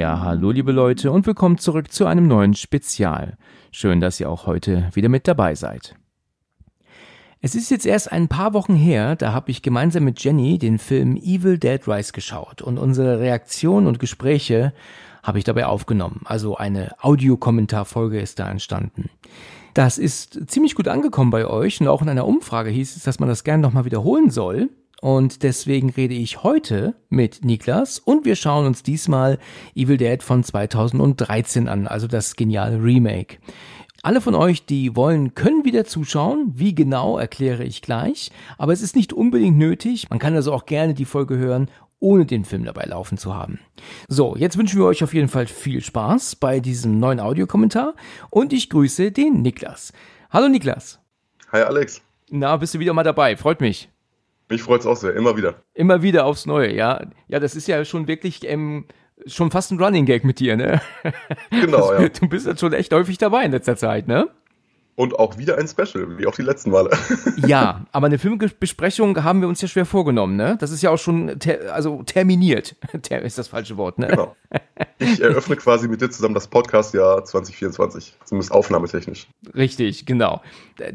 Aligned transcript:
Ja, 0.00 0.20
hallo 0.20 0.50
liebe 0.50 0.72
Leute 0.72 1.12
und 1.12 1.26
willkommen 1.26 1.58
zurück 1.58 1.92
zu 1.92 2.06
einem 2.06 2.26
neuen 2.26 2.54
Spezial. 2.54 3.36
Schön, 3.70 4.00
dass 4.00 4.18
ihr 4.18 4.30
auch 4.30 4.46
heute 4.46 4.88
wieder 4.94 5.10
mit 5.10 5.28
dabei 5.28 5.54
seid. 5.54 5.94
Es 7.42 7.54
ist 7.54 7.70
jetzt 7.70 7.84
erst 7.84 8.10
ein 8.10 8.26
paar 8.26 8.54
Wochen 8.54 8.74
her, 8.74 9.14
da 9.14 9.34
habe 9.34 9.50
ich 9.50 9.60
gemeinsam 9.60 10.04
mit 10.04 10.24
Jenny 10.24 10.56
den 10.56 10.78
Film 10.78 11.18
Evil 11.18 11.58
Dead 11.58 11.86
Rise 11.86 12.12
geschaut 12.14 12.62
und 12.62 12.78
unsere 12.78 13.20
Reaktionen 13.20 13.86
und 13.86 13.98
Gespräche 13.98 14.72
habe 15.22 15.36
ich 15.36 15.44
dabei 15.44 15.66
aufgenommen. 15.66 16.22
Also 16.24 16.56
eine 16.56 16.92
Audiokommentarfolge 17.02 18.18
ist 18.18 18.38
da 18.38 18.50
entstanden. 18.50 19.10
Das 19.74 19.98
ist 19.98 20.50
ziemlich 20.50 20.76
gut 20.76 20.88
angekommen 20.88 21.30
bei 21.30 21.46
euch 21.46 21.78
und 21.78 21.88
auch 21.88 22.00
in 22.00 22.08
einer 22.08 22.26
Umfrage 22.26 22.70
hieß 22.70 22.96
es, 22.96 23.02
dass 23.02 23.20
man 23.20 23.28
das 23.28 23.44
gerne 23.44 23.60
nochmal 23.60 23.84
wiederholen 23.84 24.30
soll. 24.30 24.70
Und 25.00 25.42
deswegen 25.42 25.88
rede 25.90 26.14
ich 26.14 26.42
heute 26.42 26.94
mit 27.08 27.42
Niklas 27.42 27.98
und 27.98 28.26
wir 28.26 28.36
schauen 28.36 28.66
uns 28.66 28.82
diesmal 28.82 29.38
Evil 29.74 29.96
Dead 29.96 30.22
von 30.22 30.44
2013 30.44 31.68
an, 31.68 31.86
also 31.86 32.06
das 32.06 32.36
geniale 32.36 32.82
Remake. 32.82 33.38
Alle 34.02 34.20
von 34.20 34.34
euch, 34.34 34.64
die 34.64 34.96
wollen, 34.96 35.34
können 35.34 35.64
wieder 35.64 35.84
zuschauen. 35.84 36.52
Wie 36.54 36.74
genau, 36.74 37.18
erkläre 37.18 37.64
ich 37.64 37.82
gleich. 37.82 38.30
Aber 38.56 38.72
es 38.72 38.80
ist 38.80 38.96
nicht 38.96 39.12
unbedingt 39.12 39.58
nötig. 39.58 40.08
Man 40.08 40.18
kann 40.18 40.34
also 40.34 40.54
auch 40.54 40.64
gerne 40.64 40.94
die 40.94 41.04
Folge 41.04 41.36
hören, 41.36 41.70
ohne 41.98 42.24
den 42.24 42.46
Film 42.46 42.64
dabei 42.64 42.84
laufen 42.84 43.18
zu 43.18 43.34
haben. 43.34 43.60
So, 44.08 44.36
jetzt 44.36 44.56
wünschen 44.56 44.78
wir 44.78 44.86
euch 44.86 45.04
auf 45.04 45.12
jeden 45.12 45.28
Fall 45.28 45.46
viel 45.46 45.82
Spaß 45.82 46.36
bei 46.36 46.60
diesem 46.60 46.98
neuen 46.98 47.20
Audiokommentar 47.20 47.94
und 48.30 48.54
ich 48.54 48.70
grüße 48.70 49.12
den 49.12 49.42
Niklas. 49.42 49.92
Hallo 50.30 50.48
Niklas. 50.48 50.98
Hi 51.52 51.60
Alex. 51.60 52.00
Na, 52.30 52.56
bist 52.56 52.74
du 52.74 52.78
wieder 52.78 52.94
mal 52.94 53.02
dabei? 53.02 53.36
Freut 53.36 53.60
mich. 53.60 53.89
Mich 54.50 54.62
freut's 54.62 54.84
auch 54.84 54.96
sehr, 54.96 55.14
immer 55.14 55.36
wieder. 55.36 55.62
Immer 55.74 56.02
wieder 56.02 56.26
aufs 56.26 56.44
Neue, 56.44 56.74
ja. 56.74 57.00
Ja, 57.28 57.38
das 57.38 57.54
ist 57.54 57.68
ja 57.68 57.84
schon 57.84 58.08
wirklich 58.08 58.46
ähm, 58.48 58.84
schon 59.26 59.50
fast 59.52 59.70
ein 59.70 59.80
Running 59.80 60.06
Gag 60.06 60.24
mit 60.24 60.40
dir, 60.40 60.56
ne? 60.56 60.80
Genau, 61.50 61.92
ja. 61.98 62.08
Du 62.08 62.28
bist 62.28 62.46
jetzt 62.46 62.58
schon 62.60 62.72
echt 62.72 62.92
häufig 62.92 63.16
dabei 63.16 63.44
in 63.44 63.52
letzter 63.52 63.76
Zeit, 63.76 64.08
ne? 64.08 64.28
Und 65.00 65.18
auch 65.18 65.38
wieder 65.38 65.56
ein 65.56 65.66
Special, 65.66 66.18
wie 66.18 66.26
auch 66.26 66.34
die 66.34 66.42
letzten 66.42 66.72
Male. 66.72 66.90
ja, 67.46 67.86
aber 67.90 68.04
eine 68.04 68.18
Filmbesprechung 68.18 69.24
haben 69.24 69.40
wir 69.40 69.48
uns 69.48 69.62
ja 69.62 69.66
schwer 69.66 69.86
vorgenommen, 69.86 70.36
ne? 70.36 70.58
Das 70.60 70.70
ist 70.72 70.82
ja 70.82 70.90
auch 70.90 70.98
schon 70.98 71.38
ter 71.38 71.74
also 71.74 72.02
terminiert. 72.02 72.76
Ter 73.00 73.22
ist 73.22 73.38
das 73.38 73.48
falsche 73.48 73.78
Wort, 73.78 73.98
ne? 73.98 74.08
Genau. 74.08 74.36
Ich 74.98 75.22
eröffne 75.22 75.56
quasi 75.56 75.88
mit 75.88 76.02
dir 76.02 76.10
zusammen 76.10 76.34
das 76.34 76.48
Podcast-Jahr 76.48 77.24
2024, 77.24 78.18
zumindest 78.26 78.52
aufnahmetechnisch. 78.52 79.26
Richtig, 79.54 80.04
genau. 80.04 80.42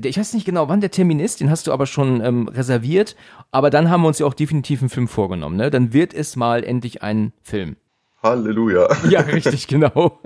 Ich 0.03 0.20
weiß 0.20 0.36
nicht 0.36 0.45
genau, 0.45 0.70
wann 0.70 0.81
der 0.81 0.92
Termin 0.92 1.20
ist, 1.20 1.39
den 1.39 1.50
hast 1.50 1.66
du 1.66 1.72
aber 1.72 1.88
schon 1.88 2.23
ähm, 2.23 2.48
reserviert, 2.48 3.16
aber 3.50 3.72
dann 3.72 3.89
haben 3.89 4.03
wir 4.03 4.08
uns 4.09 4.20
ja 4.20 4.28
auch 4.28 4.36
definitiv 4.36 4.81
einen 4.81 4.89
Film 4.89 5.08
vorgenommen, 5.08 5.56
ne? 5.56 5.72
Dann 5.72 5.94
wird 5.94 6.14
es 6.14 6.36
mal 6.36 6.64
endlich 6.64 7.02
ein 7.02 7.33
Film. 7.42 7.76
Halleluja. 8.25 8.87
Ja, 9.09 9.21
richtig, 9.21 9.67
genau. 9.67 10.19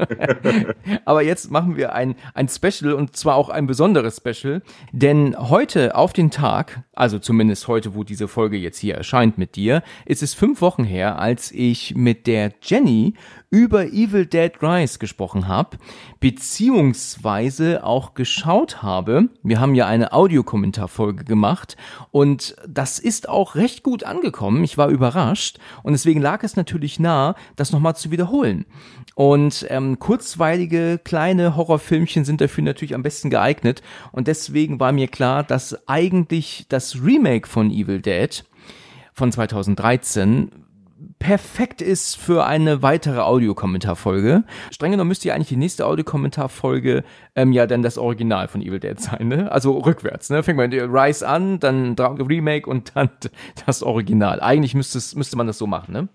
Aber 1.06 1.22
jetzt 1.22 1.52
machen 1.52 1.76
wir 1.76 1.94
ein, 1.94 2.16
ein 2.34 2.48
Special 2.48 2.94
und 2.94 3.16
zwar 3.16 3.36
auch 3.36 3.50
ein 3.50 3.68
besonderes 3.68 4.18
Special, 4.18 4.62
denn 4.92 5.36
heute 5.38 5.96
auf 5.96 6.14
den 6.14 6.32
Tag, 6.32 6.84
also 6.94 7.20
zumindest 7.20 7.68
heute, 7.68 7.96
wo 7.96 8.04
diese 8.04 8.28
Folge 8.28 8.58
jetzt 8.58 8.78
hier 8.80 8.96
erscheint 8.96 9.38
mit 9.38 9.56
dir, 9.56 9.84
ist 10.06 10.24
es 10.24 10.34
fünf 10.34 10.62
Wochen 10.62 10.86
her, 10.86 11.20
als 11.20 11.52
ich 11.52 11.94
mit 11.96 12.26
der 12.26 12.54
Jenny 12.62 13.16
über 13.52 13.86
Evil 13.86 14.26
Dead 14.26 14.52
Rise 14.62 15.00
gesprochen 15.00 15.48
habe, 15.48 15.78
beziehungsweise 16.20 17.84
auch 17.84 18.14
geschaut 18.14 18.84
habe. 18.84 19.30
Wir 19.42 19.60
haben 19.60 19.74
ja 19.74 19.88
eine 19.88 20.14
Audiokommentarfolge 20.14 21.24
gemacht 21.24 21.76
und 22.12 22.56
das 22.68 23.00
ist 23.00 23.28
auch 23.28 23.56
recht 23.56 23.82
gut 23.84 24.04
angekommen. 24.04 24.64
Ich 24.64 24.78
war 24.78 24.90
überrascht 24.90 25.58
und 25.82 25.94
deswegen 25.94 26.22
lag 26.22 26.44
es 26.44 26.56
natürlich 26.56 27.00
nah, 27.00 27.36
das 27.56 27.72
nochmal 27.72 27.89
zu 27.96 28.12
wiederholen. 28.12 28.66
Und 29.16 29.66
ähm, 29.70 30.00
kurzweilige 30.00 31.00
kleine 31.04 31.56
Horrorfilmchen 31.56 32.26
sind 32.26 32.42
dafür 32.42 32.64
natürlich 32.64 32.96
am 32.96 33.04
besten 33.04 33.30
geeignet 33.30 33.82
und 34.12 34.28
deswegen 34.28 34.80
war 34.80 34.92
mir 34.92 35.08
klar, 35.08 35.44
dass 35.44 35.88
eigentlich 35.88 36.66
das 36.70 37.04
Remake 37.04 37.48
von 37.48 37.70
Evil 37.72 38.02
Dead 38.02 38.44
von 39.14 39.32
2013 39.32 40.52
perfekt 41.20 41.82
ist 41.82 42.16
für 42.16 42.46
eine 42.46 42.82
weitere 42.82 43.20
Audiokommentarfolge. 43.20 44.44
Streng 44.72 44.92
genommen 44.92 45.10
müsste 45.10 45.28
ja 45.28 45.36
eigentlich 45.36 45.50
die 45.50 45.58
nächste 45.58 45.86
Audiokommentarfolge 45.86 47.04
ähm, 47.36 47.52
ja 47.52 47.68
dann 47.68 47.82
das 47.82 47.98
Original 47.98 48.48
von 48.48 48.62
Evil 48.62 48.80
Dead 48.80 49.00
sein, 49.00 49.28
ne? 49.28 49.52
Also 49.52 49.78
rückwärts, 49.78 50.30
ne? 50.30 50.44
Fängt 50.44 50.58
man 50.58 50.70
mit 50.70 50.82
Rise 50.82 51.28
an, 51.28 51.60
dann 51.60 51.96
Remake 51.98 52.70
und 52.70 52.96
dann 52.96 53.10
das 53.66 53.84
Original. 53.84 54.42
Eigentlich 54.42 54.76
müsste, 54.76 55.00
müsste 55.18 55.38
man 55.38 55.48
das 55.48 55.58
so 55.58 55.68
machen, 55.68 55.94
ne? 55.94 56.08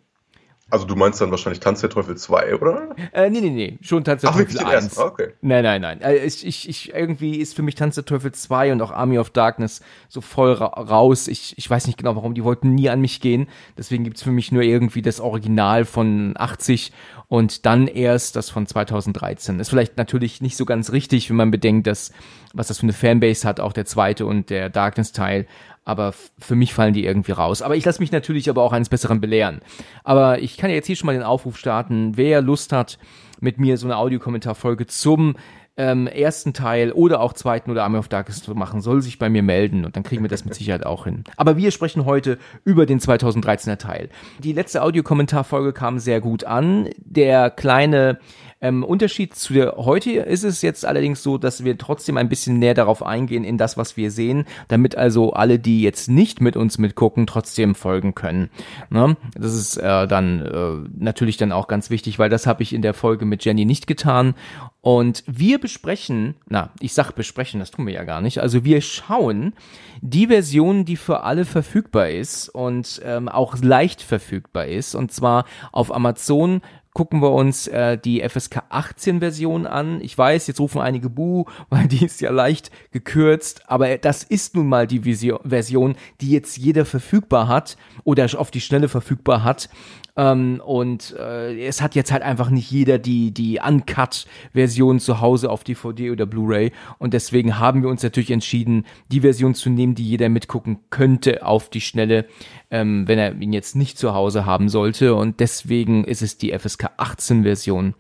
Also 0.75 0.87
du 0.87 0.97
meinst 0.97 1.21
dann 1.21 1.31
wahrscheinlich 1.31 1.61
Tanz 1.61 1.83
der 1.83 1.91
Teufel 1.91 2.17
2, 2.17 2.57
oder? 2.57 2.97
Äh, 3.13 3.31
nee, 3.31 3.41
nee, 3.41 3.51
nee, 3.51 3.79
schon 3.81 4.03
Tanz 4.03 4.23
der 4.23 4.31
Ach, 4.31 4.35
Teufel 4.37 4.59
1. 4.59 4.99
Ah, 4.99 5.05
okay. 5.05 5.29
Nein, 5.41 5.63
nein, 5.63 5.81
nein. 5.81 6.01
Äh, 6.01 6.17
ich, 6.17 6.45
ich, 6.45 6.69
ich, 6.69 6.93
irgendwie 6.93 7.37
ist 7.37 7.55
für 7.55 7.63
mich 7.63 7.77
Tanz 7.77 7.95
der 7.95 8.05
Teufel 8.05 8.33
2 8.33 8.73
und 8.73 8.83
auch 8.83 8.91
Army 8.91 9.21
of 9.21 9.31
Darkness 9.31 9.83
so 10.09 10.21
voll 10.21 10.55
ra 10.55 10.67
raus. 10.67 11.29
Ich, 11.29 11.57
ich 11.59 11.71
weiß 11.71 11.87
nicht 11.87 11.97
genau 11.97 12.17
warum, 12.17 12.35
die 12.35 12.43
wollten 12.43 12.75
nie 12.75 12.89
an 12.89 13.01
mich 13.01 13.21
gehen. 13.21 13.47
Deswegen 13.79 14.03
gibt's 14.03 14.25
für 14.25 14.33
mich 14.33 14.51
nur 14.51 14.63
irgendwie 14.63 15.01
das 15.01 15.21
Original 15.21 15.85
von 15.85 16.35
80 16.37 16.91
und 17.29 17.67
dann 17.67 17.87
erst 17.87 18.35
das 18.35 18.51
von 18.51 18.67
2013. 18.67 19.61
Ist 19.61 19.69
vielleicht 19.69 19.97
natürlich 19.97 20.41
nicht 20.41 20.57
so 20.57 20.65
ganz 20.65 20.91
richtig, 20.91 21.31
wenn 21.31 21.37
man 21.37 21.53
bedenkt, 21.53 21.87
dass 21.87 22.11
was 22.53 22.69
das 22.69 22.79
für 22.79 22.85
eine 22.85 22.93
Fanbase 22.93 23.47
hat, 23.47 23.61
auch 23.61 23.73
der 23.73 23.85
zweite 23.85 24.27
und 24.27 24.51
der 24.51 24.71
Darkness-Teil 24.71 25.47
aber 25.85 26.15
für 26.39 26.55
mich 26.55 26.75
fallen 26.75 26.95
die 26.95 27.05
irgendwie 27.05 27.33
raus. 27.33 27.63
Aber 27.63 27.77
ich 27.77 27.85
lasse 27.85 28.01
mich 28.01 28.13
natürlich 28.13 28.49
aber 28.49 28.63
auch 28.63 28.73
eines 28.73 28.89
Besseren 28.89 29.21
belehren. 29.21 29.61
Aber 30.03 30.41
ich 30.41 30.57
kann 30.57 30.71
ja 30.71 30.77
jetzt 30.77 30.87
hier 30.87 30.97
schon 30.97 31.07
mal 31.07 31.13
den 31.13 31.23
Aufruf 31.23 31.57
starten, 31.59 32.17
wer 32.17 32.41
Lust 32.41 32.73
hat, 32.73 32.99
mit 33.41 33.59
mir 33.59 33.77
so 33.77 33.87
eine 33.87 33.97
Audiokommentarfolge 33.97 34.87
zum 34.87 35.37
ähm, 35.77 36.07
ersten 36.07 36.53
Teil 36.53 36.93
oder 36.93 37.21
auch 37.21 37.33
zweiten 37.33 37.71
oder 37.71 37.83
Army 37.83 37.99
of 37.99 38.09
Darkness 38.09 38.43
zu 38.43 38.55
machen, 38.55 38.81
soll 38.81 39.03
sich 39.03 39.19
bei 39.19 39.29
mir 39.29 39.43
melden 39.43 39.85
und 39.85 39.97
dann 39.97 40.05
kriegen 40.05 40.23
wir 40.23 40.29
das 40.29 40.45
mit 40.45 40.55
Sicherheit 40.55 40.87
auch 40.87 41.05
hin. 41.05 41.25
Aber 41.37 41.57
wir 41.57 41.71
sprechen 41.73 42.05
heute 42.05 42.39
über 42.65 42.87
den 42.87 43.01
2013er 43.01 43.77
Teil. 43.77 44.09
Die 44.39 44.53
letzte 44.53 44.83
Audiokommentarfolge 44.83 45.73
kam 45.73 45.99
sehr 45.99 46.21
gut 46.21 46.45
an. 46.45 46.89
Der 46.99 47.51
kleine 47.51 48.19
ähm, 48.65 48.83
Unterschied 48.83 49.35
zu 49.35 49.53
der 49.53 49.75
heute 49.77 50.13
ist 50.13 50.43
es 50.43 50.63
jetzt 50.63 50.87
allerdings 50.87 51.23
so, 51.23 51.37
dass 51.37 51.65
wir 51.65 51.77
trotzdem 51.77 52.17
ein 52.17 52.31
bisschen 52.31 52.59
näher 52.59 52.73
darauf 52.73 53.05
eingehen 53.05 53.45
in 53.45 53.59
das, 53.59 53.77
was 53.77 53.99
wir 53.99 54.11
sehen, 54.11 54.47
damit 54.69 54.97
also 54.97 55.35
alle, 55.35 55.59
die 55.59 55.83
jetzt 55.83 56.09
nicht 56.09 56.41
mit 56.41 56.57
uns 56.57 56.79
mitgucken, 56.79 57.27
trotzdem 57.27 57.75
folgen 57.75 58.15
können. 58.15 58.49
Ne? 58.89 59.19
Das 59.35 59.53
ist 59.53 59.77
äh, 59.77 60.09
dann 60.09 60.41
äh, 60.41 60.89
natürlich 60.99 61.37
dann 61.37 61.53
auch 61.53 61.69
ganz 61.69 61.91
wichtig, 61.91 62.19
weil 62.19 62.31
das 62.31 62.47
habe 62.47 62.63
ich 62.63 62.73
in 62.73 62.81
der 62.81 62.95
Folge 62.95 63.27
mit 63.27 63.45
Jenny 63.45 63.67
nicht 63.67 63.87
getan. 63.87 64.35
Und 64.81 65.25
wir 65.27 65.59
besprechen, 65.59 66.35
na, 66.47 66.71
ich 66.81 66.95
sag 66.95 67.13
besprechen, 67.13 67.61
das 67.61 67.71
tun 67.71 67.87
wir 67.87 67.95
ja 67.95 68.05
gar 68.05 68.21
nicht. 68.21 68.39
Also 68.39 68.65
wir 68.65 68.81
schauen 68.81 69.53
die 70.01 70.27
Version, 70.27 70.85
die 70.85 70.97
für 70.97 71.23
alle 71.23 71.45
verfügbar 71.45 72.11
ist 72.11 72.49
und 72.49 73.01
ähm, 73.05 73.29
auch 73.29 73.57
leicht 73.63 74.03
verfügbar 74.03 74.67
ist. 74.67 74.95
Und 74.95 75.13
zwar 75.13 75.45
auf 75.73 75.95
Amazon 75.95 76.61
gucken 76.95 77.21
wir 77.21 77.33
uns 77.33 77.67
äh, 77.67 77.99
die 77.99 78.27
FSK 78.27 78.63
18 78.71 79.19
Version 79.19 79.67
an. 79.67 80.01
Ich 80.01 80.17
weiß, 80.17 80.47
jetzt 80.47 80.61
rufen 80.61 80.81
einige 80.81 81.11
Buh, 81.11 81.45
weil 81.69 81.87
die 81.87 82.05
ist 82.05 82.23
ja 82.23 82.31
leicht 82.31 82.71
gekürzt, 82.93 83.69
aber 83.69 83.99
das 83.99 84.23
ist 84.23 84.57
nun 84.57 84.69
mal 84.69 84.87
die 84.87 85.01
Version, 85.01 85.97
die 86.21 86.31
jetzt 86.31 86.57
jeder 86.57 86.87
verfügbar 86.87 87.49
hat 87.49 87.77
oder 88.05 88.27
auf 88.39 88.51
die 88.51 88.61
Schnelle 88.61 88.89
verfügbar 88.89 89.45
hat. 89.45 89.69
Ähm, 90.17 90.61
und 90.65 91.15
äh, 91.19 91.67
es 91.67 91.83
hat 91.83 91.95
jetzt 91.95 92.13
halt 92.13 92.23
einfach 92.23 92.51
nicht 92.51 92.71
jeder 92.71 92.99
die, 92.99 93.33
die 93.33 93.59
Uncut-Version 93.67 95.01
zu 95.01 95.21
Hause 95.21 95.51
auf 95.51 95.65
DVD 95.65 96.11
oder 96.11 96.27
Blu-ray. 96.27 96.73
Und 96.99 97.15
deswegen 97.15 97.59
haben 97.59 97.83
wir 97.83 97.89
uns 97.89 98.03
natürlich 98.03 98.31
entschieden, 98.31 98.87
die 99.11 99.21
Version 99.21 99.55
zu 99.55 99.71
nehmen, 99.71 99.95
die 99.95 100.09
jeder 100.09 100.29
mitgucken 100.29 100.79
könnte 100.91 101.45
auf 101.45 101.69
die 101.69 101.81
Schnelle, 101.81 102.27
ähm, 102.71 103.09
wenn 103.09 103.19
er 103.19 103.35
ihn 103.41 103.53
jetzt 103.53 103.75
nicht 103.75 103.99
zu 103.99 104.15
Hause 104.15 104.47
haben 104.47 104.69
sollte. 104.69 105.15
Und 105.15 105.41
deswegen 105.41 106.05
ist 106.05 106.23
es 106.23 106.39
die 106.39 106.57
FSK 106.57 106.91
18-Version 106.97 107.95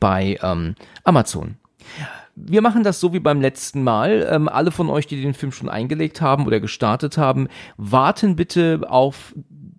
bei 0.00 0.38
ähm, 0.42 0.74
Amazon. 1.04 1.56
Wir 2.34 2.62
machen 2.62 2.82
das 2.82 2.98
so 2.98 3.12
wie 3.12 3.20
beim 3.20 3.40
letzten 3.40 3.82
Mal. 3.84 4.26
Ähm, 4.30 4.48
alle 4.48 4.70
von 4.70 4.88
euch, 4.88 5.06
die 5.06 5.20
den 5.20 5.34
Film 5.34 5.52
schon 5.52 5.68
eingelegt 5.68 6.20
haben 6.20 6.46
oder 6.46 6.60
gestartet 6.60 7.18
haben, 7.18 7.48
warten 7.76 8.36
bitte 8.36 8.80
auf 8.88 9.34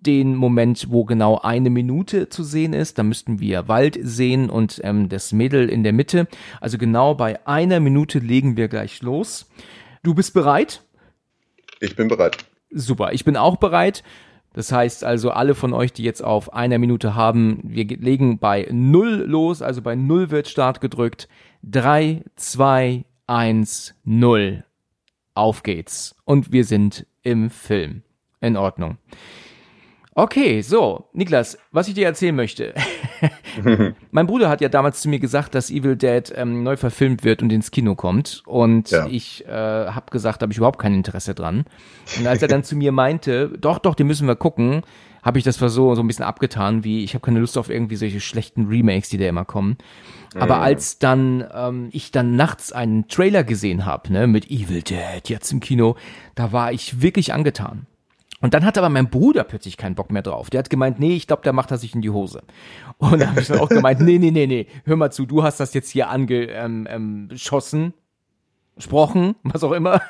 den 0.06 0.36
Moment, 0.36 0.86
wo 0.90 1.04
genau 1.04 1.38
eine 1.38 1.70
Minute 1.70 2.28
zu 2.28 2.44
sehen 2.44 2.72
ist. 2.72 2.98
Da 2.98 3.02
müssten 3.02 3.40
wir 3.40 3.68
Wald 3.68 3.98
sehen 4.00 4.50
und 4.50 4.80
ähm, 4.84 5.08
das 5.08 5.32
Mädel 5.32 5.68
in 5.68 5.82
der 5.82 5.92
Mitte. 5.92 6.28
Also 6.60 6.78
genau 6.78 7.14
bei 7.14 7.46
einer 7.46 7.80
Minute 7.80 8.18
legen 8.18 8.56
wir 8.56 8.68
gleich 8.68 9.02
los. 9.02 9.48
Du 10.02 10.14
bist 10.14 10.34
bereit? 10.34 10.82
Ich 11.80 11.96
bin 11.96 12.08
bereit. 12.08 12.44
Super, 12.70 13.12
ich 13.12 13.24
bin 13.24 13.36
auch 13.36 13.56
bereit. 13.56 14.02
Das 14.54 14.70
heißt 14.70 15.02
also, 15.02 15.30
alle 15.30 15.54
von 15.54 15.72
euch, 15.72 15.92
die 15.92 16.04
jetzt 16.04 16.22
auf 16.22 16.54
einer 16.54 16.78
Minute 16.78 17.14
haben, 17.14 17.60
wir 17.64 17.84
legen 17.86 18.38
bei 18.38 18.68
null 18.70 19.24
los, 19.26 19.62
also 19.62 19.82
bei 19.82 19.96
null 19.96 20.30
wird 20.30 20.46
Start 20.48 20.80
gedrückt. 20.80 21.28
Drei, 21.62 22.22
zwei, 22.36 23.04
eins, 23.26 23.94
null. 24.04 24.64
Auf 25.34 25.64
geht's. 25.64 26.14
Und 26.24 26.52
wir 26.52 26.64
sind 26.64 27.06
im 27.22 27.50
Film. 27.50 28.02
In 28.40 28.56
Ordnung. 28.56 28.98
Okay, 30.16 30.62
so, 30.62 31.08
Niklas, 31.12 31.58
was 31.72 31.88
ich 31.88 31.94
dir 31.94 32.06
erzählen 32.06 32.36
möchte. 32.36 32.72
mein 34.12 34.26
Bruder 34.28 34.48
hat 34.48 34.60
ja 34.60 34.68
damals 34.68 35.00
zu 35.00 35.08
mir 35.08 35.18
gesagt, 35.18 35.56
dass 35.56 35.70
Evil 35.70 35.96
Dead 35.96 36.32
ähm, 36.36 36.62
neu 36.62 36.76
verfilmt 36.76 37.24
wird 37.24 37.42
und 37.42 37.52
ins 37.52 37.72
Kino 37.72 37.96
kommt. 37.96 38.42
Und 38.46 38.90
Ja. 38.92 39.06
ich 39.08 39.44
äh, 39.46 39.50
habe 39.50 40.12
gesagt, 40.12 40.40
da 40.40 40.44
habe 40.44 40.52
ich 40.52 40.58
überhaupt 40.58 40.78
kein 40.78 40.94
Interesse 40.94 41.34
dran. 41.34 41.64
Und 42.16 42.28
als 42.28 42.42
er 42.42 42.48
dann 42.48 42.62
zu 42.64 42.76
mir 42.76 42.92
meinte, 42.92 43.48
doch, 43.58 43.78
doch, 43.80 43.96
den 43.96 44.06
müssen 44.06 44.28
wir 44.28 44.36
gucken, 44.36 44.82
habe 45.24 45.38
ich 45.38 45.44
das 45.44 45.56
so, 45.56 45.94
so 45.94 46.00
ein 46.00 46.06
bisschen 46.06 46.24
abgetan, 46.24 46.84
wie 46.84 47.02
ich 47.02 47.14
habe 47.14 47.24
keine 47.24 47.40
Lust 47.40 47.58
auf 47.58 47.68
irgendwie 47.68 47.96
solche 47.96 48.20
schlechten 48.20 48.66
Remakes, 48.66 49.08
die 49.08 49.18
da 49.18 49.26
immer 49.26 49.44
kommen. 49.44 49.78
Aber 50.36 50.60
als 50.60 50.98
dann 50.98 51.44
ähm, 51.52 51.88
ich 51.92 52.12
dann 52.12 52.36
nachts 52.36 52.72
einen 52.72 53.08
Trailer 53.08 53.42
gesehen 53.42 53.84
habe, 53.84 54.12
ne, 54.12 54.26
mit 54.26 54.50
Evil 54.50 54.82
Dead 54.82 55.28
jetzt 55.28 55.50
im 55.50 55.60
Kino, 55.60 55.96
da 56.34 56.52
war 56.52 56.72
ich 56.72 57.00
wirklich 57.00 57.32
angetan. 57.32 57.86
Und 58.40 58.54
dann 58.54 58.64
hat 58.64 58.76
aber 58.76 58.88
mein 58.88 59.10
Bruder 59.10 59.44
plötzlich 59.44 59.76
keinen 59.76 59.94
Bock 59.94 60.10
mehr 60.10 60.22
drauf. 60.22 60.50
Der 60.50 60.58
hat 60.58 60.70
gemeint, 60.70 60.98
nee, 60.98 61.14
ich 61.14 61.26
glaube, 61.26 61.42
der 61.42 61.52
macht 61.52 61.70
das 61.70 61.80
sich 61.80 61.94
in 61.94 62.02
die 62.02 62.10
Hose. 62.10 62.42
Und 62.98 63.20
dann 63.20 63.30
habe 63.30 63.40
ich 63.40 63.46
dann 63.46 63.60
auch 63.60 63.68
gemeint, 63.68 64.00
nee, 64.00 64.18
nee, 64.18 64.30
nee, 64.30 64.46
nee, 64.46 64.66
hör 64.84 64.96
mal 64.96 65.10
zu, 65.10 65.26
du 65.26 65.42
hast 65.42 65.60
das 65.60 65.74
jetzt 65.74 65.90
hier 65.90 66.10
angeschossen, 66.10 67.82
ähm, 67.82 67.86
ähm, 67.86 67.94
gesprochen, 68.76 69.36
was 69.44 69.64
auch 69.64 69.72
immer. 69.72 70.02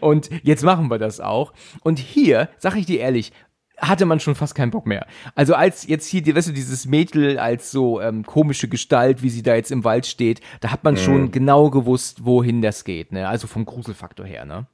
Und 0.00 0.30
jetzt 0.42 0.62
machen 0.62 0.90
wir 0.90 0.98
das 0.98 1.20
auch. 1.20 1.52
Und 1.82 1.98
hier, 1.98 2.48
sag 2.58 2.76
ich 2.76 2.86
dir 2.86 3.00
ehrlich, 3.00 3.32
hatte 3.78 4.06
man 4.06 4.20
schon 4.20 4.34
fast 4.34 4.54
keinen 4.54 4.70
Bock 4.70 4.86
mehr. 4.86 5.06
Also 5.34 5.54
als 5.54 5.86
jetzt 5.86 6.06
hier, 6.06 6.24
weißt 6.34 6.48
du, 6.48 6.52
dieses 6.52 6.86
Mädel 6.86 7.38
als 7.38 7.70
so 7.70 8.00
ähm, 8.00 8.24
komische 8.24 8.68
Gestalt, 8.68 9.22
wie 9.22 9.30
sie 9.30 9.42
da 9.42 9.54
jetzt 9.56 9.72
im 9.72 9.84
Wald 9.84 10.06
steht, 10.06 10.40
da 10.60 10.70
hat 10.70 10.84
man 10.84 10.96
schon 10.96 11.32
genau 11.32 11.70
gewusst, 11.70 12.24
wohin 12.24 12.62
das 12.62 12.84
geht, 12.84 13.10
ne? 13.12 13.28
Also 13.28 13.46
vom 13.46 13.64
Gruselfaktor 13.64 14.26
her, 14.26 14.44
ne? 14.44 14.66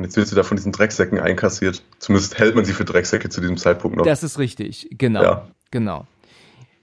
Und 0.00 0.04
jetzt 0.04 0.16
wird 0.16 0.28
sie 0.28 0.34
da 0.34 0.42
von 0.42 0.56
diesen 0.56 0.72
Drecksäcken 0.72 1.20
einkassiert. 1.20 1.82
Zumindest 1.98 2.38
hält 2.38 2.54
man 2.54 2.64
sie 2.64 2.72
für 2.72 2.86
Drecksäcke 2.86 3.28
zu 3.28 3.42
diesem 3.42 3.58
Zeitpunkt 3.58 3.98
noch. 3.98 4.04
Das 4.06 4.22
ist 4.22 4.38
richtig, 4.38 4.88
genau, 4.92 5.22
Ja. 5.22 5.48
genau. 5.70 6.06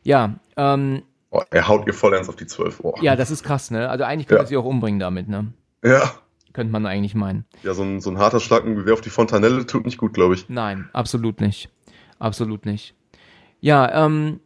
Ja, 0.04 0.36
ähm, 0.56 1.02
Oh, 1.31 1.42
er 1.50 1.68
haut 1.68 1.86
ihr 1.88 1.94
voll 1.94 2.14
ernst 2.14 2.30
auf 2.30 2.36
die 2.38 2.46
12 2.46 2.80
Ohr. 2.84 2.94
ja, 3.02 3.16
das 3.16 3.31
ist 3.31 3.44
krass, 3.44 3.72
ne? 3.72 3.90
Also 3.90 4.04
eigentlich 4.06 4.28
könnte 4.28 4.44
Ja. 4.44 4.48
sie 4.48 4.56
auch 4.58 4.64
umbringen 4.66 5.00
damit, 5.00 5.28
ne? 5.28 5.52
Ja. 5.84 6.14
Könnte 6.54 6.72
man 6.72 6.86
eigentlich 6.86 7.16
meinen. 7.16 7.46
Ja, 7.64 7.74
so 7.74 7.84
ein, 7.84 8.00
so 8.02 8.10
ein 8.12 8.18
harter 8.19 8.40
Schlag 8.40 8.64
wie 8.66 8.92
auf 8.92 9.02
die 9.02 9.10
Fontanelle 9.10 9.66
tut 9.66 9.86
nicht 9.86 9.98
gut, 9.98 10.14
glaube 10.14 10.36
ich. 10.36 10.48
Nein, 10.48 10.90
absolut 10.94 11.42
nicht. 11.42 11.69
Absolut 12.19 12.66
nicht. 12.66 12.94
Ja, 13.60 14.06
ähm, 14.06 14.40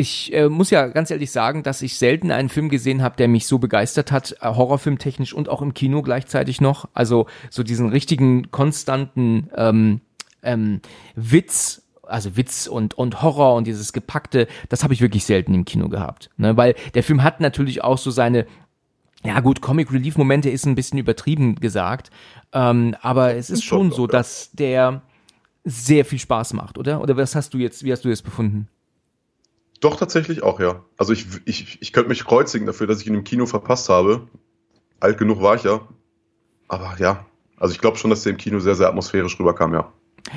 ich 0.00 0.32
äh, 0.32 0.48
muss 0.48 0.70
ja 0.70 0.88
ganz 0.88 1.10
ehrlich 1.10 1.30
sagen, 1.30 1.62
dass 1.62 1.82
ich 1.82 1.96
selten 1.96 2.32
einen 2.32 2.48
Film 2.48 2.68
gesehen 2.68 3.02
habe, 3.02 3.16
der 3.16 3.28
mich 3.28 3.46
so 3.46 3.58
begeistert 3.58 4.10
hat, 4.10 4.34
äh, 4.40 4.46
Horrorfilmtechnisch 4.46 5.32
und 5.32 5.48
auch 5.48 5.62
im 5.62 5.74
Kino 5.74 6.02
gleichzeitig 6.02 6.60
noch. 6.60 6.88
Also 6.94 7.26
so 7.50 7.62
diesen 7.62 7.90
richtigen, 7.90 8.50
konstanten 8.50 9.50
ähm, 9.56 10.00
ähm, 10.42 10.80
Witz, 11.14 11.82
also 12.02 12.36
Witz 12.36 12.66
und, 12.66 12.94
und 12.94 13.22
Horror 13.22 13.54
und 13.54 13.66
dieses 13.66 13.92
gepackte, 13.92 14.48
das 14.68 14.82
habe 14.82 14.94
ich 14.94 15.00
wirklich 15.00 15.24
selten 15.24 15.54
im 15.54 15.64
Kino 15.64 15.88
gehabt. 15.88 16.30
Ne? 16.36 16.56
Weil 16.56 16.74
der 16.94 17.04
Film 17.04 17.22
hat 17.22 17.40
natürlich 17.40 17.84
auch 17.84 17.98
so 17.98 18.10
seine 18.10 18.46
ja 19.22 19.40
gut, 19.40 19.60
Comic 19.60 19.92
Relief 19.92 20.16
Momente 20.16 20.48
ist 20.48 20.64
ein 20.64 20.74
bisschen 20.74 20.98
übertrieben 20.98 21.56
gesagt, 21.56 22.10
ähm, 22.54 22.96
aber 23.02 23.34
es 23.34 23.50
ist 23.50 23.64
schon 23.64 23.92
so, 23.92 24.06
dass 24.06 24.50
der 24.52 25.02
sehr 25.62 26.06
viel 26.06 26.18
Spaß 26.18 26.54
macht, 26.54 26.78
oder? 26.78 27.02
Oder 27.02 27.18
was 27.18 27.34
hast 27.34 27.52
du 27.52 27.58
jetzt, 27.58 27.84
wie 27.84 27.92
hast 27.92 28.02
du 28.02 28.08
das 28.08 28.22
befunden? 28.22 28.68
Doch, 29.80 29.96
tatsächlich 29.96 30.42
auch, 30.42 30.60
ja. 30.60 30.84
Also 30.98 31.12
ich, 31.12 31.26
ich, 31.46 31.78
ich 31.80 31.92
könnte 31.92 32.10
mich 32.10 32.24
kreuzigen 32.24 32.66
dafür, 32.66 32.86
dass 32.86 33.00
ich 33.00 33.06
ihn 33.06 33.14
im 33.14 33.24
Kino 33.24 33.46
verpasst 33.46 33.88
habe. 33.88 34.28
Alt 35.00 35.16
genug 35.16 35.40
war 35.42 35.56
ich 35.56 35.62
ja. 35.62 35.80
Aber 36.68 36.96
ja, 36.98 37.24
also 37.56 37.72
ich 37.72 37.80
glaube 37.80 37.96
schon, 37.96 38.10
dass 38.10 38.22
der 38.22 38.32
im 38.32 38.38
Kino 38.38 38.60
sehr, 38.60 38.74
sehr 38.74 38.88
atmosphärisch 38.88 39.38
rüberkam, 39.40 39.72
ja. 39.72 39.90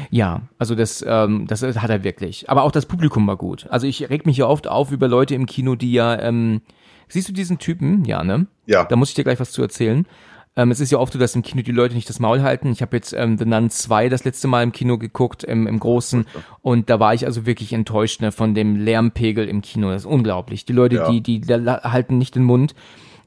Ja, 0.10 0.44
also 0.58 0.76
das, 0.76 1.04
ähm, 1.06 1.46
das 1.48 1.62
hat 1.62 1.90
er 1.90 2.04
wirklich. 2.04 2.50
Aber 2.50 2.64
auch 2.64 2.72
das 2.72 2.86
Publikum 2.86 3.28
war 3.28 3.36
gut. 3.36 3.68
Also 3.70 3.86
ich 3.86 4.10
reg 4.10 4.26
mich 4.26 4.38
ja 4.38 4.48
oft 4.48 4.68
auf 4.68 4.92
über 4.92 5.08
Leute 5.10 5.36
im 5.36 5.46
Kino, 5.46 5.76
die 5.76 5.92
ja, 5.92 6.20
ähm, 6.20 6.62
siehst 7.10 7.28
du 7.28 7.34
diesen 7.34 7.60
Typen? 7.60 8.06
Ja, 8.06 8.24
ne? 8.24 8.48
Ja. 8.66 8.86
Da 8.86 8.96
muss 8.96 9.10
ich 9.10 9.16
dir 9.16 9.26
gleich 9.26 9.40
was 9.42 9.52
zu 9.52 9.62
erzählen. 9.62 10.08
Ähm, 10.56 10.70
es 10.70 10.80
ist 10.80 10.92
ja 10.92 11.00
oft 11.00 11.14
so, 11.14 11.20
dass 11.20 11.36
im 11.36 11.42
Kino 11.42 11.64
die 11.64 11.72
Leute 11.72 11.96
nicht 11.96 12.08
das 12.10 12.20
Maul 12.20 12.42
halten. 12.42 12.72
Ich 12.72 12.82
habe 12.82 12.96
jetzt 12.96 13.14
ähm, 13.14 13.38
The 13.38 13.46
Nun 13.46 13.70
2 13.70 14.10
das 14.10 14.24
letzte 14.24 14.48
Mal 14.48 14.62
im 14.64 14.72
Kino 14.72 14.98
geguckt, 14.98 15.44
im, 15.44 15.66
im 15.66 15.80
Großen. 15.80 16.28
Und 16.62 16.90
da 16.90 17.00
war 17.00 17.14
ich 17.14 17.26
also 17.26 17.46
wirklich 17.46 17.74
enttäuscht 17.74 18.22
ne, 18.22 18.32
von 18.32 18.54
dem 18.54 18.76
Lärmpegel 18.76 19.48
im 19.48 19.62
Kino. 19.62 19.90
Das 19.90 20.04
ist 20.04 20.06
unglaublich. 20.06 20.66
Die 20.66 20.74
Leute, 20.74 20.98
Ja. 20.98 21.12
die, 21.12 21.22
die, 21.22 21.42
halten 21.42 22.18
nicht 22.18 22.36
den 22.36 22.44
Mund. 22.44 22.76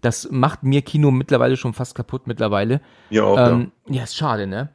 Das 0.02 0.28
macht 0.30 0.62
mir 0.62 0.82
Kino 0.82 1.10
mittlerweile 1.10 1.56
schon 1.56 1.72
fast 1.72 1.96
kaputt 1.96 2.26
mittlerweile. 2.26 2.80
Mir 3.10 3.24
auch, 3.24 3.38
ähm, 3.38 3.72
ja. 3.88 4.04
ist 4.04 4.16
schade, 4.16 4.46
ne? 4.46 4.68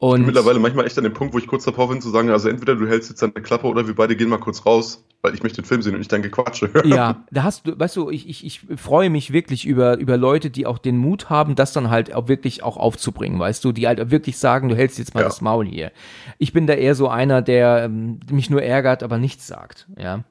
Und 0.00 0.24
Mittlerweile 0.24 0.58
manchmal 0.58 0.86
echt 0.86 0.96
an 0.96 1.04
dem 1.04 1.12
Punkt, 1.12 1.34
wo 1.34 1.38
ich 1.38 1.46
kurz 1.46 1.64
davor 1.64 1.90
bin 1.90 2.00
zu 2.00 2.08
sagen, 2.08 2.30
also 2.30 2.48
entweder 2.48 2.74
du 2.74 2.88
hältst 2.88 3.10
jetzt 3.10 3.20
deine 3.20 3.32
Klappe 3.34 3.66
oder 3.66 3.86
wir 3.86 3.94
beide 3.94 4.16
gehen 4.16 4.30
mal 4.30 4.38
kurz 4.38 4.64
raus, 4.64 5.04
weil 5.20 5.34
ich 5.34 5.42
möchte 5.42 5.60
den 5.60 5.66
Film 5.66 5.82
sehen 5.82 5.92
und 5.92 5.98
nicht 5.98 6.10
dein 6.10 6.22
Gequatsche. 6.22 6.70
Ja, 6.86 7.22
da 7.30 7.42
hast 7.42 7.66
du, 7.66 7.78
weißt 7.78 7.96
du, 7.96 8.08
ich, 8.08 8.26
ich, 8.26 8.46
ich 8.46 8.60
freue 8.80 9.10
mich 9.10 9.30
wirklich 9.30 9.66
über, 9.66 9.98
über 9.98 10.16
Leute, 10.16 10.48
die 10.48 10.64
auch 10.64 10.78
den 10.78 10.96
Mut 10.96 11.28
haben, 11.28 11.54
das 11.54 11.74
dann 11.74 11.90
halt 11.90 12.14
auch 12.14 12.28
wirklich 12.28 12.62
auch 12.62 12.78
aufzubringen, 12.78 13.38
weißt 13.38 13.62
du, 13.62 13.72
die 13.72 13.86
halt 13.86 14.10
wirklich 14.10 14.38
sagen, 14.38 14.70
du 14.70 14.74
hältst 14.74 14.98
jetzt 14.98 15.12
mal 15.12 15.20
Ja. 15.20 15.26
das 15.26 15.42
Maul 15.42 15.66
hier. 15.66 15.92
Ich 16.38 16.54
bin 16.54 16.66
da 16.66 16.72
eher 16.72 16.94
so 16.94 17.08
einer, 17.08 17.42
der 17.42 17.84
ähm, 17.84 18.20
mich 18.30 18.48
nur 18.48 18.62
ärgert, 18.62 19.02
aber 19.02 19.18
nichts 19.18 19.46
sagt, 19.46 19.86
ja. 19.98 20.24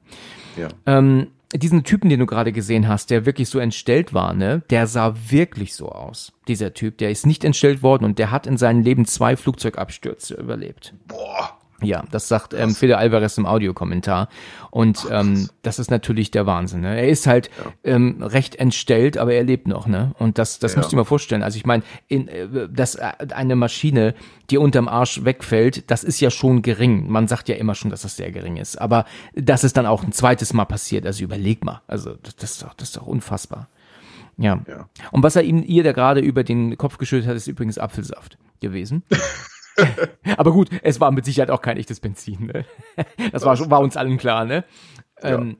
Ja. 0.56 0.66
Ähm, 0.84 1.28
diesen 1.52 1.84
Typen, 1.84 2.08
den 2.10 2.20
du 2.20 2.26
gerade 2.26 2.52
gesehen 2.52 2.88
hast, 2.88 3.10
der 3.10 3.26
wirklich 3.26 3.48
so 3.48 3.58
entstellt 3.58 4.14
war, 4.14 4.34
ne, 4.34 4.62
der 4.70 4.86
sah 4.86 5.14
wirklich 5.28 5.74
so 5.74 5.88
aus. 5.88 6.32
Dieser 6.48 6.74
Typ, 6.74 6.98
der 6.98 7.10
ist 7.10 7.26
nicht 7.26 7.44
entstellt 7.44 7.82
worden 7.82 8.04
und 8.04 8.18
der 8.18 8.30
hat 8.30 8.46
in 8.46 8.56
seinem 8.56 8.82
Leben 8.82 9.04
zwei 9.04 9.36
Flugzeugabstürze 9.36 10.34
überlebt. 10.34 10.94
Boah. 11.06 11.59
Ja, 11.82 12.04
das 12.10 12.28
sagt 12.28 12.54
ähm, 12.54 12.74
Fede 12.74 12.98
Alvarez 12.98 13.38
im 13.38 13.46
Audiokommentar. 13.46 14.28
Und 14.70 15.06
ähm, 15.10 15.48
das 15.62 15.78
ist 15.78 15.90
natürlich 15.90 16.30
der 16.30 16.46
Wahnsinn. 16.46 16.80
Ne? 16.82 16.96
Er 17.00 17.08
ist 17.08 17.26
halt 17.26 17.50
ähm, 17.84 18.22
recht 18.22 18.56
entstellt, 18.56 19.18
aber 19.18 19.32
er 19.34 19.42
lebt 19.44 19.66
noch. 19.66 19.86
Ne? 19.86 20.12
Und 20.18 20.38
das, 20.38 20.58
das 20.58 20.72
Ja. 20.72 20.78
musst 20.78 20.90
du 20.92 20.96
dir 20.96 21.00
mal 21.00 21.04
vorstellen. 21.04 21.42
Also 21.42 21.56
ich 21.56 21.66
meine, 21.66 21.82
in, 22.08 22.28
äh, 22.28 22.68
dass 22.70 22.94
äh, 22.94 23.12
eine 23.34 23.56
Maschine, 23.56 24.14
die 24.50 24.58
unterm 24.58 24.88
Arsch 24.88 25.24
wegfällt, 25.24 25.90
das 25.90 26.04
ist 26.04 26.20
ja 26.20 26.30
schon 26.30 26.62
gering. 26.62 27.10
Man 27.10 27.28
sagt 27.28 27.48
ja 27.48 27.56
immer 27.56 27.74
schon, 27.74 27.90
dass 27.90 28.02
das 28.02 28.16
sehr 28.16 28.30
gering 28.30 28.56
ist. 28.56 28.80
Aber 28.80 29.04
dass 29.34 29.64
es 29.64 29.72
dann 29.72 29.86
auch 29.86 30.04
ein 30.04 30.12
zweites 30.12 30.52
Mal 30.52 30.64
passiert, 30.66 31.06
also 31.06 31.24
überleg 31.24 31.64
mal. 31.64 31.82
Also 31.86 32.14
das, 32.22 32.36
das, 32.36 32.50
ist, 32.52 32.62
doch, 32.62 32.74
das 32.74 32.88
ist 32.88 32.96
doch 32.96 33.06
unfassbar. 33.06 33.68
Ja. 34.36 34.60
Ja. 34.68 34.88
Und 35.10 35.22
was 35.22 35.36
er 35.36 35.42
ihm 35.42 35.62
ihr 35.66 35.82
da 35.84 35.92
gerade 35.92 36.20
über 36.20 36.44
den 36.44 36.78
Kopf 36.78 36.96
geschüttet 36.98 37.28
hat, 37.28 37.36
ist 37.36 37.46
übrigens 37.46 37.76
Apfelsaft 37.78 38.38
gewesen. 38.60 39.02
Aber 40.36 40.52
gut, 40.52 40.68
es 40.82 41.00
war 41.00 41.10
mit 41.10 41.24
Sicherheit 41.24 41.50
auch 41.50 41.62
kein 41.62 41.76
echtes 41.76 42.00
Benzin. 42.00 42.46
Ne? 42.46 42.64
Das 43.32 43.44
war, 43.44 43.56
schon, 43.56 43.70
war 43.70 43.80
uns 43.80 43.96
allen 43.96 44.18
klar. 44.18 44.44
Ne? 44.44 44.64
Ähm, 45.22 45.56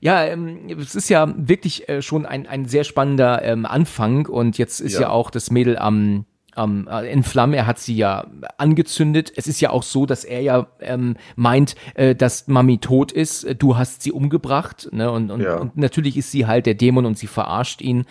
ja, 0.00 0.24
ähm, 0.24 0.68
es 0.78 0.94
ist 0.94 1.08
ja 1.08 1.32
wirklich 1.36 1.88
äh, 1.88 2.02
schon 2.02 2.24
ein, 2.26 2.46
ein 2.46 2.66
sehr 2.66 2.84
spannender 2.84 3.42
ähm, 3.42 3.66
Anfang 3.66 4.26
und 4.26 4.56
jetzt 4.58 4.80
ist 4.80 4.94
ja, 4.94 5.02
Ja. 5.02 5.08
auch 5.10 5.30
das 5.30 5.50
Mädel 5.50 5.76
am 5.76 6.24
ähm, 6.58 6.88
äh, 6.90 7.10
in 7.12 7.22
Flammen. 7.22 7.54
Er 7.54 7.66
hat 7.66 7.78
sie 7.78 7.94
ja 7.96 8.26
angezündet. 8.58 9.32
Es 9.36 9.46
ist 9.46 9.60
ja 9.60 9.70
auch 9.70 9.82
so, 9.82 10.04
dass 10.06 10.24
er 10.24 10.40
ja 10.40 10.66
ähm, 10.80 11.16
meint, 11.36 11.74
äh, 11.94 12.14
dass 12.14 12.48
Mami 12.48 12.78
tot 12.78 13.12
ist. 13.12 13.44
Äh, 13.44 13.54
Du 13.54 13.76
hast 13.76 14.02
sie 14.02 14.12
umgebracht. 14.12 14.88
Ne? 14.92 15.10
Und, 15.10 15.30
und, 15.30 15.40
Ja. 15.40 15.56
und 15.56 15.76
natürlich 15.76 16.16
ist 16.16 16.30
sie 16.30 16.46
halt 16.46 16.66
der 16.66 16.74
Dämon 16.74 17.06
und 17.06 17.16
sie 17.18 17.26
verarscht 17.26 17.80
ihn. 17.80 18.04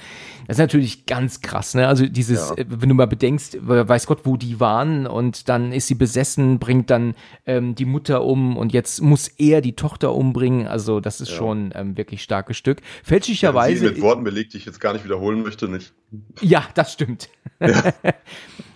Das 0.48 0.56
ist 0.58 0.60
natürlich 0.62 1.06
ganz 1.06 1.42
krass. 1.42 1.74
Ne? 1.74 1.88
Also 1.88 2.08
dieses, 2.08 2.50
Ja. 2.50 2.56
äh, 2.58 2.66
wenn 2.68 2.90
du 2.90 2.96
mal 2.96 3.08
bedenkst, 3.08 3.58
weiß 3.62 4.08
Gott, 4.08 4.22
wo 4.24 4.38
die 4.38 4.60
waren 4.60 5.08
und 5.08 5.50
dann 5.50 5.72
ist 5.72 5.88
sie 5.88 5.96
besessen, 5.96 6.60
bringt 6.60 6.90
dann 6.90 7.16
ähm, 7.46 7.76
die 7.76 7.86
Mutter 7.86 8.24
um 8.24 8.58
und 8.58 8.74
jetzt 8.74 9.02
muss 9.02 9.28
er 9.28 9.62
die 9.62 9.74
Tochter 9.76 10.14
umbringen. 10.14 10.68
Also 10.68 11.00
das 11.00 11.22
ist 11.22 11.32
schon 11.32 11.72
ähm, 11.76 11.98
wirklich 11.98 12.22
starkes 12.24 12.58
Stück. 12.58 12.80
Sie 13.04 13.10
Fälschlicherweise. 13.10 13.86
mit 13.86 14.02
Worten 14.02 14.24
belegt, 14.24 14.54
die 14.54 14.58
ich 14.58 14.66
jetzt 14.66 14.80
gar 14.80 14.94
nicht 14.94 15.04
wiederholen 15.06 15.42
möchte, 15.44 15.68
nicht. 15.68 15.94
Ja, 16.42 16.64
das 16.76 16.94
stimmt. 16.94 17.30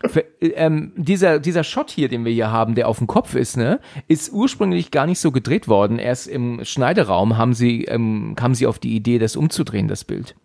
Für, 0.05 0.23
ähm, 0.41 0.93
dieser, 0.95 1.39
dieser 1.39 1.63
Shot 1.63 1.91
hier, 1.91 2.07
den 2.07 2.25
wir 2.25 2.31
hier 2.31 2.51
haben, 2.51 2.75
der 2.75 2.87
auf 2.87 2.97
dem 2.97 3.07
Kopf 3.07 3.35
ist, 3.35 3.57
ne, 3.57 3.79
ist 4.07 4.31
ursprünglich 4.31 4.91
gar 4.91 5.05
nicht 5.05 5.19
so 5.19 5.31
gedreht 5.31 5.67
worden. 5.67 5.99
Erst 5.99 6.27
im 6.27 6.65
Schneideraum 6.65 7.37
haben 7.37 7.53
sie, 7.53 7.85
ähm, 7.85 8.33
kamen 8.35 8.55
sie 8.55 8.67
auf 8.67 8.79
die 8.79 8.95
Idee, 8.95 9.19
das 9.19 9.35
umzudrehen, 9.35 9.87
das 9.87 10.03
Bild. 10.03 10.35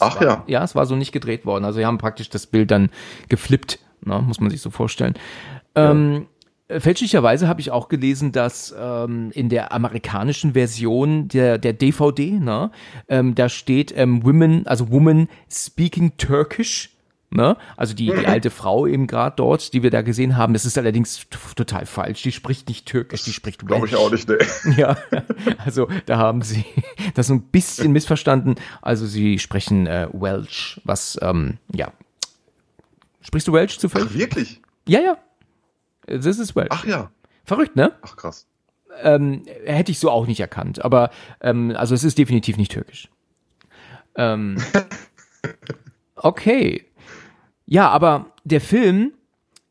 Ach 0.00 0.20
ja. 0.20 0.42
Ja, 0.48 0.64
es 0.64 0.74
war 0.74 0.86
so 0.86 0.96
nicht 0.96 1.12
gedreht 1.12 1.46
worden. 1.46 1.64
Also 1.64 1.78
sie 1.78 1.86
haben 1.86 1.98
praktisch 1.98 2.30
das 2.30 2.46
Bild 2.46 2.70
dann 2.70 2.90
geflippt, 3.28 3.78
ne, 4.04 4.20
muss 4.20 4.40
man 4.40 4.50
sich 4.50 4.60
so 4.60 4.70
vorstellen. 4.70 5.14
Ähm, 5.76 6.26
Äh, 6.66 6.80
Fälschlicherweise 6.80 7.46
habe 7.46 7.60
ich 7.60 7.70
auch 7.70 7.88
gelesen, 7.88 8.32
dass 8.32 8.74
ähm, 8.78 9.30
in 9.34 9.50
der 9.50 9.72
amerikanischen 9.72 10.54
Version 10.54 11.28
der, 11.28 11.58
der 11.58 11.74
DVD, 11.74 12.32
ne, 12.32 12.70
ähm, 13.08 13.34
da 13.34 13.48
steht 13.48 13.92
ähm, 13.96 14.24
Women, 14.24 14.66
also 14.66 14.90
Woman 14.90 15.28
speaking 15.50 16.16
Turkish. 16.16 16.93
Ne? 17.34 17.56
Also 17.76 17.94
die, 17.94 18.06
die 18.06 18.28
alte 18.28 18.48
Frau 18.48 18.86
eben 18.86 19.08
gerade 19.08 19.34
dort, 19.34 19.72
die 19.72 19.82
wir 19.82 19.90
da 19.90 20.02
gesehen 20.02 20.36
haben, 20.36 20.52
das 20.52 20.64
ist 20.64 20.78
allerdings 20.78 21.26
total 21.56 21.84
falsch. 21.84 22.22
Die 22.22 22.30
spricht 22.30 22.68
nicht 22.68 22.86
Türkisch, 22.86 23.24
die 23.24 23.32
spricht 23.32 23.66
Glaube 23.66 23.88
ich 23.88 23.96
auch 23.96 24.10
nicht, 24.12 24.28
ne. 24.28 24.38
Ja, 24.76 24.96
also 25.64 25.88
da 26.06 26.16
haben 26.16 26.42
sie 26.42 26.64
das 27.14 27.26
so 27.26 27.34
ein 27.34 27.42
bisschen 27.42 27.90
missverstanden. 27.90 28.54
Also 28.82 29.06
sie 29.06 29.40
sprechen 29.40 29.88
äh, 29.88 30.06
Welsh, 30.12 30.80
was, 30.84 31.18
ähm, 31.22 31.58
ja. 31.72 31.92
Sprichst 33.20 33.48
du 33.48 33.52
Welsh 33.52 33.78
zufällig? 33.78 34.10
Ach, 34.12 34.14
wirklich? 34.14 34.62
Ja, 34.86 35.00
ja. 35.00 35.16
Das 36.06 36.38
ist 36.38 36.54
Welsh. 36.54 36.68
Ach 36.70 36.84
ja. 36.84 37.10
Verrückt, 37.44 37.74
ne? 37.74 37.92
Ach 38.02 38.14
krass. 38.14 38.46
Ähm, 39.02 39.42
hätte 39.64 39.90
ich 39.90 39.98
so 39.98 40.08
auch 40.08 40.28
nicht 40.28 40.38
erkannt. 40.38 40.84
Aber 40.84 41.10
ähm, 41.40 41.74
also 41.76 41.96
es 41.96 42.04
ist 42.04 42.16
definitiv 42.16 42.58
nicht 42.58 42.70
türkisch. 42.70 43.08
Ähm, 44.14 44.56
okay. 46.14 46.84
Ja, 47.66 47.88
aber 47.88 48.32
der 48.44 48.60
Film 48.60 49.12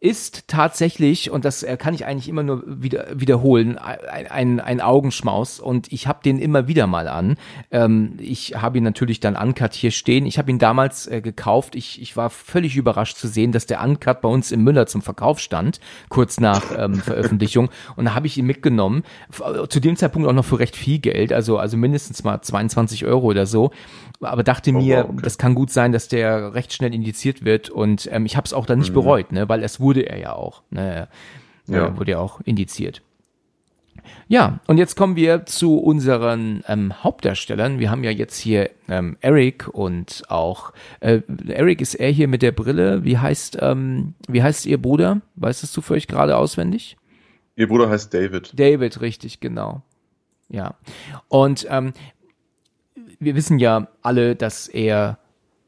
ist 0.03 0.49
tatsächlich, 0.49 1.31
und 1.31 1.45
das 1.45 1.63
äh, 1.63 1.77
kann 1.77 1.93
ich 1.93 2.05
eigentlich 2.05 2.27
immer 2.27 2.43
nur 2.43 2.61
wieder 2.67 3.07
wiederholen, 3.15 3.77
ein, 3.77 4.27
ein, 4.27 4.59
ein 4.59 4.81
Augenschmaus. 4.81 5.61
Und 5.61 5.93
ich 5.93 6.07
habe 6.07 6.19
den 6.25 6.39
immer 6.39 6.67
wieder 6.67 6.87
mal 6.87 7.07
an. 7.07 7.37
Ähm, 7.71 8.17
ich 8.19 8.61
habe 8.61 8.79
ihn 8.79 8.83
natürlich 8.83 9.21
dann 9.21 9.37
Uncut 9.37 9.73
hier 9.73 9.91
stehen. 9.91 10.25
Ich 10.25 10.37
habe 10.37 10.51
ihn 10.51 10.59
damals 10.59 11.07
äh, 11.07 11.21
gekauft. 11.21 11.73
Ich, 11.75 12.01
ich 12.01 12.17
war 12.17 12.29
völlig 12.29 12.75
überrascht 12.75 13.15
zu 13.15 13.29
sehen, 13.29 13.53
dass 13.53 13.65
der 13.65 13.81
Uncut 13.81 14.19
bei 14.19 14.27
uns 14.27 14.51
im 14.51 14.65
Müller 14.65 14.87
zum 14.87 15.01
Verkauf 15.01 15.39
stand, 15.39 15.79
kurz 16.09 16.37
nach 16.37 16.63
ähm, 16.77 16.95
Veröffentlichung. 16.95 17.69
Und 17.95 18.03
da 18.03 18.13
habe 18.13 18.27
ich 18.27 18.37
ihn 18.37 18.45
mitgenommen. 18.45 19.03
Zu 19.69 19.79
dem 19.79 19.95
Zeitpunkt 19.95 20.27
auch 20.27 20.33
noch 20.33 20.43
für 20.43 20.59
recht 20.59 20.75
viel 20.75 20.99
Geld, 20.99 21.31
also, 21.31 21.57
also 21.59 21.77
mindestens 21.77 22.25
mal 22.25 22.41
22 22.41 23.05
Euro 23.05 23.27
oder 23.27 23.45
so 23.45 23.71
aber 24.25 24.43
dachte 24.43 24.71
oh, 24.71 24.79
mir, 24.79 25.05
okay. 25.09 25.21
das 25.21 25.37
kann 25.37 25.55
gut 25.55 25.69
sein, 25.69 25.91
dass 25.91 26.07
der 26.07 26.53
recht 26.53 26.73
schnell 26.73 26.93
indiziert 26.93 27.43
wird 27.43 27.69
und 27.69 28.09
ähm, 28.11 28.25
ich 28.25 28.35
habe 28.35 28.45
es 28.45 28.53
auch 28.53 28.65
dann 28.65 28.79
nicht 28.79 28.91
mhm. 28.91 28.95
bereut, 28.95 29.31
ne, 29.31 29.49
weil 29.49 29.63
es 29.63 29.79
wurde 29.79 29.92
er 30.01 30.17
ja 30.17 30.33
auch, 30.33 30.63
ne, 30.69 31.07
ja. 31.67 31.97
wurde 31.97 32.11
ja 32.11 32.19
auch 32.19 32.41
indiziert. 32.41 33.01
Ja, 34.27 34.59
und 34.67 34.77
jetzt 34.77 34.95
kommen 34.95 35.15
wir 35.15 35.45
zu 35.45 35.77
unseren 35.77 36.63
ähm, 36.67 37.03
Hauptdarstellern. 37.03 37.79
Wir 37.79 37.91
haben 37.91 38.03
ja 38.03 38.11
jetzt 38.11 38.37
hier 38.37 38.69
ähm, 38.89 39.17
Eric 39.21 39.67
und 39.67 40.23
auch 40.29 40.73
äh, 40.99 41.21
Eric 41.47 41.81
ist 41.81 41.95
er 41.95 42.09
hier 42.09 42.27
mit 42.27 42.41
der 42.41 42.51
Brille. 42.51 43.03
Wie 43.03 43.17
heißt 43.17 43.57
ähm, 43.61 44.15
wie 44.27 44.41
heißt 44.43 44.65
ihr 44.65 44.81
Bruder? 44.81 45.21
Weißt 45.35 45.75
du 45.75 45.81
für 45.81 45.93
euch 45.93 46.07
gerade 46.07 46.37
auswendig? 46.37 46.97
Ihr 47.55 47.67
Bruder 47.67 47.89
heißt 47.89 48.13
David. 48.13 48.57
David, 48.57 49.01
richtig, 49.01 49.39
genau. 49.39 49.83
Ja. 50.49 50.75
Und 51.27 51.67
ähm, 51.69 51.93
wir 53.19 53.35
wissen 53.35 53.59
ja 53.59 53.87
alle, 54.01 54.35
dass 54.35 54.67
er 54.67 55.19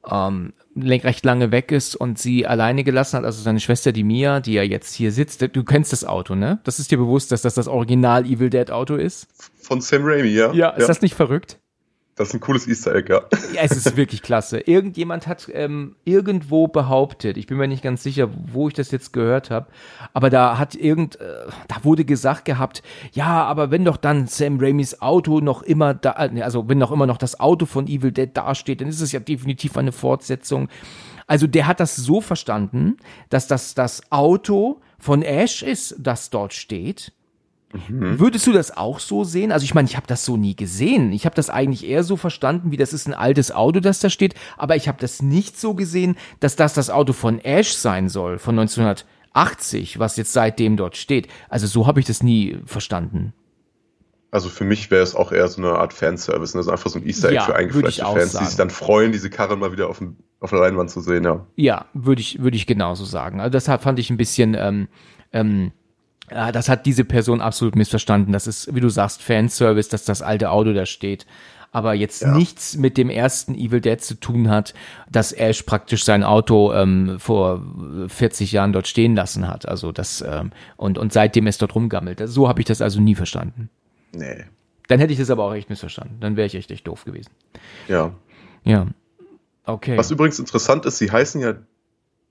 ähm, 0.09 0.53
recht 0.77 1.25
lange 1.25 1.51
weg 1.51 1.71
ist 1.71 1.95
und 1.95 2.19
sie 2.19 2.45
alleine 2.45 2.83
gelassen 2.83 3.17
hat, 3.17 3.25
also 3.25 3.41
seine 3.41 3.59
Schwester, 3.59 3.91
die 3.91 4.03
Mia, 4.03 4.39
die 4.39 4.53
ja 4.53 4.63
jetzt 4.63 4.93
hier 4.93 5.11
sitzt. 5.11 5.41
Du 5.55 5.63
kennst 5.63 5.93
das 5.93 6.03
Auto, 6.03 6.35
ne? 6.35 6.59
Das 6.63 6.79
ist 6.79 6.91
dir 6.91 6.97
bewusst, 6.97 7.31
dass 7.31 7.41
das 7.41 7.55
das 7.55 7.67
Original 7.67 8.25
Evil 8.25 8.49
Dead 8.49 8.71
Auto 8.71 8.95
ist? 8.95 9.27
Von 9.61 9.81
Sam 9.81 10.01
Raimi, 10.03 10.29
ja. 10.29 10.53
Ja, 10.53 10.69
ist 10.71 10.81
ja. 10.81 10.87
das 10.87 11.01
nicht 11.01 11.15
verrückt? 11.15 11.59
Das 12.17 12.29
ist 12.29 12.33
ein 12.33 12.39
cooles 12.39 12.65
Easter 12.65 12.95
Egg, 12.95 13.11
ja. 13.11 13.23
Ja, 13.53 13.61
es 13.63 13.73
ist 13.73 13.97
wirklich 13.97 14.21
klasse. 14.21 14.61
Irgendjemand 14.61 15.27
hat 15.27 15.49
ähm, 15.51 15.97
irgendwo 16.05 16.69
behauptet, 16.69 17.35
ich 17.35 17.45
bin 17.45 17.57
mir 17.57 17.67
nicht 17.67 17.83
ganz 17.83 18.03
sicher, 18.03 18.29
wo 18.53 18.69
ich 18.69 18.73
das 18.73 18.91
jetzt 18.91 19.11
gehört 19.11 19.51
habe, 19.51 19.67
aber 20.13 20.29
da 20.29 20.57
hat 20.57 20.75
irgend, 20.75 21.19
äh, 21.19 21.47
da 21.67 21.83
wurde 21.83 22.05
gesagt 22.05 22.45
gehabt, 22.45 22.83
ja, 23.11 23.43
aber 23.43 23.69
wenn 23.69 23.83
doch 23.83 23.97
dann 23.97 24.27
Sam 24.27 24.59
Raimis 24.61 25.01
Auto 25.01 25.41
noch 25.41 25.61
immer 25.61 25.93
da, 25.93 26.15
äh, 26.17 26.41
also 26.41 26.69
wenn 26.69 26.77
noch 26.77 26.93
immer 26.93 27.05
noch 27.05 27.17
das 27.17 27.37
Auto 27.41 27.65
von 27.65 27.85
Evil 27.85 28.13
Dead 28.13 28.29
dasteht, 28.33 28.79
dann 28.79 28.87
ist 28.87 29.01
es 29.01 29.11
ja 29.11 29.19
definitiv 29.19 29.75
eine 29.75 29.91
Fortsetzung. 29.91 30.69
Also 31.27 31.47
der 31.47 31.67
hat 31.67 31.81
das 31.81 31.97
so 31.97 32.21
verstanden, 32.21 32.95
dass 33.29 33.47
das 33.47 33.73
das 33.73 34.09
Auto 34.09 34.79
von 34.99 35.21
Ash 35.21 35.63
ist, 35.63 35.95
das 35.99 36.29
dort 36.29 36.53
steht 36.53 37.11
Mhm. 37.73 38.19
Würdest 38.19 38.47
du 38.47 38.51
das 38.51 38.75
auch 38.75 38.99
so 38.99 39.23
sehen? 39.23 39.51
Also 39.51 39.63
ich 39.63 39.73
meine, 39.73 39.87
ich 39.87 39.95
habe 39.95 40.07
das 40.07 40.25
so 40.25 40.37
nie 40.37 40.55
gesehen. 40.55 41.11
Ich 41.11 41.25
habe 41.25 41.35
das 41.35 41.49
eigentlich 41.49 41.85
eher 41.85 42.03
so 42.03 42.17
verstanden, 42.17 42.71
wie 42.71 42.77
das 42.77 42.93
ist 42.93 43.07
ein 43.07 43.13
altes 43.13 43.51
Auto, 43.51 43.79
das 43.79 43.99
da 43.99 44.09
steht. 44.09 44.35
Aber 44.57 44.75
ich 44.75 44.87
habe 44.87 44.99
das 44.99 45.21
nicht 45.21 45.59
so 45.59 45.73
gesehen, 45.73 46.17
dass 46.39 46.55
das 46.55 46.73
das 46.73 46.89
Auto 46.89 47.13
von 47.13 47.39
Ash 47.39 47.73
sein 47.73 48.09
soll, 48.09 48.39
von 48.39 48.57
1980, 48.57 49.99
was 49.99 50.17
jetzt 50.17 50.33
seitdem 50.33 50.77
dort 50.77 50.95
steht. 50.95 51.27
Also 51.49 51.67
so 51.67 51.87
habe 51.87 51.99
ich 51.99 52.05
das 52.05 52.23
nie 52.23 52.59
verstanden. 52.65 53.33
Also 54.31 54.49
für 54.49 54.65
mich 54.65 54.91
wäre 54.91 55.03
es 55.03 55.15
auch 55.15 55.31
eher 55.31 55.47
so 55.47 55.61
eine 55.61 55.77
Art 55.77 55.93
Fanservice. 55.93 56.55
Ne? 56.55 56.59
Also 56.59 56.71
einfach 56.71 56.89
so 56.89 56.99
ein 56.99 57.05
Easter 57.05 57.29
Egg 57.29 57.35
ja, 57.35 57.43
für 57.43 57.55
eingefleischte 57.55 58.03
Fans, 58.03 58.33
sagen. 58.33 58.43
die 58.43 58.49
sich 58.49 58.57
dann 58.57 58.69
freuen, 58.69 59.11
diese 59.11 59.29
Karre 59.29 59.55
mal 59.55 59.71
wieder 59.71 59.89
auf, 59.89 59.99
dem, 59.99 60.17
auf 60.39 60.49
der 60.49 60.59
Leinwand 60.59 60.89
zu 60.89 60.99
sehen. 60.99 61.23
Ja, 61.23 61.45
ja 61.55 61.85
würde 61.93 62.21
ich, 62.21 62.41
würde 62.41 62.57
ich 62.57 62.67
genauso 62.67 63.05
sagen. 63.05 63.39
Also 63.39 63.51
deshalb 63.51 63.81
fand 63.81 63.99
ich 63.99 64.09
ein 64.09 64.17
bisschen... 64.17 64.55
Ähm, 64.57 64.87
ähm, 65.31 65.71
das 66.29 66.69
hat 66.69 66.85
diese 66.85 67.05
Person 67.05 67.41
absolut 67.41 67.75
missverstanden. 67.75 68.33
Das 68.33 68.47
ist, 68.47 68.73
wie 68.73 68.79
du 68.79 68.89
sagst, 68.89 69.21
Fanservice, 69.21 69.89
dass 69.89 70.05
das 70.05 70.21
alte 70.21 70.49
Auto 70.51 70.73
da 70.73 70.85
steht. 70.85 71.25
Aber 71.71 71.93
jetzt 71.93 72.21
ja. 72.21 72.33
nichts 72.33 72.77
mit 72.77 72.97
dem 72.97 73.09
ersten 73.09 73.53
Evil 73.53 73.81
Dead 73.81 73.99
zu 73.99 74.15
tun 74.15 74.49
hat, 74.49 74.73
dass 75.11 75.33
Ash 75.33 75.63
praktisch 75.63 76.05
sein 76.05 76.23
Auto 76.23 76.73
ähm, 76.73 77.19
vor 77.19 77.61
40 78.07 78.53
Jahren 78.53 78.71
dort 78.71 78.87
stehen 78.87 79.13
lassen 79.13 79.47
hat. 79.47 79.67
Also 79.67 79.91
das, 79.91 80.23
ähm, 80.25 80.51
und, 80.77 80.97
und 80.97 81.11
seitdem 81.11 81.47
es 81.47 81.57
dort 81.57 81.75
rumgammelt. 81.75 82.21
So 82.25 82.47
habe 82.47 82.61
ich 82.61 82.65
das 82.65 82.81
also 82.81 83.01
nie 83.01 83.13
verstanden. 83.13 83.69
Nee. 84.13 84.45
Dann 84.87 84.99
hätte 84.99 85.11
ich 85.11 85.19
das 85.19 85.29
aber 85.29 85.43
auch 85.43 85.53
echt 85.53 85.69
missverstanden. 85.69 86.19
Dann 86.21 86.37
wäre 86.37 86.47
ich 86.47 86.55
echt, 86.55 86.71
echt 86.71 86.87
doof 86.87 87.03
gewesen. 87.03 87.31
Ja. 87.89 88.13
Ja. 88.63 88.87
Okay. 89.65 89.97
Was 89.97 90.11
übrigens 90.11 90.39
interessant 90.39 90.85
ist, 90.85 90.97
sie 90.97 91.11
heißen 91.11 91.41
ja 91.41 91.55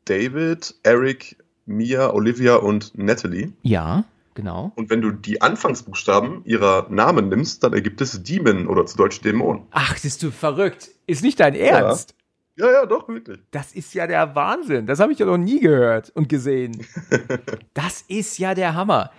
David, 0.06 0.74
Eric, 0.82 1.36
Mia, 1.66 2.12
Olivia 2.12 2.56
und 2.56 2.96
Natalie. 2.96 3.52
Ja, 3.62 4.04
genau. 4.34 4.72
Und 4.76 4.90
wenn 4.90 5.00
du 5.00 5.10
die 5.10 5.40
Anfangsbuchstaben 5.40 6.44
ihrer 6.44 6.86
Namen 6.90 7.28
nimmst, 7.28 7.62
dann 7.64 7.72
ergibt 7.72 8.00
es 8.00 8.22
Demon 8.22 8.66
oder 8.66 8.86
zu 8.86 8.96
Deutsch 8.96 9.20
Dämon. 9.20 9.66
Ach, 9.70 9.98
bist 10.00 10.22
du 10.22 10.30
verrückt. 10.30 10.90
Ist 11.06 11.22
nicht 11.22 11.40
dein 11.40 11.54
Ernst? 11.54 12.14
Ja, 12.56 12.66
ja, 12.66 12.72
ja 12.72 12.86
doch, 12.86 13.08
wirklich. 13.08 13.40
Das 13.50 13.72
ist 13.72 13.94
ja 13.94 14.06
der 14.06 14.34
Wahnsinn. 14.34 14.86
Das 14.86 15.00
habe 15.00 15.12
ich 15.12 15.18
ja 15.18 15.26
noch 15.26 15.38
nie 15.38 15.60
gehört 15.60 16.10
und 16.10 16.28
gesehen. 16.28 16.86
das 17.74 18.02
ist 18.08 18.38
ja 18.38 18.54
der 18.54 18.74
Hammer. 18.74 19.10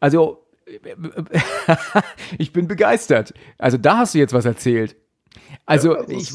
Also, 0.00 0.46
ich 2.38 2.52
bin 2.52 2.68
begeistert. 2.68 3.32
Also, 3.58 3.78
da 3.78 3.98
hast 3.98 4.14
du 4.14 4.18
jetzt 4.18 4.34
was 4.34 4.44
erzählt. 4.44 4.96
Also, 5.66 5.96
ja, 5.96 6.08
ich, 6.08 6.32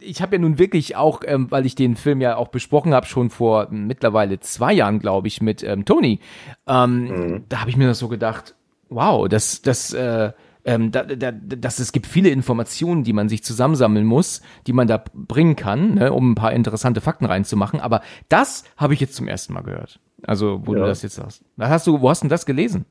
ich 0.00 0.22
habe 0.22 0.36
ja 0.36 0.40
nun 0.40 0.58
wirklich 0.58 0.96
auch, 0.96 1.22
ähm, 1.24 1.50
weil 1.50 1.66
ich 1.66 1.74
den 1.74 1.96
Film 1.96 2.20
ja 2.20 2.36
auch 2.36 2.48
besprochen 2.48 2.94
habe, 2.94 3.06
schon 3.06 3.30
vor 3.30 3.68
mittlerweile 3.70 4.40
zwei 4.40 4.72
Jahren, 4.72 4.98
glaube 4.98 5.28
ich, 5.28 5.40
mit 5.40 5.62
ähm, 5.62 5.84
Tony. 5.84 6.20
Ähm, 6.66 7.04
mhm. 7.04 7.44
Da 7.48 7.60
habe 7.60 7.70
ich 7.70 7.76
mir 7.76 7.86
das 7.86 7.98
so 7.98 8.08
gedacht, 8.08 8.54
wow, 8.88 9.28
das, 9.28 9.62
das, 9.62 9.92
äh, 9.92 10.32
ähm, 10.64 10.90
da, 10.90 11.04
da, 11.04 11.30
dass 11.32 11.78
es 11.78 11.92
gibt 11.92 12.06
viele 12.06 12.28
Informationen, 12.28 13.04
die 13.04 13.12
man 13.12 13.28
sich 13.28 13.44
zusammensammeln 13.44 14.04
muss, 14.04 14.42
die 14.66 14.72
man 14.72 14.88
da 14.88 15.02
bringen 15.14 15.54
kann, 15.54 15.94
ne, 15.94 16.12
um 16.12 16.32
ein 16.32 16.34
paar 16.34 16.52
interessante 16.52 17.00
Fakten 17.00 17.24
reinzumachen. 17.24 17.80
Aber 17.80 18.02
das 18.28 18.64
habe 18.76 18.92
ich 18.92 19.00
jetzt 19.00 19.14
zum 19.14 19.28
ersten 19.28 19.52
Mal 19.52 19.62
gehört. 19.62 20.00
Also, 20.24 20.62
wo 20.64 20.74
ja. 20.74 20.80
du 20.80 20.86
das 20.86 21.02
jetzt 21.02 21.14
sagst. 21.14 21.44
Was 21.56 21.70
hast 21.70 21.86
du, 21.86 22.00
wo 22.00 22.10
hast 22.10 22.22
du 22.22 22.24
denn 22.24 22.30
das 22.30 22.46
gelesen? 22.46 22.84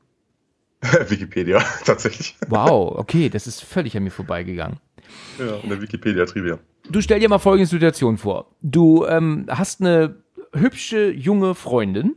Wikipedia, 1.08 1.58
tatsächlich. 1.84 2.36
Wow, 2.48 2.96
okay, 2.98 3.28
das 3.28 3.46
ist 3.46 3.62
völlig 3.62 3.96
an 3.96 4.04
mir 4.04 4.10
vorbeigegangen. 4.10 4.78
Ja, 5.38 5.56
in 5.56 5.68
der 5.68 5.80
Wikipedia-Trivia. 5.80 6.58
Du 6.90 7.00
stell 7.00 7.20
dir 7.20 7.28
mal 7.28 7.38
folgende 7.38 7.68
Situation 7.68 8.18
vor. 8.18 8.50
Du 8.62 9.04
ähm, 9.06 9.46
hast 9.48 9.80
eine 9.80 10.16
hübsche 10.52 11.10
junge 11.10 11.54
Freundin 11.54 12.16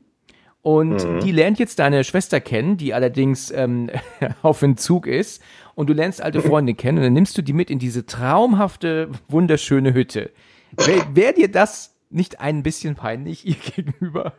und 0.62 1.04
mhm. 1.04 1.20
die 1.22 1.32
lernt 1.32 1.60
jetzt 1.60 1.80
deine 1.80 2.04
Schwester 2.04 2.40
kennen, 2.42 2.78
die 2.78 2.94
allerdings 2.94 3.52
ähm, 3.52 3.90
auf 4.42 4.62
Entzug 4.62 5.08
ist. 5.08 5.42
Und 5.76 5.90
du 5.90 5.94
lernst 5.94 6.22
alte 6.22 6.42
Freunde 6.42 6.74
kennen 6.74 6.98
und 6.98 7.06
dann 7.06 7.14
nimmst 7.14 7.38
du 7.38 7.42
die 7.42 7.54
mit 7.54 7.70
in 7.70 7.80
diese 7.80 8.06
traumhafte, 8.06 9.10
wunderschöne 9.30 9.94
Hütte. 9.94 10.32
Wäre 10.76 11.06
wär 11.14 11.34
dir 11.34 11.50
das 11.50 11.96
nicht 12.10 12.42
ein 12.42 12.64
bisschen 12.64 12.96
peinlich 12.96 13.48
ihr 13.48 13.56
gegenüber? 13.56 14.34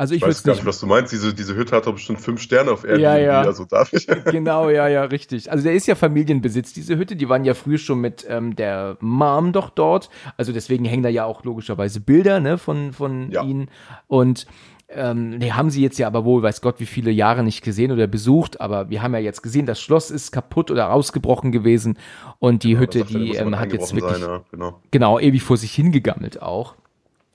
Also 0.00 0.14
ich, 0.14 0.22
ich 0.22 0.28
weiß 0.28 0.44
gar 0.44 0.54
nicht, 0.54 0.64
was 0.64 0.80
du 0.80 0.86
meinst. 0.86 1.12
Diese, 1.12 1.34
diese 1.34 1.54
Hütte 1.54 1.76
hat 1.76 1.86
doch 1.86 1.92
bestimmt 1.92 2.22
fünf 2.22 2.40
Sterne 2.40 2.70
auf 2.70 2.84
Airbnb. 2.84 3.02
Ja, 3.02 3.18
ja. 3.18 3.42
Also 3.42 3.66
darf 3.66 3.92
ich. 3.92 4.06
genau, 4.24 4.70
ja, 4.70 4.88
ja, 4.88 5.04
richtig. 5.04 5.52
Also 5.52 5.62
der 5.62 5.74
ist 5.74 5.86
ja 5.86 5.94
Familienbesitz, 5.94 6.72
diese 6.72 6.96
Hütte. 6.96 7.16
Die 7.16 7.28
waren 7.28 7.44
ja 7.44 7.52
früher 7.52 7.76
schon 7.76 8.00
mit 8.00 8.24
ähm, 8.26 8.56
der 8.56 8.96
Mom 9.00 9.52
doch 9.52 9.68
dort. 9.68 10.08
Also 10.38 10.54
deswegen 10.54 10.86
hängen 10.86 11.02
da 11.02 11.10
ja 11.10 11.26
auch 11.26 11.44
logischerweise 11.44 12.00
Bilder 12.00 12.40
ne, 12.40 12.56
von, 12.56 12.94
von 12.94 13.30
ja. 13.30 13.44
ihnen. 13.44 13.68
Und 14.06 14.46
ähm, 14.88 15.38
die 15.38 15.52
haben 15.52 15.68
sie 15.68 15.82
jetzt 15.82 15.98
ja 15.98 16.06
aber 16.06 16.24
wohl, 16.24 16.42
weiß 16.42 16.62
Gott, 16.62 16.80
wie 16.80 16.86
viele 16.86 17.10
Jahre 17.10 17.44
nicht 17.44 17.62
gesehen 17.62 17.92
oder 17.92 18.06
besucht. 18.06 18.58
Aber 18.58 18.88
wir 18.88 19.02
haben 19.02 19.12
ja 19.12 19.20
jetzt 19.20 19.42
gesehen, 19.42 19.66
das 19.66 19.82
Schloss 19.82 20.10
ist 20.10 20.32
kaputt 20.32 20.70
oder 20.70 20.94
ausgebrochen 20.94 21.52
gewesen. 21.52 21.98
Und 22.38 22.64
die 22.64 22.70
genau, 22.70 22.80
Hütte, 22.80 23.04
die 23.04 23.34
ähm, 23.34 23.58
hat 23.58 23.70
jetzt 23.74 23.94
wirklich 23.94 24.16
sein, 24.16 24.22
ja, 24.22 24.40
genau. 24.50 24.80
genau 24.90 25.18
ewig 25.18 25.42
vor 25.42 25.58
sich 25.58 25.74
hingegammelt 25.74 26.40
auch. 26.40 26.74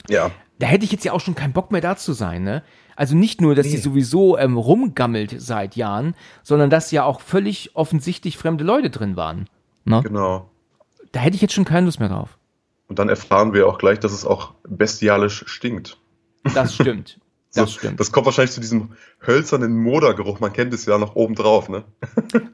Ja. 0.10 0.32
Da 0.60 0.68
hätte 0.68 0.86
ich 0.86 0.92
jetzt 0.92 1.04
ja 1.06 1.12
auch 1.12 1.20
schon 1.20 1.36
keinen 1.36 1.54
Bock 1.54 1.72
mehr 1.72 1.82
da 1.82 1.96
zu 1.98 2.14
sein, 2.14 2.44
ne? 2.44 2.64
Also 2.96 3.16
nicht 3.16 3.42
nur, 3.42 3.56
dass 3.56 3.66
Nee. 3.66 3.74
sie 3.74 3.78
sowieso 3.78 4.38
ähm, 4.38 4.58
rumgammelt 4.58 5.36
seit 5.40 5.76
Jahren, 5.76 6.16
sondern 6.44 6.70
dass 6.70 6.92
ja 6.92 7.04
auch 7.04 7.20
völlig 7.20 7.76
offensichtlich 7.76 8.38
fremde 8.38 8.64
Leute 8.64 8.90
drin 8.90 9.16
waren. 9.18 9.50
Ne? 9.84 10.02
Genau. 10.02 10.50
Da 11.12 11.20
hätte 11.20 11.36
ich 11.36 11.42
jetzt 11.42 11.54
schon 11.54 11.66
keine 11.66 11.86
Lust 11.86 12.00
mehr 12.00 12.08
drauf. 12.10 12.38
Und 12.88 13.00
dann 13.00 13.10
erfahren 13.10 13.54
wir 13.54 13.68
auch 13.68 13.78
gleich, 13.80 14.00
dass 14.00 14.14
es 14.14 14.26
auch 14.26 14.54
bestialisch 14.68 15.44
stinkt. 15.48 15.98
Das 16.54 16.76
stimmt. 16.76 17.20
Das 17.54 17.72
So, 17.72 17.80
stimmt. 17.80 18.02
Das 18.02 18.12
kommt 18.12 18.26
wahrscheinlich 18.26 18.52
zu 18.52 18.60
diesem 18.60 18.90
hölzernen 19.26 19.78
Modergeruch. 19.82 20.42
Man 20.42 20.52
kennt 20.52 20.74
es 20.74 20.86
ja 20.86 20.98
noch 20.98 21.16
oben 21.16 21.36
drauf, 21.36 21.70
ne? 21.70 21.86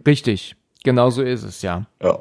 Richtig. 0.06 0.56
Genau 0.84 1.10
so 1.10 1.24
ist 1.24 1.42
es, 1.42 1.64
ja. 1.64 1.88
Ja. 2.04 2.20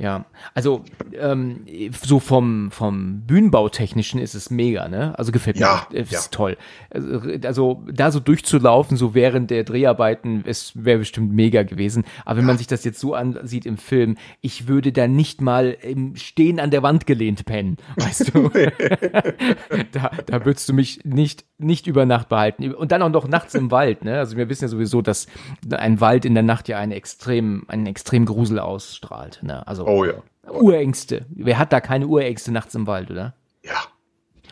Ja, 0.00 0.24
also 0.54 0.82
ähm, 1.12 1.66
so 2.02 2.20
vom 2.20 2.70
vom 2.70 3.20
Bühnenbautechnischen 3.26 4.18
ist 4.18 4.34
es 4.34 4.48
mega, 4.48 4.88
ne? 4.88 5.12
Also 5.18 5.30
gefällt 5.30 5.56
mir, 5.56 5.62
Ja, 5.62 5.86
ist 5.90 6.10
ja. 6.10 6.20
toll. 6.30 6.56
Also, 6.88 7.20
also 7.44 7.82
da 7.92 8.10
so 8.10 8.18
durchzulaufen, 8.18 8.96
so 8.96 9.12
während 9.12 9.50
der 9.50 9.62
Dreharbeiten, 9.62 10.42
es 10.46 10.72
wäre 10.74 11.00
bestimmt 11.00 11.34
mega 11.34 11.64
gewesen. 11.64 12.04
Aber 12.24 12.38
wenn 12.38 12.46
man 12.46 12.56
sich 12.56 12.66
das 12.66 12.82
jetzt 12.84 12.98
so 12.98 13.12
ansieht 13.12 13.66
im 13.66 13.76
Film, 13.76 14.16
ich 14.40 14.68
würde 14.68 14.90
da 14.90 15.06
nicht 15.06 15.42
mal 15.42 15.76
im 15.82 16.16
Stehen 16.16 16.60
an 16.60 16.70
der 16.70 16.82
Wand 16.82 17.06
gelehnt 17.06 17.44
pennen, 17.44 17.76
weißt 17.96 18.34
du? 18.34 18.48
da, 19.92 20.12
da 20.24 20.44
würdest 20.46 20.66
du 20.70 20.72
mich 20.72 21.00
nicht 21.04 21.44
nicht 21.58 21.86
über 21.86 22.06
Nacht 22.06 22.30
behalten 22.30 22.72
und 22.72 22.90
dann 22.90 23.02
auch 23.02 23.10
noch 23.10 23.28
nachts 23.28 23.54
im 23.54 23.70
Wald, 23.70 24.02
ne? 24.02 24.18
Also 24.18 24.38
wir 24.38 24.48
wissen 24.48 24.64
ja 24.64 24.68
sowieso, 24.68 25.02
dass 25.02 25.26
ein 25.70 26.00
Wald 26.00 26.24
in 26.24 26.32
der 26.32 26.42
Nacht 26.42 26.68
ja 26.68 26.78
eine 26.78 26.94
extrem 26.94 27.64
einen 27.68 27.84
extrem 27.84 28.24
Grusel 28.24 28.58
ausstrahlt, 28.58 29.40
ne? 29.42 29.66
Also 29.68 29.89
Oh 29.90 30.04
ja. 30.04 30.14
Urängste. 30.50 31.26
Wer 31.30 31.58
hat 31.58 31.72
da 31.72 31.80
keine 31.80 32.06
Urängste 32.06 32.52
nachts 32.52 32.74
im 32.74 32.86
Wald, 32.86 33.10
oder? 33.10 33.34
Ja. 33.64 33.76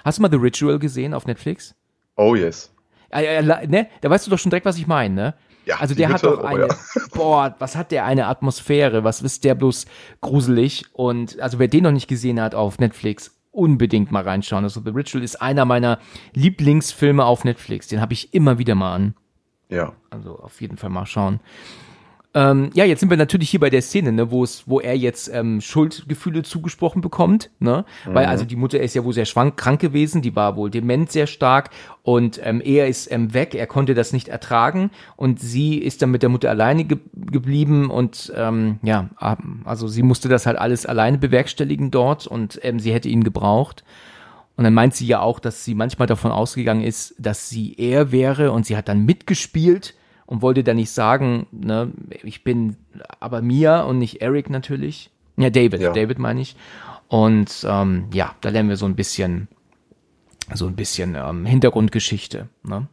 Hast 0.05 0.19
du 0.19 0.23
mal 0.23 0.31
The 0.31 0.37
Ritual 0.37 0.79
gesehen 0.79 1.15
auf 1.15 1.27
Netflix? 1.27 1.75
Oh 2.17 2.35
yes. 2.35 2.73
Ja, 3.13 3.21
ja, 3.21 3.41
la- 3.41 3.67
ne? 3.67 3.89
Da 4.01 4.11
weißt 4.11 4.27
du 4.27 4.31
doch 4.31 4.39
schon 4.39 4.51
direkt, 4.51 4.67
was 4.67 4.79
ich 4.79 4.87
meine, 4.87 5.15
ne? 5.15 5.35
Ja, 5.65 5.77
Also 5.81 5.95
der 5.95 6.09
hat 6.09 6.25
doch 6.25 6.41
oh 6.43 6.45
eine, 6.47 6.69
ja. 6.69 6.77
boah, 7.15 7.55
was 7.59 7.77
hat 7.77 7.91
der 7.93 8.05
eine 8.05 8.27
Atmosphäre, 8.27 9.05
was 9.05 9.21
ist 9.23 9.45
der 9.45 9.55
bloß 9.55 9.87
gruselig 10.23 10.87
und 10.95 11.39
also 11.41 11.59
wer 11.59 11.69
den 11.69 11.83
noch 11.85 11.93
nicht 11.93 12.09
gesehen 12.09 12.41
hat 12.41 12.55
auf 12.55 12.79
Netflix, 12.79 13.37
unbedingt 13.51 14.11
mal 14.11 14.23
reinschauen. 14.23 14.65
Also 14.65 14.81
The 14.83 14.91
Ritual 14.91 15.23
ist 15.23 15.43
einer 15.43 15.65
meiner 15.67 15.99
Lieblingsfilme 16.33 17.25
auf 17.25 17.45
Netflix, 17.45 17.87
den 17.89 18.01
habe 18.01 18.13
ich 18.15 18.33
immer 18.33 18.59
wieder 18.59 18.75
mal 18.75 18.95
an. 18.95 19.15
Ja. 19.69 19.93
Also 20.11 20.39
auf 20.39 20.61
jeden 20.63 20.79
Fall 20.79 20.91
mal 20.91 21.05
schauen. 21.07 21.41
Ähm, 22.35 22.71
ja, 22.75 22.85
jetzt 22.85 23.01
sind 23.01 23.09
wir 23.09 23.17
natürlich 23.17 23.49
hier 23.49 23.61
bei 23.61 23.71
der 23.71 23.81
Szene, 23.81 24.13
ne, 24.13 24.31
wo 24.31 24.45
es, 24.45 24.65
wo 24.67 24.81
er 24.81 24.95
jetzt 24.95 25.31
ähm, 25.33 25.63
Schuldgefühle 25.63 26.43
zugesprochen 26.43 27.01
bekommt, 27.01 27.51
ne? 27.59 27.87
Weil 28.05 28.27
also 28.27 28.45
die 28.45 28.57
Mutter 28.57 28.79
ist 28.81 28.95
ja 28.95 29.03
wohl 29.03 29.15
sehr 29.15 29.25
schwank, 29.25 29.57
krank 29.57 29.81
gewesen, 29.81 30.21
die 30.21 30.37
war 30.37 30.55
wohl 30.55 30.71
dement 30.71 31.11
sehr 31.11 31.27
stark 31.27 31.71
und 32.03 32.39
ähm, 32.45 32.61
er 32.63 32.87
ist 32.87 33.11
ähm, 33.11 33.33
weg, 33.33 33.55
er 33.55 33.67
konnte 33.67 33.95
das 33.95 34.13
nicht 34.13 34.29
ertragen 34.29 34.91
und 35.17 35.41
sie 35.41 35.79
ist 35.79 36.03
dann 36.03 36.11
mit 36.11 36.23
der 36.23 36.29
Mutter 36.29 36.51
alleine 36.51 36.85
ge 36.85 36.99
geblieben 37.15 37.89
und 37.89 38.31
ähm, 38.37 38.79
ja, 38.83 39.09
also 39.65 39.89
sie 39.89 40.03
musste 40.03 40.29
das 40.29 40.45
halt 40.45 40.59
alles 40.59 40.85
alleine 40.85 41.17
bewerkstelligen 41.17 41.91
dort 41.91 42.27
und 42.27 42.61
ähm, 42.63 42.79
sie 42.79 42.93
hätte 42.93 43.09
ihn 43.09 43.25
gebraucht. 43.25 43.85
Und 44.57 44.65
dann 44.65 44.75
meint 44.75 44.95
sie 44.95 45.07
ja 45.07 45.21
auch, 45.21 45.39
dass 45.39 45.65
sie 45.65 45.75
manchmal 45.75 46.09
davon 46.09 46.33
ausgegangen 46.33 46.83
ist, 46.83 47.15
dass 47.19 47.49
sie 47.49 47.75
er 47.79 48.13
wäre 48.13 48.51
und 48.51 48.67
sie 48.67 48.77
hat 48.77 48.89
dann 48.89 49.07
mitgespielt 49.07 49.95
und 50.29 50.41
wollte 50.43 50.63
dann 50.63 50.77
nicht 50.77 50.91
sagen, 50.91 51.47
ne, 51.51 51.91
ich 52.23 52.45
bin 52.45 52.77
aber 53.19 53.43
Mia 53.43 53.81
und 53.81 53.99
nicht 53.99 54.23
Eric 54.23 54.49
natürlich. 54.51 55.11
Ja, 55.37 55.51
David, 55.51 55.81
Ja. 55.81 55.93
David 55.93 56.19
meine 56.21 56.41
ich. 56.41 56.55
Und 57.09 57.67
ähm, 57.69 58.05
ja, 58.13 58.35
da 58.43 58.51
lernen 58.51 58.69
wir 58.69 58.77
so 58.77 58.87
ein 58.87 58.95
bisschen 58.95 59.49
so 60.55 60.67
ein 60.67 60.77
bisschen 60.77 61.15
ähm, 61.15 61.45
Hintergrundgeschichte. 61.45 62.49
Ne? 62.63 62.87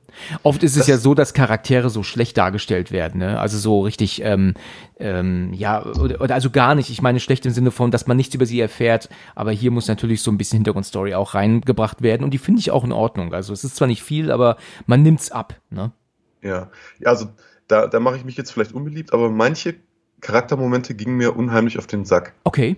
Oft 0.44 0.62
ist 0.62 0.74
es 0.74 0.80
Das- 0.80 0.88
ja 0.88 0.98
so, 0.98 1.14
dass 1.14 1.34
Charaktere 1.34 1.90
so 1.90 2.04
schlecht 2.04 2.38
dargestellt 2.38 2.92
werden, 2.92 3.20
ne? 3.20 3.40
Also 3.40 3.58
so 3.58 3.80
richtig, 3.80 4.22
ähm, 4.26 4.56
ähm, 5.00 5.54
ja, 5.54 5.86
oder, 5.86 6.20
oder 6.20 6.36
also 6.36 6.50
gar 6.50 6.76
nicht. 6.76 6.90
Ich 6.90 7.02
meine 7.02 7.22
schlecht 7.22 7.46
im 7.46 7.54
Sinne 7.54 7.72
von, 7.72 7.92
dass 7.92 8.08
man 8.08 8.18
nichts 8.18 8.36
über 8.36 8.46
sie 8.46 8.60
erfährt, 8.60 9.08
aber 9.36 9.52
hier 9.54 9.72
muss 9.72 9.88
natürlich 9.88 10.22
so 10.22 10.32
ein 10.32 10.38
bisschen 10.38 10.58
Hintergrundstory 10.58 11.16
auch 11.16 11.34
reingebracht 11.34 12.02
werden 12.02 12.26
und 12.26 12.32
die 12.34 12.40
finde 12.40 12.60
ich 12.60 12.72
auch 12.72 12.84
in 12.84 12.92
Ordnung. 12.92 13.34
Also 13.34 13.54
es 13.54 13.64
ist 13.64 13.78
zwar 13.78 13.88
nicht 13.88 14.04
viel, 14.04 14.32
aber 14.32 14.58
man 14.86 15.02
nimmt's 15.02 15.32
ab. 15.32 15.56
Ne? 15.70 15.92
Ja. 16.46 16.70
Ja, 17.00 17.10
also 17.10 17.28
da, 17.68 17.88
da 17.88 18.00
mache 18.00 18.18
ich 18.18 18.26
mich 18.26 18.38
jetzt 18.38 18.52
vielleicht 18.52 18.74
unbeliebt, 18.74 19.14
aber 19.14 19.30
manche 19.30 19.76
Charaktermomente 20.22 20.96
gingen 20.96 21.18
mir 21.18 21.36
unheimlich 21.36 21.78
auf 21.78 21.88
den 21.88 22.06
Sack. 22.06 22.34
Okay. 22.44 22.78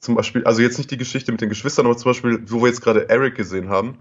Zum 0.00 0.14
Beispiel, 0.14 0.44
also 0.44 0.60
jetzt 0.62 0.78
nicht 0.78 0.90
die 0.90 0.98
Geschichte 0.98 1.32
mit 1.32 1.40
den 1.40 1.48
Geschwistern, 1.48 1.86
aber 1.86 1.96
zum 1.96 2.10
Beispiel, 2.10 2.42
wo 2.48 2.60
wir 2.60 2.68
jetzt 2.68 2.82
gerade 2.82 3.08
Eric 3.08 3.34
gesehen 3.34 3.68
haben, 3.68 3.98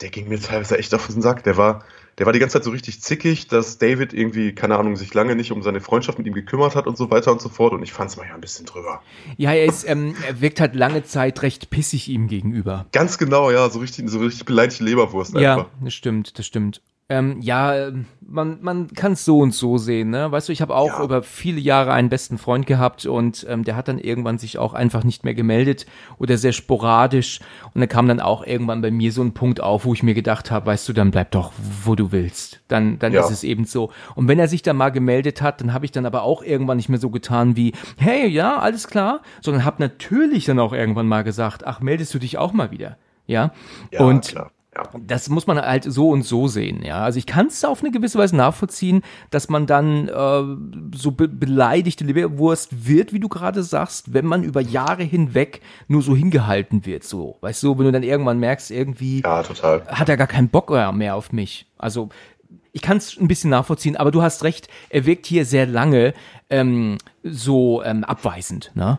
der 0.00 0.10
ging 0.10 0.28
mir 0.28 0.40
teilweise 0.40 0.78
echt 0.78 0.94
auf 0.94 1.06
den 1.08 1.20
Sack. 1.20 1.42
Der 1.44 1.56
war, 1.56 1.84
der 2.18 2.24
war 2.24 2.32
die 2.32 2.38
ganze 2.38 2.54
Zeit 2.54 2.64
so 2.64 2.70
richtig 2.70 3.02
zickig, 3.02 3.48
dass 3.48 3.76
David 3.76 4.14
irgendwie, 4.14 4.54
keine 4.54 4.78
Ahnung, 4.78 4.96
sich 4.96 5.12
lange 5.12 5.36
nicht 5.36 5.52
um 5.52 5.62
seine 5.62 5.80
Freundschaft 5.80 6.16
mit 6.16 6.26
ihm 6.26 6.32
gekümmert 6.32 6.74
hat 6.74 6.86
und 6.86 6.96
so 6.96 7.10
weiter 7.10 7.32
und 7.32 7.40
so 7.40 7.48
fort. 7.48 7.74
Und 7.74 7.82
ich 7.82 7.92
fand 7.92 8.10
es 8.10 8.16
manchmal 8.16 8.36
ein 8.36 8.40
bisschen 8.40 8.64
drüber. 8.64 9.02
Ja, 9.36 9.52
er 9.52 9.66
ist, 9.66 9.86
ähm, 9.86 10.14
er 10.26 10.40
wirkt 10.40 10.60
halt 10.60 10.74
lange 10.74 11.02
Zeit 11.04 11.42
recht 11.42 11.68
pissig 11.70 12.08
ihm 12.08 12.28
gegenüber. 12.28 12.86
Ganz 12.92 13.18
genau, 13.18 13.50
ja, 13.50 13.68
so 13.68 13.78
richtig, 13.80 14.08
so 14.08 14.20
richtig 14.20 14.46
beleidigte 14.46 14.84
Leberwurst 14.84 15.34
Ja, 15.34 15.56
einfach. 15.56 15.70
das 15.82 15.92
stimmt, 15.92 16.38
das 16.38 16.46
stimmt. 16.46 16.80
Ähm, 17.10 17.38
ja, 17.40 17.74
ähm, 17.88 18.06
man, 18.20 18.58
man 18.62 18.86
kann 18.94 19.12
es 19.14 19.24
so 19.24 19.40
und 19.40 19.52
so 19.52 19.78
sehen, 19.78 20.10
ne? 20.10 20.30
Weißt 20.30 20.48
du, 20.48 20.52
ich 20.52 20.62
habe 20.62 20.76
auch 20.76 21.00
Ja. 21.00 21.02
über 21.04 21.24
viele 21.24 21.58
Jahre 21.58 21.92
einen 21.92 22.08
besten 22.08 22.38
Freund 22.38 22.66
gehabt 22.66 23.04
und 23.04 23.44
ähm, 23.48 23.64
der 23.64 23.74
hat 23.74 23.88
dann 23.88 23.98
irgendwann 23.98 24.38
sich 24.38 24.58
auch 24.58 24.74
einfach 24.74 25.02
nicht 25.02 25.24
mehr 25.24 25.34
gemeldet 25.34 25.86
oder 26.18 26.38
sehr 26.38 26.52
sporadisch. 26.52 27.40
Und 27.74 27.80
da 27.80 27.88
kam 27.88 28.06
dann 28.06 28.20
auch 28.20 28.46
irgendwann 28.46 28.80
bei 28.80 28.92
mir 28.92 29.10
so 29.10 29.22
ein 29.22 29.34
Punkt 29.34 29.60
auf, 29.60 29.84
wo 29.86 29.92
ich 29.92 30.04
mir 30.04 30.14
gedacht 30.14 30.52
habe, 30.52 30.66
weißt 30.66 30.88
du, 30.88 30.92
dann 30.92 31.10
bleib 31.10 31.32
doch, 31.32 31.52
wo 31.84 31.96
du 31.96 32.12
willst. 32.12 32.60
Dann, 32.68 33.00
dann 33.00 33.12
Ja. 33.12 33.22
ist 33.24 33.30
es 33.32 33.42
eben 33.42 33.64
so. 33.64 33.90
Und 34.14 34.28
wenn 34.28 34.38
er 34.38 34.46
sich 34.46 34.62
dann 34.62 34.76
mal 34.76 34.90
gemeldet 34.90 35.42
hat, 35.42 35.60
dann 35.60 35.72
habe 35.72 35.84
ich 35.84 35.90
dann 35.90 36.06
aber 36.06 36.22
auch 36.22 36.44
irgendwann 36.44 36.76
nicht 36.76 36.88
mehr 36.90 37.00
so 37.00 37.10
getan 37.10 37.56
wie, 37.56 37.72
hey, 37.98 38.28
ja, 38.28 38.56
alles 38.60 38.86
klar, 38.86 39.20
sondern 39.40 39.64
habe 39.64 39.82
natürlich 39.82 40.44
dann 40.44 40.60
auch 40.60 40.72
irgendwann 40.72 41.08
mal 41.08 41.24
gesagt, 41.24 41.66
ach, 41.66 41.80
meldest 41.80 42.14
du 42.14 42.20
dich 42.20 42.38
auch 42.38 42.52
mal 42.52 42.70
wieder? 42.70 42.96
Ja. 43.26 43.50
Ja, 43.90 44.00
und 44.04 44.28
klar. 44.28 44.52
Ja. 44.76 44.84
das 45.00 45.28
muss 45.28 45.48
man 45.48 45.60
halt 45.60 45.82
so 45.82 46.10
und 46.10 46.22
so 46.22 46.46
sehen, 46.46 46.84
ja. 46.84 47.02
Also 47.02 47.18
ich 47.18 47.26
kann 47.26 47.46
es 47.48 47.64
auf 47.64 47.82
eine 47.82 47.90
gewisse 47.90 48.18
Weise 48.18 48.36
nachvollziehen, 48.36 49.02
dass 49.30 49.48
man 49.48 49.66
dann 49.66 50.06
äh, 50.06 50.96
so 50.96 51.10
be 51.10 51.26
beleidigte 51.26 52.04
Leberwurst 52.04 52.86
wird, 52.86 53.12
wie 53.12 53.18
du 53.18 53.28
gerade 53.28 53.64
sagst, 53.64 54.14
wenn 54.14 54.26
man 54.26 54.44
über 54.44 54.60
Jahre 54.60 55.02
hinweg 55.02 55.60
nur 55.88 56.02
so 56.02 56.14
hingehalten 56.14 56.86
wird, 56.86 57.02
so. 57.02 57.36
Weißt 57.40 57.64
du, 57.64 57.76
wenn 57.78 57.86
du 57.86 57.92
dann 57.92 58.04
irgendwann 58.04 58.38
merkst, 58.38 58.70
irgendwie 58.70 59.22
ja, 59.22 59.42
total. 59.42 59.84
hat 59.88 60.08
er 60.08 60.16
gar 60.16 60.28
keinen 60.28 60.50
Bock 60.50 60.70
mehr 60.70 61.16
auf 61.16 61.32
mich. 61.32 61.66
Also 61.76 62.10
ich 62.72 62.82
kann 62.82 62.98
es 62.98 63.18
ein 63.18 63.26
bisschen 63.26 63.50
nachvollziehen, 63.50 63.96
aber 63.96 64.12
du 64.12 64.22
hast 64.22 64.44
recht, 64.44 64.68
er 64.88 65.04
wirkt 65.04 65.26
hier 65.26 65.44
sehr 65.44 65.66
lange 65.66 66.14
ähm, 66.48 66.98
so 67.24 67.82
ähm, 67.82 68.04
abweisend, 68.04 68.70
ne? 68.74 68.98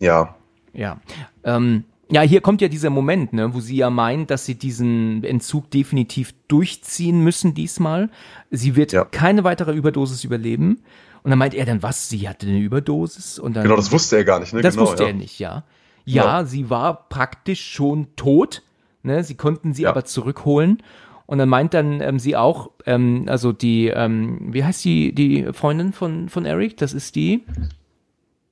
Ja. 0.00 0.34
Ja. 0.72 1.00
Ähm, 1.44 1.84
ja, 2.10 2.22
hier 2.22 2.40
kommt 2.40 2.60
ja 2.60 2.68
dieser 2.68 2.90
Moment, 2.90 3.32
ne, 3.32 3.52
wo 3.54 3.60
sie 3.60 3.76
ja 3.76 3.90
meint, 3.90 4.30
dass 4.30 4.46
sie 4.46 4.54
diesen 4.54 5.22
Entzug 5.24 5.70
definitiv 5.70 6.34
durchziehen 6.48 7.22
müssen 7.22 7.54
diesmal. 7.54 8.10
Sie 8.50 8.76
wird 8.76 8.92
Ja. 8.92 9.04
keine 9.04 9.44
weitere 9.44 9.72
Überdosis 9.72 10.24
überleben. 10.24 10.82
Und 11.22 11.30
dann 11.30 11.38
meint 11.38 11.54
er 11.54 11.66
dann, 11.66 11.82
was? 11.82 12.08
Sie 12.08 12.28
hatte 12.28 12.46
eine 12.46 12.58
Überdosis? 12.60 13.38
Und 13.38 13.54
dann, 13.54 13.64
Genau, 13.64 13.76
das 13.76 13.92
wusste 13.92 14.16
er 14.16 14.24
gar 14.24 14.40
nicht, 14.40 14.52
ne? 14.54 14.62
das 14.62 14.76
genau, 14.76 14.86
wusste 14.88 15.02
ja. 15.02 15.08
er 15.10 15.14
nicht, 15.14 15.38
ja. 15.38 15.64
Ja, 16.04 16.44
sie 16.46 16.70
war 16.70 17.08
praktisch 17.10 17.62
schon 17.70 18.06
tot. 18.16 18.62
Ne? 19.02 19.22
Sie 19.24 19.34
konnten 19.34 19.74
sie 19.74 19.82
Ja. 19.82 19.90
aber 19.90 20.04
zurückholen. 20.06 20.82
Und 21.26 21.36
dann 21.36 21.50
meint 21.50 21.74
dann 21.74 22.00
ähm, 22.00 22.18
sie 22.18 22.36
auch, 22.36 22.70
ähm, 22.86 23.26
also 23.28 23.52
die, 23.52 23.88
ähm, 23.88 24.38
wie 24.54 24.64
heißt 24.64 24.82
die, 24.86 25.14
die 25.14 25.52
Freundin 25.52 25.92
von, 25.92 26.30
von 26.30 26.46
Eric? 26.46 26.78
Das 26.78 26.94
ist 26.94 27.14
die 27.16 27.44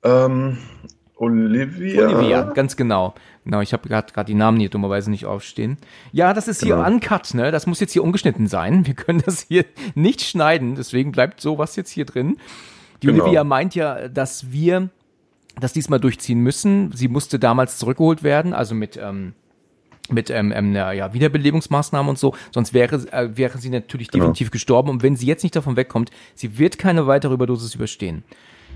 Ähm, 0.03 0.57
Olivia. 1.17 2.07
Olivia, 2.07 2.41
ganz 2.53 2.75
genau. 2.75 3.15
Genau, 3.43 3.61
ich 3.61 3.73
habe 3.73 3.87
gerade 3.89 4.23
die 4.25 4.33
Namen 4.35 4.59
hier 4.59 4.69
dummerweise 4.69 5.09
nicht 5.09 5.25
aufstehen. 5.25 5.77
Ja, 6.11 6.33
das 6.33 6.47
ist 6.47 6.63
hier 6.63 6.75
Genau. 6.75 6.87
uncut, 6.87 7.33
ne? 7.33 7.51
Das 7.51 7.65
muss 7.65 7.79
jetzt 7.79 7.93
hier 7.93 8.03
ungeschnitten 8.03 8.47
sein. 8.47 8.85
Wir 8.85 8.93
können 8.93 9.21
das 9.25 9.41
hier 9.41 9.65
nicht 9.95 10.21
schneiden, 10.21 10.75
deswegen 10.75 11.11
bleibt 11.11 11.41
sowas 11.41 11.75
jetzt 11.75 11.89
hier 11.91 12.05
drin. 12.05 12.37
Die 13.01 13.07
Genau. 13.07 13.23
Olivia 13.23 13.43
meint 13.43 13.73
ja, 13.75 14.07
dass 14.09 14.51
wir 14.51 14.89
das 15.59 15.73
diesmal 15.73 15.99
durchziehen 15.99 16.39
müssen. 16.39 16.91
Sie 16.93 17.07
musste 17.07 17.39
damals 17.39 17.77
zurückgeholt 17.79 18.21
werden, 18.23 18.53
also 18.53 18.75
mit 18.75 18.97
ähm, 19.01 19.33
mit 20.09 20.29
ähm, 20.29 20.53
ähm, 20.55 20.73
ja, 20.73 21.13
Wiederbelebungsmaßnahmen 21.13 22.09
und 22.09 22.17
so, 22.17 22.33
sonst 22.53 22.73
wäre, 22.73 22.95
äh, 23.11 23.35
wäre 23.35 23.57
sie 23.57 23.69
natürlich 23.69 24.09
Genau. 24.09 24.23
definitiv 24.23 24.51
gestorben. 24.51 24.89
Und 24.89 25.03
wenn 25.03 25.17
sie 25.17 25.25
jetzt 25.25 25.43
nicht 25.43 25.53
davon 25.55 25.75
wegkommt, 25.75 26.11
sie 26.33 26.57
wird 26.57 26.77
keine 26.77 27.07
weitere 27.07 27.33
Überdosis 27.33 27.75
überstehen. 27.75 28.23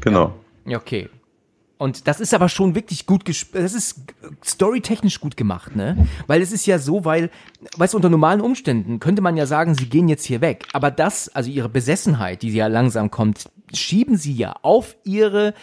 Genau. 0.01 0.34
Ja, 0.65 0.77
okay. 0.77 1.08
Und 1.81 2.07
das 2.07 2.19
ist 2.19 2.35
aber 2.35 2.47
schon 2.47 2.75
wirklich 2.75 3.07
gut 3.07 3.25
gesp 3.25 3.53
das 3.53 3.73
ist 3.73 4.01
storytechnisch 4.45 5.19
gut 5.19 5.35
gemacht, 5.35 5.75
ne? 5.75 6.07
Weil 6.27 6.39
es 6.43 6.51
ist 6.51 6.67
ja 6.67 6.77
so, 6.77 7.05
weil, 7.05 7.31
weißt 7.75 7.93
du, 7.93 7.97
unter 7.97 8.09
normalen 8.11 8.39
Umständen 8.39 8.99
könnte 8.99 9.23
man 9.23 9.35
ja 9.35 9.47
sagen, 9.47 9.73
sie 9.73 9.89
gehen 9.89 10.07
jetzt 10.07 10.23
hier 10.23 10.41
weg. 10.41 10.67
Aber 10.73 10.91
das, 10.91 11.29
also 11.29 11.49
ihre 11.49 11.69
Besessenheit, 11.69 12.43
die 12.43 12.53
ja 12.53 12.67
langsam 12.67 13.09
kommt, 13.09 13.49
schieben 13.73 14.15
sie 14.15 14.33
ja 14.33 14.53
auf 14.61 14.95
ihre 15.05 15.55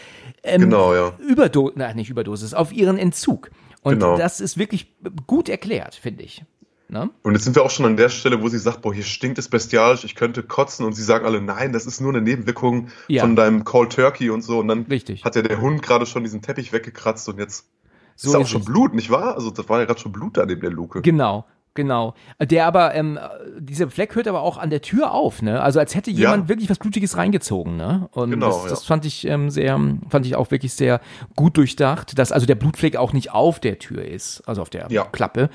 ähm, 0.42 0.62
Genau, 0.62 0.92
ja. 0.92 1.12
Überdosis, 1.20 1.76
nein, 1.76 1.94
nicht 1.94 2.10
Überdosis, 2.10 2.52
auf 2.52 2.72
ihren 2.72 2.98
Entzug. 2.98 3.52
Und 3.82 4.00
Genau. 4.00 4.18
das 4.18 4.40
ist 4.40 4.58
wirklich 4.58 4.92
gut 5.28 5.48
erklärt, 5.48 5.94
finde 5.94 6.24
ich. 6.24 6.42
Ne? 6.90 7.10
Und 7.22 7.34
jetzt 7.34 7.44
sind 7.44 7.54
wir 7.54 7.62
auch 7.64 7.70
schon 7.70 7.84
an 7.84 7.96
der 7.98 8.08
Stelle, 8.08 8.40
wo 8.42 8.48
sie 8.48 8.58
sagt, 8.58 8.80
boah, 8.80 8.94
hier 8.94 9.04
stinkt 9.04 9.38
es 9.38 9.48
bestialisch, 9.48 10.04
ich 10.04 10.14
könnte 10.14 10.42
kotzen. 10.42 10.86
Und 10.86 10.94
sie 10.94 11.02
sagen 11.02 11.26
alle, 11.26 11.42
nein, 11.42 11.72
das 11.74 11.84
ist 11.84 12.00
nur 12.00 12.10
eine 12.12 12.22
Nebenwirkung 12.22 12.88
Ja. 13.08 13.22
von 13.22 13.36
deinem 13.36 13.64
Cold 13.64 13.92
Turkey 13.92 14.30
und 14.30 14.40
so. 14.42 14.58
Und 14.58 14.68
dann 14.68 14.84
Richtig. 14.84 15.22
hat 15.24 15.36
ja 15.36 15.42
der 15.42 15.60
Hund 15.60 15.82
gerade 15.82 16.06
schon 16.06 16.22
diesen 16.24 16.40
Teppich 16.40 16.72
weggekratzt 16.72 17.28
und 17.28 17.38
jetzt 17.38 17.68
So 18.16 18.30
ist 18.30 18.36
auch 18.36 18.46
schon 18.46 18.60
es. 18.62 18.66
Blut, 18.66 18.94
nicht 18.94 19.10
wahr? 19.10 19.34
Also 19.34 19.50
das 19.50 19.68
war 19.68 19.80
ja 19.80 19.84
gerade 19.84 20.00
schon 20.00 20.12
Blut 20.12 20.38
da 20.38 20.46
neben 20.46 20.62
der 20.62 20.70
Luke. 20.70 21.02
Genau, 21.02 21.44
genau. 21.74 22.14
Der 22.40 22.66
aber, 22.66 22.94
ähm, 22.94 23.18
dieser 23.58 23.90
Fleck 23.90 24.14
hört 24.14 24.26
aber 24.26 24.40
auch 24.40 24.56
an 24.56 24.70
der 24.70 24.80
Tür 24.80 25.12
auf, 25.12 25.42
ne? 25.42 25.60
Also 25.60 25.78
als 25.80 25.94
hätte 25.94 26.10
jemand 26.10 26.44
Ja. 26.44 26.48
wirklich 26.48 26.70
was 26.70 26.78
Blutiges 26.78 27.18
reingezogen, 27.18 27.76
ne? 27.76 28.08
Und 28.12 28.30
Genau, 28.30 28.46
das, 28.48 28.62
das 28.70 28.80
ja. 28.84 28.86
fand 28.86 29.04
ich 29.04 29.26
ähm, 29.26 29.50
sehr, 29.50 29.78
fand 30.08 30.24
ich 30.24 30.36
auch 30.36 30.50
wirklich 30.50 30.72
sehr 30.72 31.02
gut 31.36 31.58
durchdacht, 31.58 32.18
dass 32.18 32.32
also 32.32 32.46
der 32.46 32.54
Blutfleck 32.54 32.96
auch 32.96 33.12
nicht 33.12 33.30
auf 33.30 33.60
der 33.60 33.78
Tür 33.78 34.06
ist, 34.06 34.42
also 34.48 34.62
auf 34.62 34.70
der 34.70 34.86
Ja. 34.90 35.04
Klappe. 35.04 35.50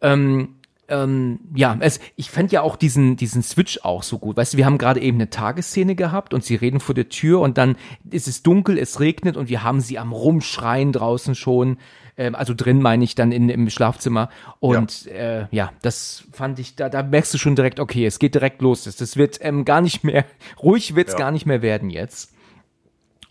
Ähm, 0.00 0.54
ähm, 0.88 1.40
ja, 1.54 1.76
es, 1.80 2.00
ich 2.16 2.30
fand 2.30 2.50
ja 2.50 2.62
auch 2.62 2.76
diesen, 2.76 3.16
diesen 3.16 3.42
Switch 3.42 3.80
auch 3.82 4.02
so 4.02 4.18
gut. 4.18 4.36
Weißt 4.36 4.54
du, 4.54 4.56
wir 4.56 4.66
haben 4.66 4.78
gerade 4.78 5.00
eben 5.00 5.18
eine 5.18 5.30
Tagesszene 5.30 5.94
gehabt 5.94 6.32
und 6.32 6.44
sie 6.44 6.54
reden 6.54 6.80
vor 6.80 6.94
der 6.94 7.08
Tür 7.08 7.40
und 7.40 7.58
dann 7.58 7.76
ist 8.10 8.26
es 8.26 8.42
dunkel, 8.42 8.78
es 8.78 8.98
regnet 9.00 9.36
und 9.36 9.48
wir 9.48 9.62
haben 9.62 9.80
sie 9.80 9.98
am 9.98 10.12
Rumschreien 10.12 10.92
draußen 10.92 11.34
schon. 11.34 11.76
Ähm, 12.16 12.34
also 12.34 12.54
drin 12.54 12.80
meine 12.80 13.04
ich 13.04 13.14
dann 13.14 13.32
in, 13.32 13.48
im 13.48 13.68
Schlafzimmer. 13.70 14.30
Und 14.60 15.04
ja. 15.04 15.12
Äh, 15.12 15.46
ja, 15.50 15.72
das 15.82 16.24
fand 16.32 16.58
ich, 16.58 16.74
da, 16.74 16.88
da 16.88 17.02
merkst 17.02 17.34
du 17.34 17.38
schon 17.38 17.54
direkt, 17.54 17.80
okay, 17.80 18.06
es 18.06 18.18
geht 18.18 18.34
direkt 18.34 18.62
los. 18.62 18.84
Das, 18.84 18.96
das 18.96 19.16
wird 19.16 19.38
ähm, 19.42 19.64
gar 19.64 19.80
nicht 19.82 20.04
mehr, 20.04 20.24
ruhig 20.62 20.94
wird's 20.94 21.12
Ja. 21.12 21.18
gar 21.18 21.30
nicht 21.30 21.46
mehr 21.46 21.62
werden 21.62 21.90
jetzt. 21.90 22.32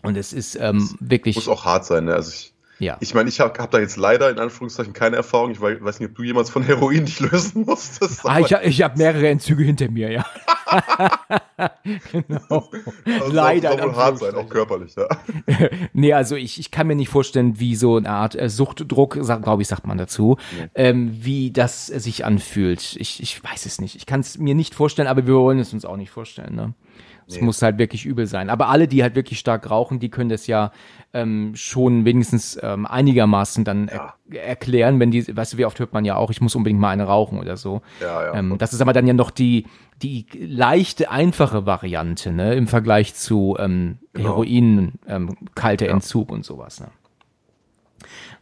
Und 0.02 0.16
es 0.16 0.32
ist 0.32 0.54
ähm, 0.60 0.88
wirklich. 1.00 1.34
Muss 1.34 1.48
auch 1.48 1.64
hart 1.64 1.84
sein, 1.84 2.04
ne? 2.04 2.14
Also 2.14 2.30
ich, 2.30 2.54
ja. 2.78 2.96
ich 3.00 3.14
meine, 3.14 3.28
ich 3.28 3.40
habe 3.40 3.58
hab 3.58 3.70
da 3.70 3.78
jetzt 3.78 3.96
leider 3.96 4.30
in 4.30 4.38
Anführungszeichen 4.38 4.92
keine 4.92 5.16
Erfahrung. 5.16 5.50
Ich 5.52 5.60
wei- 5.60 5.80
weiß 5.82 6.00
nicht, 6.00 6.10
ob 6.10 6.16
du 6.16 6.22
jemals 6.22 6.50
von 6.50 6.62
Heroin 6.62 7.04
dich 7.06 7.20
lösen 7.20 7.64
musstest. 7.66 8.20
Ah, 8.24 8.40
ich, 8.40 8.52
hab- 8.52 8.64
ich 8.64 8.82
habe 8.82 8.96
mehrere 8.98 9.28
Entzüge 9.28 9.64
hinter 9.64 9.90
mir, 9.90 10.10
ja. 10.10 10.26
genau. 12.12 12.68
Also 13.20 13.32
Leider. 13.32 13.70
Soll 13.70 13.78
in 13.80 13.84
wohl 13.86 13.96
hart 13.96 14.18
sein, 14.18 14.34
auch 14.34 14.48
körperlich, 14.48 14.94
ja. 14.96 15.08
Nee, 15.92 16.12
also 16.12 16.36
ich, 16.36 16.58
ich 16.60 16.70
kann 16.70 16.86
mir 16.86 16.94
nicht 16.94 17.08
vorstellen, 17.08 17.58
wie 17.58 17.74
so 17.76 17.96
eine 17.96 18.10
Art 18.10 18.34
äh, 18.34 18.48
Suchtdruck, 18.48 19.18
glaube 19.20 19.62
ich, 19.62 19.68
sagt 19.68 19.86
man 19.86 19.98
dazu, 19.98 20.36
ähm, 20.74 21.10
wie 21.20 21.50
das 21.50 21.86
sich 21.86 22.24
anfühlt. 22.24 22.96
Ich, 22.96 23.22
ich 23.22 23.42
weiß 23.42 23.66
es 23.66 23.80
nicht. 23.80 23.96
Ich 23.96 24.06
kann 24.06 24.20
es 24.20 24.38
mir 24.38 24.54
nicht 24.54 24.74
vorstellen, 24.74 25.08
aber 25.08 25.26
wir 25.26 25.34
wollen 25.34 25.58
es 25.58 25.72
uns 25.72 25.84
auch 25.84 25.96
nicht 25.96 26.10
vorstellen. 26.10 26.54
Ne? 26.54 26.74
Es 27.28 27.36
Nee. 27.36 27.42
muss 27.42 27.60
halt 27.60 27.76
wirklich 27.78 28.06
übel 28.06 28.26
sein. 28.26 28.48
Aber 28.48 28.68
alle, 28.70 28.88
die 28.88 29.02
halt 29.02 29.14
wirklich 29.14 29.38
stark 29.38 29.68
rauchen, 29.70 30.00
die 30.00 30.08
können 30.08 30.30
das 30.30 30.46
ja 30.46 30.72
ähm, 31.12 31.52
schon 31.54 32.04
wenigstens 32.06 32.58
ähm, 32.62 32.86
einigermaßen 32.86 33.64
dann 33.64 33.88
er 33.88 34.14
erklären, 34.30 34.98
wenn 34.98 35.10
die, 35.10 35.36
weißt 35.36 35.52
du, 35.52 35.58
wie 35.58 35.66
oft 35.66 35.78
hört 35.78 35.92
man 35.92 36.04
ja 36.06 36.16
auch, 36.16 36.30
ich 36.30 36.40
muss 36.40 36.54
unbedingt 36.54 36.80
mal 36.80 36.88
eine 36.90 37.04
rauchen 37.04 37.38
oder 37.38 37.56
so. 37.58 37.82
Ja, 38.00 38.24
ja. 38.24 38.34
Ähm, 38.34 38.56
das 38.58 38.72
ist 38.72 38.80
aber 38.80 38.92
dann 38.94 39.06
ja 39.06 39.12
noch 39.12 39.30
die, 39.30 39.66
die 40.02 40.26
leichte, 40.40 41.10
einfache 41.10 41.66
Variante, 41.66 42.32
ne, 42.32 42.54
im 42.54 42.66
Vergleich 42.66 43.14
zu 43.14 43.56
ähm, 43.58 43.98
Genau. 44.14 44.30
Heroin, 44.30 44.92
ähm, 45.06 45.36
kalter 45.54 45.86
Ja. 45.86 45.92
Entzug 45.92 46.30
und 46.32 46.44
sowas. 46.46 46.80
Ne? 46.80 46.88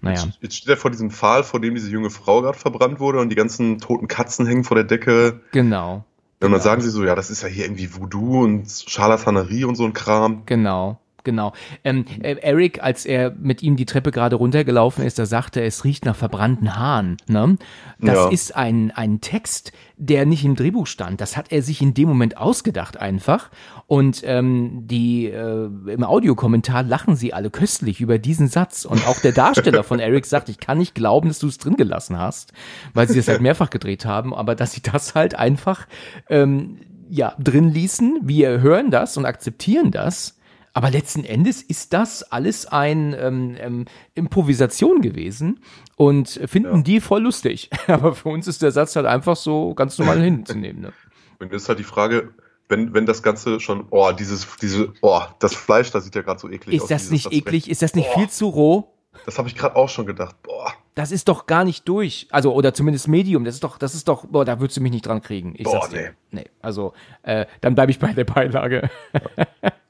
Naja, 0.00 0.24
Jetzt- 0.24 0.38
Jetzt 0.42 0.56
steht 0.56 0.68
er 0.68 0.76
vor 0.76 0.90
diesem 0.90 1.10
Pfahl, 1.10 1.42
vor 1.42 1.60
dem 1.60 1.74
diese 1.74 1.90
junge 1.90 2.10
Frau 2.10 2.42
gerade 2.42 2.58
verbrannt 2.58 3.00
wurde 3.00 3.18
und 3.20 3.30
die 3.30 3.36
ganzen 3.36 3.78
toten 3.78 4.06
Katzen 4.08 4.46
hängen 4.46 4.64
vor 4.64 4.74
der 4.76 4.84
Decke. 4.84 5.40
genau, 5.52 6.04
Und 6.40 6.52
dann 6.52 6.60
sagen 6.60 6.82
sie 6.82 6.90
so, 6.90 7.04
ja, 7.04 7.14
das 7.14 7.30
ist 7.30 7.42
ja 7.42 7.48
hier 7.48 7.64
irgendwie 7.64 7.94
Voodoo 7.94 8.42
und 8.44 8.68
Scharlatanerie 8.86 9.64
und 9.64 9.76
so 9.76 9.84
ein 9.84 9.92
Kram. 9.94 10.42
genau. 10.46 10.98
Genau. 11.26 11.52
Ähm, 11.82 12.04
äh, 12.22 12.36
Eric, 12.36 12.80
als 12.84 13.04
er 13.04 13.32
mit 13.32 13.60
ihm 13.64 13.74
die 13.76 13.84
Treppe 13.84 14.12
gerade 14.12 14.36
runtergelaufen 14.36 15.04
ist, 15.04 15.18
da 15.18 15.26
sagte 15.26 15.58
er, 15.60 15.66
es 15.66 15.82
riecht 15.84 16.04
nach 16.04 16.14
verbrannten 16.14 16.76
Haaren. 16.76 17.16
Ne? 17.26 17.58
Das 17.98 18.14
Ja. 18.14 18.28
ist 18.28 18.54
ein, 18.54 18.92
ein 18.94 19.20
Text, 19.20 19.72
der 19.96 20.24
nicht 20.24 20.44
im 20.44 20.54
Drehbuch 20.54 20.86
stand. 20.86 21.20
Das 21.20 21.36
hat 21.36 21.50
er 21.50 21.62
sich 21.62 21.82
in 21.82 21.94
dem 21.94 22.08
Moment 22.08 22.36
ausgedacht 22.36 22.96
einfach. 22.98 23.50
Und 23.88 24.22
ähm, 24.24 24.82
die 24.86 25.26
äh, 25.26 25.66
im 25.88 26.04
Audiokommentar 26.04 26.84
lachen 26.84 27.16
sie 27.16 27.32
alle 27.34 27.50
köstlich 27.50 28.00
über 28.00 28.18
diesen 28.18 28.46
Satz. 28.46 28.84
Und 28.84 29.04
auch 29.08 29.18
der 29.20 29.32
Darsteller 29.32 29.82
von 29.82 29.98
Eric 29.98 30.26
sagt, 30.26 30.48
ich 30.48 30.60
kann 30.60 30.78
nicht 30.78 30.94
glauben, 30.94 31.26
dass 31.28 31.40
du 31.40 31.48
es 31.48 31.58
drin 31.58 31.76
gelassen 31.76 32.16
hast, 32.18 32.52
weil 32.94 33.08
sie 33.08 33.18
es 33.18 33.26
halt 33.26 33.40
mehrfach 33.40 33.70
gedreht 33.70 34.04
haben, 34.06 34.32
aber 34.32 34.54
dass 34.54 34.72
sie 34.72 34.82
das 34.82 35.16
halt 35.16 35.34
einfach 35.34 35.88
ähm, 36.30 36.78
ja 37.08 37.34
drin 37.38 37.72
ließen. 37.72 38.20
Wir 38.22 38.60
hören 38.60 38.90
das 38.90 39.16
und 39.16 39.24
akzeptieren 39.26 39.90
das. 39.90 40.35
Aber 40.76 40.90
letzten 40.90 41.24
Endes 41.24 41.62
ist 41.62 41.94
das 41.94 42.22
alles 42.22 42.66
ein 42.66 43.16
ähm, 43.18 43.56
ähm, 43.58 43.84
Improvisation 44.14 45.00
gewesen 45.00 45.60
und 45.96 46.28
finden 46.44 46.76
Ja. 46.76 46.82
die 46.82 47.00
voll 47.00 47.22
lustig. 47.22 47.70
Aber 47.86 48.14
für 48.14 48.28
uns 48.28 48.46
ist 48.46 48.60
der 48.60 48.72
Satz 48.72 48.94
halt 48.94 49.06
einfach 49.06 49.36
so 49.36 49.72
ganz 49.72 49.96
normal 49.96 50.20
hinzunehmen. 50.20 50.82
Ne? 50.82 50.92
Und 51.38 51.50
jetzt 51.50 51.62
ist 51.62 51.68
halt 51.70 51.78
die 51.78 51.84
Frage, 51.84 52.34
wenn, 52.68 52.92
wenn 52.92 53.06
das 53.06 53.22
Ganze 53.22 53.58
schon, 53.58 53.86
oh, 53.88 54.12
dieses, 54.12 54.46
diese, 54.60 54.92
oh, 55.00 55.22
das 55.38 55.54
Fleisch, 55.54 55.90
das 55.92 56.04
sieht 56.04 56.14
ja 56.14 56.20
gerade 56.20 56.40
so 56.40 56.50
eklig 56.50 56.78
aus. 56.82 56.90
Ist 56.90 56.90
das 56.90 57.10
nicht 57.10 57.32
eklig? 57.32 57.70
Ist 57.70 57.80
das 57.80 57.94
nicht 57.94 58.10
viel 58.10 58.28
zu 58.28 58.48
roh? 58.48 58.92
Das 59.24 59.38
habe 59.38 59.48
ich 59.48 59.54
gerade 59.54 59.76
auch 59.76 59.88
schon 59.88 60.04
gedacht. 60.04 60.36
Boah, 60.42 60.74
Das 60.94 61.10
ist 61.10 61.28
doch 61.28 61.46
gar 61.46 61.64
nicht 61.64 61.88
durch. 61.88 62.28
Also, 62.32 62.52
oder 62.52 62.74
zumindest 62.74 63.08
Medium. 63.08 63.46
Das 63.46 63.54
ist 63.54 63.64
doch, 63.64 63.78
das 63.78 63.94
ist 63.94 64.08
doch, 64.08 64.26
boah, 64.26 64.44
da 64.44 64.60
würdest 64.60 64.76
du 64.76 64.82
mich 64.82 64.92
nicht 64.92 65.06
dran 65.06 65.22
kriegen. 65.22 65.54
Ich 65.56 65.64
Boah, 65.64 65.88
dir. 65.88 66.12
Nee. 66.32 66.44
Also, 66.60 66.92
äh, 67.22 67.46
dann 67.62 67.74
bleibe 67.74 67.90
ich 67.90 67.98
bei 67.98 68.12
der 68.12 68.24
Beilage. 68.24 68.90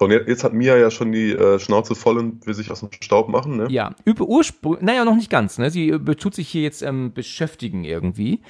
so, 0.00 0.06
und 0.06 0.10
jetzt, 0.12 0.42
hat 0.44 0.54
Mia 0.54 0.76
ja 0.78 0.90
schon 0.90 1.12
die 1.12 1.30
äh, 1.32 1.58
Schnauze 1.58 1.94
voll 1.94 2.16
und 2.18 2.46
will 2.46 2.54
sich 2.54 2.70
aus 2.70 2.80
dem 2.80 2.88
Staub 3.00 3.28
machen, 3.28 3.58
ne? 3.58 3.66
Ja, 3.68 3.94
über 4.06 4.24
Ursprung, 4.26 4.78
naja, 4.80 5.04
noch 5.04 5.14
nicht 5.14 5.28
ganz, 5.30 5.58
ne? 5.58 5.70
Sie 5.70 5.90
äh, 5.90 6.14
tut 6.16 6.34
sich 6.34 6.48
hier 6.48 6.62
jetzt 6.62 6.80
ähm, 6.82 7.12
beschäftigen 7.12 7.84
irgendwie. 7.84 8.40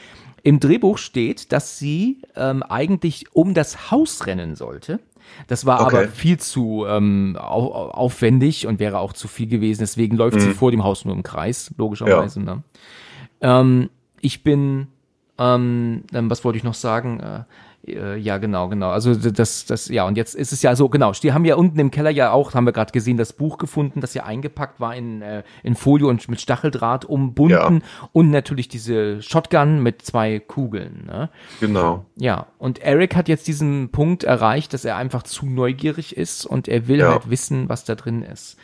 Im 0.45 0.61
Drehbuch 0.61 0.97
steht, 0.97 1.51
dass 1.53 1.79
sie 1.79 2.23
ähm, 2.37 2.63
eigentlich 2.63 3.27
um 3.35 3.53
das 3.53 3.91
Haus 3.91 4.27
rennen 4.27 4.55
sollte. 4.55 5.01
Das 5.49 5.67
war 5.67 5.85
Okay. 5.85 5.97
aber 5.97 6.09
viel 6.09 6.39
zu 6.39 6.87
ähm, 6.89 7.37
au 7.39 7.75
au- 7.75 7.91
aufwendig 7.91 8.67
und 8.67 8.79
wäre 8.79 8.99
auch 9.01 9.13
zu 9.13 9.29
viel 9.29 9.49
gewesen. 9.49 9.81
Deswegen 9.81 10.17
läuft 10.17 10.37
Mhm. 10.37 10.41
sie 10.41 10.55
vor 10.55 10.71
dem 10.71 10.83
Haus 10.85 11.05
nur 11.05 11.15
im 11.15 11.23
Kreis, 11.23 11.73
logischerweise. 11.77 12.41
Ne? 12.41 12.63
Ähm, 13.41 13.91
ich 14.21 14.43
bin, 14.43 14.87
ähm, 15.39 16.05
ähm, 16.15 16.31
was 16.31 16.45
wollte 16.45 16.59
ich 16.59 16.65
noch 16.65 16.75
sagen? 16.75 17.21
Äh, 17.21 17.43
ja, 18.17 18.39
genau, 18.39 18.69
genau. 18.69 18.91
Also 18.91 19.15
das, 19.15 19.67
das, 19.67 19.89
ja, 19.89 20.07
und 20.07 20.17
jetzt 20.17 20.35
ist 20.35 20.53
es 20.53 20.63
ja 20.63 20.75
so, 20.77 20.89
genau, 20.89 21.13
die 21.13 21.33
haben 21.33 21.45
ja 21.45 21.55
unten 21.57 21.79
im 21.79 21.91
Keller 21.91 22.11
ja 22.11 22.31
auch, 22.33 22.55
haben 22.55 22.65
wir 22.65 22.73
gerade 22.73 22.93
gesehen, 22.93 23.17
das 23.17 23.33
Buch 23.33 23.59
gefunden, 23.59 24.01
das 24.01 24.15
ja 24.15 24.25
eingepackt 24.25 24.81
war 24.81 24.95
in, 24.95 25.23
äh, 25.23 25.43
in 25.63 25.75
Folie 25.75 26.07
und 26.07 26.29
mit 26.29 26.41
Stacheldraht 26.41 27.05
umbunden 27.05 27.51
Ja. 27.83 28.09
und 28.13 28.31
natürlich 28.31 28.69
diese 28.69 29.23
Shotgun 29.23 29.83
mit 29.83 30.03
zwei 30.03 30.39
Kugeln. 30.41 31.05
Ne? 31.07 31.31
Genau. 31.61 32.05
Ja, 32.17 32.47
und 32.59 32.81
Eric 32.81 33.17
hat 33.17 33.29
jetzt 33.29 33.47
diesen 33.47 33.91
Punkt 33.91 34.25
erreicht, 34.25 34.73
dass 34.75 34.85
er 34.85 34.97
einfach 34.97 35.23
zu 35.23 35.47
neugierig 35.47 36.17
ist 36.17 36.47
und 36.47 36.69
er 36.69 36.89
will 36.89 37.01
Ja. 37.01 37.13
halt 37.13 37.31
wissen, 37.31 37.69
was 37.69 37.85
da 37.85 37.95
drin 37.95 38.23
ist. 38.23 38.57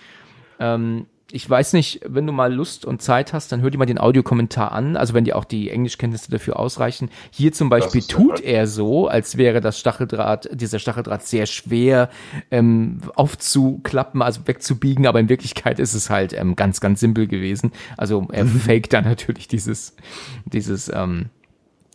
Ähm, 0.58 1.06
ich 1.32 1.48
weiß 1.48 1.72
nicht, 1.72 2.00
wenn 2.06 2.26
du 2.26 2.32
mal 2.32 2.54
Lust 2.54 2.84
und 2.84 3.02
Zeit 3.02 3.32
hast, 3.32 3.50
dann 3.50 3.60
hör 3.60 3.70
dir 3.70 3.78
mal 3.78 3.86
den 3.86 3.98
Audiokommentar 3.98 4.70
an, 4.70 4.96
also 4.96 5.12
wenn 5.12 5.24
dir 5.24 5.36
auch 5.36 5.44
die 5.44 5.70
Englischkenntnisse 5.70 6.30
dafür 6.30 6.58
ausreichen. 6.58 7.10
Hier 7.30 7.52
zum 7.52 7.68
Beispiel 7.68 8.02
tut 8.02 8.40
er 8.40 8.68
so, 8.68 9.08
als 9.08 9.36
wäre 9.36 9.60
das 9.60 9.78
Stacheldraht, 9.78 10.48
dieser 10.52 10.78
Stacheldraht 10.78 11.24
sehr 11.24 11.46
schwer 11.46 12.10
ähm, 12.52 13.00
aufzuklappen, 13.16 14.22
also 14.22 14.46
wegzubiegen, 14.46 15.06
aber 15.06 15.18
in 15.18 15.28
Wirklichkeit 15.28 15.80
ist 15.80 15.94
es 15.94 16.10
halt 16.10 16.32
ähm, 16.32 16.54
ganz, 16.54 16.80
ganz 16.80 17.00
simpel 17.00 17.26
gewesen. 17.26 17.72
Also 17.96 18.28
er 18.30 18.46
faked 18.46 18.92
dann 18.92 19.04
natürlich 19.04 19.48
dieses, 19.48 19.96
dieses, 20.44 20.88
ähm, 20.94 21.26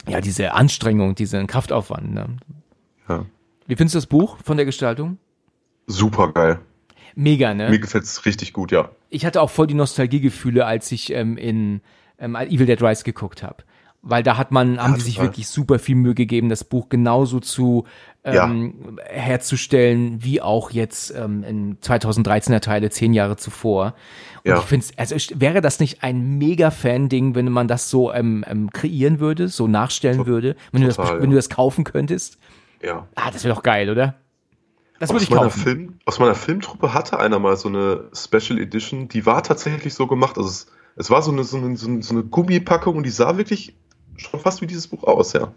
ja, 0.09 0.19
diese 0.19 0.53
Anstrengung, 0.53 1.15
diesen 1.15 1.47
Kraftaufwand. 1.47 2.13
Ne? 2.13 2.27
Ja. 3.07 3.25
Wie 3.65 3.75
findest 3.77 3.95
du 3.95 3.99
das 3.99 4.07
Buch 4.07 4.39
von 4.43 4.57
der 4.57 4.65
Gestaltung? 4.65 5.19
Super 5.87 6.33
geil. 6.33 6.59
Mega, 7.15 7.53
ne? 7.53 7.69
Mir 7.69 7.79
gefällt 7.79 8.03
es 8.03 8.25
richtig 8.25 8.53
gut, 8.53 8.71
ja. 8.71 8.89
Ich 9.09 9.25
hatte 9.25 9.41
auch 9.41 9.49
voll 9.49 9.67
die 9.67 9.73
Nostalgiegefühle, 9.73 10.65
als 10.65 10.91
ich 10.91 11.11
ähm, 11.13 11.37
in 11.37 11.81
ähm, 12.19 12.35
Evil 12.35 12.65
Dead 12.65 12.81
Rise 12.81 13.03
geguckt 13.03 13.43
habe. 13.43 13.63
Weil 14.03 14.23
da 14.23 14.35
hat 14.35 14.51
man, 14.51 14.81
haben 14.81 14.95
die 14.95 15.01
sich 15.01 15.15
total. 15.15 15.29
wirklich 15.29 15.47
super 15.47 15.77
viel 15.77 15.93
Mühe 15.95 16.15
gegeben, 16.15 16.49
das 16.49 16.63
Buch 16.63 16.89
genauso 16.89 17.39
zu 17.39 17.85
ähm, 18.23 18.99
herzustellen, 19.05 20.23
wie 20.23 20.41
auch 20.41 20.71
jetzt 20.71 21.13
ähm, 21.15 21.43
in 21.43 21.77
2013er 21.79 22.59
Teile, 22.61 22.89
zehn 22.89 23.13
Jahre 23.13 23.37
zuvor. 23.37 23.93
Und 24.43 24.49
Ja. 24.51 24.57
ich 24.57 24.63
finde 24.63 24.85
also 24.97 25.15
wäre 25.39 25.61
das 25.61 25.79
nicht 25.79 26.03
ein 26.03 26.37
mega 26.39 26.71
Fan-Ding, 26.71 27.35
wenn 27.35 27.51
man 27.51 27.67
das 27.67 27.89
so 27.91 28.11
ähm, 28.11 28.43
ähm, 28.47 28.71
kreieren 28.71 29.19
würde, 29.19 29.47
so 29.49 29.67
nachstellen 29.67 30.17
To- 30.19 30.25
würde, 30.25 30.55
wenn 30.71 30.81
du, 30.81 30.87
das, 30.87 30.95
total, 30.95 31.17
wenn 31.17 31.25
ja. 31.25 31.29
du 31.31 31.35
das 31.35 31.49
kaufen 31.49 31.83
könntest? 31.83 32.37
Ja. 32.83 33.07
Ah, 33.15 33.29
das 33.31 33.43
wäre 33.43 33.53
doch 33.53 33.63
geil, 33.63 33.89
oder? 33.91 34.15
Das 35.01 35.09
würde 35.09 35.17
Aus 35.17 35.23
ich 35.23 35.29
meiner, 35.31 35.41
kaufen. 35.45 35.59
Film, 35.63 35.93
aus 36.05 36.19
meiner 36.19 36.35
Filmtruppe 36.35 36.93
hatte 36.93 37.19
einer 37.19 37.39
mal 37.39 37.57
so 37.57 37.69
eine 37.69 38.03
Special 38.13 38.59
Edition, 38.59 39.07
die 39.07 39.25
war 39.25 39.41
tatsächlich 39.41 39.95
so 39.95 40.05
gemacht. 40.05 40.37
Also 40.37 40.47
es, 40.47 40.67
es 40.95 41.09
war 41.09 41.23
so 41.23 41.31
eine, 41.31 41.43
so, 41.43 41.57
eine, 41.57 41.75
so 41.75 42.13
eine 42.13 42.23
Gummipackung 42.23 42.97
und 42.97 43.03
die 43.03 43.09
sah 43.09 43.35
wirklich 43.35 43.75
schon 44.17 44.39
fast 44.39 44.61
wie 44.61 44.67
dieses 44.67 44.87
Buch 44.87 45.03
aus, 45.03 45.33
ja. 45.33 45.51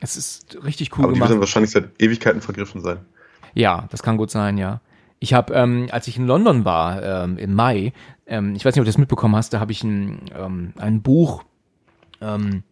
Es 0.00 0.18
ist 0.18 0.62
richtig 0.62 0.98
cool 0.98 1.04
Aber 1.04 1.14
die 1.14 1.18
wird 1.18 1.28
gemacht. 1.28 1.30
dann 1.30 1.40
wahrscheinlich 1.40 1.70
seit 1.70 1.92
Ewigkeiten 1.98 2.42
vergriffen 2.42 2.82
sein. 2.82 2.98
Ja, 3.54 3.88
das 3.90 4.02
kann 4.02 4.18
gut 4.18 4.30
sein, 4.30 4.58
ja. 4.58 4.82
Ich 5.18 5.32
habe, 5.32 5.54
ähm, 5.54 5.88
als 5.90 6.06
ich 6.06 6.18
in 6.18 6.26
London 6.26 6.66
war 6.66 7.02
ähm, 7.02 7.38
im 7.38 7.54
Mai, 7.54 7.94
ähm, 8.26 8.54
ich 8.54 8.66
weiß 8.66 8.74
nicht, 8.74 8.80
ob 8.80 8.84
du 8.84 8.90
das 8.90 8.98
mitbekommen 8.98 9.34
hast, 9.34 9.54
da 9.54 9.60
habe 9.60 9.72
ich 9.72 9.82
ein, 9.82 10.30
ähm, 10.36 10.74
ein 10.76 11.00
Buch 11.00 11.42
ähm, 12.20 12.64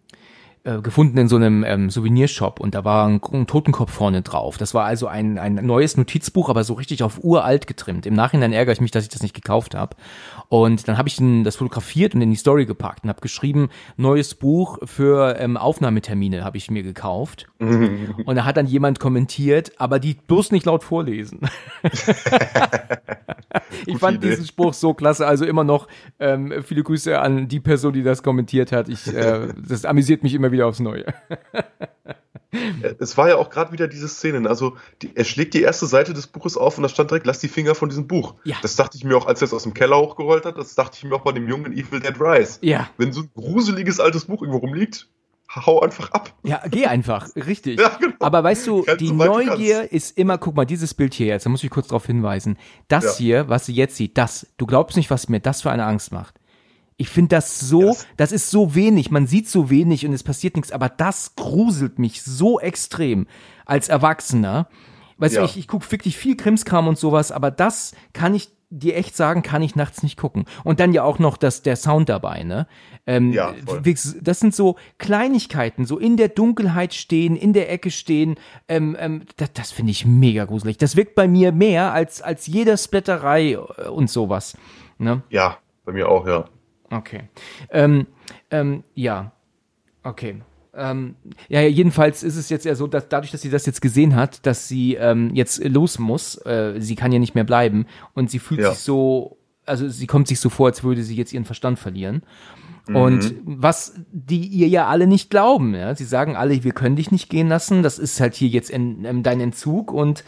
äh, 0.65 0.81
gefunden 0.81 1.19
in 1.19 1.27
so 1.27 1.35
einem 1.35 1.65
ähm, 1.65 1.91
Souvenirshop 1.91 2.61
und 2.61 2.77
da 2.77 2.85
war 2.85 3.09
ein, 3.09 3.21
ein 3.33 3.49
Totenkopf 3.49 3.91
vorne 3.91 4.23
drauf. 4.23 4.59
Das 4.59 4.75
war 4.75 4.85
also 4.85 5.09
ein, 5.09 5.37
ein 5.37 5.55
neues 5.55 5.97
Notizbuch, 5.97 6.49
aber 6.49 6.63
so 6.63 6.75
richtig 6.75 7.03
auf 7.03 7.25
uralt 7.25 7.67
getrimmt. 7.67 8.07
Im 8.07 8.15
Nachhinein 8.15 8.53
ärgere 8.53 8.73
ich 8.73 8.81
mich, 8.81 8.93
dass 8.93 9.03
ich 9.03 9.09
das 9.09 9.23
nicht 9.23 9.35
gekauft 9.35 9.75
habe. 9.75 9.97
Und 10.49 10.87
dann 10.87 10.99
habe 10.99 11.09
ich 11.09 11.17
das 11.43 11.57
fotografiert 11.57 12.15
und 12.15 12.21
in 12.21 12.31
die 12.31 12.37
Story 12.37 12.67
gepackt 12.67 13.03
und 13.03 13.09
habe 13.09 13.21
geschrieben, 13.21 13.71
neues 13.97 14.37
Buch 14.37 14.79
für 14.85 15.37
ähm, 15.41 15.57
Aufnahmetermine 15.57 16.45
habe 16.45 16.59
ich 16.59 16.71
mir 16.71 16.85
gekauft. 16.85 17.47
und 17.59 18.37
da 18.37 18.45
hat 18.45 18.57
dann 18.57 18.67
jemand 18.67 19.01
kommentiert, 19.01 19.73
aber 19.79 19.99
die 19.99 20.15
bloß 20.15 20.53
nicht 20.53 20.67
laut 20.67 20.85
vorlesen. 20.85 21.41
ich 23.87 23.99
fand 23.99 24.19
Idee. 24.19 24.31
diesen 24.31 24.47
Spruch 24.47 24.75
so 24.75 24.95
klasse. 24.95 25.27
Also 25.27 25.45
immer 25.45 25.65
noch 25.65 25.89
ähm, 26.21 26.53
viele 26.63 26.85
Grüße 26.85 27.19
an 27.19 27.49
die 27.49 27.59
Person, 27.61 27.93
die 27.95 28.03
das 28.05 28.23
kommentiert 28.23 28.71
hat. 28.71 28.89
Ich, 28.89 29.13
äh, 29.13 29.49
das 29.69 29.85
amüsiert 29.85 30.23
mich 30.23 30.35
immer 30.35 30.52
wieder 30.53 30.67
aufs 30.67 30.81
Neue. 30.81 31.07
Es 32.99 33.17
war 33.17 33.29
ja 33.31 33.37
auch 33.37 33.49
gerade 33.49 33.73
wieder 33.73 33.89
diese 33.89 34.09
Szenen. 34.09 34.47
Also, 34.47 34.77
die, 35.01 35.17
er 35.17 35.25
schlägt 35.25 35.55
die 35.55 35.63
erste 35.63 35.87
Seite 35.87 36.13
des 36.13 36.27
Buches 36.27 36.59
auf 36.59 36.77
und 36.77 36.83
da 36.83 36.91
stand 36.91 37.11
direkt, 37.11 37.25
lass 37.27 37.39
die 37.39 37.49
Finger 37.49 37.75
von 37.75 37.89
diesem 37.89 38.07
Buch. 38.07 38.35
Ja. 38.45 38.57
Das 38.61 38.77
dachte 38.77 38.99
ich 38.99 39.05
mir 39.05 39.17
auch, 39.17 39.27
als 39.27 39.41
er 39.41 39.47
es 39.47 39.55
aus 39.55 39.63
dem 39.63 39.73
Keller 39.73 39.99
hochgerollt 39.99 40.45
hat, 40.45 40.59
das 40.59 40.75
dachte 40.75 40.99
ich 40.99 41.05
mir 41.05 41.15
auch 41.15 41.23
bei 41.23 41.33
dem 41.33 41.49
jungen 41.49 41.73
Evil 41.73 42.01
Dead 42.01 42.15
Rise. 42.21 42.59
Ja. 42.61 42.91
Wenn 42.99 43.11
so 43.13 43.23
ein 43.23 43.31
gruseliges 43.35 44.01
altes 44.01 44.27
Buch 44.27 44.43
irgendwo 44.43 44.59
rumliegt, 44.59 45.09
hau 45.55 45.81
einfach 45.81 46.11
ab. 46.11 46.35
Ja, 46.43 46.63
geh 46.69 46.85
einfach, 46.85 47.29
richtig. 47.37 47.81
Ja, 47.81 47.97
genau. 47.99 48.17
Aber 48.21 48.45
weißt 48.45 48.67
du, 48.67 48.85
die 49.01 49.09
so 49.09 49.15
Neugier 49.15 49.91
ist 49.91 50.19
immer, 50.19 50.37
guck 50.37 50.55
mal, 50.55 50.67
dieses 50.67 50.93
Bild 50.93 51.15
hier 51.15 51.29
jetzt, 51.29 51.47
da 51.47 51.51
muss 51.51 51.65
ich 51.65 51.71
kurz 51.71 51.89
darauf 51.89 52.05
hinweisen. 52.05 52.59
Das 52.89 53.05
Ja. 53.05 53.13
hier, 53.17 53.49
was 53.49 53.65
sie 53.65 53.73
jetzt 53.75 53.97
sieht, 53.97 54.19
das, 54.19 54.47
du 54.59 54.67
glaubst 54.67 54.99
nicht, 54.99 55.09
was 55.11 55.31
mir 55.31 55.41
das 55.41 55.63
für 55.63 55.71
eine 55.71 55.87
Angst 55.87 56.13
macht. 56.13 56.35
Ich 56.97 57.09
finde 57.09 57.29
das 57.37 57.59
so, 57.61 57.83
Ja, 57.91 57.95
das- 58.17 58.33
ist 58.33 58.51
so 58.51 58.75
wenig, 58.75 59.11
man 59.11 59.27
sieht 59.27 59.49
so 59.49 59.71
wenig 59.71 60.07
und 60.07 60.13
es 60.13 60.23
passiert 60.23 60.57
nichts, 60.57 60.73
aber 60.73 60.89
das 60.89 61.35
gruselt 61.37 61.99
mich 61.99 62.23
so 62.23 62.61
extrem 62.61 63.27
als 63.67 63.89
Erwachsener. 63.89 64.69
Weißt 65.19 65.37
du, 65.37 65.41
Ja. 65.41 65.45
ich, 65.45 65.57
ich 65.57 65.69
gucke 65.69 65.91
wirklich 65.93 66.17
viel 66.17 66.37
Krimskram 66.37 66.89
und 66.89 66.99
sowas, 66.99 67.33
aber 67.33 67.51
das 67.51 67.93
kann 68.13 68.35
ich 68.35 68.51
dir 68.75 68.97
echt 68.97 69.15
sagen, 69.17 69.43
kann 69.43 69.61
ich 69.61 69.77
nachts 69.77 70.03
nicht 70.03 70.17
gucken. 70.17 70.47
Und 70.65 70.81
dann 70.81 70.95
ja 70.95 71.03
auch 71.05 71.19
noch 71.19 71.37
das, 71.37 71.61
der 71.63 71.77
Sound 71.77 72.09
dabei, 72.09 72.43
ne? 72.43 72.67
Ähm, 73.07 73.31
Ja, 73.33 73.55
voll. 73.67 73.83
das 73.83 74.41
sind 74.41 74.55
so 74.55 74.77
Kleinigkeiten, 74.97 75.85
so 75.85 75.99
in 75.99 76.17
der 76.17 76.29
Dunkelheit 76.29 76.95
stehen, 76.95 77.37
in 77.37 77.53
der 77.53 77.71
Ecke 77.71 77.91
stehen. 77.91 78.37
Ähm, 78.69 78.97
ähm, 78.99 79.23
das 79.37 79.53
das 79.53 79.71
finde 79.73 79.91
ich 79.91 80.07
mega 80.07 80.47
gruselig. 80.47 80.79
Das 80.79 80.97
wirkt 80.97 81.15
bei 81.15 81.29
mir 81.29 81.53
mehr 81.53 81.93
als, 81.93 82.23
als 82.23 82.47
jede 82.47 82.79
Splatterei 82.79 83.53
äh, 83.53 83.89
und 83.89 84.09
sowas. 84.09 84.57
Ne? 84.99 85.23
Ja, 85.29 85.59
bei 85.85 85.93
mir 85.93 86.09
auch, 86.09 86.27
ja. 86.27 86.47
Okay. 86.93 87.23
Ähm, 87.71 88.07
ähm, 88.51 88.85
ja. 88.95 89.33
Okay. 90.05 90.43
Ähm, 90.75 91.17
ja, 91.49 91.61
jedenfalls 91.63 92.23
ist 92.23 92.37
es 92.37 92.49
jetzt 92.49 92.65
ja 92.65 92.75
so, 92.75 92.87
dass 92.87 93.09
dadurch, 93.09 93.31
dass 93.31 93.43
sie 93.43 93.51
das 93.51 93.67
jetzt 93.67 93.83
gesehen 93.83 94.17
hat, 94.17 94.47
dass 94.47 94.69
sie 94.69 94.95
ähm, 94.95 95.31
jetzt 95.35 95.63
los 95.65 95.99
muss, 95.99 96.37
äh, 96.47 96.75
sie 96.79 96.95
kann 96.97 97.13
ja 97.13 97.19
nicht 97.19 97.35
mehr 97.35 97.45
bleiben 97.45 97.87
und 98.15 98.31
sie 98.31 98.39
fühlt 98.39 98.61
Ja. 98.61 98.71
sich 98.71 98.79
so, 98.79 99.37
also 99.67 99.89
sie 99.89 100.07
kommt 100.07 100.29
sich 100.29 100.41
so 100.41 100.49
vor, 100.49 100.67
als 100.69 100.83
würde 100.83 101.03
sie 101.03 101.15
jetzt 101.17 101.33
ihren 101.33 101.45
Verstand 101.45 101.79
verlieren. 101.79 102.23
Und 102.93 103.37
was 103.45 103.95
die 104.11 104.45
ihr 104.45 104.67
ja 104.67 104.89
alle 104.89 105.07
nicht 105.07 105.31
glauben, 105.31 105.73
ja, 105.75 105.95
sie 105.95 106.05
sagen 106.05 106.35
alle, 106.35 106.65
wir 106.65 106.73
können 106.73 106.97
dich 106.97 107.13
nicht 107.13 107.31
gehen 107.31 107.47
lassen, 107.49 107.85
das 107.85 108.01
ist 108.01 108.19
halt 108.21 108.35
hier 108.35 108.49
jetzt 108.49 108.71
in, 108.71 109.05
in 109.05 109.23
dein 109.23 109.41
Entzug 109.41 109.93
und 109.93 110.25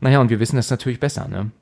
naja, 0.00 0.20
und 0.20 0.28
wir 0.28 0.40
wissen 0.40 0.56
das 0.56 0.68
natürlich 0.68 0.98
besser, 0.98 1.28
ne? 1.28 1.52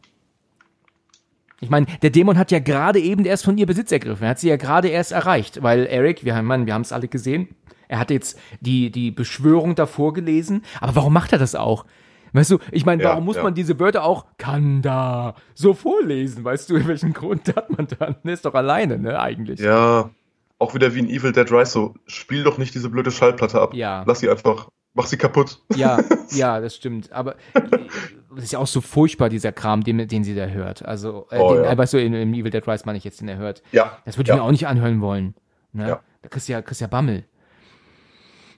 Ich 1.61 1.71
meine, 1.71 1.87
der 2.03 2.11
Dämon 2.11 2.39
hat 2.39 2.51
ja 2.51 2.59
gerade 2.59 2.99
eben 3.01 3.25
erst 3.25 3.45
von 3.45 3.59
ihr 3.59 3.67
Besitz 3.67 3.93
ergriffen. 3.93 4.25
Er 4.25 4.31
hat 4.31 4.39
sie 4.39 4.49
ja 4.49 4.57
gerade 4.57 4.89
erst 4.89 5.13
erreicht, 5.13 5.63
weil 5.63 5.87
Eric, 5.87 6.25
wir 6.25 6.35
haben, 6.35 6.47
Mann, 6.47 6.67
wir 6.67 6.75
haben 6.75 6.83
es 6.83 6.93
alle 6.93 7.09
gesehen, 7.09 7.49
er 7.89 7.99
hat 7.99 8.11
jetzt 8.11 8.39
die, 8.61 8.91
die 8.91 9.11
Beschwörung 9.11 9.75
davor 9.75 10.13
gelesen. 10.13 10.63
Aber 10.81 10.97
warum 10.97 11.13
macht 11.13 11.33
er 11.33 11.39
das 11.39 11.55
auch? 11.55 11.85
Weißt 12.33 12.51
du, 12.53 12.59
ich 12.71 12.87
meine, 12.87 13.03
Ja, 13.03 13.11
warum 13.11 13.25
muss 13.25 13.37
ja. 13.37 13.43
man 13.43 13.55
diese 13.55 13.79
Wörter 13.81 14.05
auch 14.05 14.27
kann 14.39 14.83
da 14.83 15.35
so 15.55 15.75
vorlesen? 15.75 16.45
Weißt 16.45 16.71
du, 16.71 16.77
in 16.77 16.87
welchen 16.87 17.13
Grund 17.13 17.49
hat 17.57 17.77
man 17.77 17.89
dann? 17.99 18.17
Ist 18.25 18.45
doch 18.45 18.55
alleine, 18.55 18.99
ne, 18.99 19.19
eigentlich. 19.21 19.59
Ja, 19.59 20.11
auch 20.59 20.75
wieder 20.75 20.95
wie 20.95 21.01
ein 21.01 21.09
Evil 21.09 21.33
Dead 21.33 21.51
Rise, 21.51 21.73
so, 21.73 21.95
spiel 22.07 22.45
doch 22.45 22.59
nicht 22.59 22.75
diese 22.75 22.89
blöde 22.89 23.11
Schallplatte 23.11 23.61
ab. 23.61 23.75
Ja. 23.75 24.05
Lass 24.07 24.21
sie 24.21 24.31
einfach, 24.31 24.69
mach 24.95 25.07
sie 25.07 25.17
kaputt. 25.17 25.61
Ja, 25.75 25.99
ja, 26.31 26.61
das 26.61 26.77
stimmt. 26.77 27.11
Aber 27.13 27.35
das 28.35 28.45
ist 28.45 28.53
ja 28.53 28.59
auch 28.59 28.67
so 28.67 28.81
furchtbar, 28.81 29.29
dieser 29.29 29.53
Kram, 29.53 29.83
den, 29.83 30.07
den 30.07 30.25
sie 30.25 30.35
da 30.35 30.47
hört. 30.47 30.85
Also, 30.85 31.27
äh, 31.31 31.39
Oh, 31.39 31.55
den, 31.55 31.65
ja. 31.65 31.77
weißt 31.77 31.95
du, 31.95 31.99
in, 31.99 32.15
in 32.15 32.35
Evil 32.35 32.51
Dead 32.51 32.67
Rise 32.67 32.85
meine 32.87 32.99
ich 32.99 33.05
jetzt, 33.05 33.21
den 33.21 33.29
er 33.29 33.37
hört. 33.37 33.63
Ja. 33.73 33.99
Das 34.05 34.17
würde 34.17 34.31
ich 34.31 34.37
ja. 34.37 34.37
mir 34.37 34.43
auch 34.43 34.51
nicht 34.51 34.67
anhören 34.67 35.01
wollen. 35.01 35.35
Ne? 35.73 35.89
Ja. 35.89 36.01
Da 36.23 36.29
kriegst 36.29 36.49
du 36.49 36.53
ja, 36.53 36.63
kriegst 36.63 36.81
ja 36.81 36.87
Bammel. 36.87 37.25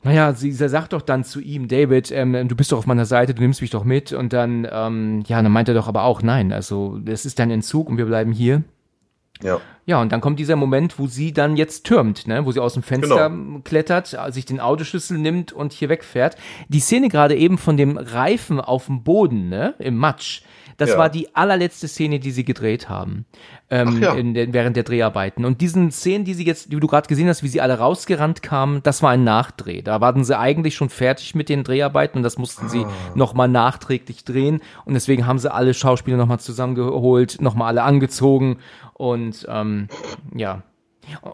Naja, 0.04 0.32
sie, 0.32 0.50
sie 0.50 0.68
sagt 0.68 0.92
doch 0.92 1.02
dann 1.02 1.22
zu 1.22 1.40
ihm, 1.40 1.68
David, 1.68 2.10
ähm, 2.10 2.48
du 2.48 2.56
bist 2.56 2.72
doch 2.72 2.78
auf 2.78 2.86
meiner 2.86 3.06
Seite, 3.06 3.34
du 3.34 3.42
nimmst 3.42 3.60
mich 3.60 3.70
doch 3.70 3.84
mit. 3.84 4.12
Und 4.12 4.32
dann, 4.32 4.66
ähm, 4.70 5.22
ja, 5.26 5.40
dann 5.40 5.52
meint 5.52 5.68
er 5.68 5.74
doch 5.74 5.86
aber 5.86 6.02
auch, 6.02 6.22
nein, 6.22 6.52
also 6.52 6.98
das 6.98 7.24
ist 7.24 7.38
dein 7.38 7.50
Entzug 7.50 7.88
und 7.88 7.98
wir 7.98 8.06
bleiben 8.06 8.32
hier. 8.32 8.64
Ja. 9.42 9.60
Ja, 9.84 10.00
und 10.00 10.12
dann 10.12 10.20
kommt 10.20 10.38
dieser 10.38 10.54
Moment, 10.54 11.00
wo 11.00 11.08
sie 11.08 11.32
dann 11.32 11.56
jetzt 11.56 11.84
türmt, 11.84 12.28
ne? 12.28 12.46
wo 12.46 12.52
sie 12.52 12.60
aus 12.60 12.74
dem 12.74 12.84
Fenster 12.84 13.28
Genau. 13.30 13.60
klettert, 13.64 14.16
sich 14.30 14.44
den 14.44 14.60
Autoschlüssel 14.60 15.18
nimmt 15.18 15.52
und 15.52 15.72
hier 15.72 15.88
wegfährt. 15.88 16.36
Die 16.68 16.78
Szene 16.78 17.08
gerade 17.08 17.34
eben 17.36 17.58
von 17.58 17.76
dem 17.76 17.96
Reifen 17.96 18.60
auf 18.60 18.86
dem 18.86 19.02
Boden, 19.02 19.48
ne? 19.48 19.74
im 19.80 19.96
Matsch, 19.96 20.42
das 20.76 20.90
Ja. 20.90 20.98
war 20.98 21.08
die 21.10 21.34
allerletzte 21.34 21.88
Szene, 21.88 22.18
die 22.20 22.30
sie 22.30 22.44
gedreht 22.44 22.88
haben 22.88 23.24
ähm, 23.70 24.00
ja. 24.02 24.14
in 24.14 24.34
den, 24.34 24.52
während 24.52 24.76
der 24.76 24.82
Dreharbeiten. 24.84 25.44
Und 25.44 25.60
diesen 25.60 25.90
Szenen, 25.90 26.24
die 26.24 26.34
sie 26.34 26.44
jetzt, 26.44 26.72
die 26.72 26.78
du 26.80 26.86
gerade 26.86 27.08
gesehen 27.08 27.28
hast, 27.28 27.42
wie 27.42 27.48
sie 27.48 27.60
alle 27.60 27.78
rausgerannt 27.78 28.42
kamen, 28.42 28.82
das 28.82 29.02
war 29.02 29.10
ein 29.10 29.24
Nachdreh. 29.24 29.82
Da 29.82 30.00
waren 30.00 30.24
sie 30.24 30.38
eigentlich 30.38 30.74
schon 30.74 30.88
fertig 30.90 31.34
mit 31.34 31.48
den 31.48 31.64
Dreharbeiten 31.64 32.18
und 32.18 32.22
das 32.22 32.38
mussten 32.38 32.68
sie 32.68 32.84
Ah. 32.84 32.90
nochmal 33.14 33.48
nachträglich 33.48 34.24
drehen. 34.24 34.60
Und 34.84 34.94
deswegen 34.94 35.26
haben 35.26 35.38
sie 35.38 35.52
alle 35.52 35.74
Schauspieler 35.74 36.16
nochmal 36.16 36.40
zusammengeholt, 36.40 37.40
nochmal 37.40 37.68
alle 37.68 37.82
angezogen 37.82 38.58
und 38.94 39.46
ähm, 39.48 39.88
ja. 40.34 40.62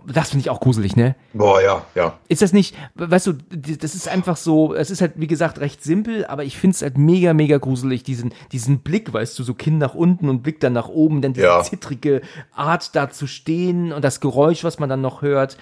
Das 0.07 0.31
finde 0.31 0.41
ich 0.43 0.51
auch 0.51 0.61
gruselig, 0.61 0.97
ne? 0.97 1.15
Boah, 1.33 1.61
ja, 1.63 1.83
ja. 1.95 2.19
Ist 2.29 2.43
das 2.43 2.53
nicht, 2.53 2.75
weißt 2.95 3.27
du, 3.29 3.33
das 3.33 3.95
ist 3.95 4.09
einfach 4.09 4.37
so, 4.37 4.75
es 4.75 4.91
ist 4.91 5.01
halt, 5.01 5.13
wie 5.17 5.27
gesagt, 5.27 5.61
recht 5.61 5.83
simpel, 5.83 6.25
aber 6.27 6.45
ich 6.45 6.57
finde 6.57 6.75
es 6.75 6.83
halt 6.83 6.99
mega, 6.99 7.35
mega 7.35 7.59
gruselig, 7.59 8.03
diesen, 8.03 8.33
diesen 8.53 8.81
Blick, 8.81 9.13
weißt 9.13 9.39
du, 9.39 9.43
so 9.43 9.55
Kinn 9.55 9.79
nach 9.79 9.95
unten 9.95 10.29
und 10.29 10.43
Blick 10.43 10.61
dann 10.61 10.73
nach 10.73 10.89
oben, 10.89 11.23
dann 11.23 11.33
diese 11.33 11.47
Ja. 11.47 11.63
zittrige 11.63 12.23
Art 12.55 12.95
da 12.97 13.11
zu 13.11 13.27
stehen 13.27 13.93
und 13.93 14.03
das 14.05 14.21
Geräusch, 14.21 14.65
was 14.65 14.79
man 14.79 14.89
dann 14.89 15.01
noch 15.01 15.23
hört. 15.23 15.57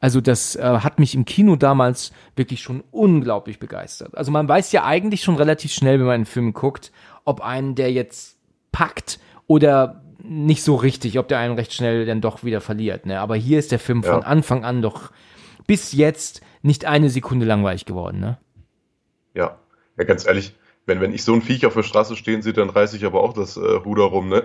Also 0.00 0.20
das 0.20 0.56
äh, 0.56 0.62
hat 0.62 0.98
mich 0.98 1.14
im 1.14 1.24
Kino 1.24 1.54
damals 1.54 2.10
wirklich 2.34 2.60
schon 2.60 2.82
unglaublich 2.90 3.60
begeistert. 3.60 4.16
Also 4.16 4.32
man 4.32 4.48
weiß 4.48 4.72
ja 4.72 4.84
eigentlich 4.84 5.22
schon 5.22 5.36
relativ 5.36 5.72
schnell, 5.72 5.98
wenn 6.00 6.06
man 6.06 6.14
einen 6.16 6.26
Film 6.26 6.52
guckt, 6.54 6.90
ob 7.24 7.40
einen 7.40 7.76
der 7.76 7.92
jetzt 7.92 8.36
packt 8.72 9.20
oder 9.46 10.02
nicht 10.24 10.62
so 10.62 10.76
richtig, 10.76 11.18
ob 11.18 11.28
der 11.28 11.38
einen 11.38 11.54
recht 11.54 11.72
schnell 11.72 12.06
dann 12.06 12.20
doch 12.20 12.44
wieder 12.44 12.60
verliert. 12.60 13.06
Ne? 13.06 13.20
Aber 13.20 13.36
hier 13.36 13.58
ist 13.58 13.72
der 13.72 13.78
Film 13.78 14.02
von 14.02 14.20
Ja. 14.20 14.26
Anfang 14.26 14.64
an 14.64 14.82
doch 14.82 15.10
bis 15.66 15.92
jetzt 15.92 16.42
nicht 16.62 16.84
eine 16.84 17.10
Sekunde 17.10 17.46
langweilig 17.46 17.84
geworden. 17.84 18.20
Ne? 18.20 18.38
Ja. 19.34 19.58
Ja, 19.98 20.04
ganz 20.04 20.26
ehrlich, 20.26 20.54
wenn, 20.86 21.00
wenn 21.00 21.12
ich 21.12 21.22
so 21.24 21.32
ein 21.34 21.42
Viech 21.42 21.64
auf 21.66 21.74
der 21.74 21.82
Straße 21.82 22.16
stehen 22.16 22.42
sehe, 22.42 22.52
dann 22.52 22.68
reiße 22.70 22.96
ich 22.96 23.04
aber 23.04 23.22
auch 23.22 23.32
das 23.32 23.56
äh, 23.56 23.60
Ruder 23.60 24.04
rum, 24.04 24.28
ne? 24.28 24.42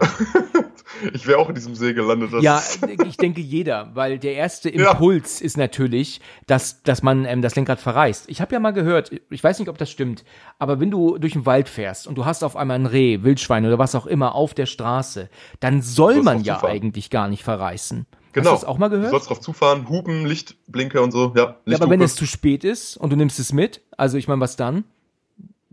ich 1.13 1.27
wäre 1.27 1.39
auch 1.39 1.49
in 1.49 1.55
diesem 1.55 1.75
See 1.75 1.93
gelandet. 1.93 2.31
Ja, 2.41 2.61
ich 3.05 3.17
denke 3.17 3.41
jeder, 3.41 3.91
weil 3.95 4.19
der 4.19 4.33
erste 4.35 4.69
Ja. 4.75 4.91
Impuls 4.91 5.41
ist 5.41 5.57
natürlich, 5.57 6.21
dass, 6.45 6.83
dass 6.83 7.01
man 7.03 7.25
ähm, 7.25 7.41
das 7.41 7.55
Lenkrad 7.55 7.79
verreißt. 7.79 8.25
Ich 8.29 8.41
habe 8.41 8.53
ja 8.53 8.59
mal 8.59 8.71
gehört, 8.71 9.11
ich 9.29 9.43
weiß 9.43 9.59
nicht, 9.59 9.69
ob 9.69 9.77
das 9.77 9.89
stimmt, 9.89 10.23
aber 10.59 10.79
wenn 10.79 10.91
du 10.91 11.17
durch 11.17 11.33
den 11.33 11.45
Wald 11.45 11.69
fährst 11.69 12.07
und 12.07 12.15
du 12.15 12.25
hast 12.25 12.43
auf 12.43 12.55
einmal 12.55 12.77
ein 12.79 12.85
Reh, 12.85 13.23
Wildschwein 13.23 13.65
oder 13.65 13.79
was 13.79 13.95
auch 13.95 14.05
immer 14.05 14.35
auf 14.35 14.53
der 14.53 14.65
Straße, 14.67 15.29
dann 15.59 15.81
soll 15.81 16.21
man 16.21 16.43
ja 16.43 16.55
zufahren. 16.55 16.71
eigentlich 16.75 17.09
gar 17.09 17.27
nicht 17.27 17.43
verreißen. 17.43 18.05
genau. 18.33 18.51
Hast 18.51 18.61
du 18.61 18.65
das 18.65 18.69
auch 18.69 18.77
mal 18.77 18.89
Du 18.89 18.97
gehört? 18.97 19.11
sollst 19.11 19.29
drauf 19.29 19.41
zufahren, 19.41 19.89
Hupen, 19.89 20.25
Lichtblinker 20.25 21.01
und 21.01 21.11
so. 21.11 21.33
Ja, 21.35 21.57
Ja, 21.65 21.77
aber 21.81 21.89
wenn 21.89 22.01
es 22.01 22.15
zu 22.15 22.27
spät 22.27 22.63
ist 22.63 22.95
und 22.97 23.11
du 23.11 23.15
nimmst 23.15 23.39
es 23.39 23.51
mit, 23.53 23.81
also 23.97 24.17
ich 24.17 24.27
meine, 24.27 24.39
was 24.41 24.55
dann? 24.55 24.83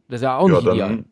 Das 0.09 0.17
ist 0.17 0.23
ja 0.25 0.37
auch 0.37 0.49
ja, 0.49 0.55
nicht 0.57 0.67
ideal. 0.67 0.89
dann, 0.89 1.05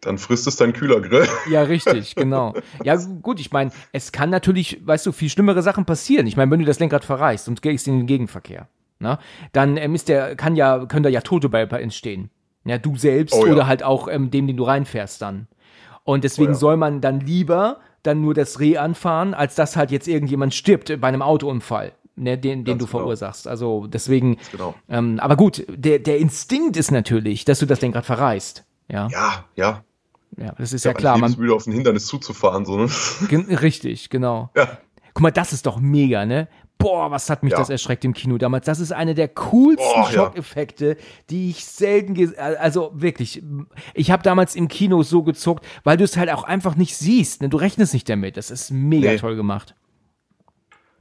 dann 0.00 0.18
frisst 0.18 0.46
es 0.46 0.56
dein 0.56 0.72
Kühlergrill. 0.72 1.26
Ja, 1.50 1.62
richtig, 1.74 2.14
genau. 2.14 2.54
Ja, 2.84 2.96
gut, 2.96 3.40
ich 3.40 3.52
meine, 3.52 3.70
es 3.92 4.12
kann 4.12 4.30
natürlich, 4.30 4.80
weißt 4.86 5.06
du, 5.06 5.12
viel 5.12 5.28
schlimmere 5.28 5.62
Sachen 5.62 5.84
passieren. 5.84 6.26
Ich 6.26 6.36
meine, 6.36 6.50
wenn 6.50 6.60
du 6.60 6.66
das 6.66 6.78
Lenkrad 6.78 7.04
verreißt 7.04 7.48
und 7.48 7.62
gehst 7.62 7.88
in 7.88 7.98
den 7.98 8.06
Gegenverkehr, 8.06 8.68
ne, 8.98 9.18
dann 9.52 9.76
ähm, 9.76 9.94
ist 9.94 10.08
der, 10.08 10.36
kann 10.36 10.56
ja, 10.56 10.86
können 10.86 11.02
da 11.02 11.08
ja 11.08 11.20
Tote 11.20 11.48
bei 11.48 11.62
entstehen. 11.64 12.30
Ja, 12.64 12.78
du 12.78 12.96
selbst 12.96 13.34
Oh 13.34 13.46
ja. 13.46 13.52
oder 13.52 13.66
halt 13.66 13.82
auch 13.82 14.08
ähm, 14.08 14.30
dem, 14.30 14.46
den 14.46 14.56
du 14.56 14.64
reinfährst 14.64 15.20
dann. 15.22 15.48
Und 16.04 16.24
deswegen 16.24 16.50
Oh 16.50 16.52
ja. 16.52 16.58
soll 16.58 16.76
man 16.76 17.00
dann 17.00 17.20
lieber 17.20 17.80
dann 18.02 18.20
nur 18.20 18.34
das 18.34 18.60
Reh 18.60 18.78
anfahren, 18.78 19.34
als 19.34 19.54
dass 19.54 19.76
halt 19.76 19.90
jetzt 19.90 20.08
irgendjemand 20.08 20.54
stirbt 20.54 21.00
bei 21.00 21.08
einem 21.08 21.22
Autounfall, 21.22 21.92
ne, 22.20 22.38
den, 22.38 22.64
den 22.64 22.64
Ganz 22.64 22.78
du 22.80 22.86
genau. 22.86 22.98
verursachst. 22.98 23.48
Also 23.48 23.86
deswegen, 23.86 24.36
Genau. 24.52 24.74
ähm, 24.88 25.18
aber 25.20 25.36
gut, 25.36 25.64
der, 25.68 25.98
der 25.98 26.18
Instinkt 26.18 26.76
ist 26.76 26.90
natürlich, 26.90 27.44
dass 27.44 27.58
du 27.58 27.66
das 27.66 27.80
Lenkrad 27.80 28.06
verreißt. 28.06 28.64
Ja, 28.88 29.08
Ja, 29.10 29.44
ja. 29.56 29.84
ja, 30.36 30.52
das 30.58 30.72
ist 30.72 30.84
Ja, 30.84 30.90
ja 30.92 30.96
klar. 30.96 31.18
Man, 31.18 31.30
Lebensmüde 31.30 31.54
auf 31.54 31.66
ein 31.66 31.72
Hindernis 31.72 32.06
zuzufahren, 32.06 32.64
so, 32.64 32.76
ne? 32.76 32.88
Gen 33.28 33.42
richtig, 33.54 34.10
genau. 34.10 34.50
Ja. 34.56 34.78
Guck 35.14 35.22
mal, 35.22 35.30
das 35.32 35.52
ist 35.52 35.66
doch 35.66 35.78
mega, 35.80 36.24
ne? 36.26 36.48
Boah, 36.78 37.10
was 37.10 37.28
hat 37.28 37.42
mich 37.42 37.52
Ja. 37.52 37.58
das 37.58 37.68
erschreckt 37.68 38.06
im 38.06 38.14
Kino 38.14 38.38
damals. 38.38 38.64
Das 38.64 38.80
ist 38.80 38.90
eine 38.90 39.14
der 39.14 39.28
coolsten 39.28 39.84
Boah. 39.84 40.10
Schockeffekte, 40.10 40.96
die 41.28 41.50
ich 41.50 41.66
selten 41.66 42.34
also 42.38 42.90
wirklich, 42.94 43.42
ich 43.92 44.10
habe 44.10 44.22
damals 44.22 44.56
im 44.56 44.66
Kino 44.68 45.02
so 45.02 45.22
gezuckt, 45.22 45.66
weil 45.84 45.98
du 45.98 46.04
es 46.04 46.16
halt 46.16 46.30
auch 46.30 46.42
einfach 46.44 46.76
nicht 46.76 46.96
siehst, 46.96 47.42
ne? 47.42 47.50
Du 47.50 47.58
rechnest 47.58 47.92
nicht 47.92 48.08
damit. 48.08 48.38
Das 48.38 48.50
ist 48.50 48.70
mega 48.70 49.10
Nee. 49.10 49.18
toll 49.18 49.36
gemacht. 49.36 49.74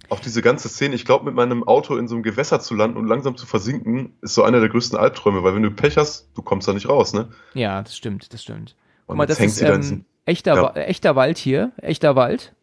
Auch 0.10 0.20
diese 0.20 0.42
ganze 0.42 0.70
Szene, 0.70 0.96
ich 0.96 1.06
glaube, 1.06 1.26
mit 1.26 1.36
meinem 1.36 1.64
Auto 1.64 1.96
in 1.96 2.08
so 2.08 2.16
einem 2.16 2.24
Gewässer 2.24 2.60
zu 2.60 2.76
landen 2.76 2.98
und 2.98 3.08
langsam 3.08 3.38
zu 3.38 3.46
versinken, 3.46 4.14
ist 4.22 4.34
so 4.34 4.44
einer 4.44 4.60
der 4.60 4.70
größten 4.70 4.98
Albträume, 4.98 5.44
weil 5.44 5.56
wenn 5.56 5.64
du 5.64 5.72
Pech 5.72 5.98
hast, 5.98 6.30
du 6.36 6.42
kommst 6.42 6.68
da 6.68 6.74
nicht 6.74 6.90
raus, 6.90 7.14
ne? 7.14 7.30
Ja, 7.54 7.82
das 7.82 7.96
stimmt, 7.96 8.34
das 8.34 8.42
stimmt. 8.42 8.76
Guck 9.02 9.12
Und 9.12 9.18
mal, 9.18 9.26
das 9.28 9.40
ist 9.40 9.62
ähm, 9.62 10.06
echter, 10.26 10.56
Ja. 10.56 10.70
Äh, 10.72 10.86
echter 10.86 11.16
Wald 11.16 11.38
hier, 11.38 11.72
echter 11.78 12.16
Wald. 12.16 12.54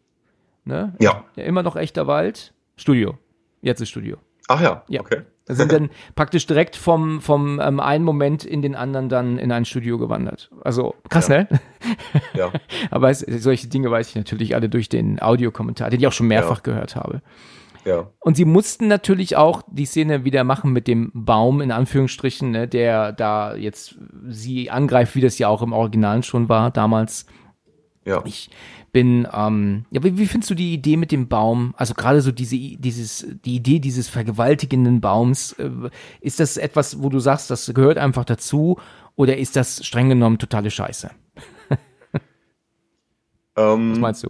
Ne? 0.65 0.93
Ja. 0.99 1.23
ja. 1.35 1.43
Immer 1.43 1.63
noch 1.63 1.77
echter 1.77 2.07
Wald. 2.07 2.53
Studio. 2.75 3.17
Jetzt 3.61 3.81
ist 3.81 3.89
Studio. 3.89 4.17
Ach 4.49 4.61
ja, 4.61 4.83
Ja. 4.87 5.01
okay. 5.01 5.21
Wir 5.47 5.55
sind 5.55 5.71
dann 5.71 5.89
praktisch 6.15 6.45
direkt 6.45 6.75
vom, 6.75 7.21
vom 7.21 7.59
ähm, 7.59 7.79
einen 7.79 8.03
Moment 8.03 8.43
in 8.45 8.61
den 8.61 8.75
anderen 8.75 9.09
dann 9.09 9.37
in 9.39 9.51
ein 9.51 9.65
Studio 9.65 9.97
gewandert. 9.97 10.51
Also 10.63 10.95
krass, 11.09 11.27
Ja. 11.27 11.39
ne? 11.39 11.47
Ja. 12.33 12.51
Aber 12.91 13.09
es, 13.09 13.19
solche 13.19 13.67
Dinge 13.67 13.89
weiß 13.89 14.09
ich 14.09 14.15
natürlich 14.15 14.55
alle 14.55 14.69
durch 14.69 14.89
den 14.89 15.21
Audiokommentar, 15.21 15.89
den 15.89 15.99
ich 15.99 16.07
auch 16.07 16.11
schon 16.11 16.27
mehrfach 16.27 16.63
gehört 16.63 16.95
habe. 16.95 17.21
Ja. 17.85 18.07
Und 18.19 18.35
sie 18.35 18.43
mussten 18.45 18.87
natürlich 18.87 19.37
auch 19.37 19.61
die 19.71 19.85
Szene 19.85 20.25
wieder 20.25 20.43
machen 20.43 20.73
mit 20.73 20.87
dem 20.87 21.09
Baum, 21.13 21.61
in 21.61 21.71
Anführungsstrichen, 21.71 22.51
ne, 22.51 22.67
der 22.67 23.13
da 23.13 23.55
jetzt 23.55 23.97
sie 24.27 24.69
angreift, 24.69 25.15
wie 25.15 25.21
das 25.21 25.39
ja 25.39 25.47
auch 25.47 25.61
im 25.61 25.71
Original 25.71 26.21
schon 26.23 26.49
war 26.49 26.69
damals. 26.69 27.25
Ja. 28.07 28.23
Ich 28.25 28.49
bin, 28.91 29.27
ähm, 29.33 29.85
ja, 29.91 30.03
wie, 30.03 30.17
wie 30.17 30.27
findest 30.27 30.49
du 30.49 30.55
die 30.55 30.73
Idee 30.73 30.97
mit 30.97 31.11
dem 31.11 31.27
Baum? 31.27 31.73
Also 31.77 31.93
gerade 31.93 32.21
so 32.21 32.31
diese, 32.31 32.57
dieses, 32.57 33.27
die 33.45 33.55
Idee 33.55 33.79
dieses 33.79 34.07
vergewaltigenden 34.07 35.01
Baums, 35.01 35.53
äh, 35.53 35.69
ist 36.21 36.39
das 36.39 36.57
etwas, 36.57 37.01
wo 37.01 37.09
du 37.09 37.19
sagst, 37.19 37.51
das 37.51 37.71
gehört 37.73 37.97
einfach 37.97 38.25
dazu, 38.25 38.79
oder 39.15 39.37
ist 39.37 39.55
das 39.55 39.85
streng 39.85 40.09
genommen 40.09 40.39
totale 40.39 40.71
Scheiße? 40.71 41.11
Ähm, 43.59 43.93
Was 43.93 43.97
meinst 43.97 44.23
du? 44.23 44.29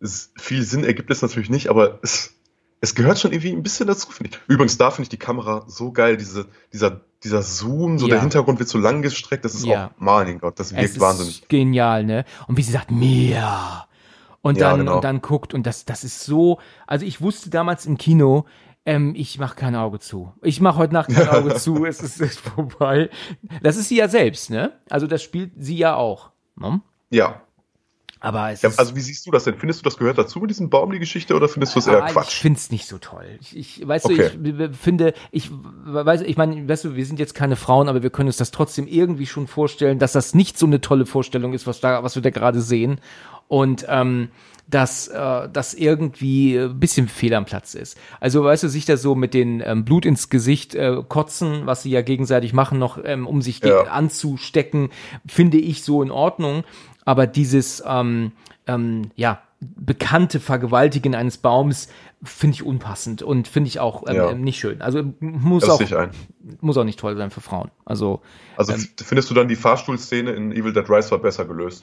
es, 0.00 0.32
viel 0.36 0.62
Sinn 0.62 0.84
ergibt 0.84 1.10
es 1.10 1.22
natürlich 1.22 1.50
nicht, 1.50 1.68
aber 1.68 1.98
es, 2.02 2.34
es 2.80 2.94
gehört 2.94 3.18
schon 3.18 3.32
irgendwie 3.32 3.52
ein 3.52 3.62
bisschen 3.62 3.86
dazu, 3.86 4.10
finde 4.10 4.30
ich. 4.32 4.40
Übrigens, 4.46 4.78
da 4.78 4.90
finde 4.90 5.04
ich 5.04 5.08
die 5.08 5.16
Kamera 5.16 5.64
so 5.68 5.92
geil, 5.92 6.16
diese, 6.16 6.46
dieser, 6.72 7.00
dieser 7.24 7.42
Zoom, 7.42 7.98
so 7.98 8.06
Ja. 8.06 8.14
der 8.14 8.20
Hintergrund 8.22 8.58
wird 8.58 8.68
so 8.68 8.78
lang 8.78 9.02
gestreckt, 9.02 9.44
das 9.44 9.54
ist 9.54 9.64
Ja. 9.66 9.86
auch, 9.86 9.90
mein 9.98 10.38
Gott, 10.38 10.58
das 10.60 10.68
Es 10.68 10.76
wirkt 10.76 10.84
ist 10.90 11.00
wahnsinnig. 11.00 11.48
genial, 11.48 12.04
ne? 12.04 12.24
Und 12.46 12.56
wie 12.56 12.62
sie 12.62 12.72
sagt, 12.72 12.90
Mia. 12.90 13.86
Und 14.40 14.56
Ja, 14.58 14.70
dann, 14.70 14.80
genau. 14.80 14.96
und 14.96 15.04
dann 15.04 15.20
guckt 15.20 15.52
und 15.52 15.66
das, 15.66 15.84
das 15.84 16.04
ist 16.04 16.22
so, 16.24 16.58
also 16.86 17.04
ich 17.04 17.20
wusste 17.20 17.50
damals 17.50 17.86
im 17.86 17.98
Kino, 17.98 18.44
ähm, 18.86 19.14
ich 19.16 19.38
mache 19.38 19.56
kein 19.56 19.74
Auge 19.74 19.98
zu. 19.98 20.32
Ich 20.42 20.60
mache 20.60 20.78
heute 20.78 20.94
Nacht 20.94 21.10
kein 21.10 21.28
Auge 21.28 21.56
zu, 21.56 21.84
es 21.84 22.00
ist, 22.00 22.20
es 22.20 22.30
ist 22.32 22.40
vorbei. 22.54 23.10
Das 23.62 23.76
ist 23.76 23.88
sie 23.88 23.96
ja 23.96 24.08
selbst, 24.08 24.48
ne? 24.50 24.72
Also 24.88 25.06
das 25.06 25.22
spielt 25.22 25.52
sie 25.58 25.76
ja 25.76 25.96
auch. 25.96 26.30
Ne? 26.56 26.80
Ja. 27.10 27.42
Aber 28.20 28.50
es 28.50 28.62
ja. 28.62 28.70
Also, 28.76 28.96
wie 28.96 29.00
siehst 29.00 29.26
du 29.26 29.30
das 29.30 29.44
denn? 29.44 29.56
Findest 29.58 29.80
du, 29.80 29.84
das 29.84 29.96
gehört 29.96 30.18
dazu 30.18 30.40
mit 30.40 30.50
diesem 30.50 30.70
Baum, 30.70 30.90
die 30.92 30.98
Geschichte, 30.98 31.34
oder 31.34 31.48
findest 31.48 31.74
du 31.74 31.78
es 31.78 31.86
eher 31.86 32.02
Ah, 32.02 32.06
Ich 32.08 32.12
Quatsch? 32.12 32.40
find's 32.40 32.70
nicht 32.70 32.86
so 32.86 32.98
toll. 32.98 33.24
Ich, 33.40 33.56
ich 33.56 33.86
weißt 33.86 34.06
Okay. 34.06 34.30
du, 34.36 34.48
ich 34.50 34.58
w- 34.58 34.72
finde, 34.72 35.14
ich 35.30 35.50
weiß, 35.52 36.22
ich 36.22 36.36
meine, 36.36 36.68
weißt 36.68 36.84
du, 36.84 36.96
wir 36.96 37.06
sind 37.06 37.18
jetzt 37.18 37.34
keine 37.34 37.56
Frauen, 37.56 37.88
aber 37.88 38.02
wir 38.02 38.10
können 38.10 38.28
uns 38.28 38.36
das 38.36 38.50
trotzdem 38.50 38.86
irgendwie 38.86 39.26
schon 39.26 39.46
vorstellen, 39.46 39.98
dass 39.98 40.12
das 40.12 40.34
nicht 40.34 40.58
so 40.58 40.66
eine 40.66 40.80
tolle 40.80 41.06
Vorstellung 41.06 41.52
ist, 41.52 41.66
was 41.66 41.80
da, 41.80 42.02
was 42.02 42.14
wir 42.16 42.22
da 42.22 42.30
gerade 42.30 42.60
sehen. 42.60 43.00
Und 43.46 43.86
ähm, 43.88 44.28
dass 44.70 45.08
äh, 45.08 45.48
das 45.50 45.72
irgendwie 45.72 46.58
ein 46.58 46.78
bisschen 46.78 47.08
fehl 47.08 47.32
am 47.32 47.46
Platz 47.46 47.72
ist. 47.74 47.96
Also 48.20 48.44
weißt 48.44 48.64
du, 48.64 48.68
sich 48.68 48.84
da 48.84 48.98
so 48.98 49.14
mit 49.14 49.32
den 49.32 49.62
ähm, 49.64 49.86
Blut 49.86 50.04
ins 50.04 50.28
Gesicht 50.28 50.74
äh, 50.74 51.02
kotzen, 51.08 51.62
was 51.64 51.82
sie 51.84 51.90
ja 51.90 52.02
gegenseitig 52.02 52.52
machen, 52.52 52.78
noch 52.78 52.98
ähm, 53.02 53.26
um 53.26 53.40
sich 53.40 53.64
Ja. 53.64 53.84
anzustecken, 53.84 54.90
finde 55.26 55.56
ich 55.56 55.82
so 55.82 56.02
in 56.02 56.10
Ordnung. 56.10 56.64
Aber 57.08 57.26
dieses 57.26 57.82
ähm, 57.86 58.32
ähm, 58.66 59.10
ja 59.16 59.40
bekannte 59.60 60.40
Vergewaltigen 60.40 61.14
eines 61.14 61.38
Baums 61.38 61.88
finde 62.22 62.54
ich 62.54 62.62
unpassend 62.66 63.22
und 63.22 63.48
finde 63.48 63.68
ich 63.68 63.80
auch 63.80 64.04
ähm, 64.06 64.16
Ja. 64.16 64.30
ähm, 64.30 64.42
nicht 64.42 64.58
schön. 64.60 64.82
Also 64.82 65.02
muss 65.20 65.62
Das 65.62 65.70
auch 65.70 65.80
muss 66.60 66.76
auch 66.76 66.84
nicht 66.84 66.98
toll 66.98 67.16
sein 67.16 67.30
für 67.30 67.40
Frauen. 67.40 67.70
Also 67.86 68.20
Also, 68.56 68.74
f- 68.74 68.88
findest 69.02 69.30
du 69.30 69.34
dann 69.34 69.48
die 69.48 69.56
Fahrstuhlszene 69.56 70.32
in 70.32 70.52
Evil 70.52 70.72
Dead 70.74 70.88
Rise 70.88 71.10
war 71.10 71.18
besser 71.18 71.44
gelöst? 71.46 71.82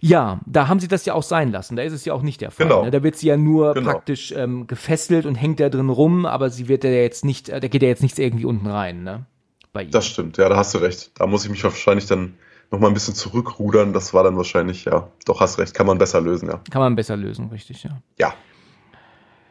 Ja, 0.00 0.40
da 0.46 0.66
haben 0.68 0.80
sie 0.80 0.88
das 0.88 1.04
ja 1.04 1.14
auch 1.14 1.22
sein 1.22 1.52
lassen. 1.52 1.76
Da 1.76 1.82
ist 1.82 1.92
es 1.92 2.04
ja 2.06 2.14
auch 2.14 2.22
nicht 2.22 2.40
der 2.40 2.50
Fall. 2.50 2.66
Genau. 2.66 2.84
Ne? 2.84 2.90
Da 2.90 3.02
wird 3.04 3.14
sie 3.16 3.28
ja 3.28 3.36
nur 3.36 3.74
Genau. 3.74 3.90
praktisch 3.92 4.32
ähm, 4.32 4.66
gefesselt 4.66 5.26
und 5.26 5.34
hängt 5.36 5.60
da 5.60 5.68
drin 5.68 5.90
rum, 5.90 6.24
aber 6.26 6.48
sie 6.50 6.66
wird 6.66 6.82
ja 6.82 6.90
jetzt 6.90 7.24
nicht, 7.26 7.50
äh, 7.50 7.60
da 7.60 7.68
geht 7.68 7.82
ja 7.82 7.88
jetzt 7.88 8.02
nichts 8.02 8.18
irgendwie 8.18 8.46
unten 8.46 8.66
rein, 8.66 9.04
ne? 9.04 9.26
Das 9.90 10.06
stimmt, 10.06 10.38
ja, 10.38 10.48
da 10.48 10.56
hast 10.56 10.74
du 10.74 10.78
recht. 10.78 11.12
Da 11.20 11.26
muss 11.26 11.44
ich 11.44 11.50
mich 11.50 11.62
wahrscheinlich 11.62 12.06
dann 12.06 12.34
noch 12.72 12.80
mal 12.80 12.88
ein 12.88 12.94
bisschen 12.94 13.14
zurückrudern. 13.14 13.92
Das 13.92 14.12
war 14.14 14.24
dann 14.24 14.36
wahrscheinlich, 14.36 14.86
ja, 14.86 15.08
doch 15.26 15.40
hast 15.40 15.58
recht, 15.58 15.74
kann 15.74 15.86
man 15.86 15.98
besser 15.98 16.20
lösen, 16.20 16.48
ja. 16.48 16.60
Kann 16.70 16.80
man 16.80 16.96
besser 16.96 17.16
lösen, 17.16 17.48
richtig, 17.50 17.84
ja. 17.84 17.98
Ja, 18.18 18.34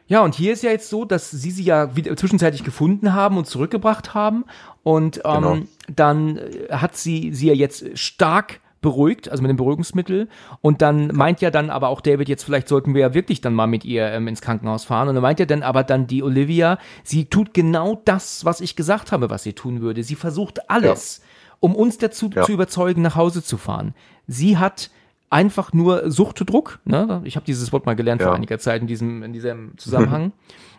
Ja, 0.07 0.21
und 0.23 0.35
hier 0.35 0.51
ist 0.51 0.63
ja 0.63 0.71
jetzt 0.71 0.89
so, 0.89 1.05
dass 1.05 1.31
sie 1.31 1.51
sie 1.51 1.63
ja 1.63 1.95
wieder 1.95 2.17
zwischenzeitlich 2.17 2.63
gefunden 2.65 3.13
haben 3.13 3.37
und 3.37 3.45
zurückgebracht 3.47 4.13
haben. 4.13 4.43
Und 4.83 5.21
ähm, 5.23 5.31
Genau. 5.33 5.57
dann 5.95 6.37
äh, 6.37 6.67
hat 6.71 6.97
sie 6.97 7.33
sie 7.33 7.47
ja 7.47 7.53
jetzt 7.53 7.97
stark 7.97 8.59
beruhigt, 8.81 9.29
also 9.29 9.43
mit 9.43 9.49
dem 9.49 9.57
Beruhigungsmittel. 9.57 10.27
Und 10.61 10.81
dann 10.81 11.11
meint 11.13 11.39
ja 11.39 11.51
dann 11.51 11.69
aber 11.69 11.89
auch 11.89 12.01
David, 12.01 12.27
jetzt 12.27 12.43
vielleicht 12.43 12.67
sollten 12.67 12.95
wir 12.95 13.01
ja 13.01 13.13
wirklich 13.13 13.39
dann 13.39 13.53
mal 13.53 13.67
mit 13.67 13.85
ihr 13.85 14.07
ähm, 14.11 14.27
ins 14.27 14.41
Krankenhaus 14.41 14.83
fahren. 14.85 15.07
Und 15.07 15.13
dann 15.15 15.21
meint 15.21 15.39
ja 15.39 15.45
dann 15.45 15.61
aber 15.63 15.83
dann 15.83 16.07
die 16.07 16.23
Olivia, 16.23 16.79
sie 17.03 17.25
tut 17.25 17.53
genau 17.53 18.01
das, 18.03 18.43
was 18.43 18.59
ich 18.59 18.75
gesagt 18.75 19.11
habe, 19.11 19.29
was 19.29 19.43
sie 19.43 19.53
tun 19.53 19.81
würde. 19.81 20.03
Sie 20.03 20.15
versucht 20.15 20.69
alles, 20.69 21.21
um 21.61 21.75
uns 21.75 21.97
dazu 21.97 22.29
Ja. 22.33 22.43
zu 22.43 22.51
überzeugen, 22.51 23.01
nach 23.01 23.15
Hause 23.15 23.41
zu 23.41 23.57
fahren. 23.57 23.93
Sie 24.27 24.57
hat 24.57 24.91
einfach 25.29 25.71
nur 25.71 26.11
Suchtdruck. 26.11 26.79
Ne? 26.83 27.21
Ich 27.23 27.37
habe 27.37 27.45
dieses 27.45 27.71
Wort 27.71 27.85
mal 27.85 27.95
gelernt 27.95 28.21
vor 28.21 28.31
Ja. 28.31 28.35
einiger 28.35 28.59
Zeit 28.59 28.81
in 28.81 28.87
diesem, 28.87 29.23
in 29.23 29.31
diesem 29.31 29.77
Zusammenhang. 29.77 30.33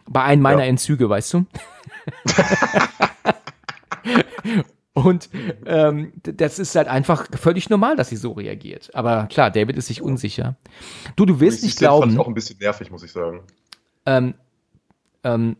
Bei 0.06 0.22
einem 0.24 0.42
meiner 0.42 0.64
Ja. 0.64 0.68
Entzüge, 0.68 1.08
weißt 1.08 1.32
du? 1.34 1.46
Und 4.94 5.30
ähm, 5.64 6.12
das 6.22 6.58
ist 6.58 6.74
halt 6.76 6.86
einfach 6.88 7.26
völlig 7.38 7.70
normal, 7.70 7.96
dass 7.96 8.10
sie 8.10 8.16
so 8.16 8.32
reagiert. 8.32 8.90
Aber 8.94 9.24
klar, 9.26 9.50
David 9.50 9.76
ist 9.78 9.86
sich 9.86 10.02
unsicher. 10.02 10.56
Du, 11.16 11.24
du 11.24 11.40
wirst 11.40 11.62
nicht 11.62 11.76
Szene 11.76 11.88
fand 11.88 11.98
glauben, 12.00 12.12
ich 12.12 12.18
auch 12.18 12.28
ein 12.28 12.34
bisschen 12.34 12.58
nervig, 12.58 12.90
muss 12.90 13.02
ich 13.02 13.12
sagen. 13.12 13.40
ähm, 14.04 14.34
ähm, 15.24 15.56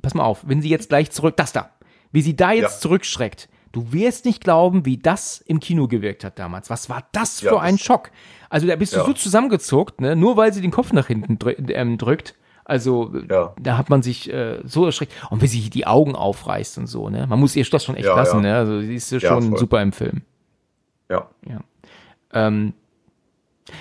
pass 0.00 0.14
mal 0.14 0.22
auf, 0.22 0.44
wenn 0.46 0.62
sie 0.62 0.68
jetzt 0.68 0.90
gleich 0.90 1.10
zurück, 1.10 1.36
das 1.36 1.52
da, 1.52 1.70
wie 2.12 2.22
sie 2.22 2.36
da 2.36 2.52
jetzt 2.52 2.74
Ja. 2.74 2.80
zurückschreckt, 2.80 3.48
du 3.72 3.92
wirst 3.92 4.24
nicht 4.24 4.42
glauben, 4.44 4.84
wie 4.86 4.98
das 4.98 5.40
im 5.46 5.60
Kino 5.60 5.88
gewirkt 5.88 6.24
hat 6.24 6.38
damals. 6.38 6.70
Was 6.70 6.88
war 6.88 7.04
das 7.12 7.40
für 7.40 7.46
Ja, 7.54 7.58
ein 7.60 7.78
Schock? 7.78 8.10
Also 8.50 8.66
da 8.66 8.76
bist 8.76 8.92
du 8.92 8.98
Ja. 8.98 9.04
so 9.06 9.12
zusammengezuckt, 9.12 10.00
ne? 10.00 10.14
nur 10.14 10.36
weil 10.36 10.52
sie 10.52 10.60
den 10.60 10.70
Kopf 10.70 10.92
nach 10.92 11.06
hinten 11.06 11.38
drü 11.38 11.52
ähm, 11.68 11.98
drückt. 11.98 12.34
Also 12.64 13.12
Ja. 13.28 13.54
da 13.60 13.76
hat 13.76 13.90
man 13.90 14.02
sich 14.02 14.32
äh, 14.32 14.60
so 14.64 14.86
erschreckt. 14.86 15.12
Und 15.30 15.42
wie 15.42 15.46
sie 15.48 15.68
die 15.68 15.86
Augen 15.86 16.14
aufreißt 16.14 16.78
und 16.78 16.86
so, 16.86 17.08
ne? 17.08 17.26
Man 17.26 17.40
muss 17.40 17.56
ihr 17.56 17.64
das 17.64 17.84
schon 17.84 17.96
echt 17.96 18.06
lassen, 18.06 18.36
ja. 18.36 18.42
ne? 18.52 18.56
Also 18.56 18.80
sie 18.80 18.94
ist 18.94 19.10
Ja, 19.10 19.20
schon 19.20 19.50
voll. 19.50 19.58
super 19.58 19.82
im 19.82 19.92
Film. 19.92 20.22
Ja. 21.10 21.28
Ja. 21.48 21.60
Ähm, 22.32 22.74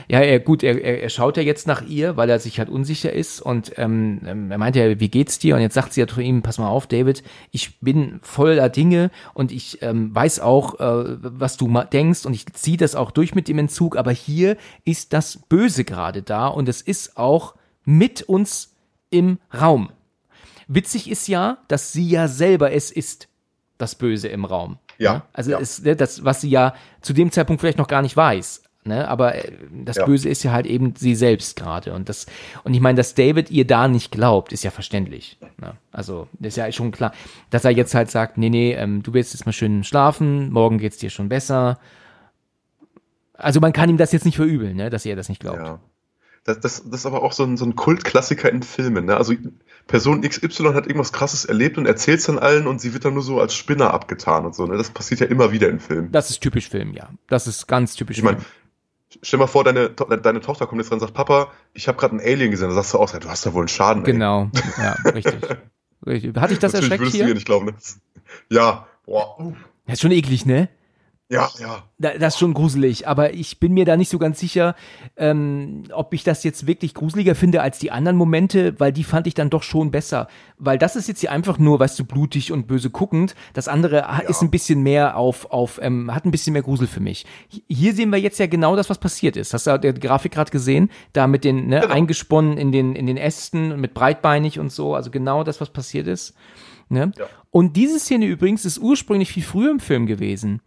ja, 0.08 0.20
er, 0.20 0.40
gut, 0.40 0.64
er, 0.64 0.80
er, 0.82 1.02
er 1.02 1.10
schaut 1.10 1.38
ja 1.38 1.44
jetzt 1.44 1.66
nach 1.66 1.82
ihr, 1.82 2.16
weil 2.16 2.30
er 2.30 2.40
sich 2.40 2.60
halt 2.60 2.70
unsicher 2.70 3.12
ist 3.12 3.42
und 3.42 3.74
ähm, 3.78 4.22
ähm, 4.26 4.52
er 4.52 4.58
meinte 4.58 4.80
ja, 4.80 5.00
wie 5.00 5.10
geht's 5.10 5.40
dir? 5.40 5.56
Und 5.56 5.62
jetzt 5.62 5.74
sagt 5.74 5.94
sie 5.94 6.02
ja 6.02 6.08
zu 6.08 6.22
ihm, 6.22 6.42
pass 6.42 6.60
mal 6.60 6.70
auf, 6.70 6.88
David, 6.88 7.24
ich 7.52 7.80
bin 7.80 8.20
voller 8.22 8.70
Dinge 8.70 9.10
und 9.34 9.52
ich 9.52 9.82
ähm, 9.82 10.14
weiß 10.14 10.40
auch, 10.40 10.80
äh, 10.80 11.18
was 11.22 11.58
du 11.58 11.68
denkst 11.92 12.26
und 12.26 12.34
ich 12.34 12.46
ziehe 12.54 12.78
das 12.78 12.96
auch 12.96 13.12
durch 13.12 13.34
mit 13.34 13.48
dem 13.48 13.58
Entzug, 13.58 13.98
aber 13.98 14.12
hier 14.12 14.58
ist 14.86 15.14
das 15.14 15.38
Böse 15.50 15.84
gerade 15.84 16.22
da 16.22 16.48
und 16.48 16.70
es 16.70 16.82
ist 16.82 17.18
auch 17.18 17.56
mit 17.84 18.22
uns 18.22 18.76
im 19.10 19.40
Raum. 19.54 19.92
Witzig 20.68 21.10
ist 21.10 21.28
ja, 21.28 21.58
dass 21.68 21.92
sie 21.92 22.08
ja 22.08 22.28
selber 22.28 22.72
es 22.72 22.92
ist, 22.92 23.28
das 23.78 23.96
Böse 23.96 24.28
im 24.28 24.46
Raum. 24.46 24.78
Ja, 25.00 25.16
Ne? 25.16 25.24
Also 25.34 25.52
ja. 25.52 25.58
ist 25.58 25.84
ne, 25.84 25.96
das, 25.96 26.24
was 26.24 26.42
sie 26.42 26.50
ja 26.50 26.76
zu 27.02 27.14
dem 27.14 27.32
Zeitpunkt 27.32 27.62
vielleicht 27.62 27.80
noch 27.80 27.88
gar 27.88 28.04
nicht 28.04 28.16
weiß. 28.16 28.62
Ne? 28.84 29.08
Aber 29.08 29.36
äh, 29.36 29.52
das 29.86 29.98
Ja. 29.98 30.06
Böse 30.06 30.28
ist 30.28 30.44
ja 30.44 30.52
halt 30.52 30.66
eben 30.66 30.96
sie 30.96 31.16
selbst 31.16 31.56
gerade. 31.56 31.94
Und 31.94 32.10
das, 32.10 32.26
und 32.64 32.74
ich 32.74 32.82
meine, 32.82 32.98
dass 32.98 33.14
David 33.14 33.52
ihr 33.52 33.68
da 33.68 33.88
nicht 33.88 34.12
glaubt, 34.12 34.54
ist 34.54 34.64
ja 34.64 34.72
verständlich. 34.72 35.38
Ne? 35.60 35.74
Also, 35.92 36.28
das 36.40 36.54
ist 36.54 36.58
ja 36.58 36.72
schon 36.72 36.92
klar. 36.92 37.14
Dass 37.52 37.64
er 37.64 37.72
jetzt 37.72 37.94
halt 37.94 38.10
sagt, 38.10 38.38
nee, 38.38 38.50
nee, 38.50 38.74
ähm, 38.74 39.04
du 39.04 39.14
willst 39.14 39.34
jetzt 39.34 39.46
mal 39.46 39.54
schön 39.54 39.84
schlafen, 39.84 40.52
morgen 40.52 40.80
geht's 40.80 40.98
dir 40.98 41.12
schon 41.12 41.30
besser. 41.30 41.80
Also 43.34 43.60
man 43.60 43.74
kann 43.74 43.90
ihm 43.90 43.98
das 43.98 44.12
jetzt 44.12 44.26
nicht 44.26 44.36
verübeln, 44.36 44.76
ne? 44.76 44.90
dass 44.90 45.06
er 45.06 45.16
das 45.16 45.30
nicht 45.30 45.42
glaubt. 45.42 45.58
Ja. 45.58 45.80
Das, 46.44 46.60
das, 46.60 46.84
das 46.90 47.02
ist 47.02 47.06
aber 47.06 47.22
auch 47.22 47.34
so 47.34 47.44
ein, 47.44 47.56
so 47.56 47.66
ein 47.66 47.76
Kultklassiker 47.76 48.52
in 48.52 48.64
Filmen. 48.64 49.06
Ne? 49.06 49.16
Also 49.16 49.34
Person 49.86 50.22
XY 50.22 50.74
hat 50.74 50.88
irgendwas 50.88 51.12
krasses 51.12 51.46
erlebt 51.46 51.78
und 51.78 51.86
erzählt 51.86 52.20
es 52.20 52.26
dann 52.26 52.40
allen 52.40 52.66
und 52.66 52.82
sie 52.82 52.94
wird 52.94 53.06
dann 53.06 53.14
nur 53.14 53.22
so 53.22 53.40
als 53.40 53.54
Spinner 53.54 53.94
abgetan 53.94 54.46
und 54.46 54.56
so. 54.56 54.66
Ne? 54.66 54.76
Das 54.78 54.90
passiert 54.90 55.20
ja 55.20 55.28
immer 55.28 55.52
wieder 55.52 55.70
in 55.70 55.80
Filmen. 55.80 56.12
Das 56.12 56.32
ist 56.32 56.42
typisch 56.42 56.70
Film, 56.70 56.94
ja. 56.94 57.10
Das 57.28 57.46
ist 57.46 57.68
ganz 57.68 57.96
typisch 57.96 58.18
Ich 58.18 58.24
meine, 58.24 58.40
Stell 59.22 59.40
mal 59.40 59.48
vor, 59.48 59.64
deine, 59.64 59.90
deine 59.90 60.40
Tochter 60.42 60.68
kommt 60.68 60.82
jetzt 60.82 60.90
rein 60.92 60.96
und 60.96 61.00
sagt, 61.02 61.14
Papa, 61.14 61.52
ich 61.74 61.88
habe 61.88 61.98
gerade 61.98 62.12
einen 62.18 62.22
Alien 62.22 62.52
gesehen. 62.52 62.68
Dann 62.70 62.76
sagst 62.76 62.94
du 62.94 63.00
auch, 63.00 63.12
du 63.12 63.30
hast 63.30 63.46
da 63.46 63.54
wohl 63.54 63.62
einen 63.64 63.68
Schaden. 63.68 64.06
ey. 64.06 64.12
Genau, 64.14 64.50
ja, 64.78 64.94
richtig. 65.14 65.36
richtig. 66.06 66.36
Hat 66.38 66.50
dich 66.52 66.60
das 66.60 66.74
Natürlich 66.74 66.92
erschreckt 66.92 67.02
würdest 67.02 67.14
du 67.16 67.20
mir 67.20 67.26
hier? 67.26 67.34
nicht 67.36 67.46
glauben. 67.46 67.66
Ne? 67.68 67.74
Ja, 68.50 68.88
boah. 69.06 69.54
Das 69.86 69.96
ist 69.96 70.02
schon 70.02 70.12
eklig, 70.12 70.46
ne? 70.46 70.70
Ja, 71.32 71.50
ja. 71.62 71.84
Da- 71.98 72.18
Das 72.18 72.34
ist 72.34 72.40
schon 72.40 72.54
gruselig, 72.54 73.08
aber 73.08 73.34
ich 73.34 73.58
bin 73.62 73.72
mir 73.74 73.86
da 73.86 73.96
nicht 73.96 74.10
so 74.10 74.20
ganz 74.20 74.38
sicher, 74.38 74.76
ähm, 75.16 75.84
ob 75.94 76.14
ich 76.14 76.26
das 76.26 76.44
jetzt 76.44 76.68
wirklich 76.68 76.94
gruseliger 76.94 77.36
finde 77.36 77.62
als 77.62 77.80
die 77.80 77.90
anderen 77.90 78.18
Momente, 78.18 78.78
weil 78.80 78.92
die 78.92 79.06
fand 79.06 79.28
ich 79.28 79.34
dann 79.34 79.50
doch 79.50 79.64
schon 79.64 79.92
besser. 79.92 80.28
Weil 80.58 80.78
das 80.78 80.98
ist 80.98 81.08
jetzt 81.08 81.22
hier 81.22 81.32
einfach 81.32 81.58
nur, 81.58 81.80
weißt 81.80 81.98
du, 81.98 82.04
blutig 82.04 82.52
und 82.52 82.68
böse 82.68 82.90
guckend. 82.90 83.34
Das 83.54 83.70
andere 83.70 84.08
ha- 84.08 84.20
ist 84.28 84.42
ein 84.42 84.52
bisschen 84.52 84.84
mehr 84.84 85.16
auf, 85.16 85.50
auf 85.52 85.80
ähm, 85.82 86.14
hat 86.14 86.26
ein 86.26 86.32
bisschen 86.32 86.52
mehr 86.52 86.64
Grusel 86.64 86.88
für 86.88 87.00
mich. 87.00 87.26
Hi- 87.54 87.64
Hier 87.70 87.94
sehen 87.96 88.10
wir 88.10 88.20
jetzt 88.20 88.38
ja 88.40 88.48
genau 88.48 88.76
das, 88.76 88.90
was 88.90 88.98
passiert 88.98 89.38
ist. 89.38 89.54
Hast 89.54 89.68
du 89.68 89.78
die 89.80 89.94
Grafik 89.94 90.34
gerade 90.34 90.52
gesehen? 90.52 90.90
Da 91.14 91.28
mit 91.28 91.46
den, 91.46 91.68
ne, 91.68 91.80
Genau. 91.80 91.94
eingesponnen 91.94 92.58
in 92.58 92.74
den, 92.74 92.94
in 92.96 93.08
den 93.08 93.16
Ästen 93.18 93.72
und 93.72 93.80
mit 93.80 93.94
breitbeinig 93.94 94.60
und 94.60 94.70
so. 94.72 94.96
Also 94.96 95.12
genau 95.12 95.46
das, 95.46 95.62
was 95.62 95.70
passiert 95.70 96.08
ist. 96.08 96.34
Ne? 96.90 97.14
Ja. 97.18 97.26
Und 97.52 97.78
diese 97.78 98.00
Szene 98.00 98.26
übrigens 98.26 98.66
ist 98.66 98.80
ursprünglich 98.80 99.32
viel 99.32 99.44
früher 99.44 99.72
im 99.72 99.80
Film 99.80 100.08
gewesen. 100.08 100.62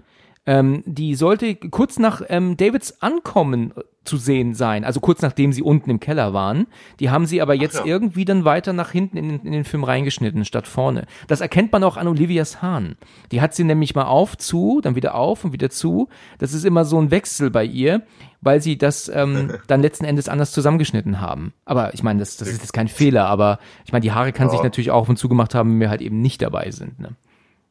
Ähm, 0.46 0.82
die 0.84 1.14
sollte 1.14 1.54
kurz 1.56 1.98
nach 1.98 2.20
ähm, 2.28 2.56
Davids 2.58 3.00
Ankommen 3.00 3.72
äh, 3.76 3.80
zu 4.04 4.18
sehen 4.18 4.52
sein, 4.54 4.84
also 4.84 5.00
kurz 5.00 5.22
nachdem 5.22 5.52
sie 5.54 5.62
unten 5.62 5.88
im 5.88 5.98
Keller 6.00 6.34
waren. 6.34 6.66
Die 7.00 7.08
haben 7.08 7.24
sie 7.24 7.40
aber 7.40 7.54
jetzt 7.54 7.76
ja. 7.78 7.86
irgendwie 7.86 8.26
dann 8.26 8.44
weiter 8.44 8.74
nach 8.74 8.90
hinten 8.90 9.16
in, 9.16 9.28
den- 9.30 9.40
in 9.46 9.52
den 9.52 9.64
Film 9.64 9.84
reingeschnitten, 9.84 10.44
statt 10.44 10.66
vorne. 10.66 11.06
Das 11.28 11.40
erkennt 11.40 11.72
man 11.72 11.82
auch 11.82 11.96
an 11.96 12.06
Olivias 12.08 12.60
Hahn. 12.60 12.96
Die 13.32 13.40
hat 13.40 13.54
sie 13.54 13.64
nämlich 13.64 13.94
mal 13.94 14.04
auf, 14.04 14.36
zu, 14.36 14.80
dann 14.82 14.94
wieder 14.96 15.14
auf 15.14 15.44
und 15.46 15.54
wieder 15.54 15.70
zu. 15.70 16.08
Das 16.38 16.52
ist 16.52 16.64
immer 16.66 16.84
so 16.84 17.00
ein 17.00 17.10
Wechsel 17.10 17.48
bei 17.50 17.64
ihr, 17.64 18.02
weil 18.42 18.60
sie 18.60 18.76
das 18.76 19.08
ähm, 19.08 19.52
dann 19.68 19.80
letzten 19.80 20.04
Endes 20.04 20.28
anders 20.28 20.52
zusammengeschnitten 20.52 21.22
haben. 21.22 21.54
Aber 21.64 21.94
ich 21.94 22.02
meine, 22.02 22.18
das, 22.20 22.36
das 22.36 22.48
ist 22.48 22.60
jetzt 22.60 22.74
kein 22.74 22.88
Fehler, 22.88 23.24
aber 23.28 23.58
ich 23.86 23.92
meine, 23.92 24.02
die 24.02 24.12
Haare 24.12 24.32
kann 24.34 24.50
sich 24.50 24.58
Ja. 24.58 24.64
natürlich 24.64 24.90
auch 24.90 24.98
auf 25.04 25.08
und 25.08 25.16
zugemacht 25.16 25.54
haben, 25.54 25.70
wenn 25.72 25.80
wir 25.80 25.88
halt 25.88 26.02
eben 26.02 26.20
nicht 26.20 26.42
dabei 26.42 26.70
sind. 26.70 27.00
Ne? 27.00 27.12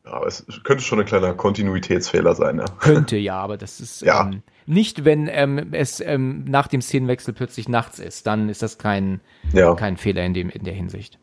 Ja, 0.05 0.13
aber 0.13 0.27
es 0.27 0.45
könnte 0.63 0.83
schon 0.83 0.99
ein 0.99 1.05
kleiner 1.05 1.33
Kontinuitätsfehler 1.33 2.35
sein, 2.35 2.57
ja. 2.59 2.65
Könnte 2.79 3.15
ja, 3.17 3.37
aber 3.39 3.55
das 3.57 3.79
ist 3.79 4.01
Ja. 4.01 4.21
ähm, 4.29 4.41
nicht, 4.65 5.05
wenn 5.05 5.29
ähm, 5.31 5.69
es 5.73 6.01
ähm, 6.01 6.43
nach 6.45 6.67
dem 6.67 6.81
Szenenwechsel 6.81 7.33
plötzlich 7.33 7.69
nachts 7.69 7.99
ist, 7.99 8.27
dann 8.27 8.49
ist 8.49 8.61
das 8.61 8.77
kein, 8.77 9.21
Ja. 9.53 9.73
kein 9.75 9.95
Fehler 9.97 10.23
in, 10.25 10.33
dem, 10.33 10.49
in 10.49 10.63
der 10.65 10.73
Hinsicht. 10.73 11.19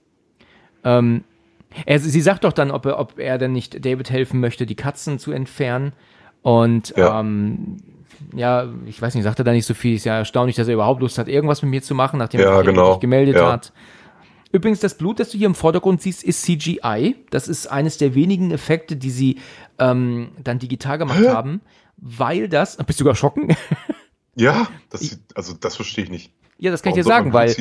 Ähm, 0.85 1.25
er, 1.87 1.99
sie 2.01 2.21
sagt 2.21 2.45
doch 2.45 2.53
dann, 2.53 2.71
ob 2.71 2.87
er, 2.87 2.99
ob 2.99 3.19
er 3.19 3.39
denn 3.39 3.53
nicht 3.53 3.85
David 3.85 4.11
helfen 4.11 4.41
möchte, 4.41 4.67
die 4.67 4.75
Katzen 4.77 5.19
zu 5.19 5.31
entfernen. 5.31 5.93
Und 6.43 6.95
Ja. 6.97 7.21
ähm, 7.21 7.77
ja, 8.35 8.67
ich 8.87 9.01
weiß 9.01 9.15
nicht, 9.15 9.25
sagt 9.25 9.39
er 9.39 9.45
da 9.45 9.53
nicht 9.53 9.67
so 9.67 9.75
viel. 9.75 9.95
Ist 9.95 10.05
ja 10.05 10.17
erstaunlich, 10.17 10.57
dass 10.57 10.69
er 10.69 10.75
überhaupt 10.75 11.01
Lust 11.01 11.19
hat, 11.19 11.29
irgendwas 11.29 11.63
mit 11.63 11.71
mir 11.71 11.83
zu 11.83 11.95
machen, 11.95 12.19
nachdem 12.19 12.41
Ja, 12.41 12.51
er 12.51 12.57
sich 12.59 12.67
genau. 12.67 12.99
gemeldet 12.99 13.37
Ja. 13.37 13.53
hat. 13.53 13.73
Übrigens, 14.53 14.81
das 14.81 14.97
Blut, 14.97 15.21
das 15.21 15.31
du 15.31 15.39
hier 15.39 15.47
im 15.47 15.55
Vordergrund 15.55 16.03
siehst, 16.03 16.25
ist 16.25 16.43
CGI. 16.43 17.17
Das 17.31 17.47
ist 17.49 17.67
eines 17.69 17.99
der 17.99 18.15
wenigen 18.15 18.51
Effekte, 18.51 18.97
die 18.97 19.11
sie 19.11 19.39
ähm, 19.79 20.33
dann 20.43 20.59
digital 20.59 20.99
gemacht 20.99 21.27
haben, 21.29 21.61
weil 21.97 22.49
das. 22.49 22.77
Bist 22.79 23.01
du 23.01 23.09
erschrocken? 23.09 23.55
Ja, 24.37 24.69
das, 24.91 25.19
also 25.35 25.55
das 25.55 25.75
verstehe 25.77 26.05
ich 26.05 26.11
nicht. 26.11 26.33
ja, 26.57 26.71
das 26.71 26.83
kann 26.83 26.91
ich 26.91 27.03
dir 27.03 27.05
Warum 27.05 27.33
sagen, 27.33 27.33
weil 27.33 27.55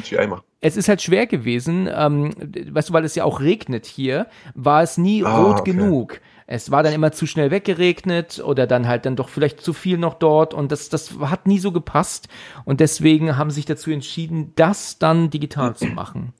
es 0.62 0.78
ist 0.78 0.88
halt 0.88 1.02
schwer 1.02 1.26
gewesen, 1.26 1.90
ähm, 1.92 2.32
weißt 2.72 2.90
du, 2.90 2.94
weil 2.94 3.04
es 3.04 3.16
ja 3.16 3.24
auch 3.24 3.42
regnet 3.42 3.88
hier, 3.88 4.28
war 4.54 4.84
es 4.84 4.98
nie 4.98 5.24
Ah, 5.26 5.36
rot 5.42 5.62
okay. 5.62 5.72
genug. 5.72 6.22
Es 6.46 6.70
war 6.72 6.84
dann 6.84 6.94
immer 6.94 7.12
zu 7.12 7.26
schnell 7.26 7.50
weggeregnet 7.52 8.42
oder 8.46 8.68
dann 8.68 8.88
halt 8.88 9.06
dann 9.08 9.16
doch 9.16 9.30
vielleicht 9.30 9.62
zu 9.62 9.74
viel 9.74 9.98
noch 9.98 10.14
dort 10.14 10.54
und 10.54 10.72
das, 10.72 10.90
das 10.90 11.20
hat 11.20 11.48
nie 11.48 11.60
so 11.60 11.72
gepasst 11.72 12.28
und 12.66 12.80
deswegen 12.80 13.36
haben 13.36 13.50
sie 13.50 13.56
sich 13.56 13.66
dazu 13.66 13.90
entschieden, 13.92 14.54
das 14.56 15.00
dann 15.00 15.32
digital 15.32 15.76
zu 15.76 15.88
machen. 15.96 16.34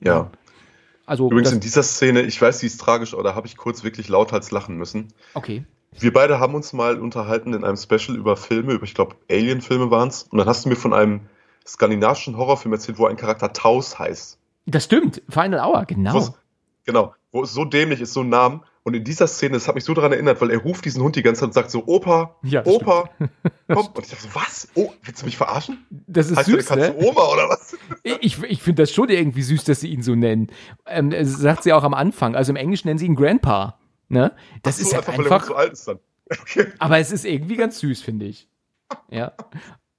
Ja. 0.00 0.30
Also, 1.06 1.26
Übrigens 1.30 1.52
in 1.52 1.60
dieser 1.60 1.82
Szene, 1.82 2.22
ich 2.22 2.40
weiß, 2.40 2.60
sie 2.60 2.66
ist 2.66 2.80
tragisch, 2.80 3.12
aber 3.14 3.22
da 3.22 3.34
habe 3.34 3.46
ich 3.46 3.56
kurz 3.56 3.84
wirklich 3.84 4.08
lauthals 4.08 4.50
lachen 4.50 4.76
müssen. 4.76 5.12
okay. 5.34 5.64
Wir 6.00 6.12
beide 6.12 6.40
haben 6.40 6.56
uns 6.56 6.72
mal 6.72 6.98
unterhalten 6.98 7.52
in 7.54 7.62
einem 7.64 7.76
Special 7.76 8.16
über 8.16 8.36
Filme, 8.36 8.72
über, 8.72 8.82
ich 8.82 8.94
glaube, 8.94 9.14
Alien-Filme 9.30 9.92
waren 9.92 10.08
es. 10.08 10.24
Und 10.24 10.38
dann 10.38 10.48
hast 10.48 10.64
du 10.64 10.68
mir 10.68 10.74
von 10.74 10.92
einem 10.92 11.20
skandinavischen 11.64 12.36
Horrorfilm 12.36 12.72
erzählt, 12.72 12.98
wo 12.98 13.06
ein 13.06 13.16
Charakter 13.16 13.52
Taus 13.52 13.96
heißt. 13.98 14.36
Das 14.66 14.84
stimmt, 14.86 15.22
Final 15.28 15.60
Hour, 15.60 15.84
genau. 15.84 16.14
Wo's- 16.14 16.32
Genau, 16.84 17.14
wo 17.32 17.44
es 17.44 17.52
so 17.54 17.64
dämlich 17.64 18.00
ist, 18.00 18.12
so 18.12 18.20
ein 18.22 18.28
Namen. 18.28 18.62
Und 18.86 18.92
in 18.92 19.02
dieser 19.02 19.26
Szene, 19.26 19.54
das 19.54 19.66
hat 19.66 19.74
mich 19.74 19.84
so 19.84 19.94
daran 19.94 20.12
erinnert, 20.12 20.42
weil 20.42 20.50
er 20.50 20.58
ruft 20.58 20.84
diesen 20.84 21.02
Hund 21.02 21.16
die 21.16 21.22
ganze 21.22 21.40
Zeit 21.40 21.46
und 21.48 21.54
sagt 21.54 21.70
so, 21.70 21.86
Opa, 21.86 22.36
Ja, 22.42 22.64
Opa, 22.66 23.08
komm. 23.68 23.86
Und 23.86 24.04
ich 24.04 24.10
dachte 24.10 24.22
so, 24.22 24.34
was? 24.34 24.68
Oh, 24.74 24.92
willst 25.02 25.22
du 25.22 25.26
mich 25.26 25.38
verarschen? 25.38 25.86
Das 26.06 26.30
ist 26.30 26.36
heißt 26.36 26.50
süß, 26.50 26.66
Katze 26.66 26.92
ne? 26.92 26.94
Oma 26.96 27.32
oder 27.32 27.48
was? 27.48 27.76
Ich, 28.02 28.42
ich 28.42 28.62
finde 28.62 28.82
das 28.82 28.92
schon 28.92 29.08
irgendwie 29.08 29.40
süß, 29.42 29.64
dass 29.64 29.80
sie 29.80 29.88
ihn 29.88 30.02
so 30.02 30.14
nennen. 30.14 30.48
Ähm, 30.86 31.08
das 31.08 31.30
sagt 31.30 31.62
sie 31.62 31.72
auch 31.72 31.82
am 31.82 31.94
Anfang. 31.94 32.36
Also 32.36 32.52
im 32.52 32.56
Englischen 32.56 32.88
nennen 32.88 32.98
sie 32.98 33.06
ihn 33.06 33.16
Grandpa. 33.16 33.78
Ne? 34.10 34.32
Das 34.62 34.76
so, 34.76 34.82
ist 34.82 34.94
halt 34.94 35.08
weil 35.08 35.16
der 35.16 35.24
Hund 35.24 35.32
einfach. 35.32 35.46
so 35.46 35.54
alt 35.54 35.72
ist 35.72 35.88
dann. 35.88 35.98
Okay. 36.40 36.66
Aber 36.78 36.98
es 36.98 37.12
ist 37.12 37.24
irgendwie 37.26 37.56
ganz 37.56 37.78
süß, 37.80 38.00
finde 38.02 38.24
ich. 38.26 38.48
Ja. 39.10 39.32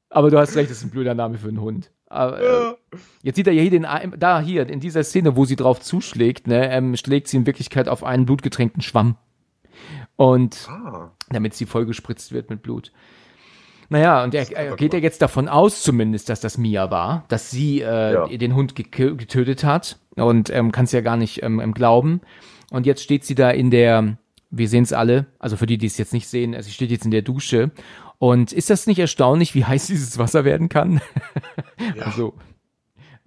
Aber 0.09 0.31
du 0.31 0.39
hast 0.39 0.55
recht, 0.55 0.69
das 0.71 0.77
ist 0.77 0.83
ein 0.83 0.89
blöder 0.89 1.13
Name 1.13 1.38
für 1.38 1.47
einen 1.47 1.61
Hund. 1.61 1.91
Aber, 2.07 2.39
äh, 2.41 2.97
jetzt 3.23 3.35
sieht 3.35 3.47
er 3.47 3.53
ja 3.53 3.61
hier 3.61 3.71
den, 3.71 3.87
da 4.17 4.39
hier, 4.39 4.69
in 4.69 4.79
dieser 4.79 5.03
Szene, 5.03 5.35
wo 5.35 5.45
sie 5.45 5.55
drauf 5.55 5.79
zuschlägt, 5.81 6.47
ne, 6.47 6.69
ähm, 6.71 6.95
schlägt 6.95 7.27
sie 7.27 7.37
in 7.37 7.45
Wirklichkeit 7.45 7.89
auf 7.89 8.03
einen 8.03 8.25
blutgetränkten 8.25 8.81
Schwamm. 8.81 9.15
Und 10.15 10.67
Ah, 10.69 11.11
damit 11.29 11.53
sie 11.53 11.65
vollgespritzt 11.65 12.31
wird 12.31 12.49
mit 12.49 12.61
Blut. 12.61 12.91
Naja, 13.89 14.23
und 14.23 14.33
er, 14.33 14.49
er 14.51 14.75
geht 14.75 14.93
ja 14.93 14.99
jetzt 14.99 15.21
davon 15.21 15.47
aus 15.47 15.83
zumindest, 15.83 16.29
dass 16.29 16.39
das 16.39 16.57
Mia 16.57 16.89
war, 16.89 17.25
dass 17.27 17.51
sie 17.51 17.81
äh, 17.81 18.13
Ja. 18.13 18.27
den 18.27 18.55
Hund 18.55 18.75
getötet 18.75 19.63
hat 19.63 19.99
und 20.15 20.49
ähm, 20.49 20.71
kann 20.71 20.85
es 20.85 20.91
ja 20.91 21.01
gar 21.01 21.17
nicht 21.17 21.43
ähm, 21.43 21.73
glauben. 21.73 22.21
Und 22.71 22.85
jetzt 22.85 23.03
steht 23.03 23.25
sie 23.25 23.35
da 23.35 23.51
in 23.51 23.69
der, 23.69 24.17
wir 24.49 24.69
sehen 24.69 24.83
es 24.83 24.93
alle, 24.93 25.27
also 25.37 25.55
für 25.57 25.67
die, 25.67 25.77
die 25.77 25.85
es 25.87 25.97
jetzt 25.97 26.13
nicht 26.13 26.27
sehen, 26.27 26.55
sie 26.61 26.71
steht 26.71 26.89
jetzt 26.89 27.05
in 27.05 27.11
der 27.11 27.21
Dusche. 27.21 27.71
Und 28.18 28.51
ist 28.53 28.70
das 28.70 28.88
nicht 28.88 28.99
erstaunlich, 28.99 29.55
wie 29.55 29.66
heiß 29.66 29.88
dieses 29.88 30.18
Wasser 30.18 30.45
werden 30.45 30.70
kann? 30.70 31.01
ja. 31.95 32.03
Also 32.03 32.34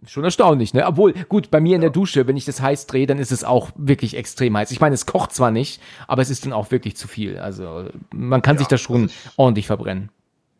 schon 0.06 0.24
erstaunlich, 0.24 0.74
ne? 0.74 0.86
Obwohl, 0.86 1.12
gut, 1.28 1.50
bei 1.50 1.60
mir 1.60 1.74
in 1.74 1.80
der 1.80 1.90
Dusche, 1.90 2.26
wenn 2.26 2.36
ich 2.36 2.44
das 2.44 2.60
heiß 2.62 2.86
drehe, 2.86 3.06
dann 3.06 3.18
ist 3.18 3.32
es 3.32 3.44
auch 3.44 3.70
wirklich 3.76 4.16
extrem 4.16 4.56
heiß. 4.56 4.70
Ich 4.70 4.80
meine, 4.80 4.94
es 4.94 5.06
kocht 5.06 5.32
zwar 5.32 5.50
nicht, 5.50 5.82
aber 6.06 6.22
es 6.22 6.30
ist 6.30 6.44
dann 6.46 6.52
auch 6.52 6.70
wirklich 6.70 6.96
zu 6.96 7.08
viel. 7.08 7.38
Also 7.38 7.88
man 8.12 8.40
kann 8.42 8.56
Ja, 8.56 8.58
sich 8.60 8.68
da 8.68 8.78
schon 8.78 9.02
also 9.02 9.06
ich- 9.14 9.38
ordentlich 9.38 9.66
verbrennen. 9.66 10.10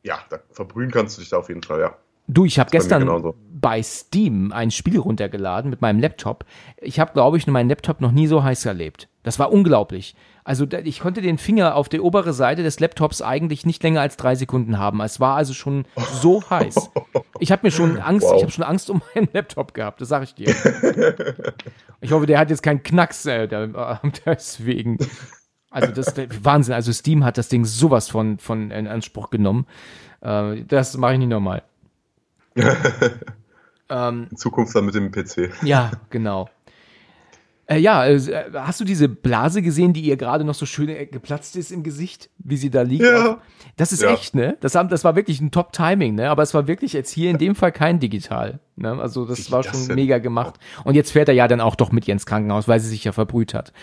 ja, 0.02 0.18
da 0.30 0.40
verbrühen 0.50 0.90
kannst 0.90 1.16
du 1.16 1.20
dich 1.20 1.30
da 1.30 1.38
auf 1.38 1.48
jeden 1.48 1.62
Fall, 1.62 1.80
ja. 1.80 1.96
Du, 2.30 2.44
ich 2.44 2.58
habe 2.58 2.68
bei 2.68 2.72
gestern 2.76 3.00
genauso. 3.00 3.36
bei 3.50 3.82
Steam 3.82 4.52
ein 4.52 4.70
Spiel 4.70 4.98
runtergeladen 4.98 5.70
mit 5.70 5.80
meinem 5.80 5.98
Laptop. 5.98 6.44
Ich 6.76 7.00
habe, 7.00 7.14
glaube 7.14 7.38
ich, 7.38 7.46
meinen 7.46 7.70
Laptop 7.70 8.02
noch 8.02 8.12
nie 8.12 8.26
so 8.26 8.42
heiß 8.42 8.66
erlebt. 8.66 9.08
Das 9.22 9.38
war 9.38 9.50
unglaublich. 9.50 10.14
Also 10.48 10.66
ich 10.84 11.00
konnte 11.00 11.20
den 11.20 11.36
Finger 11.36 11.74
auf 11.74 11.90
die 11.90 12.00
obere 12.00 12.32
Seite 12.32 12.62
des 12.62 12.80
Laptops 12.80 13.20
eigentlich 13.20 13.66
nicht 13.66 13.82
länger 13.82 14.00
als 14.00 14.16
drei 14.16 14.34
Sekunden 14.34 14.78
haben. 14.78 15.02
Es 15.02 15.20
war 15.20 15.36
also 15.36 15.52
schon 15.52 15.84
so 16.22 16.42
heiß. 16.50 16.88
Ich 17.38 17.52
habe 17.52 17.66
mir 17.66 17.70
schon 17.70 18.00
Angst, 18.00 18.24
Wow. 18.26 18.36
ich 18.36 18.42
habe 18.44 18.52
schon 18.52 18.64
Angst 18.64 18.88
um 18.88 19.02
meinen 19.14 19.28
Laptop 19.34 19.74
gehabt, 19.74 20.00
das 20.00 20.08
sage 20.08 20.24
ich 20.24 20.34
dir. 20.34 20.54
Ich 22.00 22.12
hoffe, 22.12 22.26
der 22.26 22.38
hat 22.38 22.48
jetzt 22.48 22.62
keinen 22.62 22.82
Knacks 22.82 23.26
äh, 23.26 23.46
da- 23.48 24.00
deswegen. 24.24 24.98
Also 25.68 25.92
das 25.92 26.08
ist 26.16 26.44
Wahnsinn. 26.44 26.72
Also 26.74 26.92
Steam 26.92 27.24
hat 27.24 27.36
das 27.36 27.48
Ding 27.48 27.64
sowas 27.66 28.08
von, 28.08 28.38
von 28.38 28.70
in 28.70 28.86
Anspruch 28.86 29.30
genommen. 29.30 29.66
Äh, 30.22 30.62
das 30.64 30.96
mache 30.96 31.14
ich 31.14 31.18
nicht 31.18 31.28
nochmal. 31.28 31.62
ähm, 33.90 34.28
In 34.30 34.36
Zukunft 34.36 34.74
dann 34.74 34.84
mit 34.86 34.94
dem 34.94 35.10
PC. 35.10 35.50
ja, 35.62 35.90
genau. 36.10 36.48
Äh, 37.70 37.78
ja, 37.78 38.06
äh, 38.06 38.18
hast 38.54 38.80
du 38.80 38.84
diese 38.86 39.08
Blase 39.10 39.60
gesehen, 39.60 39.92
die 39.92 40.00
ihr 40.00 40.16
gerade 40.16 40.42
noch 40.42 40.54
so 40.54 40.64
schön 40.64 40.88
äh, 40.88 41.04
geplatzt 41.04 41.54
ist 41.54 41.70
im 41.70 41.82
Gesicht, 41.82 42.30
wie 42.38 42.56
sie 42.56 42.70
da 42.70 42.80
liegt? 42.80 43.04
Ja. 43.04 43.38
Das 43.76 43.92
ist 43.92 44.02
Ja. 44.02 44.10
echt, 44.10 44.34
ne? 44.34 44.56
Das, 44.60 44.74
haben, 44.74 44.88
das 44.88 45.04
war 45.04 45.16
wirklich 45.16 45.40
ein 45.42 45.50
Top-Timing, 45.50 46.14
ne? 46.14 46.30
Aber 46.30 46.42
es 46.42 46.54
war 46.54 46.66
wirklich 46.66 46.94
jetzt 46.94 47.10
hier 47.10 47.30
in 47.30 47.36
dem 47.36 47.54
Fall 47.54 47.70
kein 47.72 48.00
digital. 48.00 48.60
Ne? 48.76 48.98
Also 48.98 49.26
das 49.26 49.48
Wie 49.48 49.52
war 49.52 49.62
das 49.62 49.86
schon 49.86 49.94
mega 49.94 50.16
gemacht. 50.18 50.54
Und 50.84 50.94
jetzt 50.94 51.12
fährt 51.12 51.28
er 51.28 51.34
ja 51.34 51.46
dann 51.46 51.60
auch 51.60 51.76
doch 51.76 51.92
mit 51.92 52.08
ihr 52.08 52.12
ins 52.12 52.24
Krankenhaus, 52.24 52.68
weil 52.68 52.80
sie 52.80 52.88
sich 52.88 53.04
ja 53.04 53.12
verbrüht 53.12 53.52
hat. 53.52 53.74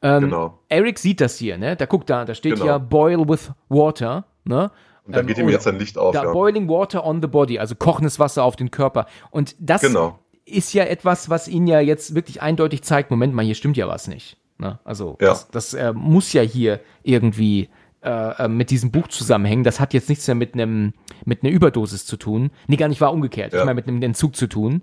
Ähm, 0.00 0.22
Genau. 0.24 0.58
Eric 0.70 0.98
sieht 0.98 1.20
das 1.20 1.36
hier, 1.36 1.58
ne? 1.58 1.76
Da 1.76 1.84
guckt 1.84 2.08
da, 2.08 2.24
da 2.24 2.34
steht 2.34 2.54
Genau. 2.54 2.64
ja 2.66 2.78
Boil 2.78 3.28
with 3.28 3.50
Water, 3.68 4.24
ne? 4.44 4.70
Und 5.04 5.14
da 5.14 5.20
Ähm, 5.20 5.26
geht 5.26 5.36
ihm 5.36 5.44
oder- 5.44 5.52
jetzt 5.52 5.66
ein 5.66 5.78
Licht 5.78 5.98
auf, 5.98 6.14
Da 6.14 6.24
ja. 6.24 6.32
Boiling 6.32 6.68
Water 6.70 7.04
on 7.04 7.20
the 7.20 7.28
Body, 7.28 7.58
also 7.58 7.74
kochendes 7.74 8.18
Wasser 8.18 8.44
auf 8.44 8.56
den 8.56 8.70
Körper. 8.70 9.04
Und 9.30 9.56
das 9.58 9.82
Genau. 9.82 10.18
Ist 10.50 10.72
ja 10.72 10.84
etwas, 10.84 11.30
was 11.30 11.48
ihn 11.48 11.66
ja 11.66 11.80
jetzt 11.80 12.14
wirklich 12.14 12.42
eindeutig 12.42 12.82
zeigt, 12.82 13.10
Moment 13.10 13.34
mal, 13.34 13.44
hier 13.44 13.54
stimmt 13.54 13.76
ja 13.76 13.88
was 13.88 14.08
nicht. 14.08 14.36
Ne? 14.58 14.78
Also 14.84 15.16
Ja. 15.20 15.28
das, 15.28 15.48
das 15.48 15.74
äh, 15.74 15.92
muss 15.94 16.32
ja 16.32 16.42
hier 16.42 16.80
irgendwie 17.02 17.68
äh, 18.02 18.44
äh, 18.44 18.48
mit 18.48 18.70
diesem 18.70 18.90
Buch 18.90 19.08
zusammenhängen. 19.08 19.64
Das 19.64 19.78
hat 19.80 19.92
jetzt 19.94 20.08
nichts 20.08 20.26
mehr 20.26 20.34
mit 20.34 20.54
einem 20.54 20.94
mit 21.24 21.42
einer 21.42 21.52
Überdosis 21.52 22.06
zu 22.06 22.16
tun. 22.16 22.50
Nee, 22.66 22.76
gar 22.76 22.88
nicht 22.88 23.00
war 23.00 23.12
umgekehrt. 23.12 23.52
Ich 23.52 23.58
Ja. 23.58 23.64
meine 23.64 23.74
mit 23.74 23.88
einem 23.88 24.02
Entzug 24.02 24.36
zu 24.36 24.46
tun. 24.46 24.82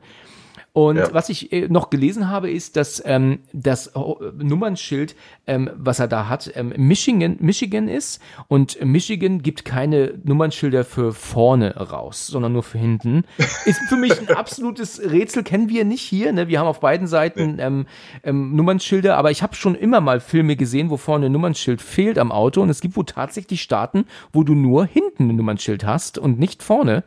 Und 0.78 0.98
Ja. 0.98 1.12
was 1.12 1.30
ich 1.30 1.52
äh, 1.52 1.68
noch 1.70 1.90
gelesen 1.90 2.30
habe, 2.30 2.52
ist, 2.52 2.76
dass 2.76 3.02
ähm, 3.04 3.40
das 3.52 3.88
äh, 3.88 4.00
Nummernschild, 4.38 5.16
ähm, 5.48 5.72
was 5.76 5.98
er 5.98 6.08
da 6.08 6.30
hat, 6.30 6.52
ähm, 6.54 6.72
Michigan, 6.78 7.38
Michigan 7.40 7.88
ist. 7.88 8.22
Und 8.48 8.80
Michigan 8.86 9.42
gibt 9.42 9.66
keine 9.66 10.14
Nummernschilder 10.24 10.86
für 10.86 11.14
vorne 11.14 11.76
raus, 11.78 12.28
sondern 12.28 12.54
nur 12.54 12.62
für 12.62 12.78
hinten. 12.78 13.24
Ist 13.66 13.80
für 13.90 13.96
mich 13.96 14.20
ein 14.20 14.28
absolutes 14.38 15.02
Rätsel, 15.04 15.42
kennen 15.42 15.68
wir 15.68 15.84
nicht 15.84 16.04
hier. 16.04 16.32
Ne? 16.32 16.48
Wir 16.48 16.60
haben 16.60 16.68
auf 16.68 16.80
beiden 16.80 17.08
Seiten 17.08 17.58
ähm, 17.58 17.88
ähm, 18.22 18.56
Nummernschilder, 18.56 19.18
aber 19.18 19.32
ich 19.32 19.42
habe 19.42 19.56
schon 19.56 19.74
immer 19.74 20.00
mal 20.00 20.20
Filme 20.20 20.56
gesehen, 20.56 20.92
wo 20.92 20.98
vorne 20.98 21.26
ein 21.26 21.32
Nummernschild 21.32 21.82
fehlt 21.82 22.20
am 22.20 22.32
Auto. 22.32 22.62
Und 22.62 22.70
es 22.70 22.82
gibt 22.82 22.96
wohl 22.96 23.06
tatsächlich 23.06 23.64
Staaten, 23.64 24.06
wo 24.32 24.44
du 24.44 24.54
nur 24.54 24.86
hinten 24.86 25.28
ein 25.32 25.38
Nummernschild 25.38 25.86
hast 25.86 26.20
und 26.20 26.38
nicht 26.38 26.62
vorne. 26.62 27.04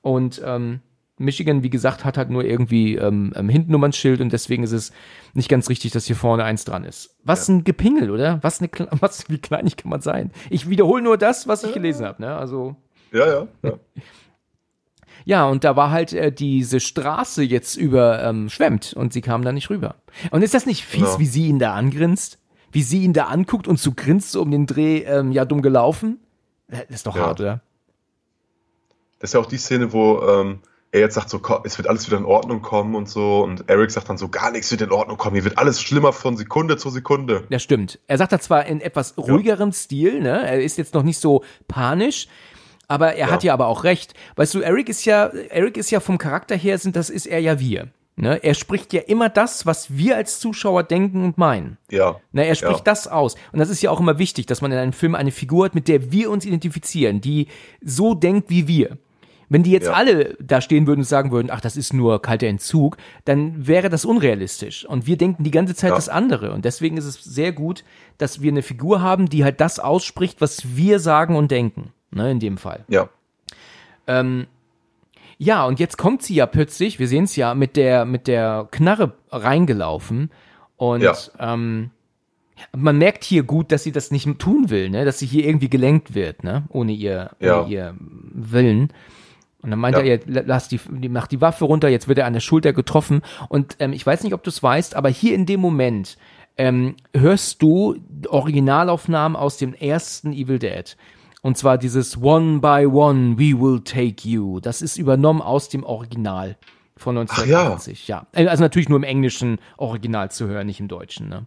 Und 0.00 0.40
ähm, 0.42 0.80
Michigan, 1.20 1.62
wie 1.62 1.70
gesagt, 1.70 2.04
hat 2.04 2.16
halt 2.16 2.30
nur 2.30 2.44
irgendwie 2.44 2.96
ähm, 2.96 3.32
ähm, 3.36 3.48
hinten 3.48 3.72
Nummernschild 3.72 4.20
und 4.20 4.32
deswegen 4.32 4.62
ist 4.64 4.72
es 4.72 4.92
nicht 5.34 5.48
ganz 5.48 5.68
richtig, 5.68 5.92
dass 5.92 6.06
hier 6.06 6.16
vorne 6.16 6.44
eins 6.44 6.64
dran 6.64 6.84
ist. 6.84 7.14
Was 7.24 7.48
ein 7.48 7.62
Gepingel, 7.64 8.10
oder? 8.10 8.38
Was 8.42 8.60
eine, 8.60 8.70
was, 9.00 9.28
wie 9.28 9.38
kleinig 9.38 9.76
kann 9.76 9.90
man 9.90 10.00
sein? 10.00 10.32
Ich 10.48 10.68
wiederhole 10.68 11.02
nur 11.02 11.18
das, 11.18 11.46
was 11.46 11.62
ich 11.64 11.72
gelesen 11.72 12.04
habe, 12.06 12.22
ne? 12.22 12.34
Also, 12.34 12.74
Ja, 13.12 13.26
ja. 13.26 13.48
ja. 13.62 13.72
ja, 15.24 15.46
und 15.48 15.64
da 15.64 15.76
war 15.76 15.90
halt 15.90 16.12
äh, 16.12 16.32
diese 16.32 16.80
Straße 16.80 17.42
jetzt 17.42 17.76
überschwemmt 17.76 18.94
und 18.94 19.12
sie 19.12 19.20
kam 19.20 19.42
da 19.44 19.52
nicht 19.52 19.70
rüber. 19.70 19.96
Und 20.30 20.42
ist 20.42 20.54
das 20.54 20.66
nicht 20.66 20.84
fies, 20.84 21.02
Ja. 21.02 21.18
wie 21.18 21.26
sie 21.26 21.46
ihn 21.46 21.58
da 21.58 21.74
angrinst? 21.74 22.38
Wie 22.72 22.82
sie 22.82 23.02
ihn 23.02 23.12
da 23.12 23.24
anguckt 23.26 23.66
und 23.68 23.78
so 23.78 23.92
grinst 23.94 24.30
so 24.32 24.40
um 24.42 24.50
den 24.50 24.66
Dreh, 24.66 24.98
ähm, 25.02 25.32
ja, 25.32 25.44
dumm 25.44 25.60
gelaufen? 25.60 26.18
Das 26.68 26.84
ist 26.88 27.06
doch 27.06 27.16
Ja. 27.16 27.22
hart, 27.26 27.40
oder? 27.40 27.60
Das 29.18 29.30
ist 29.30 29.34
ja 29.34 29.40
auch 29.40 29.46
die 29.46 29.58
Szene, 29.58 29.92
wo 29.92 30.20
ähm, 30.22 30.60
er 30.92 31.00
jetzt 31.00 31.14
sagt, 31.14 31.30
so, 31.30 31.40
es 31.64 31.78
wird 31.78 31.88
alles 31.88 32.06
wieder 32.08 32.16
in 32.18 32.24
Ordnung 32.24 32.62
kommen 32.62 32.94
und 32.96 33.08
so. 33.08 33.42
Und 33.42 33.68
Eric 33.68 33.90
sagt 33.92 34.08
dann 34.08 34.18
so, 34.18 34.28
gar 34.28 34.50
nichts 34.50 34.70
wird 34.72 34.80
in 34.82 34.90
Ordnung 34.90 35.16
kommen. 35.18 35.34
Hier 35.36 35.44
wird 35.44 35.58
alles 35.58 35.80
schlimmer 35.80 36.12
von 36.12 36.36
Sekunde 36.36 36.76
zu 36.76 36.90
Sekunde. 36.90 37.44
Ja, 37.48 37.58
stimmt. 37.60 38.00
Er 38.08 38.18
sagt 38.18 38.32
das 38.32 38.42
zwar 38.42 38.66
in 38.66 38.80
etwas 38.80 39.16
ruhigerem 39.16 39.72
Stil, 39.72 40.20
ne? 40.20 40.42
Er 40.46 40.60
ist 40.60 40.78
jetzt 40.78 40.94
noch 40.94 41.04
nicht 41.04 41.20
so 41.20 41.44
panisch, 41.68 42.26
aber 42.88 43.12
er 43.14 43.28
Ja. 43.28 43.30
hat 43.32 43.44
ja 43.44 43.52
aber 43.52 43.66
auch 43.68 43.84
recht. 43.84 44.14
Weißt 44.36 44.52
du, 44.54 44.60
Eric 44.62 44.88
ist 44.88 45.04
ja, 45.04 45.26
Eric 45.26 45.76
ist 45.76 45.90
ja 45.90 46.00
vom 46.00 46.18
Charakter 46.18 46.56
her, 46.56 46.76
sind, 46.78 46.96
das 46.96 47.08
ist 47.08 47.26
er 47.26 47.38
ja 47.38 47.60
wir. 47.60 47.88
Ne? 48.16 48.42
Er 48.42 48.54
spricht 48.54 48.92
ja 48.92 49.00
immer 49.02 49.28
das, 49.28 49.64
was 49.66 49.96
wir 49.96 50.16
als 50.16 50.40
Zuschauer 50.40 50.82
denken 50.82 51.24
und 51.24 51.38
meinen. 51.38 51.78
Ja. 51.90 52.16
Na, 52.32 52.42
er 52.42 52.54
spricht 52.56 52.80
Ja. 52.80 52.84
das 52.84 53.06
aus. 53.06 53.36
Und 53.52 53.60
das 53.60 53.70
ist 53.70 53.80
ja 53.80 53.90
auch 53.90 54.00
immer 54.00 54.18
wichtig, 54.18 54.46
dass 54.46 54.60
man 54.60 54.72
in 54.72 54.78
einem 54.78 54.92
Film 54.92 55.14
eine 55.14 55.30
Figur 55.30 55.64
hat, 55.66 55.74
mit 55.76 55.86
der 55.88 56.10
wir 56.12 56.30
uns 56.30 56.44
identifizieren, 56.44 57.20
die 57.20 57.46
so 57.80 58.14
denkt 58.14 58.50
wie 58.50 58.66
wir. 58.66 58.98
Wenn 59.52 59.62
die 59.64 59.72
jetzt 59.72 59.86
Ja. 59.88 59.92
alle 59.94 60.36
da 60.40 60.60
stehen 60.60 60.86
würden 60.86 61.00
und 61.00 61.04
sagen 61.04 61.32
würden, 61.32 61.50
ach, 61.50 61.60
das 61.60 61.76
ist 61.76 61.92
nur 61.92 62.22
kalter 62.22 62.46
Entzug, 62.46 62.96
dann 63.24 63.66
wäre 63.66 63.90
das 63.90 64.04
unrealistisch. 64.04 64.86
Und 64.86 65.06
wir 65.06 65.16
denken 65.18 65.42
die 65.44 65.50
ganze 65.50 65.74
Zeit 65.74 65.90
Ja. 65.90 65.96
das 65.96 66.08
andere. 66.08 66.52
Und 66.52 66.64
deswegen 66.64 66.96
ist 66.96 67.04
es 67.04 67.22
sehr 67.22 67.50
gut, 67.52 67.84
dass 68.16 68.40
wir 68.40 68.50
eine 68.52 68.62
Figur 68.62 69.02
haben, 69.02 69.28
die 69.28 69.42
halt 69.44 69.60
das 69.60 69.78
ausspricht, 69.80 70.40
was 70.40 70.76
wir 70.76 71.00
sagen 71.00 71.34
und 71.36 71.50
denken. 71.50 71.92
Ne, 72.12 72.30
in 72.30 72.40
dem 72.40 72.56
Fall. 72.58 72.84
Ja. 72.88 73.08
Ähm, 74.06 74.46
ja, 75.38 75.64
und 75.64 75.78
jetzt 75.80 75.96
kommt 75.98 76.22
sie 76.22 76.34
ja 76.34 76.46
plötzlich, 76.46 76.98
wir 76.98 77.08
sehen 77.08 77.24
es 77.24 77.36
ja, 77.36 77.54
mit 77.54 77.76
der, 77.76 78.04
mit 78.04 78.26
der 78.26 78.68
Knarre 78.70 79.14
reingelaufen. 79.30 80.30
Und 80.76 81.02
Ja. 81.02 81.14
ähm, 81.38 81.90
man 82.76 82.98
merkt 82.98 83.24
hier 83.24 83.42
gut, 83.42 83.72
dass 83.72 83.82
sie 83.84 83.92
das 83.92 84.10
nicht 84.10 84.28
tun 84.38 84.70
will, 84.70 84.90
ne? 84.90 85.04
dass 85.04 85.18
sie 85.18 85.26
hier 85.26 85.46
irgendwie 85.46 85.70
gelenkt 85.70 86.14
wird, 86.14 86.44
ne? 86.44 86.64
ohne, 86.68 86.92
ihr, 86.92 87.30
Ja. 87.40 87.62
ohne 87.62 87.70
ihr 87.72 87.94
Willen. 87.98 88.92
Und 89.62 89.70
dann 89.70 89.78
meint 89.78 89.96
Ja. 89.96 90.02
er, 90.02 90.20
lass 90.26 90.68
die, 90.68 90.80
mach 91.08 91.26
die 91.26 91.40
Waffe 91.40 91.64
runter, 91.66 91.88
jetzt 91.88 92.08
wird 92.08 92.18
er 92.18 92.26
an 92.26 92.32
der 92.32 92.40
Schulter 92.40 92.72
getroffen. 92.72 93.20
Und 93.48 93.76
ähm, 93.78 93.92
ich 93.92 94.06
weiß 94.06 94.22
nicht, 94.24 94.32
ob 94.34 94.42
du 94.42 94.50
es 94.50 94.62
weißt, 94.62 94.94
aber 94.96 95.08
hier 95.10 95.34
in 95.34 95.46
dem 95.46 95.60
Moment 95.60 96.16
ähm, 96.56 96.96
hörst 97.14 97.60
du 97.62 97.96
Originalaufnahmen 98.28 99.36
aus 99.36 99.56
dem 99.58 99.74
ersten 99.74 100.32
Evil 100.32 100.58
Dead. 100.58 100.96
Und 101.42 101.56
zwar 101.56 101.78
dieses 101.78 102.20
One 102.22 102.60
by 102.60 102.86
One, 102.86 103.38
we 103.38 103.58
will 103.58 103.80
take 103.80 104.28
you. 104.28 104.60
Das 104.60 104.82
ist 104.82 104.98
übernommen 104.98 105.40
aus 105.40 105.68
dem 105.68 105.84
Original 105.84 106.56
von 106.96 107.16
ja. 107.16 107.22
1980. 107.22 108.08
ja. 108.08 108.26
Äh, 108.32 108.46
Also 108.46 108.62
natürlich 108.62 108.88
nur 108.88 108.98
im 108.98 109.04
englischen 109.04 109.58
Original 109.78 110.30
zu 110.30 110.48
hören, 110.48 110.66
nicht 110.66 110.80
im 110.80 110.88
deutschen, 110.88 111.28
ne? 111.28 111.46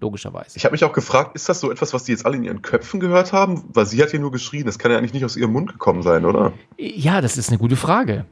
Logischerweise. 0.00 0.56
Ich 0.56 0.64
habe 0.64 0.72
mich 0.72 0.84
auch 0.84 0.92
gefragt, 0.92 1.34
ist 1.34 1.48
das 1.48 1.58
so 1.58 1.72
etwas, 1.72 1.92
was 1.92 2.04
die 2.04 2.12
jetzt 2.12 2.24
alle 2.24 2.36
in 2.36 2.44
ihren 2.44 2.62
Köpfen 2.62 3.00
gehört 3.00 3.32
haben? 3.32 3.64
Weil 3.74 3.84
sie 3.84 4.00
hat 4.00 4.12
ja 4.12 4.20
nur 4.20 4.30
geschrien. 4.30 4.64
Das 4.64 4.78
kann 4.78 4.92
ja 4.92 4.98
eigentlich 4.98 5.12
nicht 5.12 5.24
aus 5.24 5.36
ihrem 5.36 5.52
Mund 5.52 5.72
gekommen 5.72 6.02
sein, 6.02 6.24
oder? 6.24 6.52
Ja, 6.76 7.20
das 7.20 7.36
ist 7.36 7.48
eine 7.48 7.58
gute 7.58 7.74
Frage. 7.74 8.24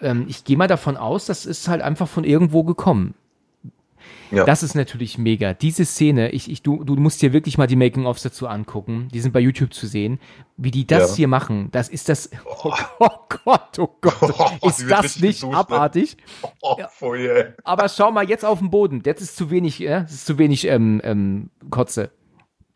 Ähm, 0.00 0.26
ich 0.28 0.44
gehe 0.44 0.56
mal 0.56 0.68
davon 0.68 0.96
aus, 0.96 1.26
das 1.26 1.44
ist 1.44 1.66
halt 1.66 1.82
einfach 1.82 2.06
von 2.06 2.22
irgendwo 2.22 2.62
gekommen. 2.62 3.14
Ja. 4.30 4.44
Das 4.44 4.62
ist 4.62 4.74
natürlich 4.74 5.18
mega. 5.18 5.54
Diese 5.54 5.84
Szene, 5.84 6.30
ich, 6.30 6.50
ich, 6.50 6.62
du, 6.62 6.84
du 6.84 6.96
musst 6.96 7.22
dir 7.22 7.32
wirklich 7.32 7.56
mal 7.58 7.66
die 7.66 7.76
Making-ofs 7.76 8.22
dazu 8.22 8.46
angucken. 8.46 9.08
Die 9.12 9.20
sind 9.20 9.32
bei 9.32 9.40
YouTube 9.40 9.72
zu 9.72 9.86
sehen. 9.86 10.20
Wie 10.56 10.70
die 10.70 10.86
das 10.86 11.10
Ja. 11.10 11.16
hier 11.16 11.28
machen, 11.28 11.68
das 11.72 11.88
ist 11.88 12.08
das. 12.08 12.30
Oh, 12.44 12.72
Gott, 13.44 13.78
oh 13.78 13.88
Gott. 14.00 14.14
Oh, 14.60 14.68
ist 14.68 14.90
das 14.90 15.20
nicht 15.20 15.40
geduscht, 15.40 15.44
ne? 15.44 15.56
abartig? 15.56 16.16
Oh, 16.62 16.76
voll, 16.90 17.18
ey. 17.20 17.44
Aber 17.64 17.88
schau 17.88 18.10
mal 18.10 18.28
jetzt 18.28 18.44
auf 18.44 18.58
den 18.58 18.70
Boden. 18.70 19.02
Jetzt 19.04 19.20
ist 19.22 19.36
zu 19.36 19.50
wenig, 19.50 19.80
äh, 19.80 20.02
es 20.04 20.12
ist 20.12 20.26
zu 20.26 20.38
wenig 20.38 20.66
ähm, 20.66 21.00
ähm, 21.04 21.50
Kotze. 21.70 22.10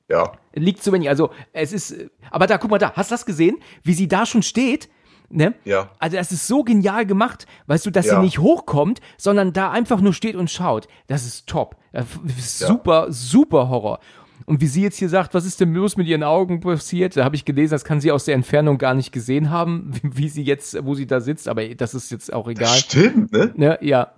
Ja. 0.08 0.32
Liegt 0.54 0.82
zu 0.82 0.92
wenig. 0.92 1.08
Also 1.08 1.30
es 1.52 1.72
ist. 1.72 1.96
Aber 2.30 2.46
da, 2.46 2.58
guck 2.58 2.70
mal 2.70 2.78
da. 2.78 2.92
Hast 2.94 3.10
du 3.10 3.14
das 3.14 3.26
gesehen? 3.26 3.58
Wie 3.82 3.94
sie 3.94 4.08
da 4.08 4.26
schon 4.26 4.42
steht? 4.42 4.88
Ne? 5.32 5.54
Ja. 5.64 5.90
Also 5.98 6.16
das 6.16 6.30
ist 6.32 6.46
so 6.46 6.62
genial 6.62 7.06
gemacht, 7.06 7.46
weißt 7.66 7.86
du, 7.86 7.90
dass 7.90 8.06
Ja. 8.06 8.16
sie 8.16 8.22
nicht 8.22 8.38
hochkommt, 8.38 9.00
sondern 9.16 9.52
da 9.52 9.70
einfach 9.70 10.00
nur 10.00 10.12
steht 10.12 10.36
und 10.36 10.50
schaut. 10.50 10.88
Das 11.06 11.24
ist 11.26 11.48
top. 11.48 11.76
Das 11.92 12.06
ist 12.38 12.60
Ja. 12.60 12.66
Super, 12.68 13.06
super 13.10 13.68
Horror. 13.68 13.98
Und 14.44 14.60
wie 14.60 14.66
sie 14.66 14.82
jetzt 14.82 14.98
hier 14.98 15.08
sagt, 15.08 15.34
was 15.34 15.44
ist 15.44 15.60
denn 15.60 15.72
los 15.72 15.96
mit 15.96 16.06
ihren 16.08 16.24
Augen 16.24 16.60
passiert? 16.60 17.16
Da 17.16 17.24
habe 17.24 17.36
ich 17.36 17.44
gelesen, 17.44 17.70
das 17.72 17.84
kann 17.84 18.00
sie 18.00 18.10
aus 18.10 18.24
der 18.24 18.34
Entfernung 18.34 18.76
gar 18.76 18.92
nicht 18.94 19.12
gesehen 19.12 19.50
haben, 19.50 19.92
wie, 20.02 20.16
wie 20.24 20.28
sie 20.28 20.42
jetzt, 20.42 20.84
wo 20.84 20.94
sie 20.94 21.06
da 21.06 21.20
sitzt, 21.20 21.48
aber 21.48 21.66
das 21.74 21.94
ist 21.94 22.10
jetzt 22.10 22.32
auch 22.32 22.48
egal. 22.48 22.76
Stimmt, 22.76 23.32
ne? 23.32 23.52
Ne? 23.54 23.78
Ja. 23.80 24.12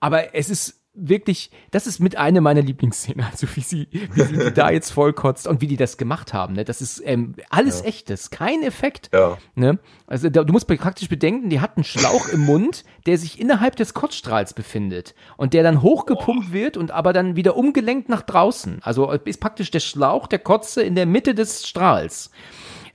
Aber 0.00 0.34
es 0.34 0.50
ist 0.50 0.80
wirklich, 0.96 1.50
das 1.70 1.86
ist 1.86 2.00
mit 2.00 2.16
einer 2.16 2.40
meiner 2.40 2.62
Lieblingsszenen, 2.62 3.24
also 3.30 3.46
wie 3.54 3.60
sie, 3.60 3.88
wie 3.90 4.22
sie 4.22 4.38
die 4.38 4.50
da 4.54 4.70
jetzt 4.70 4.90
vollkotzt 4.90 5.46
und 5.46 5.60
wie 5.60 5.66
die 5.66 5.76
das 5.76 5.96
gemacht 5.96 6.32
haben. 6.32 6.54
Ne? 6.54 6.64
Das 6.64 6.80
ist 6.80 7.02
ähm, 7.04 7.34
alles 7.50 7.82
echtes, 7.84 8.30
kein 8.30 8.62
Effekt. 8.62 9.10
Ja. 9.12 9.38
Ne? 9.54 9.78
Also 10.06 10.30
da, 10.30 10.42
du 10.44 10.52
musst 10.52 10.66
praktisch 10.66 11.08
bedenken, 11.08 11.50
die 11.50 11.60
hat 11.60 11.76
einen 11.76 11.84
Schlauch 11.84 12.28
im 12.28 12.40
Mund, 12.40 12.84
der 13.06 13.18
sich 13.18 13.40
innerhalb 13.40 13.76
des 13.76 13.94
Kotzstrahls 13.94 14.54
befindet 14.54 15.14
und 15.36 15.54
der 15.54 15.62
dann 15.62 15.82
hochgepumpt 15.82 16.52
wird 16.52 16.76
und 16.76 16.90
aber 16.90 17.12
dann 17.12 17.36
wieder 17.36 17.56
umgelenkt 17.56 18.08
nach 18.08 18.22
draußen. 18.22 18.78
Also 18.82 19.10
ist 19.10 19.40
praktisch 19.40 19.70
der 19.70 19.80
Schlauch 19.80 20.26
der 20.26 20.38
Kotze 20.38 20.82
in 20.82 20.94
der 20.94 21.06
Mitte 21.06 21.34
des 21.34 21.66
Strahls. 21.68 22.30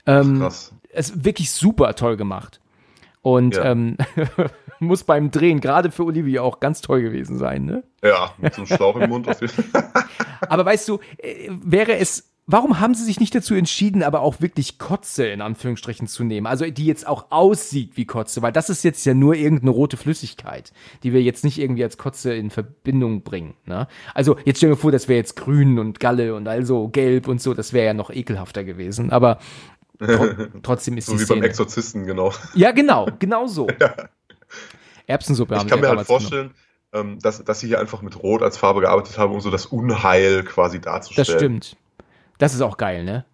Ähm, 0.06 0.40
Krass. 0.40 0.72
ist 0.92 1.24
wirklich 1.24 1.50
super 1.52 1.94
toll 1.94 2.16
gemacht. 2.16 2.60
Und 3.22 3.54
Ja. 3.54 3.70
ähm, 3.70 3.96
muss 4.82 5.04
beim 5.04 5.30
Drehen, 5.30 5.60
gerade 5.60 5.90
für 5.90 6.04
Olivia, 6.04 6.42
auch 6.42 6.60
ganz 6.60 6.80
toll 6.80 7.02
gewesen 7.02 7.38
sein. 7.38 7.64
Ne? 7.64 7.82
Ja, 8.02 8.32
mit 8.38 8.54
so 8.54 8.62
einem 8.62 8.66
Schlauch 8.66 8.96
im 8.96 9.10
Mund 9.10 9.28
auf 9.28 9.40
jeden 9.40 9.52
Fall. 9.52 9.90
Aber 10.48 10.64
weißt 10.64 10.88
du, 10.88 10.98
äh, 11.18 11.48
wäre 11.48 11.96
es, 11.96 12.32
warum 12.46 12.80
haben 12.80 12.94
sie 12.94 13.04
sich 13.04 13.20
nicht 13.20 13.34
dazu 13.34 13.54
entschieden, 13.54 14.02
aber 14.02 14.20
auch 14.20 14.40
wirklich 14.40 14.78
Kotze 14.78 15.26
in 15.26 15.40
Anführungsstrichen 15.40 16.06
zu 16.08 16.24
nehmen? 16.24 16.46
Also 16.46 16.64
die 16.66 16.86
jetzt 16.86 17.06
auch 17.06 17.26
aussieht 17.30 17.92
wie 17.96 18.04
Kotze, 18.04 18.42
weil 18.42 18.52
das 18.52 18.68
ist 18.68 18.82
jetzt 18.82 19.04
ja 19.04 19.14
nur 19.14 19.34
irgendeine 19.34 19.70
rote 19.70 19.96
Flüssigkeit, 19.96 20.72
die 21.02 21.12
wir 21.12 21.22
jetzt 21.22 21.44
nicht 21.44 21.58
irgendwie 21.58 21.84
als 21.84 21.96
Kotze 21.96 22.34
in 22.34 22.50
Verbindung 22.50 23.22
bringen. 23.22 23.54
Ne? 23.64 23.86
Also 24.14 24.36
jetzt 24.44 24.58
stell 24.58 24.70
dir 24.70 24.76
vor, 24.76 24.92
das 24.92 25.08
wäre 25.08 25.18
jetzt 25.18 25.36
grün 25.36 25.78
und 25.78 26.00
Galle 26.00 26.34
und 26.34 26.48
also 26.48 26.88
gelb 26.88 27.28
und 27.28 27.40
so, 27.40 27.54
das 27.54 27.72
wäre 27.72 27.86
ja 27.86 27.94
noch 27.94 28.10
ekelhafter 28.10 28.64
gewesen. 28.64 29.10
Aber 29.10 29.38
tro 29.98 30.28
trotzdem 30.62 30.96
ist 30.96 31.06
So 31.06 31.12
die 31.12 31.20
wie 31.20 31.26
beim 31.26 31.36
Szene. 31.36 31.46
Exorzisten, 31.46 32.06
genau. 32.06 32.32
Ja, 32.54 32.72
genau, 32.72 33.08
genau 33.18 33.46
so. 33.46 33.68
Erbsensuppe 35.06 35.56
haben 35.56 35.66
Ich 35.66 35.70
kann 35.70 35.80
mir 35.80 35.88
halt 35.88 35.92
damals 36.08 36.08
genommen. 36.08 36.22
vorstellen, 36.22 36.50
ähm, 36.92 37.18
dass, 37.20 37.44
dass 37.44 37.60
sie 37.60 37.68
hier 37.68 37.80
einfach 37.80 38.02
mit 38.02 38.22
Rot 38.22 38.42
als 38.42 38.56
Farbe 38.58 38.80
gearbeitet 38.80 39.18
haben, 39.18 39.32
um 39.32 39.40
so 39.40 39.50
das 39.50 39.66
Unheil 39.66 40.42
quasi 40.44 40.80
darzustellen. 40.80 41.26
Das 41.26 41.34
stimmt. 41.36 41.76
Das 42.38 42.54
ist 42.54 42.60
auch 42.60 42.76
geil, 42.76 43.04
ne? 43.04 43.24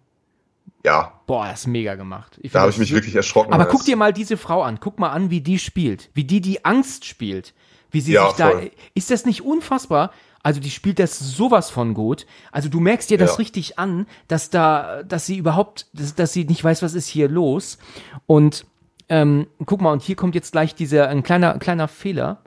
Ja, 0.85 1.13
Boah, 1.27 1.45
das 1.47 1.61
ist 1.61 1.67
mega 1.67 1.95
gemacht. 1.95 2.39
Ich 2.41 2.53
da 2.53 2.61
habe 2.61 2.71
ich 2.71 2.77
mich 2.77 2.93
wirklich 2.93 3.15
erschrocken. 3.15 3.53
Aber 3.53 3.65
guck 3.65 3.83
dir 3.85 3.95
mal 3.97 4.13
diese 4.13 4.37
Frau 4.37 4.63
an. 4.63 4.79
Guck 4.79 4.97
mal 4.97 5.09
an, 5.09 5.29
wie 5.29 5.41
die 5.41 5.59
spielt. 5.59 6.09
Wie 6.13 6.23
die 6.23 6.41
die 6.41 6.63
Angst 6.65 7.05
spielt. 7.05 7.53
Wie 7.91 8.01
sie 8.01 8.13
Ja, 8.13 8.27
sich 8.27 8.37
da. 8.37 8.51
voll. 8.51 8.71
Ist 8.95 9.11
das 9.11 9.25
nicht 9.25 9.41
unfassbar? 9.43 10.11
Also 10.41 10.59
die 10.61 10.71
spielt 10.71 10.99
das 10.99 11.19
sowas 11.19 11.69
von 11.69 11.93
gut. 11.93 12.25
Also 12.51 12.69
du 12.69 12.79
merkst 12.79 13.09
dir 13.09 13.17
das 13.17 13.31
Ja. 13.31 13.35
richtig 13.37 13.77
an, 13.77 14.07
dass 14.29 14.49
da, 14.49 15.03
dass 15.03 15.25
sie 15.25 15.37
überhaupt, 15.37 15.87
dass, 15.93 16.15
dass 16.15 16.31
sie 16.33 16.45
nicht 16.45 16.63
weiß, 16.63 16.81
was 16.81 16.93
ist 16.93 17.07
hier 17.07 17.27
los. 17.27 17.77
Und 18.25 18.65
ähm, 19.09 19.47
guck 19.65 19.81
mal, 19.81 19.91
und 19.91 20.01
hier 20.01 20.15
kommt 20.15 20.35
jetzt 20.35 20.51
gleich 20.51 20.75
dieser 20.75 21.09
ein 21.09 21.23
kleiner 21.23 21.57
kleiner 21.59 21.87
Fehler. 21.87 22.43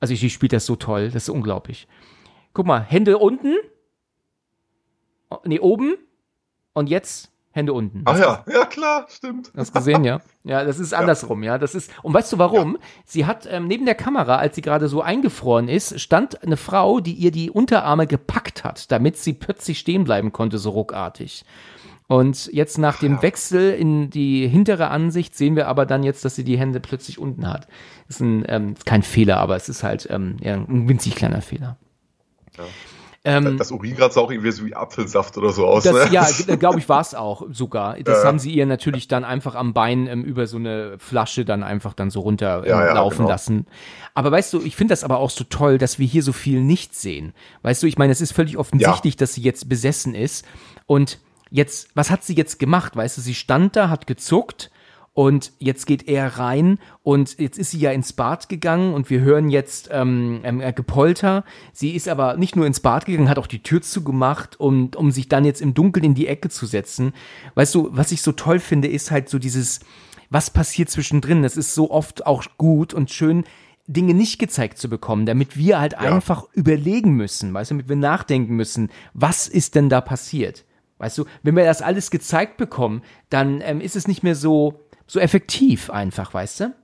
Also 0.00 0.14
sie 0.14 0.30
spielt 0.30 0.52
das 0.52 0.66
so 0.66 0.76
toll, 0.76 1.06
das 1.10 1.24
ist 1.24 1.28
unglaublich. 1.28 1.88
Guck 2.52 2.66
mal, 2.66 2.80
Hände 2.80 3.18
unten, 3.18 3.56
Oh, 5.34 5.38
nee 5.44 5.58
oben 5.58 5.96
und 6.74 6.88
jetzt 6.88 7.30
Hände 7.50 7.72
unten. 7.72 8.02
Ach 8.04 8.18
ja, 8.18 8.44
ja 8.52 8.64
klar, 8.66 9.06
stimmt. 9.08 9.52
Hast 9.56 9.72
gesehen, 9.72 10.04
ja? 10.04 10.20
Ja, 10.46 10.64
das 10.64 10.78
ist 10.78 10.92
andersrum, 10.92 11.42
ja. 11.42 11.56
Das 11.56 11.74
ist. 11.74 11.90
Und 12.02 12.12
weißt 12.12 12.32
du 12.32 12.38
warum? 12.38 12.76
Sie 13.06 13.24
hat 13.24 13.46
ähm, 13.50 13.66
neben 13.66 13.86
der 13.86 13.94
Kamera, 13.94 14.36
als 14.36 14.56
sie 14.56 14.60
gerade 14.60 14.88
so 14.88 15.00
eingefroren 15.00 15.68
ist, 15.68 16.00
stand 16.00 16.42
eine 16.42 16.58
Frau, 16.58 17.00
die 17.00 17.14
ihr 17.14 17.30
die 17.30 17.50
Unterarme 17.50 18.06
gepackt 18.06 18.64
hat, 18.64 18.90
damit 18.92 19.16
sie 19.16 19.32
plötzlich 19.32 19.78
stehen 19.78 20.04
bleiben 20.04 20.32
konnte, 20.32 20.58
so 20.58 20.70
ruckartig. 20.70 21.44
Und 22.06 22.50
jetzt 22.52 22.76
nach 22.78 22.98
dem 22.98 23.22
Wechsel 23.22 23.72
in 23.72 24.10
die 24.10 24.46
hintere 24.46 24.88
Ansicht 24.88 25.34
sehen 25.34 25.56
wir 25.56 25.68
aber 25.68 25.86
dann 25.86 26.02
jetzt, 26.02 26.24
dass 26.24 26.34
sie 26.36 26.44
die 26.44 26.58
Hände 26.58 26.78
plötzlich 26.80 27.18
unten 27.18 27.48
hat. 27.50 27.66
Ist 28.08 28.20
ein, 28.20 28.44
ähm, 28.48 28.74
kein 28.84 29.02
Fehler, 29.02 29.38
aber 29.38 29.56
es 29.56 29.68
ist 29.70 29.82
halt 29.82 30.06
ähm, 30.10 30.36
ja, 30.42 30.54
ein 30.54 30.86
winzig 30.88 31.14
kleiner 31.16 31.40
Fehler. 31.40 31.78
Ähm, 33.26 33.56
Das 33.56 33.70
Uringrad 33.72 34.12
sah 34.12 34.20
auch 34.20 34.30
irgendwie 34.30 34.50
so 34.52 34.66
wie 34.66 34.74
Apfelsaft 34.74 35.38
oder 35.38 35.50
so 35.50 35.64
aus. 35.66 35.84
das, 35.84 35.94
ne? 35.94 36.12
ja, 36.12 36.26
glaube 36.58 36.78
ich, 36.78 36.90
war 36.90 37.00
es 37.00 37.14
auch 37.14 37.46
sogar. 37.50 37.96
Das 38.00 38.18
Ja. 38.22 38.28
haben 38.28 38.38
sie 38.38 38.50
ihr 38.52 38.66
natürlich 38.66 39.08
dann 39.08 39.24
einfach 39.24 39.54
am 39.54 39.72
Bein 39.72 40.06
ähm, 40.06 40.24
über 40.24 40.46
so 40.46 40.58
eine 40.58 40.98
Flasche 40.98 41.46
dann 41.46 41.62
einfach 41.62 41.94
dann 41.94 42.10
so 42.10 42.20
runter 42.20 42.64
ähm, 42.64 42.68
Ja, 42.68 42.94
ja, 42.94 43.08
genau. 43.08 43.26
lassen. 43.28 43.66
Aber 44.12 44.30
weißt 44.30 44.52
du, 44.52 44.60
ich 44.60 44.76
finde 44.76 44.92
das 44.92 45.04
aber 45.04 45.18
auch 45.18 45.30
so 45.30 45.44
toll, 45.44 45.78
dass 45.78 45.98
wir 45.98 46.06
hier 46.06 46.22
so 46.22 46.34
viel 46.34 46.60
nicht 46.62 46.94
sehen. 46.94 47.32
Weißt 47.62 47.82
du, 47.82 47.86
ich 47.86 47.96
meine, 47.96 48.12
es 48.12 48.20
ist 48.20 48.32
völlig 48.32 48.58
offensichtlich, 48.58 49.16
dass 49.16 49.32
sie 49.32 49.40
jetzt 49.42 49.70
besessen 49.70 50.14
ist. 50.14 50.44
Und 50.84 51.18
jetzt, 51.54 51.88
was 51.94 52.10
hat 52.10 52.24
sie 52.24 52.34
jetzt 52.34 52.58
gemacht? 52.58 52.96
Weißt 52.96 53.16
du, 53.16 53.20
sie 53.20 53.34
stand 53.34 53.76
da, 53.76 53.88
hat 53.88 54.06
gezuckt. 54.06 54.70
Und 55.16 55.52
jetzt 55.60 55.86
geht 55.86 56.08
er 56.08 56.38
rein 56.38 56.80
und 57.04 57.38
jetzt 57.38 57.56
ist 57.56 57.70
sie 57.70 57.78
ja 57.78 57.92
ins 57.92 58.12
Bad 58.12 58.48
gegangen 58.48 58.94
und 58.94 59.10
wir 59.10 59.20
hören 59.20 59.48
jetzt 59.48 59.88
ähm, 59.92 60.40
ähm, 60.42 60.60
äh, 60.60 60.72
Gepolter. 60.72 61.44
Sie 61.72 61.94
ist 61.94 62.08
aber 62.08 62.36
nicht 62.36 62.56
nur 62.56 62.66
ins 62.66 62.80
Bad 62.80 63.06
gegangen, 63.06 63.28
hat 63.28 63.38
auch 63.38 63.46
die 63.46 63.62
Tür 63.62 63.80
zugemacht, 63.80 64.58
um, 64.58 64.90
um 64.96 65.12
sich 65.12 65.28
dann 65.28 65.44
jetzt 65.44 65.62
im 65.62 65.72
Dunkeln 65.72 66.04
in 66.04 66.14
die 66.16 66.26
Ecke 66.26 66.48
zu 66.48 66.66
setzen. 66.66 67.12
Weißt 67.54 67.72
du, 67.76 67.90
was 67.92 68.10
ich 68.10 68.22
so 68.22 68.32
toll 68.32 68.58
finde, 68.58 68.88
ist 68.88 69.12
halt 69.12 69.28
so 69.28 69.38
dieses, 69.38 69.78
was 70.30 70.50
passiert 70.50 70.90
zwischendrin. 70.90 71.44
Das 71.44 71.56
ist 71.56 71.76
so 71.76 71.92
oft 71.92 72.26
auch 72.26 72.44
gut 72.58 72.92
und 72.92 73.12
schön, 73.12 73.44
Dinge 73.86 74.14
nicht 74.14 74.40
gezeigt 74.40 74.78
zu 74.78 74.88
bekommen, 74.88 75.26
damit 75.26 75.56
wir 75.56 75.78
halt 75.78 75.96
einfach 75.96 76.46
überlegen 76.54 77.12
müssen, 77.12 77.54
weißt 77.54 77.70
du, 77.70 77.74
damit 77.74 77.88
wir 77.88 77.94
nachdenken 77.94 78.56
müssen, 78.56 78.90
was 79.12 79.46
ist 79.46 79.76
denn 79.76 79.88
da 79.88 80.00
passiert? 80.00 80.64
Weißt 80.98 81.18
du, 81.18 81.24
wenn 81.42 81.56
wir 81.56 81.64
das 81.64 81.82
alles 81.82 82.10
gezeigt 82.10 82.56
bekommen, 82.56 83.02
dann 83.28 83.60
ähm, 83.62 83.80
ist 83.80 83.96
es 83.96 84.06
nicht 84.08 84.22
mehr 84.22 84.34
so, 84.34 84.80
so 85.06 85.18
effektiv 85.20 85.90
einfach, 85.90 86.32
weißt 86.32 86.60
du? 86.60 86.74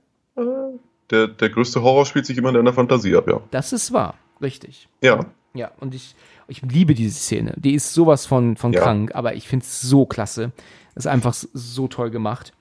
Der, 1.09 1.27
der 1.27 1.49
größte 1.49 1.81
Horror 1.81 2.05
spielt 2.05 2.25
sich 2.25 2.37
immer 2.37 2.49
in 2.49 2.55
deiner 2.55 2.73
Fantasie 2.73 3.15
ab, 3.15 3.27
ja. 3.27 3.41
Das 3.51 3.73
ist 3.73 3.91
wahr, 3.91 4.15
richtig. 4.41 4.87
Ja. 5.01 5.25
Ja, 5.53 5.71
und 5.79 5.93
ich, 5.93 6.15
ich 6.47 6.61
liebe 6.61 6.93
diese 6.93 7.19
Szene. 7.19 7.53
Die 7.57 7.73
ist 7.73 7.93
sowas 7.93 8.25
von, 8.25 8.55
von 8.55 8.71
Ja. 8.71 8.81
krank, 8.81 9.13
aber 9.13 9.35
ich 9.35 9.47
finde 9.47 9.65
es 9.65 9.81
so 9.81 10.05
klasse. 10.05 10.51
Ist 10.95 11.07
einfach 11.07 11.33
so 11.33 11.87
toll 11.87 12.09
gemacht. 12.11 12.53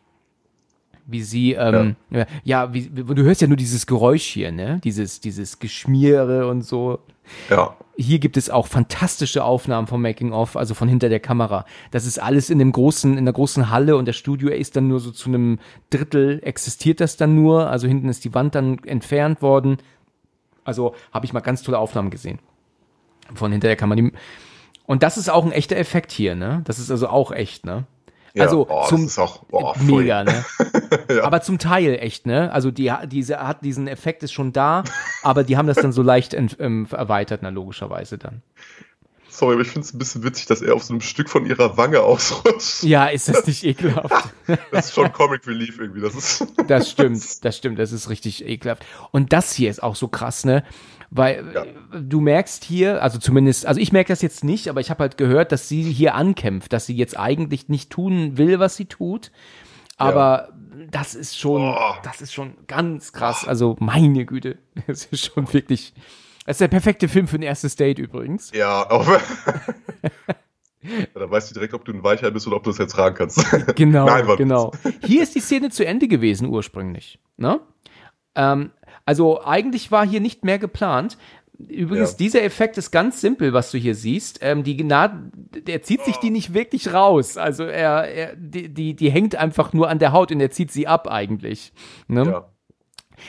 Wie 1.07 1.23
sie, 1.23 1.53
ähm, 1.55 1.97
ja, 2.11 2.27
ja 2.45 2.75
wie, 2.75 2.89
du 2.89 3.23
hörst 3.23 3.41
ja 3.41 3.49
nur 3.49 3.57
dieses 3.57 3.87
Geräusch 3.87 4.25
hier, 4.25 4.53
ne? 4.53 4.81
Dieses, 4.85 5.21
dieses 5.21 5.59
Geschmiere 5.59 6.49
und 6.49 6.63
so. 6.63 7.01
Ja. 7.49 7.77
Hier 8.01 8.19
gibt 8.19 8.39
es 8.39 8.49
auch 8.49 8.67
fantastische 8.67 9.45
Aufnahmen 9.45 9.87
vom 9.87 10.01
Making 10.01 10.33
of, 10.33 10.57
also 10.57 10.73
von 10.73 10.89
hinter 10.89 11.11
der 11.11 11.21
Kamera. 11.21 11.67
Das 11.91 12.07
ist 12.07 12.19
alles 12.19 12.49
in 12.49 12.59
dem 12.59 12.73
großen, 12.73 13.19
in 13.19 13.27
der 13.27 13.35
großen 13.35 13.69
Halle 13.69 13.95
und 13.97 14.07
der 14.07 14.15
Studio 14.15 14.49
ist 14.49 14.75
dann 14.75 14.89
nur 14.89 15.01
so 15.01 15.11
zu 15.11 15.29
einem 15.29 15.59
Drittel 15.91 16.41
existiert 16.43 17.01
das 17.01 17.19
dann 17.19 17.35
nur. 17.35 17.69
Also 17.69 17.89
hinten 17.89 18.09
ist 18.09 18.25
die 18.25 18.33
Wand 18.33 18.55
dann 18.55 18.79
entfernt 18.85 19.43
worden. 19.43 19.77
Also 20.65 20.95
habe 21.13 21.27
ich 21.27 21.35
mal 21.35 21.41
ganz 21.41 21.63
tolle 21.63 21.79
Aufnahmen 21.79 22.09
gesehen 22.09 22.39
von 23.35 23.53
hinter 23.53 23.69
der 23.69 23.77
Kamera. 23.77 24.01
Und 24.87 25.03
das 25.03 25.19
ist 25.19 25.29
auch 25.29 25.45
ein 25.45 25.53
echter 25.53 25.77
Effekt 25.77 26.11
hier, 26.11 26.35
ne? 26.35 26.63
Das 26.65 26.79
ist 26.79 26.91
also 26.91 27.07
auch 27.09 27.33
echt, 27.33 27.67
ne? 27.67 27.85
Ja. 28.35 28.45
Also 28.45 28.67
oh, 28.69 28.87
zum 28.89 29.03
das 29.03 29.13
ist 29.13 29.19
auch 29.19 29.43
oh, 29.51 29.75
mega, 29.81 30.25
ne? 30.25 30.45
Ja. 31.09 31.25
Aber 31.25 31.41
zum 31.41 31.59
Teil 31.59 31.99
echt, 32.01 32.27
ne? 32.27 32.53
Also 32.53 32.71
die 32.71 32.93
diese 33.07 33.39
hat 33.39 33.65
diesen 33.65 33.89
Effekt 33.89 34.23
ist 34.23 34.33
schon 34.33 34.53
da, 34.53 34.85
aber 35.23 35.45
die 35.45 35.57
haben 35.57 35.67
das 35.67 35.77
dann 35.77 35.93
so 35.93 36.03
leicht 36.03 36.35
ent, 36.35 36.57
ähm, 36.61 36.87
erweitert, 36.91 37.41
na 37.43 37.49
logischerweise 37.49 38.19
dann. 38.19 38.43
Sorry, 39.29 39.55
aber 39.55 39.63
ich 39.63 39.69
finde 39.69 39.87
es 39.87 39.95
ein 39.95 39.99
bisschen 39.99 40.25
witzig, 40.25 40.47
dass 40.47 40.61
er 40.61 40.75
auf 40.75 40.83
so 40.83 40.93
einem 40.93 41.01
Stück 41.01 41.31
von 41.31 41.47
ihrer 41.47 41.77
Wange 41.77 42.01
ausrutscht. 42.01 42.83
Ja, 42.83 43.07
ist 43.07 43.29
das 43.29 43.47
nicht 43.47 43.65
ekelhaft? 43.65 44.35
Das 44.73 44.87
ist 44.87 44.95
schon 44.95 45.13
Comic 45.13 45.47
Relief 45.47 45.79
irgendwie. 45.79 46.01
Das 46.01 46.15
ist. 46.15 46.45
Das 46.67 46.91
stimmt, 46.91 47.23
das 47.45 47.57
stimmt, 47.57 47.79
das 47.79 47.93
ist 47.93 48.11
richtig 48.11 48.45
ekelhaft. 48.45 48.85
Und 49.13 49.33
das 49.33 49.53
hier 49.53 49.71
ist 49.71 49.83
auch 49.83 49.95
so 49.95 50.09
krass, 50.09 50.45
ne? 50.45 50.65
Weil 51.11 51.45
Ja. 51.55 51.65
du 52.01 52.21
merkst 52.21 52.63
hier, 52.65 53.03
also 53.03 53.19
zumindest, 53.19 53.67
also 53.67 53.81
ich 53.81 53.93
merke 53.93 54.13
das 54.13 54.23
jetzt 54.23 54.45
nicht, 54.45 54.69
aber 54.69 54.81
ich 54.81 54.91
habe 54.91 55.01
halt 55.01 55.17
gehört, 55.17 55.51
dass 55.53 55.69
sie 55.69 55.83
hier 55.83 56.15
ankämpft, 56.15 56.73
dass 56.73 56.87
sie 56.87 56.95
jetzt 56.97 57.19
eigentlich 57.19 57.69
nicht 57.69 57.91
tun 57.91 58.39
will, 58.39 58.61
was 58.61 58.77
sie 58.77 58.85
tut. 58.87 59.33
Aber 59.97 60.51
das 60.91 61.15
ist 61.15 61.39
schon, 61.39 61.63
Oh. 61.63 61.95
das 62.05 62.21
ist 62.21 62.33
schon 62.33 62.55
ganz 62.69 63.13
krass. 63.13 63.47
Also 63.47 63.77
meine 63.81 64.25
Güte, 64.25 64.59
das 64.87 65.05
ist 65.07 65.27
schon 65.35 65.53
wirklich. 65.53 65.93
Das 66.47 66.55
ist 66.55 66.61
der 66.63 66.69
perfekte 66.69 67.07
Film 67.09 67.29
für 67.29 67.37
ein 67.37 67.43
erstes 67.43 67.77
Date 67.77 67.99
übrigens. 67.99 68.51
Ja, 68.55 68.89
auch. 68.91 69.07
ja, 70.83 71.07
da 71.15 71.31
weißt 71.31 71.51
du 71.51 71.55
direkt, 71.55 71.75
ob 71.75 71.85
du 71.85 71.93
ein 71.93 72.03
Weichei 72.03 72.31
bist 72.31 72.47
oder 72.47 72.57
ob 72.57 72.65
du 72.65 72.71
das 72.71 72.79
jetzt 72.79 72.93
tragen 72.93 73.15
kannst. 73.15 73.45
Genau, 73.77 74.07
Nein, 74.07 74.27
genau. 74.37 74.73
Hier 75.05 75.23
ist 75.23 75.35
die 75.35 75.41
Szene 75.41 75.71
zu 75.71 75.85
Ende 75.85 76.09
gewesen 76.09 76.49
ursprünglich. 76.49 77.19
Ne? 77.37 77.61
Ähm, 78.35 78.71
also 79.07 79.43
eigentlich 79.45 79.91
war 79.91 80.07
hier 80.07 80.21
nicht 80.21 80.45
mehr 80.45 80.59
geplant. 80.59 81.17
Übrigens, 81.69 82.13
Ja. 82.13 82.17
dieser 82.17 82.43
Effekt 82.43 82.79
ist 82.79 82.91
ganz 82.91 83.21
simpel, 83.21 83.53
was 83.53 83.71
du 83.71 83.77
hier 83.77 83.95
siehst. 83.95 84.39
Ähm, 84.41 84.63
die 84.65 84.79
Gnade, 84.79 85.31
der 85.67 85.83
zieht 85.83 86.03
sich 86.05 86.17
die 86.17 86.31
nicht 86.31 86.55
wirklich 86.55 86.93
raus. 86.95 87.37
Also 87.37 87.65
er, 87.65 88.05
er 88.09 88.35
die, 88.37 88.71
die, 88.71 88.95
die 88.97 89.11
hängt 89.11 89.37
einfach 89.37 89.75
nur 89.75 89.91
an 89.91 89.99
der 89.99 90.13
Haut 90.13 90.33
und 90.33 90.41
er 90.41 90.51
zieht 90.51 90.71
sie 90.73 90.87
ab 90.87 91.07
eigentlich. 91.09 91.73
Ne? 92.09 92.25
Ja. 92.25 92.49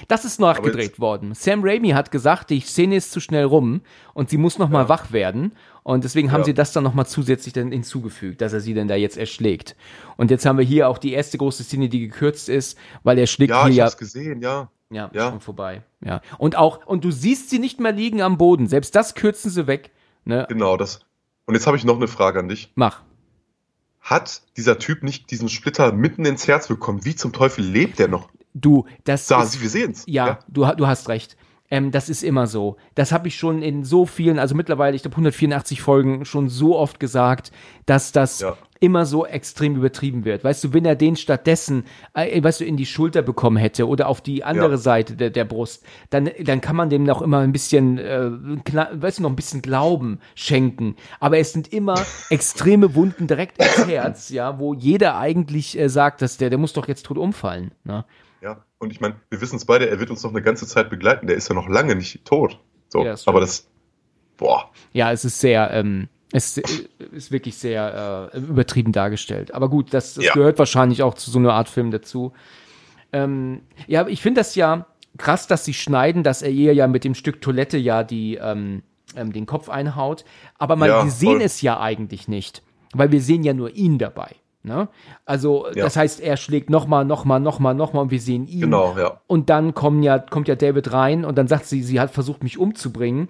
Das 0.08 0.24
ist 0.24 0.40
nachgedreht 0.40 1.02
worden. 1.02 1.34
Sam 1.34 1.62
Raimi 1.66 1.90
hat 1.90 2.12
gesagt, 2.12 2.50
die 2.50 2.62
Szene 2.62 2.96
ist 2.96 3.12
zu 3.12 3.20
schnell 3.20 3.44
rum 3.44 3.82
und 4.14 4.30
sie 4.30 4.38
muss 4.38 4.58
noch 4.58 4.70
mal 4.70 4.88
wach 4.88 5.12
werden. 5.12 5.52
Und 5.84 6.06
deswegen 6.06 6.32
haben 6.32 6.42
Ja. 6.42 6.46
sie 6.46 6.54
das 6.54 6.72
dann 6.72 6.86
noch 6.86 6.94
mal 6.94 7.04
zusätzlich 7.06 7.54
dann 7.54 7.74
hinzugefügt, 7.74 8.40
dass 8.40 8.54
er 8.54 8.62
sie 8.62 8.74
dann 8.74 8.88
da 8.88 8.96
jetzt 8.96 9.18
erschlägt. 9.18 9.76
Und 10.16 10.32
jetzt 10.32 10.46
haben 10.46 10.58
wir 10.58 10.64
hier 10.64 10.88
auch 10.88 11.00
die 11.00 11.12
erste 11.12 11.38
große 11.38 11.64
Szene, 11.66 11.90
die 11.90 12.00
gekürzt 12.00 12.48
ist, 12.48 12.78
weil 13.04 13.18
er 13.18 13.28
schlägt 13.28 13.50
Ja, 13.50 13.64
hier 13.64 13.72
ich 13.72 13.78
ja 13.78 13.86
hab's 13.86 13.98
gesehen, 13.98 14.42
ja. 14.42 14.70
Ja, 14.92 15.10
Ja. 15.14 15.30
schon 15.30 15.39
vorbei. 15.42 15.82
Ja. 16.04 16.22
Und 16.38 16.56
auch, 16.58 16.86
und 16.86 17.04
du 17.04 17.12
siehst 17.12 17.50
sie 17.50 17.60
nicht 17.60 17.80
mehr 17.80 17.92
liegen 17.92 18.22
am 18.22 18.38
Boden. 18.38 18.68
Selbst 18.68 18.96
das 18.96 19.16
kürzen 19.16 19.50
sie 19.50 19.66
weg. 19.68 19.92
Ne? 20.26 20.46
Genau, 20.50 20.78
das. 20.78 21.00
Und 21.46 21.56
jetzt 21.56 21.66
habe 21.68 21.78
ich 21.78 21.84
noch 21.84 21.96
eine 21.96 22.08
Frage 22.08 22.39
an 22.39 22.48
dich. 22.48 22.72
Mach. 22.76 23.02
Hat 24.00 24.42
dieser 24.58 24.80
Typ 24.80 25.04
nicht 25.04 25.30
diesen 25.32 25.48
Splitter 25.50 25.92
mitten 25.92 26.26
ins 26.26 26.48
Herz 26.48 26.68
bekommen? 26.68 27.06
Wie 27.06 27.16
zum 27.16 27.34
Teufel 27.34 27.64
lebt 27.64 28.00
der 28.00 28.08
noch? 28.08 28.30
Du, 28.54 28.86
das 29.04 29.28
Da, 29.28 29.44
ist, 29.44 29.62
wir 29.62 29.70
sehen's. 29.70 30.04
ja, 30.08 30.39
Du, 30.48 30.66
ha- 30.66 30.76
du 30.76 30.88
hast 30.88 31.08
recht. 31.08 31.38
Ähm, 31.72 31.90
das 31.92 32.10
ist 32.10 32.22
immer 32.24 32.46
so. 32.48 32.76
Das 32.96 33.12
habe 33.14 33.30
ich 33.30 33.36
schon 33.38 33.62
in 33.62 33.84
so 33.86 34.06
vielen, 34.06 34.38
also 34.40 34.54
mittlerweile, 34.56 34.96
ich 34.96 35.02
glaube 35.04 35.16
184 35.16 35.82
Folgen 35.82 36.26
schon 36.26 36.50
so 36.50 36.78
oft 36.78 37.00
gesagt, 37.00 37.52
dass 37.86 38.12
das 38.12 38.42
Ja. 38.42 38.58
immer 38.82 39.06
so 39.06 39.26
extrem 39.26 39.76
übertrieben 39.78 40.26
wird. 40.26 40.44
Weißt 40.44 40.64
du, 40.66 40.74
wenn 40.74 40.84
er 40.86 40.96
den 40.96 41.16
stattdessen, 41.16 41.86
äh, 42.14 42.44
weißt 42.44 42.60
du, 42.60 42.66
in 42.66 42.76
die 42.78 42.86
Schulter 42.86 43.22
bekommen 43.22 43.56
hätte 43.58 43.88
oder 43.88 44.10
auf 44.10 44.20
die 44.22 44.44
andere 44.44 44.72
Ja. 44.72 44.78
Seite 44.78 45.16
der, 45.16 45.30
der 45.30 45.46
Brust, 45.46 45.86
dann, 46.10 46.30
dann 46.44 46.60
kann 46.60 46.76
man 46.76 46.90
dem 46.90 47.04
noch 47.04 47.22
immer 47.22 47.40
ein 47.40 47.54
bisschen, 47.54 47.98
äh, 47.98 48.30
weißt 48.94 49.20
du, 49.20 49.24
noch 49.24 49.30
ein 49.30 49.36
bisschen 49.38 49.62
Glauben 49.62 50.20
schenken. 50.36 50.96
Aber 51.22 51.38
es 51.38 51.54
sind 51.54 51.72
immer 51.72 51.96
extreme 52.30 52.96
Wunden 52.96 53.28
direkt 53.28 53.60
ins 53.64 53.88
Herz, 53.88 54.30
ja, 54.30 54.60
wo 54.60 54.74
jeder 54.74 55.18
eigentlich 55.18 55.80
äh, 55.80 55.88
sagt, 55.88 56.22
dass 56.22 56.36
der, 56.38 56.50
der 56.50 56.60
muss 56.60 56.74
doch 56.74 56.88
jetzt 56.90 57.06
tot 57.06 57.18
umfallen. 57.18 57.72
Ne? 57.86 58.04
Und 58.82 58.92
ich 58.92 59.00
meine, 59.00 59.16
wir 59.30 59.40
wissen 59.42 59.58
es 59.58 59.66
beide, 59.66 59.88
er 59.90 60.00
wird 60.00 60.10
uns 60.10 60.24
noch 60.24 60.32
eine 60.32 60.42
ganze 60.42 60.66
Zeit 60.66 60.90
begleiten. 60.90 61.28
Der 61.28 61.36
ist 61.36 61.48
ja 61.48 61.54
noch 61.54 61.70
lange 61.70 61.96
nicht 61.96 62.26
tot. 62.26 62.60
So, 62.90 63.06
Ja, 63.06 63.14
ist 63.14 63.28
aber 63.28 63.40
das, 63.40 63.68
boah, 64.38 64.72
Ja, 64.92 65.12
es 65.12 65.24
ist 65.24 65.40
sehr, 65.40 65.70
ähm, 65.72 66.08
es 66.34 66.58
ist 66.58 67.32
wirklich 67.32 67.56
sehr 67.58 68.32
äh, 68.34 68.38
übertrieben 68.40 68.92
dargestellt. 68.92 69.54
Aber 69.54 69.70
gut, 69.70 69.94
das, 69.94 70.16
das 70.16 70.26
Ja. 70.26 70.34
gehört 70.34 70.58
wahrscheinlich 70.58 71.04
auch 71.04 71.14
zu 71.14 71.30
so 71.30 71.38
einer 71.38 71.54
Art 71.54 71.70
Film 71.70 71.92
dazu. 71.92 72.34
Ähm, 73.14 73.62
ja, 73.86 74.08
ich 74.08 74.20
finde 74.22 74.40
das 74.42 74.56
ja 74.56 74.88
krass, 75.20 75.46
dass 75.46 75.64
sie 75.64 75.76
schneiden, 75.76 76.24
dass 76.24 76.42
er 76.42 76.50
ihr 76.50 76.74
ja 76.74 76.88
mit 76.88 77.04
dem 77.04 77.14
Stück 77.14 77.40
Toilette 77.40 77.78
ja 77.78 78.04
die, 78.04 78.36
ähm, 78.42 78.82
ähm, 79.16 79.32
den 79.32 79.46
Kopf 79.46 79.70
einhaut. 79.70 80.26
Aber 80.58 80.76
man, 80.76 80.90
Ja, 80.90 81.04
wir 81.04 81.12
sehen 81.12 81.34
voll. 81.34 81.42
es 81.44 81.62
ja 81.62 81.80
eigentlich 81.80 82.28
nicht, 82.28 82.64
weil 82.94 83.12
wir 83.12 83.22
sehen 83.22 83.44
ja 83.44 83.54
nur 83.54 83.76
ihn 83.76 84.00
dabei. 84.00 84.36
Ne? 84.64 84.88
Also, 85.26 85.68
Ja. 85.74 85.84
das 85.86 85.95
heißt, 85.95 86.20
er 86.20 86.38
schlägt 86.38 86.70
nochmal, 86.70 87.03
nochmal, 87.05 87.39
nochmal, 87.39 87.74
nochmal 87.74 88.03
und 88.03 88.12
wir 88.12 88.20
sehen 88.22 88.47
ihn. 88.47 88.62
genau, 88.62 88.95
ja. 88.97 89.20
Und 89.28 89.49
dann 89.49 89.74
kommen 89.74 90.03
ja, 90.03 90.20
kommt 90.20 90.47
ja 90.47 90.55
David 90.55 90.91
rein 90.93 91.26
und 91.26 91.38
dann 91.38 91.47
sagt 91.47 91.66
sie, 91.66 91.82
sie 91.84 91.99
hat 91.99 92.12
versucht, 92.12 92.43
mich 92.43 92.57
umzubringen. 92.59 93.28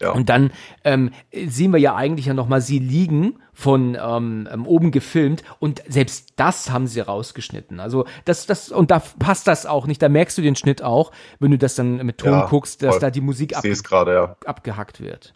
ja. 0.00 0.12
Und 0.12 0.28
dann 0.30 0.50
ähm, 0.84 1.10
sehen 1.46 1.72
wir 1.72 1.78
ja 1.78 1.94
eigentlich 1.94 2.26
ja 2.26 2.34
noch 2.34 2.48
mal 2.48 2.60
sie 2.60 2.78
liegen 2.78 3.38
von 3.52 3.96
ähm, 4.00 4.48
ähm, 4.50 4.66
oben 4.66 4.90
gefilmt 4.90 5.42
und 5.60 5.82
selbst 5.86 6.32
das 6.36 6.70
haben 6.70 6.86
sie 6.86 7.00
rausgeschnitten. 7.00 7.78
Also 7.78 8.06
das 8.24 8.46
das 8.46 8.70
und 8.72 8.90
da 8.90 8.98
passt 9.18 9.46
das 9.46 9.66
auch 9.66 9.86
nicht. 9.86 10.00
Da 10.02 10.08
merkst 10.08 10.36
du 10.38 10.42
den 10.42 10.56
Schnitt 10.56 10.82
auch, 10.82 11.12
wenn 11.38 11.50
du 11.50 11.58
das 11.58 11.74
dann 11.74 11.98
mit 12.06 12.16
Ton 12.18 12.32
Ja, 12.32 12.46
guckst, 12.46 12.82
dass 12.82 12.94
voll. 12.94 13.00
da 13.00 13.10
die 13.10 13.20
Musik 13.20 13.54
ab, 13.56 13.62
gerade, 13.62 14.14
ja. 14.14 14.36
abgehackt 14.46 15.00
wird. 15.02 15.34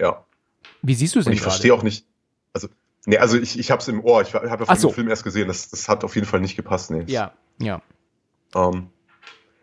ja. 0.00 0.24
Wie 0.82 0.94
siehst 0.94 1.14
du 1.14 1.20
es 1.20 1.24
denn 1.24 1.32
ich 1.32 1.40
verstehe 1.40 1.72
auch 1.72 1.82
nicht, 1.82 2.04
Nee, 3.06 3.18
also 3.18 3.38
ich, 3.38 3.58
ich 3.58 3.70
hab's 3.70 3.88
im 3.88 4.02
Ohr. 4.02 4.22
Ich 4.22 4.34
habe 4.34 4.46
ja 4.46 4.56
von 4.56 4.76
so. 4.76 4.88
dem 4.88 4.94
Film 4.94 5.08
erst 5.08 5.24
gesehen. 5.24 5.48
Das, 5.48 5.68
das 5.68 5.88
hat 5.88 6.04
auf 6.04 6.14
jeden 6.14 6.26
Fall 6.26 6.40
nicht 6.40 6.56
gepasst. 6.56 6.90
Nee. 6.90 7.04
Ja, 7.06 7.32
ja. 7.58 7.82
Ähm, 8.54 8.88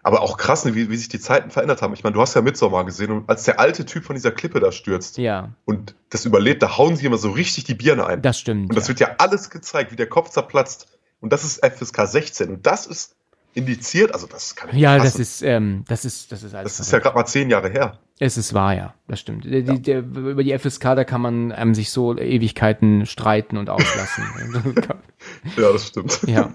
aber 0.03 0.21
auch 0.21 0.37
krass, 0.37 0.65
ne, 0.65 0.73
wie, 0.75 0.89
wie 0.89 0.97
sich 0.97 1.09
die 1.09 1.19
Zeiten 1.19 1.51
verändert 1.51 1.81
haben. 1.81 1.93
Ich 1.93 2.03
meine, 2.03 2.13
du 2.13 2.21
hast 2.21 2.33
ja 2.33 2.41
Midsommar 2.41 2.85
gesehen 2.85 3.11
und 3.11 3.29
als 3.29 3.43
der 3.43 3.59
alte 3.59 3.85
Typ 3.85 4.03
von 4.03 4.15
dieser 4.15 4.31
Klippe 4.31 4.59
da 4.59 4.71
stürzt 4.71 5.17
Ja, 5.17 5.49
und 5.65 5.95
das 6.09 6.25
überlebt, 6.25 6.63
da 6.63 6.77
hauen 6.77 6.95
sie 6.95 7.05
immer 7.05 7.17
so 7.17 7.31
richtig 7.31 7.65
die 7.65 7.75
Birne 7.75 8.05
ein. 8.05 8.21
das 8.21 8.39
stimmt. 8.39 8.69
und 8.69 8.75
das 8.75 8.85
ja. 8.85 8.89
wird 8.89 8.99
ja 8.99 9.15
alles 9.19 9.49
gezeigt, 9.49 9.91
wie 9.91 9.95
der 9.95 10.07
Kopf 10.07 10.29
zerplatzt. 10.29 10.87
Und 11.19 11.31
das 11.31 11.43
ist 11.43 11.63
FSK 11.63 12.07
16. 12.07 12.49
Und 12.49 12.65
das 12.65 12.87
ist 12.87 13.15
indiziert, 13.53 14.13
also 14.13 14.27
das 14.27 14.55
kann 14.55 14.69
ich 14.69 14.75
nicht 14.75 14.83
ja, 14.83 14.97
das 14.97 15.15
ist, 15.17 15.41
ähm, 15.41 15.83
das 15.87 16.05
ist, 16.05 16.31
das 16.31 16.43
ist 16.43 16.53
alles. 16.55 16.77
Das 16.77 16.85
ist 16.87 16.91
ja 16.91 16.99
gerade 16.99 17.15
mal 17.15 17.25
zehn 17.25 17.49
Jahre 17.49 17.69
her. 17.69 17.99
Es 18.19 18.37
ist 18.37 18.53
wahr, 18.53 18.75
ja, 18.75 18.93
das 19.07 19.19
stimmt. 19.19 19.45
Der, 19.45 19.61
die- 19.61 19.81
der, 19.81 19.99
über 19.99 20.43
die 20.43 20.57
FSK, 20.57 20.95
da 20.95 21.03
kann 21.03 21.21
man 21.21 21.53
ähm, 21.57 21.73
sich 21.73 21.89
so 21.91 22.15
Ewigkeiten 22.17 23.05
streiten 23.05 23.57
und 23.57 23.69
auslassen. 23.69 24.23
Ja, 25.57 25.71
das 25.71 25.87
stimmt. 25.87 26.21
ja. 26.27 26.51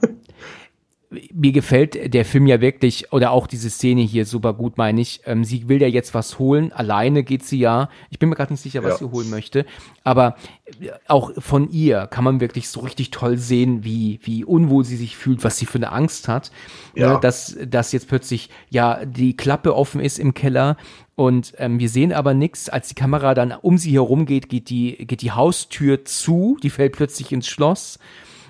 Mir 1.32 1.52
gefällt 1.52 2.14
der 2.14 2.24
Film 2.24 2.46
ja 2.46 2.60
wirklich, 2.60 3.12
oder 3.12 3.30
auch 3.30 3.46
diese 3.46 3.70
Szene 3.70 4.02
hier 4.02 4.26
super 4.26 4.54
gut, 4.54 4.78
meine 4.78 5.00
ich. 5.00 5.20
Ähm, 5.26 5.44
sie 5.44 5.68
will 5.68 5.80
ja 5.80 5.88
jetzt 5.88 6.14
was 6.14 6.38
holen, 6.38 6.72
alleine 6.72 7.22
geht 7.22 7.44
sie 7.44 7.58
ja. 7.58 7.88
Ich 8.10 8.18
bin 8.18 8.28
mir 8.28 8.36
gerade 8.36 8.52
nicht 8.52 8.62
sicher, 8.62 8.82
was 8.82 9.00
Ja. 9.00 9.06
sie 9.06 9.12
holen 9.12 9.30
möchte. 9.30 9.66
Aber 10.04 10.36
äh, 10.80 10.90
auch 11.08 11.30
von 11.38 11.70
ihr 11.70 12.06
kann 12.06 12.24
man 12.24 12.40
wirklich 12.40 12.68
so 12.68 12.80
richtig 12.80 13.10
toll 13.10 13.38
sehen, 13.38 13.84
wie, 13.84 14.20
wie 14.22 14.44
unwohl 14.44 14.84
sie 14.84 14.96
sich 14.96 15.16
fühlt, 15.16 15.44
was 15.44 15.56
sie 15.58 15.66
für 15.66 15.78
eine 15.78 15.92
Angst 15.92 16.28
hat. 16.28 16.50
Ja. 16.94 17.14
Ne, 17.14 17.20
dass, 17.20 17.56
dass 17.66 17.92
jetzt 17.92 18.08
plötzlich 18.08 18.50
ja 18.70 19.04
die 19.04 19.36
Klappe 19.36 19.74
offen 19.74 20.00
ist 20.00 20.18
im 20.18 20.34
Keller 20.34 20.76
und 21.14 21.54
ähm, 21.56 21.78
wir 21.78 21.88
sehen 21.88 22.12
aber 22.12 22.34
nichts. 22.34 22.68
Als 22.68 22.88
die 22.88 22.94
Kamera 22.94 23.34
dann 23.34 23.52
um 23.52 23.78
sie 23.78 23.92
herum 23.92 24.26
geht, 24.26 24.48
geht 24.50 24.68
die, 24.68 24.96
geht 25.06 25.22
die 25.22 25.32
Haustür 25.32 26.04
zu, 26.04 26.58
die 26.62 26.70
fällt 26.70 26.92
plötzlich 26.92 27.32
ins 27.32 27.48
Schloss. 27.48 27.98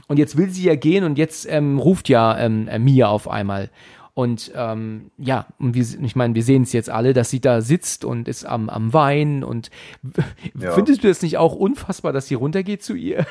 Und 0.08 0.18
jetzt 0.18 0.36
will 0.36 0.50
sie 0.50 0.64
ja 0.64 0.76
gehen 0.76 1.04
und 1.04 1.18
jetzt 1.18 1.46
ähm, 1.50 1.78
ruft 1.78 2.08
ja 2.08 2.38
ähm, 2.38 2.68
äh, 2.68 2.78
Mia 2.78 3.08
auf 3.08 3.28
einmal. 3.28 3.70
Und 4.14 4.50
ähm, 4.54 5.10
ja, 5.18 5.46
und 5.58 5.74
wir, 5.74 5.82
ich 6.02 6.16
meine, 6.16 6.34
wir 6.34 6.42
sehen 6.42 6.62
es 6.62 6.72
jetzt 6.72 6.88
alle, 6.88 7.12
dass 7.12 7.28
sie 7.28 7.40
da 7.40 7.60
sitzt 7.60 8.04
und 8.04 8.28
ist 8.28 8.46
am, 8.46 8.68
am 8.70 8.92
Weinen. 8.94 9.44
Und 9.44 9.70
Ja. 10.58 10.72
findest 10.72 11.04
du 11.04 11.08
das 11.08 11.20
nicht 11.22 11.36
auch 11.38 11.54
unfassbar, 11.54 12.12
dass 12.14 12.26
sie 12.28 12.34
runtergeht 12.34 12.82
zu 12.82 12.94
ihr? 12.94 13.26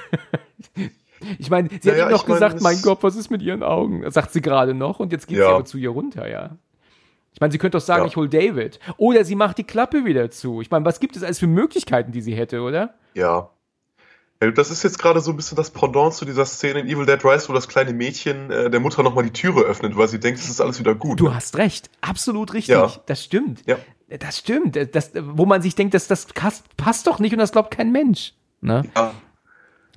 ich 1.39 1.49
meine, 1.49 1.69
sie 1.69 1.89
hat 1.89 1.97
Naja, 1.97 2.07
ihm 2.07 2.11
noch 2.11 2.25
gesagt, 2.25 2.57
es- 2.57 2.61
mein 2.61 2.81
Gott, 2.81 2.99
was 3.01 3.15
ist 3.15 3.31
mit 3.31 3.41
ihren 3.41 3.63
Augen? 3.63 4.01
Das 4.03 4.13
sagt 4.13 4.31
sie 4.33 4.41
gerade 4.41 4.73
noch 4.73 4.99
und 4.99 5.11
jetzt 5.11 5.27
geht 5.27 5.37
sie 5.37 5.43
Ja. 5.43 5.55
aber 5.55 5.65
zu 5.65 5.77
ihr 5.77 5.89
runter, 5.89 6.29
ja. 6.29 6.51
Ich 7.33 7.41
meine, 7.41 7.51
sie 7.51 7.57
könnte 7.57 7.77
doch 7.77 7.83
sagen, 7.85 8.03
Ja. 8.03 8.07
ich 8.07 8.15
hol 8.15 8.29
David. 8.29 8.79
Oder 8.97 9.25
sie 9.25 9.35
macht 9.35 9.57
die 9.57 9.63
Klappe 9.65 10.05
wieder 10.05 10.29
zu. 10.31 10.61
Ich 10.61 10.69
meine, 10.71 10.85
was 10.85 10.99
gibt 10.99 11.17
es 11.17 11.23
alles 11.23 11.39
für 11.39 11.47
Möglichkeiten, 11.47 12.11
die 12.11 12.21
sie 12.21 12.33
hätte, 12.35 12.61
oder? 12.61 12.93
Ja. 13.13 13.49
Ja, 14.45 14.51
Das 14.51 14.71
ist 14.71 14.83
jetzt 14.83 14.99
gerade 14.99 15.19
so 15.21 15.31
ein 15.31 15.37
bisschen 15.37 15.55
das 15.55 15.71
Pendant 15.71 16.13
zu 16.13 16.25
dieser 16.25 16.45
Szene 16.45 16.79
in 16.81 16.87
Evil 16.87 17.05
Dead 17.05 17.23
Rise, 17.23 17.49
wo 17.49 17.53
das 17.53 17.67
kleine 17.67 17.93
Mädchen 17.93 18.51
äh, 18.51 18.69
der 18.69 18.79
Mutter 18.79 19.03
nochmal 19.03 19.23
die 19.23 19.31
Türe 19.33 19.61
öffnet, 19.61 19.95
weil 19.97 20.07
sie 20.07 20.19
denkt, 20.19 20.39
es 20.39 20.49
ist 20.49 20.61
alles 20.61 20.79
wieder 20.79 20.95
gut. 20.95 21.19
Du 21.19 21.33
hast 21.33 21.57
recht, 21.57 21.89
absolut 22.01 22.53
richtig. 22.53 22.73
Ja. 22.75 22.91
Das 23.05 23.23
stimmt. 23.23 23.63
Ja. 23.65 23.77
Das 24.19 24.37
stimmt. 24.37 24.77
Das, 24.95 25.11
wo 25.15 25.45
man 25.45 25.61
sich 25.61 25.73
denkt, 25.75 25.93
das, 25.93 26.07
das 26.07 26.27
passt, 26.77 27.07
doch 27.07 27.19
nicht 27.19 27.33
und 27.33 27.39
das 27.39 27.51
glaubt 27.51 27.71
kein 27.71 27.91
Mensch. 27.91 28.33
Ne? 28.61 28.83
Ja. 28.95 29.13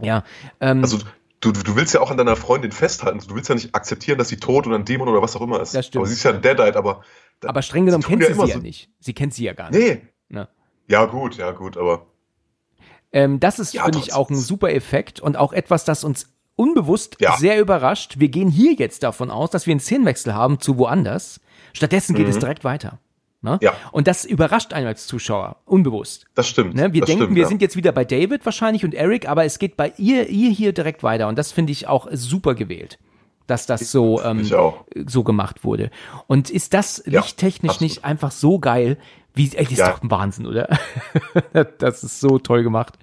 Ja. 0.00 0.24
Ähm, 0.60 0.82
Also 0.82 0.98
du, 1.40 1.52
du 1.52 1.76
willst 1.76 1.92
ja 1.94 2.00
auch 2.00 2.10
an 2.10 2.16
deiner 2.16 2.36
Freundin 2.36 2.72
festhalten. 2.72 3.20
Du 3.28 3.34
willst 3.34 3.48
ja 3.48 3.54
nicht 3.54 3.74
akzeptieren, 3.74 4.16
dass 4.18 4.28
sie 4.28 4.36
tot 4.38 4.66
oder 4.66 4.76
ein 4.76 4.84
Dämon 4.84 5.08
oder 5.08 5.20
was 5.22 5.36
auch 5.36 5.40
immer 5.42 5.60
ist. 5.60 5.74
Das 5.74 5.86
stimmt. 5.86 6.00
Aber 6.02 6.06
sie 6.06 6.14
ist 6.14 6.22
ja 6.22 6.32
ein 6.32 6.40
Deadite, 6.42 6.76
aber. 6.78 7.02
aber 7.44 7.62
streng 7.62 7.84
genommen 7.86 8.02
sie 8.02 8.08
kennt 8.08 8.22
ja 8.22 8.28
sie 8.28 8.32
immer 8.32 8.44
sie 8.46 8.50
ja 8.52 8.56
so- 8.56 8.62
nicht. 8.62 8.90
Sie 9.00 9.12
kennt 9.14 9.34
sie 9.34 9.44
ja 9.44 9.52
gar 9.52 9.70
nicht. 9.70 9.78
Nee. 9.78 10.02
Ne? 10.30 10.48
Ja, 10.86 11.04
gut, 11.04 11.36
ja, 11.36 11.50
gut, 11.52 11.76
aber. 11.76 12.06
Ähm, 13.12 13.40
das 13.40 13.58
ist, 13.58 13.72
Ja, 13.74 13.84
finde 13.84 13.98
ich, 14.00 14.12
auch 14.12 14.30
ein 14.30 14.36
super 14.36 14.70
Effekt 14.72 15.20
und 15.20 15.36
auch 15.36 15.52
etwas, 15.52 15.84
das 15.84 16.04
uns 16.04 16.32
unbewusst 16.56 17.16
Ja. 17.20 17.36
sehr 17.36 17.60
überrascht. 17.60 18.16
Wir 18.18 18.28
gehen 18.28 18.50
hier 18.50 18.74
jetzt 18.74 19.02
davon 19.02 19.30
aus, 19.30 19.50
dass 19.50 19.66
wir 19.66 19.72
einen 19.72 19.80
Szenenwechsel 19.80 20.34
haben 20.34 20.60
zu 20.60 20.76
woanders. 20.78 21.40
Stattdessen 21.72 22.14
geht 22.14 22.28
es 22.28 22.38
direkt 22.38 22.64
weiter. 22.64 22.98
Ne? 23.40 23.52
Mhm. 23.52 23.58
Ja. 23.60 23.72
Und 23.92 24.08
das 24.08 24.24
überrascht 24.24 24.72
einen 24.72 24.88
als 24.88 25.06
Zuschauer, 25.06 25.56
unbewusst. 25.64 26.24
Das 26.34 26.48
stimmt. 26.48 26.74
Ne? 26.74 26.92
Wir 26.92 27.02
das 27.02 27.06
denken, 27.06 27.22
stimmt, 27.24 27.36
wir 27.36 27.42
ja. 27.44 27.48
sind 27.48 27.62
jetzt 27.62 27.76
wieder 27.76 27.92
bei 27.92 28.04
David 28.04 28.44
wahrscheinlich 28.44 28.84
und 28.84 28.94
Eric, 28.94 29.28
aber 29.28 29.44
es 29.44 29.60
geht 29.60 29.76
bei 29.76 29.92
ihr, 29.96 30.28
ihr 30.28 30.50
hier 30.50 30.72
direkt 30.72 31.02
weiter. 31.04 31.28
Und 31.28 31.38
das 31.38 31.52
finde 31.52 31.70
ich 31.70 31.86
auch 31.86 32.08
super 32.12 32.56
gewählt, 32.56 32.98
dass 33.46 33.66
das 33.66 33.92
so, 33.92 34.20
ähm, 34.22 34.44
so 35.06 35.22
gemacht 35.22 35.62
wurde. 35.62 35.90
Und 36.26 36.50
ist 36.50 36.74
das 36.74 37.00
Ja, 37.06 37.20
lichttechnisch 37.20 37.70
absolut. 37.74 37.80
nicht 37.92 38.04
einfach 38.04 38.32
so 38.32 38.58
geil? 38.58 38.98
Wie, 39.38 39.50
ey, 39.54 39.64
das 39.64 39.72
ist 39.72 39.78
Ja. 39.78 39.90
doch 39.90 40.02
ein 40.02 40.10
Wahnsinn, 40.10 40.46
oder? 40.46 40.68
das 41.78 42.04
ist 42.04 42.20
so 42.20 42.38
toll 42.38 42.62
gemacht. 42.62 42.98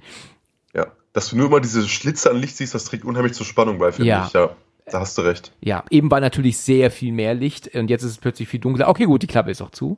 Ja. 0.76 0.88
Dass 1.14 1.30
du 1.30 1.38
nur 1.38 1.48
immer 1.48 1.62
diese 1.62 1.88
Schlitze 1.88 2.30
an 2.30 2.38
Licht 2.38 2.58
siehst, 2.58 2.76
das 2.76 2.84
trägt 2.86 3.06
unheimlich 3.06 3.34
zur 3.34 3.46
Spannung 3.46 3.80
bei, 3.80 3.92
finde 3.92 4.10
Ja. 4.10 4.26
ich. 4.28 4.34
Ja. 4.34 4.50
Da 4.88 5.00
hast 5.00 5.18
du 5.18 5.24
recht. 5.24 5.52
Ja, 5.62 5.84
eben 5.90 6.12
war 6.12 6.20
natürlich 6.20 6.58
sehr 6.60 6.92
viel 6.92 7.12
mehr 7.12 7.34
Licht 7.34 7.74
und 7.74 7.90
jetzt 7.90 8.04
ist 8.04 8.12
es 8.12 8.18
plötzlich 8.20 8.48
viel 8.48 8.60
dunkler. 8.60 8.88
Okay, 8.88 9.06
gut, 9.06 9.24
die 9.24 9.28
Klappe 9.28 9.50
ist 9.50 9.62
auch 9.62 9.72
zu. 9.72 9.98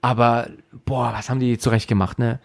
Aber, 0.00 0.48
boah, 0.86 1.12
was 1.14 1.28
haben 1.28 1.40
die 1.40 1.58
zurecht 1.58 1.88
gemacht, 1.88 2.18
ne? 2.18 2.38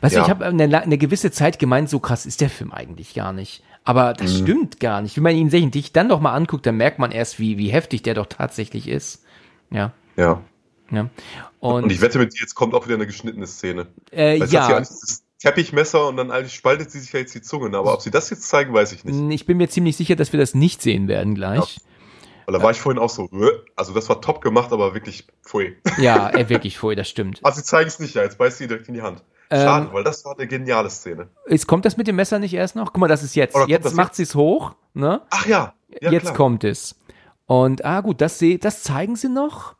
Weißt 0.00 0.14
du, 0.14 0.20
Ja. 0.20 0.24
ich 0.24 0.30
habe 0.30 0.46
eine, 0.46 0.80
eine 0.82 0.96
gewisse 0.98 1.30
Zeit 1.30 1.58
gemeint, 1.58 1.90
so 1.90 1.98
krass 2.00 2.24
ist 2.24 2.40
der 2.40 2.48
Film 2.48 2.72
eigentlich 2.72 3.12
gar 3.12 3.32
nicht. 3.34 3.62
Aber 3.84 4.14
das 4.14 4.32
Mhm. 4.40 4.42
stimmt 4.44 4.80
gar 4.80 5.02
nicht. 5.02 5.16
Wenn 5.16 5.24
man 5.24 5.34
ihn 5.36 5.50
sich 5.50 5.92
dann 5.92 6.08
doch 6.08 6.20
mal 6.20 6.32
anguckt, 6.32 6.64
dann 6.64 6.76
merkt 6.76 6.98
man 6.98 7.10
erst, 7.10 7.38
wie, 7.40 7.58
wie 7.58 7.68
heftig 7.68 8.02
der 8.02 8.14
doch 8.14 8.26
tatsächlich 8.26 8.88
ist. 8.88 9.24
Ja, 9.70 9.92
Ja. 10.16 10.40
Ja. 10.92 11.10
Und, 11.60 11.84
Und, 11.84 11.92
ich 11.92 12.00
wette 12.00 12.18
mit 12.18 12.34
dir, 12.34 12.40
jetzt 12.40 12.54
kommt 12.54 12.74
auch 12.74 12.84
wieder 12.86 12.96
eine 12.96 13.06
geschnittene 13.06 13.46
Szene. 13.46 13.86
äh, 14.10 14.40
Weil 14.40 14.48
ja, 14.48 14.78
das 14.78 15.22
Teppichmesser 15.38 16.08
und 16.08 16.16
dann 16.16 16.48
spaltet 16.48 16.90
sie 16.90 17.00
sich 17.00 17.12
ja 17.12 17.20
jetzt 17.20 17.34
die 17.34 17.42
Zunge. 17.42 17.76
Aber 17.76 17.92
ob 17.94 18.00
sie 18.00 18.10
das 18.10 18.30
jetzt 18.30 18.48
zeigen, 18.48 18.72
weiß 18.72 18.92
ich 18.92 19.04
nicht. 19.04 19.34
ich 19.34 19.46
bin 19.46 19.56
mir 19.56 19.68
ziemlich 19.68 19.96
sicher, 19.96 20.14
dass 20.16 20.32
wir 20.32 20.38
das 20.38 20.54
nicht 20.54 20.82
sehen 20.82 21.08
werden 21.08 21.34
gleich. 21.34 21.80
Weil 22.46 22.58
da 22.58 22.62
war 22.62 22.70
ich 22.70 22.80
vorhin 22.80 23.00
auch 23.00 23.10
so, 23.10 23.24
"Rö." 23.24 23.50
also 23.76 23.92
das 23.92 24.08
war 24.08 24.20
top 24.20 24.40
gemacht, 24.40 24.72
aber 24.72 24.94
wirklich 24.94 25.26
pfui. 25.44 25.76
Ja, 25.98 26.30
äh, 26.30 26.48
wirklich 26.48 26.78
voll, 26.78 26.96
das 26.96 27.08
stimmt. 27.08 27.40
Also 27.44 27.58
sie 27.58 27.64
zeigen 27.64 27.88
es 27.88 27.98
nicht, 27.98 28.14
ja, 28.14 28.22
jetzt 28.22 28.38
beißt 28.38 28.58
sie 28.58 28.66
direkt 28.66 28.88
in 28.88 28.94
die 28.94 29.02
Hand. 29.02 29.22
Ähm, 29.50 29.60
Schade, 29.60 29.88
weil 29.92 30.02
das 30.04 30.24
war 30.24 30.36
eine 30.36 30.46
geniale 30.46 30.90
Szene. 30.90 31.28
Jetzt 31.48 31.66
kommt 31.66 31.84
das 31.84 31.96
mit 31.96 32.06
dem 32.06 32.16
Messer 32.16 32.38
nicht 32.38 32.54
erst 32.54 32.74
noch? 32.74 32.92
Guck 32.92 32.98
mal, 32.98 33.08
das 33.08 33.22
ist 33.22 33.36
jetzt. 33.36 33.56
Jetzt 33.66 33.94
macht 33.94 34.14
sie 34.14 34.22
es 34.22 34.34
hoch, 34.34 34.74
ne? 34.94 35.20
Ach 35.30 35.46
ja, 35.46 35.74
ja 36.00 36.10
jetzt 36.10 36.22
klar. 36.22 36.34
kommt 36.34 36.64
es. 36.64 36.96
Und 37.46 37.84
ah 37.84 38.00
gut, 38.00 38.20
das 38.20 38.42
das 38.60 38.82
zeigen 38.82 39.16
sie 39.16 39.28
noch. 39.28 39.74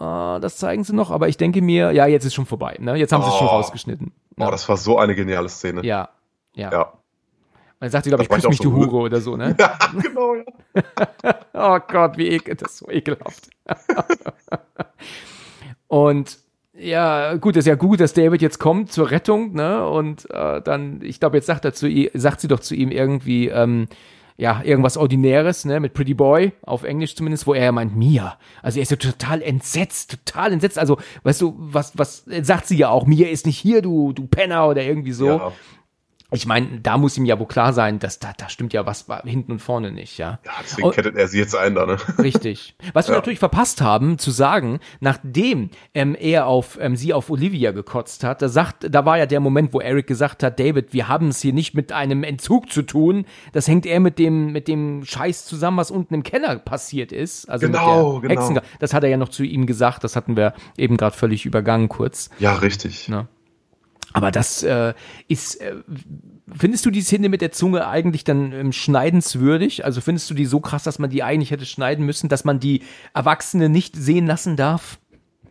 Ah, 0.00 0.38
das 0.40 0.56
zeigen 0.56 0.82
sie 0.82 0.94
noch, 0.94 1.10
aber 1.10 1.28
ich 1.28 1.36
denke 1.36 1.60
mir, 1.60 1.92
ja, 1.92 2.06
jetzt 2.06 2.24
ist 2.24 2.32
schon 2.34 2.46
vorbei, 2.46 2.76
ne? 2.80 2.96
Jetzt 2.96 3.12
haben 3.12 3.22
sie 3.22 3.28
es 3.28 3.34
schon 3.36 3.46
Oh. 3.48 3.50
rausgeschnitten. 3.50 4.12
Oh, 4.38 4.42
Ja. 4.44 4.50
das 4.50 4.66
war 4.68 4.76
so 4.78 4.98
eine 4.98 5.14
geniale 5.14 5.48
Szene. 5.50 5.84
ja, 5.84 6.08
ja. 6.54 6.72
Ja. 6.72 6.82
Und 6.82 7.84
dann 7.84 7.90
sagt 7.90 8.04
sie, 8.04 8.10
glaube 8.10 8.22
ich, 8.22 8.28
Das 8.28 8.42
war 8.42 8.50
küss 8.50 8.60
ich 8.60 8.64
mich, 8.64 8.72
so, 8.72 8.90
Hure 8.90 8.96
oder 9.04 9.20
so, 9.20 9.36
ne? 9.36 9.54
Ja, 9.60 9.78
genau, 10.00 10.34
ja. 10.34 10.44
Oh 11.52 11.78
Gott, 11.86 12.16
wie 12.16 12.28
ekel, 12.28 12.54
das 12.56 12.72
ist 12.72 12.78
so 12.78 12.90
ekelhaft. 12.90 13.50
Und 15.88 16.38
ja, 16.72 17.34
gut, 17.36 17.56
ist 17.56 17.66
ja 17.66 17.74
gut, 17.74 18.00
dass 18.00 18.14
David 18.14 18.40
jetzt 18.42 18.58
kommt 18.58 18.90
zur 18.92 19.10
Rettung, 19.10 19.52
ne? 19.52 19.86
Und 19.86 20.30
äh, 20.30 20.62
dann, 20.62 21.00
ich 21.02 21.20
glaube, 21.20 21.36
jetzt 21.36 21.46
sagt 21.46 21.64
er 21.64 21.74
zu 21.74 21.86
ihr, 21.88 22.10
sagt 22.14 22.40
sie 22.40 22.48
doch 22.48 22.60
zu 22.60 22.74
ihm 22.74 22.90
irgendwie, 22.90 23.48
ähm, 23.48 23.88
ja, 24.40 24.62
irgendwas 24.64 24.96
Ordinäres, 24.96 25.66
ne, 25.66 25.80
mit 25.80 25.92
Pretty 25.92 26.14
Boy, 26.14 26.52
auf 26.62 26.82
Englisch 26.82 27.14
zumindest, 27.14 27.46
wo 27.46 27.52
er 27.52 27.64
ja 27.64 27.72
meint, 27.72 27.94
Mia. 27.94 28.38
Also 28.62 28.78
er 28.78 28.84
ist 28.84 28.88
so 28.88 28.96
total 28.96 29.42
entsetzt, 29.42 30.12
total 30.12 30.54
entsetzt. 30.54 30.78
Also, 30.78 30.96
weißt 31.24 31.42
du, 31.42 31.56
was, 31.58 31.96
was 31.98 32.24
sagt 32.40 32.66
sie 32.66 32.78
ja 32.78 32.88
auch, 32.88 33.06
Mia 33.06 33.28
ist 33.28 33.44
nicht 33.44 33.58
hier, 33.58 33.82
du, 33.82 34.14
du 34.14 34.26
Penner 34.26 34.66
oder 34.66 34.82
irgendwie 34.82 35.12
so. 35.12 35.26
Ja. 35.26 35.52
Ich 36.32 36.46
meine, 36.46 36.80
da 36.80 36.96
muss 36.98 37.16
ihm 37.18 37.24
ja 37.24 37.38
wohl 37.38 37.46
klar 37.46 37.72
sein, 37.72 37.98
dass 37.98 38.18
da, 38.18 38.32
da 38.36 38.48
stimmt 38.48 38.72
ja 38.72 38.86
was 38.86 39.06
hinten 39.24 39.52
und 39.52 39.58
vorne 39.60 39.90
nicht, 39.92 40.18
ja. 40.18 40.38
ja, 40.44 40.52
deswegen 40.62 40.88
Und- 40.88 40.94
kettet 40.94 41.16
er 41.16 41.26
sie 41.28 41.38
jetzt 41.38 41.56
ein 41.56 41.74
da, 41.74 41.86
ne? 41.86 41.96
Richtig. 42.18 42.76
Was 42.92 43.08
wir 43.08 43.14
Ja. 43.14 43.18
natürlich 43.18 43.38
verpasst 43.38 43.80
haben, 43.80 44.18
zu 44.18 44.30
sagen, 44.30 44.80
nachdem 45.00 45.70
ähm, 45.94 46.14
er 46.18 46.46
auf 46.46 46.78
ähm, 46.80 46.96
sie 46.96 47.12
auf 47.12 47.30
Olivia 47.30 47.72
gekotzt 47.72 48.22
hat, 48.24 48.42
da 48.42 48.48
sagt, 48.48 48.86
da 48.94 49.04
war 49.04 49.18
ja 49.18 49.26
der 49.26 49.40
Moment, 49.40 49.72
wo 49.74 49.80
Eric 49.80 50.06
gesagt 50.06 50.42
hat, 50.42 50.60
David, 50.60 50.92
wir 50.92 51.08
haben 51.08 51.28
es 51.28 51.40
hier 51.40 51.52
nicht 51.52 51.74
mit 51.74 51.92
einem 51.92 52.22
Entzug 52.22 52.70
zu 52.70 52.82
tun. 52.82 53.24
Das 53.52 53.66
hängt 53.68 53.86
eher 53.86 54.00
mit 54.00 54.18
dem 54.18 54.52
mit 54.52 54.68
dem 54.68 55.04
Scheiß 55.04 55.46
zusammen, 55.46 55.78
was 55.78 55.90
unten 55.90 56.14
im 56.14 56.22
Keller 56.22 56.58
passiert 56.58 57.12
ist. 57.12 57.48
Also 57.48 57.66
Genau, 57.66 58.20
genau. 58.20 58.34
Hexen. 58.34 58.60
Das 58.78 58.94
hat 58.94 59.02
er 59.02 59.10
ja 59.10 59.16
noch 59.16 59.28
zu 59.30 59.42
ihm 59.42 59.66
gesagt. 59.66 60.04
Das 60.04 60.16
hatten 60.16 60.36
wir 60.36 60.54
eben 60.76 60.96
gerade 60.96 61.16
völlig 61.16 61.44
übergangen 61.46 61.88
kurz. 61.88 62.30
Ja, 62.38 62.54
richtig. 62.54 63.08
Ne? 63.08 63.26
Aber 64.12 64.30
das 64.30 64.62
äh, 64.62 64.94
ist, 65.28 65.60
äh, 65.60 65.76
findest 66.56 66.84
du 66.86 66.90
die 66.90 67.02
Szene 67.02 67.28
mit 67.28 67.40
der 67.42 67.52
Zunge 67.52 67.86
eigentlich 67.86 68.24
dann 68.24 68.52
ähm, 68.52 68.72
schneidenswürdig? 68.72 69.84
Also 69.84 70.00
findest 70.00 70.28
du 70.30 70.34
die 70.34 70.46
so 70.46 70.60
krass, 70.60 70.82
dass 70.82 70.98
man 70.98 71.10
die 71.10 71.22
eigentlich 71.22 71.50
hätte 71.50 71.64
schneiden 71.66 72.04
müssen, 72.06 72.28
dass 72.28 72.44
man 72.44 72.58
die 72.60 72.82
Erwachsene 73.14 73.68
nicht 73.68 73.96
sehen 73.96 74.26
lassen 74.26 74.56
darf? 74.56 74.98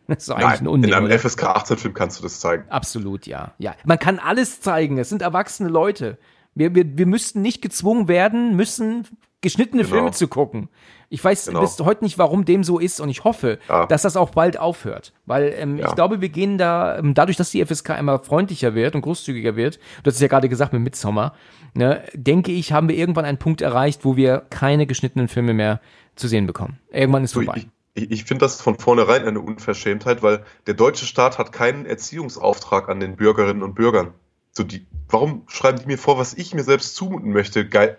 Das 0.08 0.24
ist 0.24 0.32
eigentlich 0.32 0.44
Nein, 0.48 0.60
ein 0.62 0.68
Unding, 0.68 0.90
in 0.90 0.96
einem 0.98 1.06
oder? 1.06 1.20
FSK 1.20 1.44
18-Film 1.44 1.94
kannst 1.94 2.18
du 2.18 2.24
das 2.24 2.40
zeigen. 2.40 2.68
Absolut, 2.70 3.28
ja. 3.28 3.54
Ja, 3.60 3.76
man 3.86 4.00
kann 4.00 4.18
alles 4.18 4.60
zeigen. 4.60 4.98
Es 4.98 5.10
sind 5.10 5.22
erwachsene 5.22 5.70
Leute. 5.70 6.18
Wir, 6.56 6.74
wir, 6.74 6.98
wir 6.98 7.06
müssten 7.06 7.44
nicht 7.44 7.62
gezwungen 7.62 8.08
werden, 8.08 8.56
müssen 8.56 9.06
geschnittene 9.42 9.84
Genau. 9.84 9.94
Filme 9.96 10.12
zu 10.12 10.28
gucken. 10.28 10.70
Ich 11.10 11.24
weiß 11.24 11.48
Genau. 11.48 11.62
bis 11.62 11.80
heute 11.80 12.04
nicht, 12.04 12.18
warum 12.18 12.46
dem 12.46 12.64
so 12.64 12.78
ist 12.80 13.02
und 13.02 13.10
ich 13.10 13.24
hoffe, 13.24 13.58
Ja. 13.68 13.86
dass 13.88 14.04
das 14.04 14.16
auch 14.16 14.30
bald 14.30 14.60
aufhört. 14.60 15.14
Weil 15.26 15.54
ähm, 15.58 15.78
Ja. 15.78 15.88
ich 15.88 15.96
glaube, 15.96 16.22
wir 16.22 16.30
gehen 16.30 16.58
da, 16.58 16.98
ähm, 17.00 17.14
dadurch, 17.16 17.36
dass 17.38 17.50
die 17.52 17.62
FSK 17.66 17.98
immer 17.98 18.20
freundlicher 18.20 18.76
wird 18.76 18.96
und 18.96 19.02
großzügiger 19.02 19.56
wird, 19.56 19.78
du 20.04 20.08
hast 20.10 20.16
es 20.16 20.22
ja 20.22 20.28
gerade 20.28 20.50
gesagt 20.50 20.72
mit 20.74 20.82
Midsommar, 20.84 21.34
ne, 21.74 22.04
denke 22.14 22.52
ich, 22.52 22.72
haben 22.74 22.88
wir 22.90 22.96
irgendwann 22.96 23.26
einen 23.26 23.40
Punkt 23.40 23.62
erreicht, 23.62 24.06
wo 24.06 24.16
wir 24.16 24.44
keine 24.50 24.86
geschnittenen 24.86 25.28
Filme 25.28 25.54
mehr 25.54 25.80
zu 26.16 26.28
sehen 26.28 26.46
bekommen. 26.48 26.78
Irgendwann 26.92 27.24
ist 27.24 27.32
So, 27.32 27.42
vorbei. 27.42 27.60
ich 27.62 27.68
ich, 27.96 28.12
ich 28.12 28.24
finde 28.26 28.46
das 28.46 28.62
von 28.62 28.78
vornherein 28.78 29.26
eine 29.26 29.40
Unverschämtheit, 29.42 30.22
weil 30.22 30.44
der 30.68 30.76
deutsche 30.76 31.06
Staat 31.06 31.38
hat 31.40 31.52
keinen 31.52 31.86
Erziehungsauftrag 31.88 32.88
an 32.88 33.00
den 33.00 33.16
Bürgerinnen 33.16 33.64
und 33.64 33.74
Bürgern. 33.76 34.14
So 34.52 34.64
die, 34.64 34.86
warum 35.10 35.44
schreiben 35.48 35.80
die 35.80 35.86
mir 35.88 35.98
vor, 35.98 36.18
was 36.18 36.34
ich 36.36 36.54
mir 36.54 36.64
selbst 36.64 36.96
zumuten 36.96 37.32
möchte, 37.32 37.68
Gei 37.68 37.86
äh, 37.88 37.98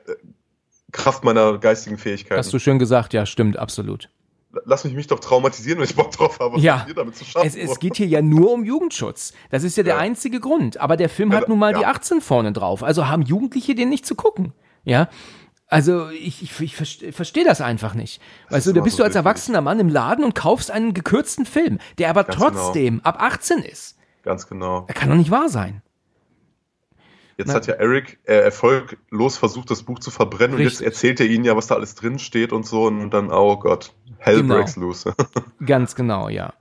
Kraft 0.93 1.25
meiner 1.25 1.59
geistigen 1.59 1.99
Fähigkeiten? 1.99 2.39
Hast 2.39 2.53
du 2.53 2.59
schön 2.59 2.79
gesagt, 2.79 3.13
ja, 3.13 3.27
stimmt, 3.27 3.57
absolut. 3.59 4.09
Lass 4.65 4.83
mich 4.85 4.95
mich 4.95 5.07
doch 5.07 5.21
traumatisieren, 5.21 5.79
wenn 5.79 5.85
ich 5.87 5.95
Bock 5.95 6.11
drauf 6.11 6.41
habe, 6.41 6.59
Ja. 6.59 6.85
damit 6.97 7.15
zu 7.17 7.25
schaffen. 7.25 7.47
Es, 7.47 7.55
es 7.55 7.79
geht 7.79 7.97
hier 7.97 8.09
ja 8.09 8.21
nur 8.21 8.53
um 8.53 8.65
Jugendschutz. 8.65 9.33
Das 9.51 9.63
ist 9.63 9.77
ja 9.77 9.85
der 9.85 9.95
Ja. 9.95 10.01
einzige 10.01 10.41
Grund. 10.41 10.79
Aber 10.79 10.97
der 10.97 11.09
Film 11.09 11.33
hat 11.33 11.49
nun 11.49 11.59
mal 11.61 11.73
die 11.73 11.87
18 11.87 12.21
vorne 12.21 12.53
drauf. 12.53 12.83
Also 12.83 13.07
haben 13.07 13.23
Jugendliche 13.23 13.77
den 13.77 13.89
nicht 13.89 14.05
zu 14.05 14.17
gucken. 14.17 14.53
Ja. 14.83 15.09
Also 15.69 16.09
ich, 16.11 16.43
ich, 16.43 16.61
ich 16.61 16.75
verstehe 16.75 17.13
versteh 17.13 17.45
das 17.45 17.61
einfach 17.61 17.95
nicht. 17.95 18.21
Weißt 18.49 18.67
ist 18.67 18.73
du, 18.73 18.73
da 18.77 18.83
bist 18.83 18.97
so 18.97 19.03
du 19.03 19.07
als 19.07 19.15
erwachsener 19.15 19.61
Mann 19.61 19.79
im 19.79 19.89
Laden 19.89 20.25
und 20.25 20.35
kaufst 20.35 20.73
einen 20.73 20.95
gekürzten 20.95 21.47
Film, 21.47 21.79
der 21.99 22.11
aber 22.11 22.25
Ganz 22.25 22.37
genau. 22.37 22.51
trotzdem 22.51 23.01
ab 23.05 23.23
18 23.23 23.59
ist. 23.59 23.97
Ganz 24.25 24.49
genau. 24.49 24.81
Das 24.89 24.97
kann 24.97 25.11
doch 25.11 25.17
nicht 25.17 25.31
wahr 25.31 25.49
sein. 25.49 25.81
Jetzt 27.41 27.49
Na- 27.49 27.55
hat 27.55 27.67
ja 27.67 27.75
Eric 27.75 28.19
äh, 28.25 28.35
erfolglos 28.35 29.37
versucht, 29.39 29.71
das 29.71 29.83
Buch 29.83 29.99
zu 29.99 30.11
verbrennen 30.11 30.57
und 30.57 30.61
Richtig. 30.63 30.81
jetzt 30.81 30.87
erzählt 30.87 31.21
er 31.21 31.27
ihnen 31.27 31.45
ja, 31.45 31.57
was 31.57 31.67
da 31.67 31.75
alles 31.75 31.95
drin 31.95 32.19
steht 32.19 32.53
und 32.53 32.67
so 32.67 32.85
und 32.85 33.11
dann, 33.11 33.31
oh 33.31 33.57
Gott, 33.57 33.93
Hell 34.19 34.43
Genau. 34.43 34.57
breaks 34.57 34.77
loose. 34.77 35.15
Ganz 35.65 35.95
genau, 35.95 36.29
ja. 36.29 36.53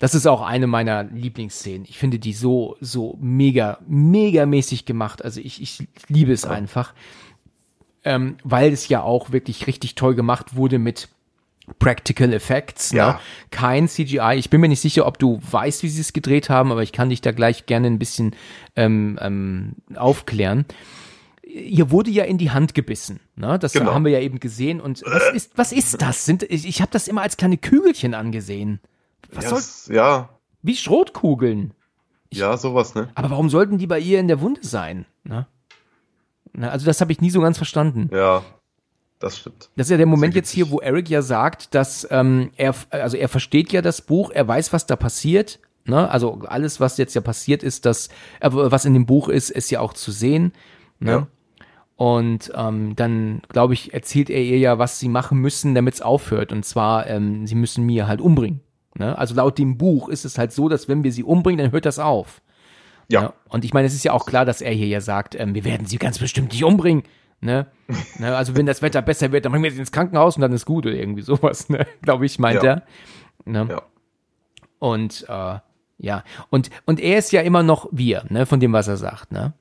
Das 0.00 0.14
ist 0.16 0.26
auch 0.26 0.42
eine 0.42 0.66
meiner 0.66 1.04
Lieblingsszenen. 1.04 1.86
Ich 1.88 1.96
finde 1.98 2.18
die 2.18 2.32
so, 2.32 2.76
so 2.80 3.16
mega, 3.20 3.78
mega 3.86 4.44
mäßig 4.44 4.84
gemacht. 4.84 5.24
Also 5.24 5.40
ich, 5.40 5.62
ich 5.62 5.86
liebe 6.08 6.32
es 6.32 6.44
einfach. 6.44 6.92
Ähm, 8.04 8.36
weil 8.44 8.72
es 8.72 8.88
ja 8.88 9.02
auch 9.02 9.32
wirklich 9.32 9.66
richtig 9.66 9.94
toll 9.94 10.14
gemacht 10.14 10.56
wurde 10.56 10.78
mit 10.78 11.08
Practical 11.78 12.32
Effects. 12.32 12.92
Ne? 12.92 12.98
Ja. 12.98 13.20
Kein 13.50 13.88
CGI. 13.88 14.34
Ich 14.36 14.50
bin 14.50 14.60
mir 14.60 14.68
nicht 14.68 14.80
sicher, 14.80 15.06
ob 15.06 15.18
du 15.18 15.40
weißt, 15.50 15.82
wie 15.82 15.88
sie 15.88 16.00
es 16.00 16.12
gedreht 16.12 16.48
haben, 16.48 16.70
aber 16.72 16.82
ich 16.82 16.92
kann 16.92 17.10
dich 17.10 17.20
da 17.20 17.32
gleich 17.32 17.66
gerne 17.66 17.88
ein 17.88 17.98
bisschen 17.98 18.34
ähm, 18.76 19.18
ähm, 19.20 19.74
aufklären. 19.96 20.64
Ihr 21.42 21.90
wurde 21.90 22.10
ja 22.10 22.24
in 22.24 22.38
die 22.38 22.50
Hand 22.50 22.74
gebissen. 22.74 23.20
Ne? 23.34 23.58
Das 23.58 23.72
Genau. 23.72 23.94
haben 23.94 24.04
wir 24.04 24.12
ja 24.12 24.20
eben 24.20 24.40
gesehen. 24.40 24.80
Und 24.80 25.02
was 25.06 25.30
ist, 25.34 25.52
was 25.56 25.72
ist 25.72 26.00
das? 26.02 26.24
Sind, 26.24 26.42
ich 26.44 26.66
ich 26.66 26.80
habe 26.80 26.90
das 26.92 27.08
immer 27.08 27.22
als 27.22 27.36
kleine 27.36 27.56
Kügelchen 27.56 28.14
angesehen. 28.14 28.80
Was 29.32 29.44
ja, 29.44 29.56
soll, 29.56 29.94
ja, 29.96 30.28
wie 30.62 30.76
Schrotkugeln. 30.76 31.72
ja, 32.32 32.56
sowas, 32.56 32.94
ne? 32.94 33.08
Aber 33.14 33.30
warum 33.30 33.48
sollten 33.50 33.78
die 33.78 33.86
bei 33.86 33.98
ihr 33.98 34.20
in 34.20 34.28
der 34.28 34.40
Wunde 34.40 34.60
sein? 34.64 35.04
Ne? 35.24 35.46
Na, 36.52 36.68
also 36.70 36.86
das 36.86 37.00
habe 37.00 37.10
ich 37.12 37.20
nie 37.20 37.30
so 37.30 37.40
ganz 37.40 37.56
verstanden. 37.56 38.08
Ja, 38.12 38.42
das 39.18 39.38
stimmt. 39.38 39.70
Das 39.76 39.86
ist 39.86 39.90
ja 39.90 39.96
der 39.96 40.06
Moment 40.06 40.34
jetzt 40.34 40.50
hier, 40.50 40.70
wo 40.70 40.80
Eric 40.80 41.08
ja 41.08 41.22
sagt, 41.22 41.74
dass 41.74 42.06
ähm, 42.10 42.50
er, 42.56 42.74
also 42.90 43.16
er 43.16 43.28
versteht 43.28 43.72
ja 43.72 43.82
das 43.82 44.02
Buch, 44.02 44.30
er 44.30 44.46
weiß, 44.46 44.72
was 44.72 44.86
da 44.86 44.96
passiert. 44.96 45.58
Ne? 45.84 46.10
Also 46.10 46.42
alles, 46.46 46.80
was 46.80 46.98
jetzt 46.98 47.14
ja 47.14 47.20
passiert 47.20 47.62
ist, 47.62 47.86
das, 47.86 48.08
äh, 48.40 48.50
was 48.50 48.84
in 48.84 48.94
dem 48.94 49.06
Buch 49.06 49.28
ist, 49.28 49.50
ist 49.50 49.70
ja 49.70 49.80
auch 49.80 49.94
zu 49.94 50.10
sehen. 50.10 50.52
Ne? 50.98 51.10
Ja. 51.10 51.26
Und 51.96 52.52
ähm, 52.54 52.94
dann, 52.94 53.40
glaube 53.48 53.72
ich, 53.72 53.94
erzählt 53.94 54.28
er 54.28 54.42
ihr 54.42 54.58
ja, 54.58 54.78
was 54.78 54.98
sie 54.98 55.08
machen 55.08 55.38
müssen, 55.38 55.74
damit 55.74 55.94
es 55.94 56.02
aufhört. 56.02 56.52
Und 56.52 56.64
zwar, 56.64 57.06
ähm, 57.06 57.46
sie 57.46 57.54
müssen 57.54 57.86
Mia 57.86 58.06
halt 58.06 58.20
umbringen. 58.20 58.60
Ne? 58.94 59.16
Also 59.16 59.34
laut 59.34 59.56
dem 59.56 59.78
Buch 59.78 60.10
ist 60.10 60.26
es 60.26 60.36
halt 60.36 60.52
so, 60.52 60.68
dass 60.68 60.88
wenn 60.88 61.04
wir 61.04 61.12
sie 61.12 61.24
umbringen, 61.24 61.58
dann 61.58 61.72
hört 61.72 61.86
das 61.86 61.98
auf. 61.98 62.42
Ja, 63.08 63.34
Und 63.48 63.64
ich 63.64 63.72
meine, 63.72 63.86
es 63.86 63.94
ist 63.94 64.04
ja 64.04 64.12
auch 64.12 64.26
klar, 64.26 64.44
dass 64.44 64.60
er 64.60 64.72
hier 64.72 64.88
ja 64.88 65.00
sagt, 65.00 65.36
ähm, 65.36 65.54
wir 65.54 65.64
werden 65.64 65.86
sie 65.86 65.96
ganz 65.96 66.18
bestimmt 66.18 66.52
nicht 66.52 66.64
umbringen. 66.64 67.04
Ne? 67.40 67.66
ne? 68.18 68.36
Also 68.36 68.56
wenn 68.56 68.66
das 68.66 68.82
Wetter 68.82 69.02
besser 69.02 69.32
wird, 69.32 69.44
dann 69.44 69.52
bringen 69.52 69.64
wir 69.64 69.70
sie 69.70 69.78
ins 69.78 69.92
Krankenhaus 69.92 70.36
und 70.36 70.42
dann 70.42 70.52
ist 70.52 70.64
gut 70.66 70.86
oder 70.86 70.94
irgendwie 70.94 71.22
sowas, 71.22 71.68
ne? 71.68 71.86
glaube 72.02 72.26
ich, 72.26 72.38
meint 72.38 72.62
Ja. 72.62 72.70
er. 72.70 72.82
Ne? 73.44 73.66
ja. 73.70 73.82
Und 74.78 75.24
äh, 75.28 75.58
ja, 75.98 76.24
und, 76.50 76.70
und 76.84 77.00
er 77.00 77.18
ist 77.18 77.32
ja 77.32 77.40
immer 77.40 77.62
noch 77.62 77.88
wir, 77.90 78.24
ne, 78.28 78.44
von 78.44 78.60
dem, 78.60 78.72
was 78.72 78.86
er 78.88 78.96
sagt, 78.98 79.32
ne? 79.32 79.54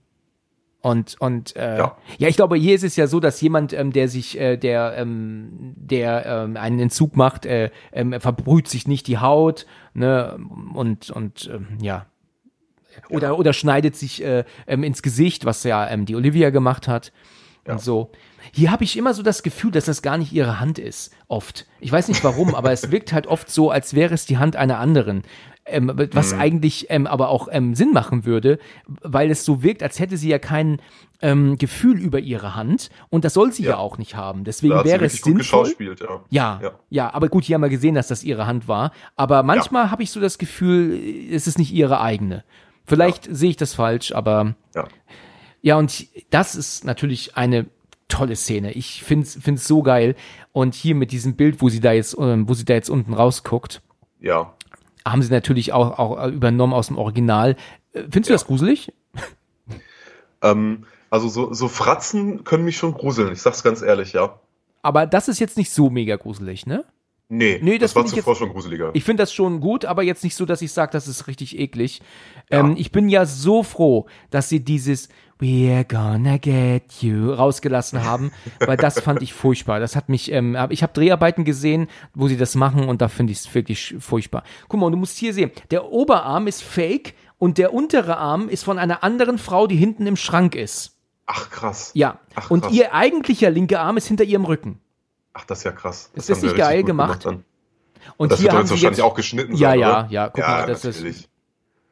Und, 0.82 1.15
und 1.19 1.55
äh, 1.55 1.78
ja. 1.78 1.97
Ja. 2.19 2.28
ich 2.28 2.36
glaube, 2.36 2.57
hier 2.57 2.76
ist 2.76 2.84
es 2.84 2.95
ja 2.95 3.07
so, 3.07 3.19
dass 3.19 3.41
jemand, 3.41 3.73
ähm, 3.73 3.91
der 3.91 4.07
sich, 4.07 4.39
äh, 4.39 4.55
der, 4.57 4.95
ähm, 4.97 5.73
der 5.78 6.26
ähm, 6.26 6.57
einen 6.57 6.80
Entzug 6.80 7.15
macht, 7.15 7.45
äh, 7.47 7.71
ähm, 7.91 8.13
er 8.13 8.21
verbrüht 8.21 8.67
sich 8.67 8.88
nicht 8.88 9.07
die 9.07 9.17
Haut, 9.17 9.65
ne, 9.93 10.38
und, 10.73 11.09
und 11.09 11.49
ähm, 11.51 11.67
ja. 11.82 12.05
Oder, 13.09 13.39
oder 13.39 13.51
schneidet 13.53 13.95
sich 13.95 14.23
äh, 14.23 14.43
ähm, 14.67 14.84
ins 14.84 15.01
Gesicht, 15.01 15.45
was 15.45 15.63
ja 15.63 15.89
ähm, 15.89 16.05
die 16.05 16.15
Olivia 16.15 16.49
gemacht 16.49 16.88
hat. 16.88 17.11
Und 17.68 17.82
so. 17.82 18.11
Hier 18.51 18.72
habe 18.72 18.84
ich 18.84 18.95
immer 18.97 19.13
so 19.13 19.24
das 19.24 19.41
Gefühl, 19.41 19.72
dass 19.72 19.86
das 19.86 20.01
gar 20.03 20.18
nicht 20.18 20.32
ihre 20.32 20.59
Hand 20.59 20.78
ist. 20.78 21.11
Oft. 21.28 21.66
Ich 21.80 21.91
weiß 21.91 22.07
nicht 22.09 22.24
warum, 22.24 22.53
aber 22.53 22.72
es 22.72 22.91
wirkt 22.91 23.11
halt 23.11 23.26
oft 23.28 23.49
so, 23.49 23.72
als 23.72 23.93
wäre 23.95 24.13
es 24.13 24.26
die 24.28 24.38
Hand 24.38 24.55
einer 24.55 24.78
anderen. 24.80 25.24
Ähm, 25.68 25.91
was 26.13 26.32
eigentlich 26.34 26.91
ähm, 26.91 27.07
aber 27.07 27.30
auch 27.30 27.47
ähm, 27.51 27.74
Sinn 27.74 27.91
machen 27.91 28.24
würde, 28.24 28.59
weil 29.01 29.32
es 29.32 29.45
so 29.45 29.63
wirkt, 29.63 29.82
als 29.82 29.97
hätte 29.99 30.16
sie 30.16 30.30
ja 30.30 30.38
kein 30.38 30.80
ähm, 31.24 31.57
Gefühl 31.57 31.99
über 31.99 32.20
ihre 32.20 32.53
Hand. 32.55 32.91
Und 33.09 33.26
das 33.26 33.34
soll 33.34 33.51
sie 33.51 33.63
ja, 33.63 33.72
Ja. 33.72 33.78
auch 33.78 33.97
nicht 33.97 34.16
haben. 34.16 34.43
Deswegen 34.43 34.76
wäre 34.84 35.05
es 35.05 35.24
sinnvoll. 35.24 35.74
ja. 35.80 35.95
Ja, 36.30 36.59
ja, 36.61 36.72
Ja. 36.91 37.13
aber 37.16 37.30
gut, 37.30 37.45
hier 37.45 37.55
haben 37.55 37.63
wir 37.63 37.70
gesehen, 37.70 37.95
dass 37.95 38.09
das 38.09 38.24
ihre 38.24 38.45
Hand 38.45 38.68
war. 38.68 38.91
Aber 39.16 39.41
manchmal 39.41 39.89
habe 39.89 40.03
ich 40.03 40.11
so 40.11 40.20
das 40.20 40.38
Gefühl, 40.38 40.99
es 41.32 41.47
ist 41.47 41.57
nicht 41.57 41.74
ihre 41.74 41.99
eigene. 41.99 42.43
Vielleicht 42.84 43.28
sehe 43.36 43.49
ich 43.49 43.57
das 43.57 43.74
falsch, 43.74 44.11
aber 44.11 44.53
Ja. 45.66 45.76
ja, 45.76 45.80
und 45.80 46.07
das 46.30 46.55
ist 46.55 46.86
natürlich 46.86 47.36
eine 47.38 47.66
tolle 48.07 48.36
Szene. 48.36 48.72
Ich 48.74 49.03
finde 49.03 49.26
es 49.26 49.68
so 49.68 49.82
geil. 49.82 50.16
Und 50.51 50.76
hier 50.76 50.93
mit 50.95 51.11
diesem 51.11 51.36
Bild, 51.36 51.61
wo 51.61 51.70
sie 51.70 51.80
da 51.80 51.91
jetzt, 51.91 52.16
ähm, 52.20 52.47
wo 52.47 52.53
sie 52.53 52.66
da 52.66 52.74
jetzt 52.76 52.89
unten 52.89 53.13
rausguckt, 53.13 53.82
Ja. 54.20 54.53
haben 55.05 55.22
sie 55.24 55.32
natürlich 55.32 55.74
auch, 55.74 55.97
auch 55.99 56.28
übernommen 56.28 56.74
aus 56.74 56.88
dem 56.88 56.97
Original. 56.97 57.55
Äh, 57.93 58.01
Findest 58.03 58.30
du 58.30 58.34
das 58.34 58.45
gruselig? 58.45 58.93
Ähm, 60.41 60.86
also 61.09 61.28
so, 61.30 61.53
so 61.53 61.68
Fratzen 61.68 62.43
können 62.43 62.66
mich 62.66 62.78
schon 62.78 62.93
gruseln, 62.93 63.32
ich 63.34 63.41
sag's 63.41 63.63
ganz 63.63 63.82
ehrlich, 63.82 64.13
ja. 64.13 64.39
Aber 64.82 65.07
das 65.07 65.28
ist 65.28 65.39
jetzt 65.39 65.57
nicht 65.57 65.72
so 65.72 65.89
mega 65.89 66.16
gruselig, 66.16 66.66
ne? 66.68 66.86
Nee, 67.28 67.59
Nee, 67.63 67.80
das 67.80 67.93
das, 67.93 67.95
war 67.95 68.05
zuvor 68.05 68.34
jetzt- 68.34 68.39
schon 68.39 68.49
gruseliger. 68.49 68.91
Ich 68.93 69.03
finde 69.03 69.24
das 69.24 69.34
schon 69.34 69.59
gut, 69.59 69.84
aber 69.86 70.03
jetzt 70.03 70.24
nicht 70.24 70.36
so, 70.36 70.45
dass 70.45 70.61
ich 70.61 70.72
sage, 70.72 70.91
das 70.91 71.07
ist 71.07 71.26
richtig 71.26 71.57
eklig. 71.57 72.01
Ähm, 72.51 72.76
ich 72.78 72.91
bin 72.91 73.09
ja 73.09 73.26
so 73.26 73.63
froh, 73.63 74.05
dass 74.30 74.47
sie 74.47 74.63
dieses 74.63 75.09
We're 75.39 75.83
gonna 75.83 76.38
get 76.38 77.01
you 77.01 77.33
rausgelassen 77.33 78.03
haben, 78.05 78.31
weil 78.59 78.77
das 78.77 78.99
fand 79.01 79.21
ich 79.21 79.33
furchtbar. 79.33 79.81
Das 79.81 79.95
hat 79.97 80.07
mich, 80.07 80.31
ähm, 80.31 80.57
ich 80.69 80.81
habe 80.81 80.93
Dreharbeiten 80.93 81.43
gesehen, 81.43 81.88
wo 82.13 82.27
sie 82.29 82.38
das 82.38 82.55
machen 82.55 82.88
und 82.88 83.01
da 83.01 83.09
finde 83.09 83.33
ich 83.33 83.39
es 83.39 83.53
wirklich 83.53 83.95
furchtbar. 83.99 84.43
Guck 84.69 84.79
mal, 84.79 84.86
und 84.86 84.93
du 84.93 84.97
musst 84.97 85.17
hier 85.17 85.33
sehen, 85.33 85.51
der 85.71 85.91
Oberarm 85.91 86.47
ist 86.47 86.63
fake 86.63 87.15
und 87.38 87.57
der 87.57 87.73
untere 87.73 88.15
Arm 88.17 88.47
ist 88.47 88.63
von 88.63 88.79
einer 88.79 89.03
anderen 89.03 89.38
Frau, 89.38 89.67
die 89.67 89.75
hinten 89.75 90.07
im 90.07 90.15
Schrank 90.15 90.55
ist. 90.55 90.95
Ach 91.25 91.49
krass. 91.49 91.91
Ja. 91.95 92.19
Ach, 92.36 92.49
und 92.49 92.61
krass. 92.61 92.71
ihr 92.73 92.93
eigentlicher 92.93 93.49
linker 93.49 93.81
Arm 93.81 93.97
ist 93.97 94.07
hinter 94.07 94.23
ihrem 94.23 94.45
Rücken. 94.45 94.79
Ach, 95.33 95.43
das 95.43 95.57
ist 95.59 95.63
ja 95.65 95.71
krass. 95.73 96.11
Ist 96.13 96.29
haben 96.29 96.33
das 96.33 96.39
sie 96.39 96.45
nicht 96.47 96.57
geil 96.57 96.83
gemacht? 96.83 97.25
dann. 97.25 97.43
Und 98.15 98.31
Das 98.31 98.39
hier 98.39 98.45
wird 98.45 98.53
haben 98.53 98.59
jetzt 98.61 98.67
sie 98.69 98.73
wahrscheinlich 98.75 98.97
jetzt, 98.99 99.05
auch 99.05 99.15
geschnitten 99.15 99.55
Ja, 99.55 99.71
sein, 99.71 99.79
ja, 99.79 100.07
ja, 100.09 100.27
guck 100.29 100.38
ja, 100.38 100.47
mal, 100.47 100.65
das 100.67 100.86
ist- 100.86 100.95
natürlich. 100.97 101.27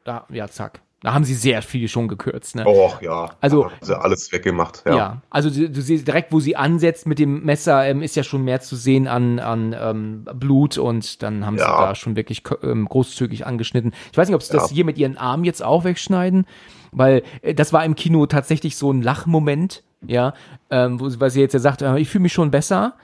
da, 0.04 0.24
ja, 0.30 0.48
zack. 0.48 0.80
Da 1.04 1.12
haben 1.12 1.24
sie 1.24 1.34
sehr 1.34 1.60
viel 1.60 1.86
schon 1.86 2.08
gekürzt, 2.08 2.56
ne? 2.56 2.64
Och, 2.66 3.02
ja. 3.02 3.28
Also- 3.42 3.70
sie 3.82 3.96
alles 3.96 4.32
weggemacht, 4.32 4.82
Ja. 4.86 4.96
ja. 4.96 5.22
also 5.28 5.50
du, 5.50 5.68
du 5.68 5.82
siehst 5.82 6.08
direkt, 6.08 6.32
wo 6.32 6.40
sie 6.40 6.56
ansetzt 6.56 7.06
mit 7.06 7.18
dem 7.18 7.44
Messer, 7.44 7.86
ähm, 7.86 8.00
ist 8.00 8.16
ja 8.16 8.22
schon 8.24 8.42
mehr 8.42 8.60
zu 8.62 8.74
sehen 8.74 9.06
an, 9.06 9.38
an 9.38 9.76
ähm, 9.78 10.24
Blut 10.34 10.78
und 10.78 11.22
dann 11.22 11.44
haben 11.44 11.58
sie 11.58 11.64
Ja. 11.64 11.88
da 11.88 11.94
schon 11.94 12.16
wirklich 12.16 12.42
ähm, 12.62 12.86
großzügig 12.88 13.46
angeschnitten. 13.46 13.92
Ich 14.12 14.16
weiß 14.18 14.28
nicht, 14.28 14.34
ob 14.34 14.42
sie 14.42 14.54
das 14.54 14.70
Ja. 14.70 14.74
hier 14.76 14.84
mit 14.86 14.96
ihren 14.96 15.18
Armen 15.18 15.44
jetzt 15.44 15.62
auch 15.62 15.84
wegschneiden, 15.84 16.46
weil 16.90 17.22
äh, 17.42 17.52
das 17.54 17.74
war 17.74 17.84
im 17.84 17.96
Kino 17.96 18.24
tatsächlich 18.24 18.76
so 18.76 18.90
ein 18.90 19.02
Lachmoment, 19.02 19.82
ja, 20.06 20.32
ähm, 20.70 21.00
wo 21.00 21.08
sie, 21.10 21.20
weil 21.20 21.28
sie 21.28 21.40
jetzt 21.42 21.52
ja 21.52 21.60
sagt, 21.60 21.82
äh, 21.82 21.98
ich 21.98 22.08
fühle 22.08 22.22
mich 22.22 22.32
schon 22.32 22.50
besser 22.50 22.94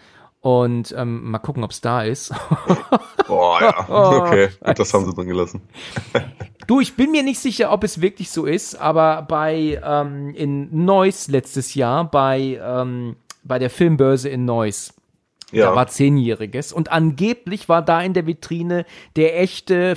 und 0.41 0.95
ähm, 0.97 1.30
mal 1.30 1.38
gucken, 1.38 1.62
ob 1.64 1.70
es 1.70 1.80
da 1.80 2.03
ist. 2.03 2.32
Boah, 3.26 3.61
ja. 3.61 3.86
Oh, 3.88 4.20
Okay, 4.22 4.49
gut, 4.64 4.78
das 4.78 4.93
haben 4.95 5.05
sie 5.05 5.14
drin 5.14 5.28
gelassen. 5.28 5.61
Du, 6.66 6.78
ich 6.78 6.95
bin 6.95 7.11
mir 7.11 7.24
nicht 7.24 7.41
sicher, 7.41 7.72
ob 7.72 7.82
es 7.82 8.01
wirklich 8.01 8.30
so 8.30 8.47
ist, 8.47 8.76
aber 8.76 9.22
bei 9.22 9.80
ähm, 9.84 10.32
in 10.36 10.84
Neuss 10.84 11.26
letztes 11.26 11.74
Jahr, 11.74 12.09
bei, 12.09 12.61
ähm, 12.62 13.16
bei 13.43 13.59
der 13.59 13.70
Filmbörse 13.70 14.28
in 14.28 14.45
Neuss, 14.45 14.95
Ja. 15.51 15.70
da 15.70 15.74
war 15.74 15.88
Zehnjähriges 15.88 16.72
und 16.72 16.93
angeblich 16.93 17.68
war 17.68 17.82
da 17.82 18.01
in 18.03 18.12
der 18.12 18.24
Vitrine 18.28 18.84
der 19.16 19.41
echte 19.41 19.97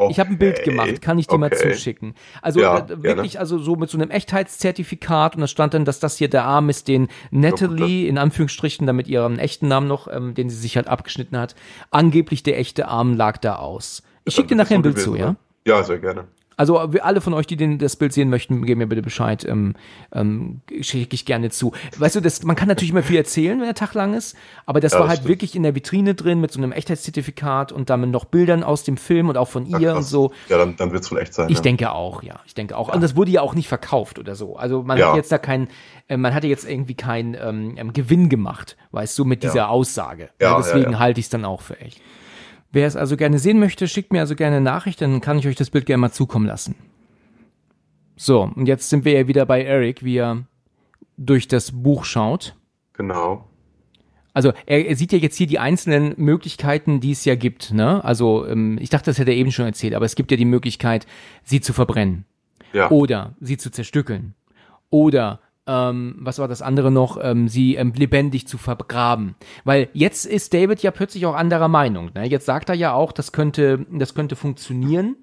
Fake-Arm. 0.00 0.10
Ich 0.10 0.20
habe 0.20 0.30
ein 0.30 0.38
Bild 0.38 0.62
gemacht, 0.64 1.02
kann 1.02 1.18
ich 1.18 1.26
dir 1.26 1.38
mal 1.38 1.46
okay. 1.52 1.72
zuschicken. 1.72 2.14
Also 2.42 2.60
Ja, 2.60 2.78
äh, 2.78 2.88
wirklich, 3.02 3.32
gerne. 3.32 3.40
also 3.40 3.58
so 3.58 3.76
mit 3.76 3.90
so 3.90 3.98
einem 3.98 4.10
Echtheitszertifikat 4.10 5.34
und 5.34 5.42
da 5.42 5.46
stand 5.46 5.74
dann, 5.74 5.84
dass 5.84 6.00
das 6.00 6.16
hier 6.16 6.28
der 6.28 6.44
Arm 6.44 6.68
ist, 6.68 6.88
den 6.88 7.08
Natalie, 7.30 8.08
in 8.08 8.18
Anführungsstrichen, 8.18 8.86
damit 8.86 9.08
ihren 9.08 9.38
echten 9.38 9.68
Namen 9.68 9.88
noch, 9.88 10.08
ähm, 10.08 10.34
den 10.34 10.50
sie 10.50 10.56
sich 10.56 10.76
halt 10.76 10.88
abgeschnitten 10.88 11.36
hat, 11.38 11.54
angeblich 11.90 12.42
der 12.42 12.58
echte 12.58 12.88
Arm 12.88 13.14
lag 13.14 13.38
da 13.38 13.56
aus. 13.56 14.02
Ich 14.24 14.34
schicke 14.34 14.48
dir 14.48 14.56
nachher 14.56 14.76
ein 14.76 14.82
Bild 14.82 14.98
zu, 14.98 15.12
gewesen, 15.12 15.20
ja? 15.20 15.30
ne? 15.30 15.36
Ja, 15.66 15.82
sehr 15.82 15.98
gerne. 15.98 16.24
Also 16.60 16.76
alle 16.76 17.22
von 17.22 17.32
euch, 17.32 17.46
die 17.46 17.56
den, 17.56 17.78
das 17.78 17.96
Bild 17.96 18.12
sehen 18.12 18.28
möchten, 18.28 18.66
geben 18.66 18.80
mir 18.80 18.86
bitte 18.86 19.00
Bescheid. 19.00 19.46
Ähm, 19.48 19.74
ähm, 20.12 20.60
Schicke 20.82 21.14
ich 21.14 21.24
gerne 21.24 21.48
zu. 21.48 21.72
Weißt 21.96 22.16
du, 22.16 22.20
das, 22.20 22.42
man 22.42 22.54
kann 22.54 22.68
natürlich 22.68 22.90
immer 22.90 23.02
viel 23.02 23.16
erzählen, 23.16 23.58
wenn 23.58 23.64
der 23.64 23.74
Tag 23.74 23.94
lang 23.94 24.12
ist, 24.12 24.36
aber 24.66 24.78
das 24.80 24.92
Ja, 24.92 24.98
war 24.98 25.04
das 25.06 25.08
halt 25.08 25.18
stimmt. 25.20 25.28
wirklich 25.30 25.56
in 25.56 25.62
der 25.62 25.74
Vitrine 25.74 26.14
drin 26.14 26.38
mit 26.38 26.52
so 26.52 26.60
einem 26.60 26.72
Echtheitszertifikat 26.72 27.72
und 27.72 27.88
dann 27.88 28.02
mit 28.02 28.10
noch 28.10 28.26
Bildern 28.26 28.62
aus 28.62 28.84
dem 28.84 28.98
Film 28.98 29.30
und 29.30 29.38
auch 29.38 29.48
von 29.48 29.64
Ja, 29.64 29.78
ihr 29.78 29.90
und 29.92 29.96
krass. 30.00 30.10
so. 30.10 30.32
Ja, 30.50 30.58
dann, 30.58 30.76
dann 30.76 30.92
wird 30.92 31.02
es 31.02 31.10
wohl 31.10 31.18
echt 31.18 31.32
sein. 31.32 31.48
Ich 31.48 31.56
ja. 31.56 31.62
denke 31.62 31.92
auch, 31.92 32.22
ja. 32.22 32.40
Ich 32.44 32.52
denke 32.54 32.76
auch. 32.76 32.92
Und 32.94 33.02
das 33.02 33.16
wurde 33.16 33.30
ja 33.30 33.40
auch 33.40 33.54
nicht 33.54 33.68
verkauft 33.68 34.18
oder 34.18 34.34
so. 34.34 34.56
Also 34.56 34.82
man 34.82 34.98
Ja. 34.98 35.08
hat 35.08 35.16
jetzt 35.16 35.32
da 35.32 35.38
kein, 35.38 35.68
äh, 36.08 36.18
man 36.18 36.34
hatte 36.34 36.46
jetzt 36.46 36.68
irgendwie 36.68 36.94
keinen 36.94 37.34
ähm, 37.40 37.74
ähm, 37.78 37.92
Gewinn 37.94 38.28
gemacht, 38.28 38.76
weißt 38.90 39.18
du, 39.18 39.24
mit 39.24 39.42
dieser 39.44 39.54
Ja. 39.54 39.68
Aussage. 39.68 40.28
Ja, 40.38 40.50
ja, 40.50 40.56
deswegen 40.58 40.92
ja. 40.92 40.98
halte 40.98 41.20
ich 41.20 41.26
es 41.26 41.30
dann 41.30 41.46
auch 41.46 41.62
für 41.62 41.80
echt. 41.80 42.02
Wer 42.72 42.86
es 42.86 42.96
also 42.96 43.16
gerne 43.16 43.38
sehen 43.38 43.58
möchte, 43.58 43.88
schickt 43.88 44.12
mir 44.12 44.20
also 44.20 44.36
gerne 44.36 44.56
eine 44.56 44.64
Nachricht, 44.64 45.00
dann 45.00 45.20
kann 45.20 45.38
ich 45.38 45.46
euch 45.46 45.56
das 45.56 45.70
Bild 45.70 45.86
gerne 45.86 46.00
mal 46.00 46.12
zukommen 46.12 46.46
lassen. 46.46 46.76
So, 48.16 48.42
und 48.42 48.66
jetzt 48.66 48.90
sind 48.90 49.04
wir 49.04 49.12
ja 49.12 49.28
wieder 49.28 49.46
bei 49.46 49.62
Eric, 49.64 50.04
wie 50.04 50.18
er 50.18 50.44
durch 51.16 51.48
das 51.48 51.72
Buch 51.72 52.04
schaut. 52.04 52.54
Genau. 52.92 53.46
Also 54.32 54.52
er, 54.66 54.86
er 54.86 54.94
sieht 54.94 55.12
ja 55.12 55.18
jetzt 55.18 55.36
hier 55.36 55.46
die 55.46 55.58
einzelnen 55.58 56.14
Möglichkeiten, 56.16 57.00
die 57.00 57.10
es 57.10 57.24
ja 57.24 57.34
gibt. 57.34 57.72
Ne? 57.72 58.04
Also 58.04 58.46
ähm, 58.46 58.78
ich 58.80 58.90
dachte, 58.90 59.06
das 59.10 59.18
hätte 59.18 59.32
er 59.32 59.36
eben 59.36 59.50
schon 59.50 59.66
erzählt, 59.66 59.94
aber 59.94 60.04
es 60.04 60.14
gibt 60.14 60.30
ja 60.30 60.36
die 60.36 60.44
Möglichkeit, 60.44 61.06
sie 61.42 61.60
zu 61.60 61.72
verbrennen 61.72 62.24
Ja. 62.72 62.90
oder 62.90 63.34
sie 63.40 63.56
zu 63.56 63.70
zerstückeln 63.70 64.34
oder 64.90 65.40
ähm, 65.66 66.16
was 66.18 66.38
war 66.38 66.48
das 66.48 66.62
andere 66.62 66.90
noch, 66.90 67.18
ähm, 67.22 67.48
sie 67.48 67.76
ähm, 67.76 67.92
lebendig 67.94 68.46
zu 68.48 68.58
vergraben. 68.58 69.36
Weil 69.64 69.88
jetzt 69.92 70.26
ist 70.26 70.54
David 70.54 70.82
ja 70.82 70.90
plötzlich 70.90 71.26
auch 71.26 71.34
anderer 71.34 71.68
Meinung. 71.68 72.10
Ne? 72.14 72.26
Jetzt 72.26 72.46
sagt 72.46 72.68
er 72.68 72.74
ja 72.74 72.92
auch, 72.92 73.12
das 73.12 73.32
könnte, 73.32 73.86
das 73.90 74.14
könnte 74.14 74.36
funktionieren, 74.36 75.16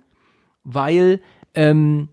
weil 0.63 1.21
ähm, 1.53 2.09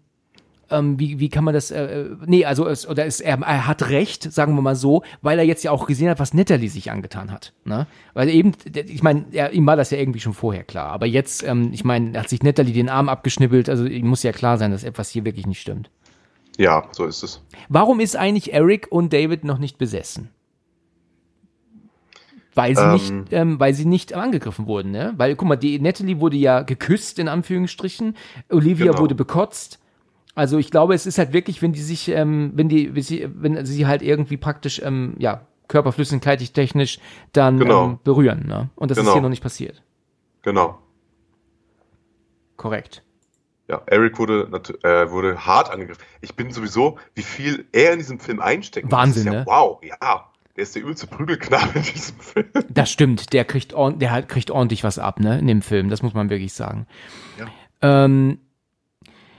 ähm, 0.70 0.98
wie, 0.98 1.18
wie 1.20 1.28
kann 1.28 1.44
man 1.44 1.54
das, 1.54 1.70
äh, 1.70 1.84
äh, 1.84 2.16
nee, 2.26 2.44
also 2.44 2.66
es, 2.66 2.88
oder 2.88 3.06
es, 3.06 3.20
er, 3.20 3.38
er 3.40 3.66
hat 3.66 3.90
recht, 3.90 4.32
sagen 4.32 4.54
wir 4.54 4.62
mal 4.62 4.76
so, 4.76 5.02
weil 5.22 5.38
er 5.38 5.44
jetzt 5.44 5.62
ja 5.62 5.70
auch 5.70 5.86
gesehen 5.86 6.08
hat, 6.08 6.18
was 6.18 6.34
Natalie 6.34 6.68
sich 6.68 6.90
angetan 6.90 7.30
hat. 7.30 7.52
Ne? 7.64 7.86
Weil 8.14 8.28
eben, 8.28 8.52
ich 8.74 9.02
meine, 9.02 9.26
ihm 9.52 9.66
war 9.66 9.76
das 9.76 9.90
ja 9.90 9.98
irgendwie 9.98 10.20
schon 10.20 10.34
vorher 10.34 10.64
klar, 10.64 10.90
aber 10.90 11.06
jetzt, 11.06 11.42
ähm, 11.46 11.70
ich 11.72 11.84
meine, 11.84 12.18
hat 12.18 12.28
sich 12.28 12.42
Natalie 12.42 12.72
den 12.72 12.88
Arm 12.88 13.08
abgeschnippelt, 13.08 13.68
also 13.68 13.84
ihm 13.84 14.06
muss 14.06 14.22
ja 14.22 14.32
klar 14.32 14.58
sein, 14.58 14.70
dass 14.70 14.84
etwas 14.84 15.10
hier 15.10 15.24
wirklich 15.24 15.46
nicht 15.46 15.60
stimmt. 15.60 15.90
Ja, 16.58 16.88
so 16.92 17.04
ist 17.06 17.22
es. 17.22 17.42
Warum 17.68 18.00
ist 18.00 18.16
eigentlich 18.16 18.52
Eric 18.52 18.86
und 18.90 19.12
David 19.12 19.44
noch 19.44 19.58
nicht 19.58 19.78
besessen? 19.78 20.30
Weil 22.54 22.76
sie 22.76 22.82
Ähm. 22.84 22.92
nicht, 22.92 23.12
ähm, 23.32 23.58
weil 23.60 23.74
sie 23.74 23.84
nicht 23.84 24.12
angegriffen 24.14 24.66
wurden, 24.66 24.92
ne? 24.92 25.12
Weil, 25.16 25.34
guck 25.34 25.48
mal, 25.48 25.56
die 25.56 25.80
Natalie 25.80 26.20
wurde 26.20 26.36
ja 26.36 26.62
geküsst, 26.62 27.18
in 27.18 27.26
Anführungsstrichen. 27.26 28.16
Olivia 28.50 28.86
Genau. 28.86 28.98
wurde 29.00 29.16
bekotzt. 29.16 29.80
Also 30.36 30.58
ich 30.58 30.70
glaube, 30.70 30.94
es 30.94 31.06
ist 31.06 31.18
halt 31.18 31.32
wirklich, 31.32 31.62
wenn 31.62 31.72
die 31.72 31.80
sich, 31.82 32.08
ähm, 32.08 32.52
wenn 32.54 32.68
die, 32.68 32.94
wenn 32.94 33.02
sie, 33.02 33.28
wenn 33.34 33.64
sie 33.66 33.86
halt 33.86 34.02
irgendwie 34.02 34.36
praktisch, 34.36 34.80
ähm, 34.84 35.14
ja, 35.18 35.46
körperflüssigkeitlich 35.66 36.52
technisch 36.52 36.98
dann 37.32 37.58
Genau. 37.58 37.84
ähm, 37.86 37.98
berühren, 38.04 38.46
ne? 38.46 38.68
Und 38.76 38.90
das 38.90 38.98
ist 38.98 39.04
Genau. 39.04 39.14
hier 39.14 39.22
noch 39.22 39.28
nicht 39.30 39.42
passiert. 39.42 39.82
Genau. 40.42 40.78
Korrekt. 42.56 43.02
Ja, 43.68 43.80
Eric 43.86 44.18
wurde, 44.18 44.48
äh, 44.82 45.10
wurde 45.10 45.46
hart 45.46 45.70
angegriffen. 45.70 46.02
Ich 46.20 46.34
bin 46.34 46.50
sowieso, 46.52 46.98
wie 47.14 47.22
viel 47.22 47.66
er 47.72 47.92
in 47.92 47.98
diesem 47.98 48.20
Film 48.20 48.40
einsteckt. 48.40 48.90
Wahnsinn, 48.92 49.26
ja, 49.26 49.32
ne? 49.40 49.46
Wow, 49.46 49.80
ja. 49.82 50.26
Der 50.56 50.62
ist 50.62 50.74
der 50.76 50.82
übelste 50.82 51.06
Prügelknabe 51.06 51.78
in 51.78 51.82
diesem 51.82 52.20
Film. 52.20 52.46
Das 52.68 52.90
stimmt, 52.90 53.32
der 53.32 53.44
kriegt, 53.44 53.72
ordn- 53.74 53.98
der 53.98 54.22
kriegt 54.22 54.50
ordentlich 54.50 54.84
was 54.84 54.98
ab, 54.98 55.18
ne, 55.18 55.38
in 55.38 55.46
dem 55.46 55.62
Film, 55.62 55.88
das 55.88 56.02
muss 56.02 56.14
man 56.14 56.30
wirklich 56.30 56.52
sagen. 56.52 56.86
Ja. 57.38 57.46
Ähm, 58.04 58.38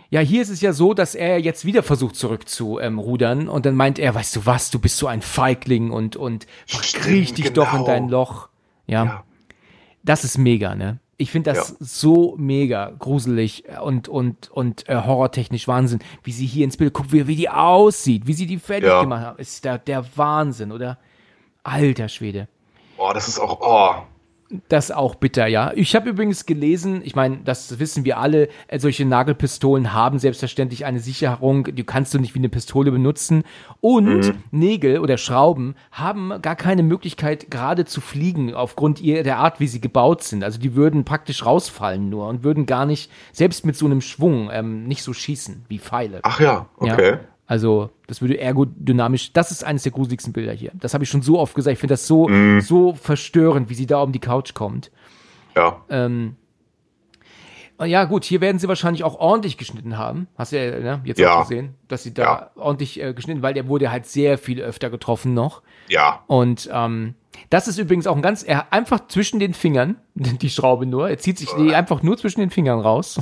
ja, 0.10 0.20
hier 0.22 0.42
ist 0.42 0.50
es 0.50 0.60
ja 0.62 0.74
so, 0.74 0.94
dass 0.94 1.16
er 1.16 1.40
jetzt 1.40 1.64
wieder 1.66 1.84
versucht 1.84 2.16
zurückzurudern 2.16 2.94
ähm, 2.94 3.00
rudern 3.00 3.48
und 3.50 3.66
dann 3.66 3.76
meint 3.76 3.98
er, 4.00 4.14
weißt 4.16 4.36
du 4.36 4.46
was, 4.46 4.72
du 4.72 4.80
bist 4.80 4.98
so 4.98 5.08
ein 5.08 5.22
Feigling 5.22 5.92
und, 5.92 6.16
und 6.16 6.48
kriech 6.68 7.34
dich 7.34 7.46
Stimmt, 7.46 7.58
doch 7.58 7.72
in 7.74 7.80
genau. 7.80 7.86
dein 7.88 8.10
Loch. 8.10 8.50
Ja, 8.88 9.06
Ja. 9.06 9.24
das 10.04 10.24
ist 10.26 10.38
mega, 10.38 10.76
ne? 10.76 11.00
Ich 11.18 11.32
finde 11.32 11.52
das 11.54 11.70
Ja. 11.70 11.76
so 11.80 12.36
mega 12.38 12.92
gruselig 13.00 13.64
und, 13.82 14.10
und, 14.10 14.52
und 14.52 14.88
äh, 14.90 14.96
horrortechnisch 14.96 15.68
Wahnsinn, 15.68 16.00
wie 16.24 16.32
sie 16.34 16.46
hier 16.46 16.66
ins 16.66 16.76
Bild 16.78 16.94
guckt, 16.94 17.14
wie, 17.14 17.26
wie 17.28 17.38
die 17.38 17.50
aussieht, 17.50 18.28
wie 18.28 18.34
sie 18.34 18.46
die 18.48 18.60
fertig 18.60 18.90
Ja. 18.90 19.02
gemacht 19.02 19.24
haben. 19.24 19.40
Ist 19.40 19.64
da 19.64 19.78
der 19.78 20.04
Wahnsinn, 20.18 20.72
oder? 20.74 20.98
Alter 21.64 22.10
Schwede. 22.10 22.48
Oh, 22.98 23.12
das 23.14 23.28
ist 23.30 23.40
auch, 23.40 23.60
oh. 23.62 24.02
Das 24.70 24.86
ist 24.86 24.96
auch 24.96 25.16
bitter, 25.16 25.48
ja. 25.48 25.72
Ich 25.76 25.96
habe 25.96 26.10
übrigens 26.10 26.46
gelesen, 26.46 27.02
ich 27.04 27.16
meine, 27.16 27.40
das 27.44 27.80
wissen 27.80 28.06
wir 28.06 28.20
alle, 28.20 28.48
äh, 28.68 28.78
solche 28.78 29.04
Nagelpistolen 29.04 29.92
haben 29.92 30.20
selbstverständlich 30.20 30.86
eine 30.86 31.00
Sicherung, 31.00 31.76
die 31.76 31.84
kannst 31.84 32.14
du 32.14 32.20
nicht 32.20 32.36
wie 32.36 32.40
eine 32.40 32.50
Pistole 32.50 32.92
benutzen. 32.92 33.44
Und 33.82 34.36
Nägel 34.52 35.00
oder 35.00 35.18
Schrauben 35.18 35.76
haben 35.92 36.32
gar 36.44 36.56
keine 36.56 36.84
Möglichkeit, 36.84 37.50
gerade 37.50 37.86
zu 37.86 38.02
fliegen, 38.02 38.54
aufgrund 38.54 39.02
ihr, 39.02 39.24
der 39.24 39.38
Art, 39.38 39.60
wie 39.60 39.68
sie 39.68 39.82
gebaut 39.82 40.22
sind. 40.22 40.44
Also 40.44 40.60
die 40.60 40.76
würden 40.76 41.06
praktisch 41.06 41.44
rausfallen 41.44 42.10
nur 42.10 42.28
und 42.28 42.44
würden 42.44 42.68
gar 42.68 42.86
nicht, 42.86 43.12
selbst 43.32 43.66
mit 43.66 43.76
so 43.76 43.88
einem 43.88 44.02
Schwung, 44.02 44.50
ähm, 44.52 44.84
nicht 44.86 45.02
so 45.02 45.14
schießen 45.14 45.66
wie 45.70 45.80
Pfeile. 45.80 46.20
Ach 46.22 46.40
ja, 46.40 46.68
okay. 46.78 47.12
Ja. 47.14 47.20
Also, 47.48 47.92
das 48.08 48.22
würde 48.22 48.40
ergodynamisch, 48.40 49.32
das 49.34 49.52
ist 49.52 49.64
eines 49.64 49.84
der 49.84 49.92
gruseligsten 49.92 50.34
Bilder 50.34 50.52
hier. 50.54 50.72
Das 50.74 50.94
habe 50.96 51.04
ich 51.04 51.10
schon 51.10 51.22
so 51.22 51.40
oft 51.40 51.54
gesagt. 51.54 51.74
Ich 51.74 51.80
finde 51.80 51.94
das 51.94 52.08
so, 52.08 52.28
so 52.62 52.94
verstörend, 52.96 53.70
wie 53.70 53.76
sie 53.76 53.86
da 53.86 54.02
um 54.02 54.12
die 54.12 54.20
Couch 54.20 54.54
kommt. 54.56 54.92
Ja. 55.56 55.82
Ähm, 55.90 56.36
ja, 57.84 58.06
gut, 58.06 58.24
hier 58.24 58.40
werden 58.42 58.58
sie 58.58 58.68
wahrscheinlich 58.70 59.04
auch 59.04 59.20
ordentlich 59.20 59.58
geschnitten 59.58 59.98
haben. 59.98 60.28
Hast 60.38 60.54
du 60.54 60.64
ja 60.64 60.80
ne, 60.80 61.02
jetzt 61.04 61.20
Ja. 61.20 61.36
auch 61.36 61.42
gesehen, 61.42 61.76
dass 61.90 62.04
sie 62.04 62.14
da 62.14 62.24
Ja. 62.24 62.52
ordentlich 62.56 63.02
äh, 63.04 63.14
geschnitten, 63.14 63.42
weil 63.42 63.54
der 63.54 63.68
wurde 63.68 63.92
halt 63.92 64.06
sehr 64.06 64.38
viel 64.38 64.62
öfter 64.62 64.90
getroffen 64.90 65.34
noch. 65.34 65.62
Ja. 65.90 66.24
Und 66.28 66.70
ähm, 66.72 67.16
das 67.50 67.68
ist 67.68 67.78
übrigens 67.78 68.08
auch 68.08 68.16
ein 68.16 68.22
ganz, 68.22 68.44
er 68.44 68.72
einfach 68.72 69.08
zwischen 69.08 69.40
den 69.42 69.54
Fingern, 69.54 69.98
die 70.16 70.50
Schraube 70.50 70.86
nur, 70.86 71.10
er 71.10 71.18
zieht 71.18 71.38
sich 71.38 71.50
die 71.54 71.76
einfach 71.76 72.02
nur 72.02 72.18
zwischen 72.18 72.40
den 72.40 72.50
Fingern 72.50 72.80
raus. 72.80 73.22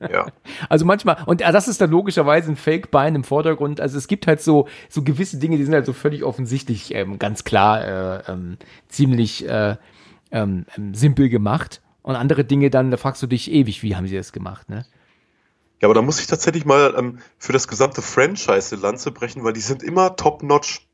Ja. 0.00 0.26
Also 0.68 0.84
manchmal, 0.84 1.18
und 1.26 1.42
äh, 1.42 1.52
das 1.52 1.68
ist 1.68 1.80
dann 1.80 1.90
logischerweise 1.90 2.50
ein 2.50 2.56
Fake-Bein 2.56 3.14
im 3.14 3.24
Vordergrund. 3.24 3.80
Also 3.80 3.98
es 3.98 4.08
gibt 4.08 4.26
halt 4.26 4.40
so, 4.40 4.68
so 4.88 5.02
gewisse 5.02 5.38
Dinge, 5.38 5.58
die 5.58 5.64
sind 5.64 5.74
halt 5.74 5.86
so 5.86 5.92
völlig 5.92 6.24
offensichtlich, 6.24 6.94
ähm, 6.94 7.18
ganz 7.18 7.44
klar, 7.44 7.84
äh, 7.84 8.32
ähm, 8.32 8.56
ziemlich 8.88 9.46
äh, 9.48 9.76
ähm, 10.30 10.66
ähm, 10.76 10.94
simpel 10.94 11.28
gemacht. 11.28 11.82
Und 12.02 12.16
andere 12.16 12.44
Dinge 12.44 12.70
dann, 12.70 12.90
da 12.90 12.96
fragst 12.96 13.22
du 13.22 13.26
dich 13.26 13.50
ewig, 13.50 13.82
wie 13.82 13.96
haben 13.96 14.06
sie 14.06 14.16
das 14.16 14.32
gemacht, 14.32 14.68
ne? 14.68 14.86
Ja, 15.80 15.88
aber 15.88 15.94
da 15.94 16.02
muss 16.02 16.20
ich 16.20 16.26
tatsächlich 16.26 16.64
mal 16.64 16.94
ähm, 16.96 17.18
für 17.36 17.52
das 17.52 17.68
gesamte 17.68 18.00
Franchise 18.00 18.74
eine 18.74 18.82
Lanze 18.82 19.10
brechen, 19.10 19.44
weil 19.44 19.52
die 19.52 19.60
sind 19.60 19.82
immer 19.82 20.16
top-notch. 20.16 20.86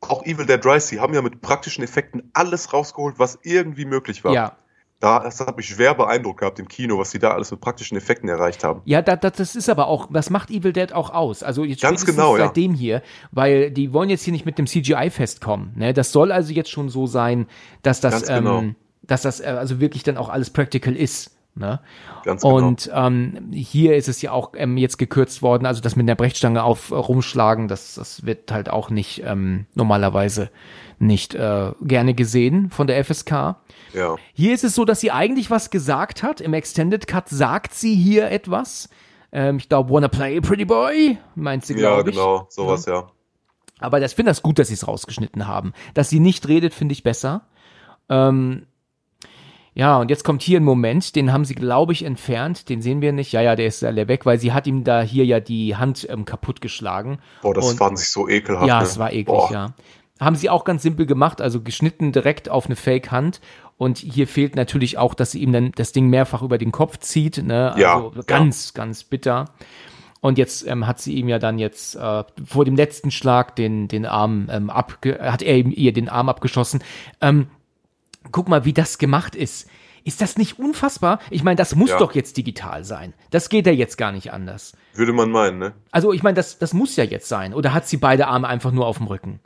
Auch 0.00 0.26
Evil 0.26 0.44
Dead 0.44 0.64
Rise, 0.64 0.90
die 0.90 1.00
haben 1.00 1.14
ja 1.14 1.22
mit 1.22 1.40
praktischen 1.40 1.82
Effekten 1.82 2.30
alles 2.34 2.72
rausgeholt, 2.72 3.18
was 3.18 3.38
irgendwie 3.42 3.86
möglich 3.86 4.24
war. 4.24 4.34
Ja. 4.34 4.56
Da, 4.98 5.20
das 5.20 5.40
hat 5.40 5.58
mich 5.58 5.66
schwer 5.66 5.94
beeindruckt 5.94 6.40
gehabt 6.40 6.58
im 6.58 6.68
Kino, 6.68 6.98
was 6.98 7.10
sie 7.10 7.18
da 7.18 7.32
alles 7.32 7.50
mit 7.50 7.60
praktischen 7.60 7.98
Effekten 7.98 8.30
erreicht 8.30 8.64
haben. 8.64 8.80
Ja, 8.86 9.02
da, 9.02 9.16
da, 9.16 9.28
das 9.28 9.54
ist 9.54 9.68
aber 9.68 9.88
auch, 9.88 10.08
das 10.10 10.30
macht 10.30 10.50
Evil 10.50 10.72
Dead 10.72 10.94
auch 10.94 11.10
aus. 11.10 11.42
Also 11.42 11.64
jetzt 11.64 11.82
Ganz 11.82 12.06
genau, 12.06 12.36
ja. 12.36 12.46
seitdem 12.46 12.72
hier, 12.72 13.02
weil 13.30 13.70
die 13.70 13.92
wollen 13.92 14.08
jetzt 14.08 14.22
hier 14.22 14.32
nicht 14.32 14.46
mit 14.46 14.58
dem 14.58 14.66
CGI 14.66 15.10
festkommen. 15.10 15.72
Ne? 15.76 15.92
Das 15.92 16.12
soll 16.12 16.32
also 16.32 16.52
jetzt 16.52 16.70
schon 16.70 16.88
so 16.88 17.06
sein, 17.06 17.46
dass 17.82 18.00
das, 18.00 18.12
Ganz 18.12 18.28
genau. 18.28 18.58
ähm, 18.60 18.76
dass 19.02 19.20
das 19.20 19.40
äh, 19.40 19.44
also 19.44 19.80
wirklich 19.80 20.02
dann 20.02 20.16
auch 20.16 20.30
alles 20.30 20.48
practical 20.48 20.96
ist. 20.96 21.36
Ne? 21.56 21.80
Ganz 22.24 22.42
genau. 22.42 22.56
Und 22.56 22.90
ähm, 22.92 23.50
hier 23.52 23.96
ist 23.96 24.08
es 24.08 24.20
ja 24.20 24.32
auch 24.32 24.52
ähm, 24.56 24.76
jetzt 24.76 24.98
gekürzt 24.98 25.40
worden, 25.40 25.64
also 25.64 25.80
das 25.80 25.96
mit 25.96 26.06
der 26.06 26.14
Brechstange 26.14 26.62
auf 26.62 26.90
äh, 26.90 26.94
rumschlagen, 26.94 27.66
das, 27.66 27.94
das 27.94 28.26
wird 28.26 28.52
halt 28.52 28.68
auch 28.68 28.90
nicht 28.90 29.22
ähm, 29.24 29.66
normalerweise 29.74 30.50
nicht 30.98 31.34
äh, 31.34 31.72
gerne 31.82 32.14
gesehen 32.14 32.70
von 32.70 32.86
der 32.86 33.04
FSK. 33.04 33.56
ja. 33.92 34.16
Hier 34.32 34.54
ist 34.54 34.64
es 34.64 34.74
so, 34.74 34.84
dass 34.84 35.00
sie 35.00 35.10
eigentlich 35.10 35.50
was 35.50 35.70
gesagt 35.70 36.22
hat. 36.22 36.40
Im 36.40 36.54
Extended 36.54 37.06
Cut 37.06 37.28
sagt 37.28 37.74
sie 37.74 37.94
hier 37.94 38.30
etwas. 38.30 38.88
Ähm, 39.32 39.58
ich 39.58 39.68
glaube, 39.68 39.90
wanna 39.92 40.08
play 40.08 40.40
pretty 40.40 40.64
boy, 40.64 41.18
meint 41.34 41.64
sie, 41.66 41.74
Ja, 41.74 41.94
glaube 41.96 42.10
ich. 42.10 42.16
genau, 42.16 42.46
sowas, 42.48 42.86
ja. 42.86 43.08
Aber 43.78 44.00
das 44.00 44.14
finde 44.14 44.30
das 44.30 44.42
gut, 44.42 44.58
dass 44.58 44.68
sie 44.68 44.74
es 44.74 44.88
rausgeschnitten 44.88 45.46
haben. 45.46 45.72
Dass 45.92 46.08
sie 46.08 46.20
nicht 46.20 46.48
redet, 46.48 46.72
finde 46.72 46.92
ich 46.94 47.02
besser. 47.02 47.42
Ähm, 48.08 48.66
ja, 49.74 49.98
und 49.98 50.08
jetzt 50.08 50.24
kommt 50.24 50.40
hier 50.40 50.58
ein 50.58 50.64
Moment, 50.64 51.14
den 51.16 51.30
haben 51.34 51.44
sie, 51.44 51.54
glaube 51.54 51.92
ich, 51.92 52.02
entfernt. 52.06 52.70
Den 52.70 52.80
sehen 52.80 53.02
wir 53.02 53.12
nicht. 53.12 53.32
Ja, 53.32 53.42
ja, 53.42 53.54
der 53.56 53.66
ist 53.66 53.84
alle 53.84 54.08
weg, 54.08 54.24
weil 54.24 54.38
sie 54.40 54.54
hat 54.54 54.66
ihm 54.66 54.84
da 54.84 55.02
hier 55.02 55.26
ja 55.26 55.38
die 55.40 55.76
Hand 55.76 56.06
ähm, 56.08 56.24
kaputtgeschlagen. 56.24 57.18
Boah, 57.42 57.52
das 57.52 57.66
Und- 57.72 57.76
fand 57.76 57.98
sich 57.98 58.08
so 58.10 58.26
ekelhaft. 58.26 58.66
Ja, 58.66 58.78
ne? 58.78 58.84
es 58.84 58.98
war 58.98 59.10
eklig, 59.12 59.26
Boah. 59.26 59.52
ja. 59.52 59.74
Haben 60.20 60.36
sie 60.36 60.48
auch 60.50 60.64
ganz 60.64 60.82
simpel 60.82 61.06
gemacht, 61.06 61.40
also 61.40 61.60
geschnitten 61.60 62.12
direkt 62.12 62.48
auf 62.48 62.66
eine 62.66 62.76
Fake-Hand. 62.76 63.40
Und 63.76 63.98
hier 63.98 64.26
fehlt 64.26 64.56
natürlich 64.56 64.96
auch, 64.96 65.12
dass 65.12 65.32
sie 65.32 65.40
ihm 65.42 65.52
dann 65.52 65.72
das 65.76 65.92
Ding 65.92 66.08
mehrfach 66.08 66.40
über 66.42 66.56
den 66.56 66.72
Kopf 66.72 66.98
zieht. 66.98 67.42
Ne? 67.44 67.72
Also 67.74 68.12
Ja, 68.16 68.22
ganz, 68.26 68.72
ganz 68.72 69.04
bitter. 69.04 69.46
Und 70.22 70.38
jetzt 70.38 70.66
ähm, 70.66 70.86
hat 70.86 70.98
sie 71.00 71.14
ihm 71.14 71.28
ja 71.28 71.38
dann 71.38 71.58
jetzt 71.58 71.94
äh, 71.94 72.24
vor 72.44 72.64
dem 72.64 72.74
letzten 72.74 73.10
Schlag 73.10 73.54
den, 73.54 73.86
den 73.88 74.06
Arm 74.06 74.48
ähm, 74.50 74.70
abge 74.70 75.18
hat 75.20 75.42
er 75.42 75.56
ihm 75.58 75.70
ihr 75.70 75.92
den 75.92 76.08
Arm 76.08 76.30
abgeschossen. 76.30 76.82
Ähm, 77.20 77.48
guck 78.32 78.48
mal, 78.48 78.64
wie 78.64 78.72
das 78.72 78.96
gemacht 78.98 79.36
ist. 79.36 79.68
Ist 80.04 80.20
das 80.22 80.38
nicht 80.38 80.58
unfassbar? 80.58 81.18
Ich 81.30 81.42
meine, 81.42 81.56
das 81.56 81.74
muss 81.74 81.90
Ja. 81.90 81.98
doch 81.98 82.14
jetzt 82.14 82.36
digital 82.36 82.84
sein. 82.84 83.12
Das 83.30 83.48
geht 83.50 83.66
ja 83.66 83.72
jetzt 83.72 83.98
gar 83.98 84.12
nicht 84.12 84.32
anders. 84.32 84.72
Würde 84.94 85.12
man 85.12 85.30
meinen, 85.30 85.58
ne? 85.58 85.74
Also 85.90 86.12
ich 86.12 86.22
meine, 86.22 86.34
das, 86.36 86.58
das 86.58 86.72
muss 86.72 86.96
ja 86.96 87.04
jetzt 87.04 87.28
sein. 87.28 87.52
Oder 87.52 87.74
hat 87.74 87.86
sie 87.86 87.96
beide 87.98 88.28
Arme 88.28 88.48
einfach 88.48 88.72
nur 88.72 88.86
auf 88.86 88.98
dem 88.98 89.08
Rücken? 89.08 89.40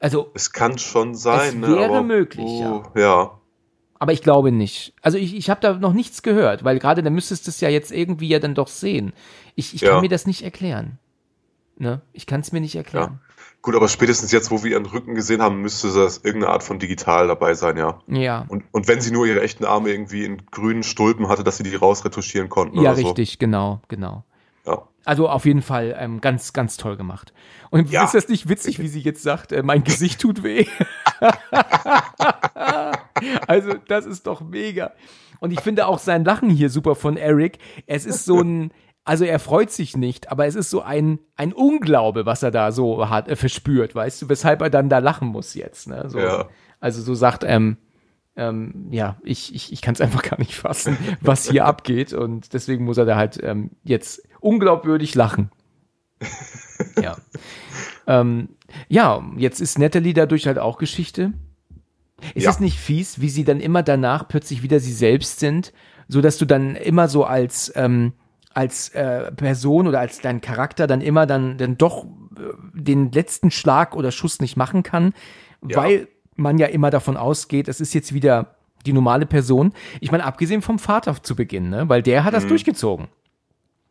Also, 0.00 0.30
Es 0.34 0.52
kann 0.52 0.78
schon 0.78 1.14
sein, 1.14 1.48
Es 1.62 1.68
ne? 1.68 1.76
wäre 1.76 1.84
aber, 1.86 2.02
möglich, 2.02 2.46
oh, 2.46 2.82
ja. 2.94 3.32
aber 3.98 4.12
ich 4.12 4.22
glaube 4.22 4.52
nicht. 4.52 4.94
Also 5.02 5.18
ich, 5.18 5.34
ich 5.34 5.50
habe 5.50 5.60
da 5.60 5.74
noch 5.74 5.92
nichts 5.92 6.22
gehört, 6.22 6.62
weil 6.64 6.78
gerade 6.78 7.02
da 7.02 7.10
müsstest 7.10 7.46
du 7.46 7.50
es 7.50 7.60
ja 7.60 7.68
jetzt 7.68 7.90
irgendwie 7.90 8.28
ja 8.28 8.38
dann 8.38 8.54
doch 8.54 8.68
sehen. 8.68 9.12
Ich, 9.56 9.74
ich 9.74 9.80
Ja. 9.80 9.92
kann 9.92 10.00
mir 10.02 10.08
das 10.08 10.26
nicht 10.26 10.42
erklären. 10.42 10.98
Ne? 11.78 12.00
Ich 12.12 12.26
kann 12.26 12.40
es 12.40 12.52
mir 12.52 12.60
nicht 12.60 12.76
erklären. 12.76 13.20
Gut, 13.60 13.74
aber 13.74 13.88
spätestens 13.88 14.30
jetzt, 14.30 14.52
wo 14.52 14.62
wir 14.62 14.70
ihren 14.70 14.86
Rücken 14.86 15.14
gesehen 15.16 15.42
haben, 15.42 15.60
müsste 15.62 15.92
das 15.92 16.18
irgendeine 16.18 16.52
Art 16.52 16.62
von 16.62 16.78
digital 16.78 17.26
dabei 17.26 17.54
sein, 17.54 17.76
ja. 17.76 18.00
Ja. 18.06 18.44
Und, 18.48 18.62
und 18.70 18.86
wenn 18.86 19.00
sie 19.00 19.10
nur 19.10 19.26
ihre 19.26 19.42
echten 19.42 19.64
Arme 19.64 19.90
irgendwie 19.90 20.24
in 20.24 20.46
grünen 20.52 20.84
Stulpen 20.84 21.28
hatte, 21.28 21.42
dass 21.42 21.56
sie 21.56 21.64
die 21.64 21.74
rausretuschieren 21.74 22.48
konnten 22.48 22.76
Ja, 22.80 22.92
oder 22.92 23.00
so. 23.00 23.06
richtig, 23.08 23.38
genau, 23.40 23.80
genau. 23.88 24.24
Also 25.04 25.28
auf 25.28 25.46
jeden 25.46 25.62
Fall 25.62 25.96
ähm, 25.98 26.20
ganz, 26.20 26.52
ganz 26.52 26.76
toll 26.76 26.96
gemacht. 26.96 27.32
Und 27.70 27.90
Ja. 27.90 28.04
ist 28.04 28.14
das 28.14 28.28
nicht 28.28 28.48
witzig, 28.48 28.78
wie 28.78 28.88
sie 28.88 29.00
jetzt 29.00 29.22
sagt, 29.22 29.52
äh, 29.52 29.62
mein 29.62 29.82
Gesicht 29.84 30.20
tut 30.20 30.42
weh? 30.42 30.66
also 33.46 33.74
das 33.88 34.06
ist 34.06 34.26
doch 34.26 34.40
mega. 34.40 34.92
Und 35.40 35.52
ich 35.52 35.60
finde 35.60 35.86
auch 35.86 35.98
sein 35.98 36.24
Lachen 36.24 36.50
hier 36.50 36.70
super 36.70 36.94
von 36.94 37.16
Eric. 37.16 37.58
Es 37.86 38.06
ist 38.06 38.24
so 38.24 38.40
ein, 38.40 38.72
also 39.04 39.24
er 39.24 39.38
freut 39.38 39.70
sich 39.70 39.96
nicht, 39.96 40.30
aber 40.30 40.46
es 40.46 40.54
ist 40.54 40.70
so 40.70 40.82
ein, 40.82 41.20
ein 41.36 41.52
Unglaube, 41.52 42.26
was 42.26 42.42
er 42.42 42.50
da 42.50 42.72
so 42.72 43.08
hat, 43.08 43.28
äh, 43.28 43.36
verspürt, 43.36 43.94
weißt 43.94 44.22
du, 44.22 44.28
weshalb 44.28 44.60
er 44.60 44.70
dann 44.70 44.88
da 44.88 44.98
lachen 44.98 45.28
muss 45.28 45.54
jetzt. 45.54 45.88
Ne? 45.88 46.04
So, 46.08 46.18
Ja. 46.18 46.48
Also 46.80 47.02
so 47.02 47.14
sagt, 47.14 47.44
ähm, 47.44 47.76
ähm, 48.36 48.86
ja, 48.90 49.16
ich, 49.24 49.52
ich, 49.52 49.72
ich 49.72 49.82
kann 49.82 49.94
es 49.94 50.00
einfach 50.00 50.22
gar 50.22 50.38
nicht 50.38 50.54
fassen, 50.54 50.96
was 51.20 51.48
hier 51.50 51.64
abgeht. 51.64 52.12
Und 52.12 52.52
deswegen 52.52 52.84
muss 52.84 52.98
er 52.98 53.04
da 53.04 53.16
halt 53.16 53.40
ähm, 53.42 53.70
jetzt 53.82 54.22
unglaubwürdig 54.40 55.14
lachen. 55.14 55.50
ja. 57.02 57.16
Ähm, 58.06 58.50
ja, 58.88 59.22
jetzt 59.36 59.60
ist 59.60 59.78
Natalie 59.78 60.14
dadurch 60.14 60.46
halt 60.46 60.58
auch 60.58 60.78
Geschichte. 60.78 61.32
Ist 62.34 62.44
Ja. 62.44 62.50
es 62.50 62.60
nicht 62.60 62.78
fies, 62.78 63.20
wie 63.20 63.28
sie 63.28 63.44
dann 63.44 63.60
immer 63.60 63.82
danach 63.82 64.26
plötzlich 64.28 64.62
wieder 64.62 64.80
sie 64.80 64.92
selbst 64.92 65.38
sind, 65.40 65.72
so 66.08 66.20
dass 66.20 66.36
du 66.38 66.44
dann 66.46 66.74
immer 66.74 67.08
so 67.08 67.24
als 67.24 67.72
ähm, 67.76 68.12
als 68.54 68.88
äh, 68.90 69.30
Person 69.32 69.86
oder 69.86 70.00
als 70.00 70.20
dein 70.20 70.40
Charakter 70.40 70.86
dann 70.88 71.00
immer 71.00 71.26
dann 71.26 71.58
dann 71.58 71.76
doch 71.78 72.04
äh, 72.04 72.08
den 72.74 73.12
letzten 73.12 73.50
Schlag 73.52 73.94
oder 73.94 74.10
Schuss 74.10 74.40
nicht 74.40 74.56
machen 74.56 74.82
kann, 74.82 75.12
Ja. 75.66 75.76
weil 75.76 76.08
man 76.34 76.58
ja 76.58 76.66
immer 76.66 76.90
davon 76.90 77.16
ausgeht, 77.16 77.68
es 77.68 77.80
ist 77.80 77.94
jetzt 77.94 78.12
wieder 78.14 78.56
die 78.86 78.92
normale 78.92 79.26
Person. 79.26 79.72
Ich 80.00 80.10
meine, 80.10 80.24
abgesehen 80.24 80.62
vom 80.62 80.78
Vater 80.78 81.20
zu 81.22 81.36
Beginn, 81.36 81.68
ne? 81.68 81.88
weil 81.88 82.02
der 82.02 82.24
hat 82.24 82.32
das 82.34 82.46
durchgezogen. 82.46 83.08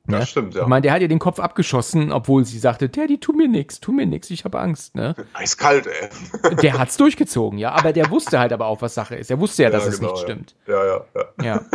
Ja, 0.08 0.20
Ne? 0.20 0.26
stimmt, 0.26 0.56
ja. 0.56 0.62
Ich 0.62 0.68
meine, 0.68 0.82
der 0.82 0.94
hat 0.94 1.02
ihr 1.02 1.08
den 1.08 1.20
Kopf 1.20 1.40
abgeschossen, 1.40 2.12
obwohl 2.12 2.46
sie 2.46 2.60
sagte, 2.60 2.90
Daddy, 2.90 3.20
tu 3.20 3.34
mir 3.34 3.48
nix, 3.48 3.80
tu 3.80 3.92
mir 3.92 4.06
nix, 4.06 4.30
ich 4.30 4.46
habe 4.46 4.60
Angst. 4.60 4.96
Ne? 4.96 5.16
Eiskalt, 5.34 5.88
ey. 5.88 6.56
Der 6.62 6.78
hat's 6.78 6.98
durchgezogen, 6.98 7.60
ja, 7.60 7.72
aber 7.72 7.94
der 7.94 8.10
wusste 8.10 8.40
halt 8.40 8.54
aber 8.54 8.68
auch, 8.68 8.82
was 8.82 8.94
Sache 8.94 9.16
ist. 9.16 9.30
Er 9.30 9.40
wusste 9.40 9.64
ja, 9.64 9.70
dass 9.70 9.86
es 9.86 10.00
genau, 10.00 10.12
nicht 10.12 10.22
ja. 10.22 10.28
stimmt. 10.28 10.56
Ja, 10.68 10.86
ja, 10.86 11.06
ja. 11.16 11.44
Ja. 11.44 11.62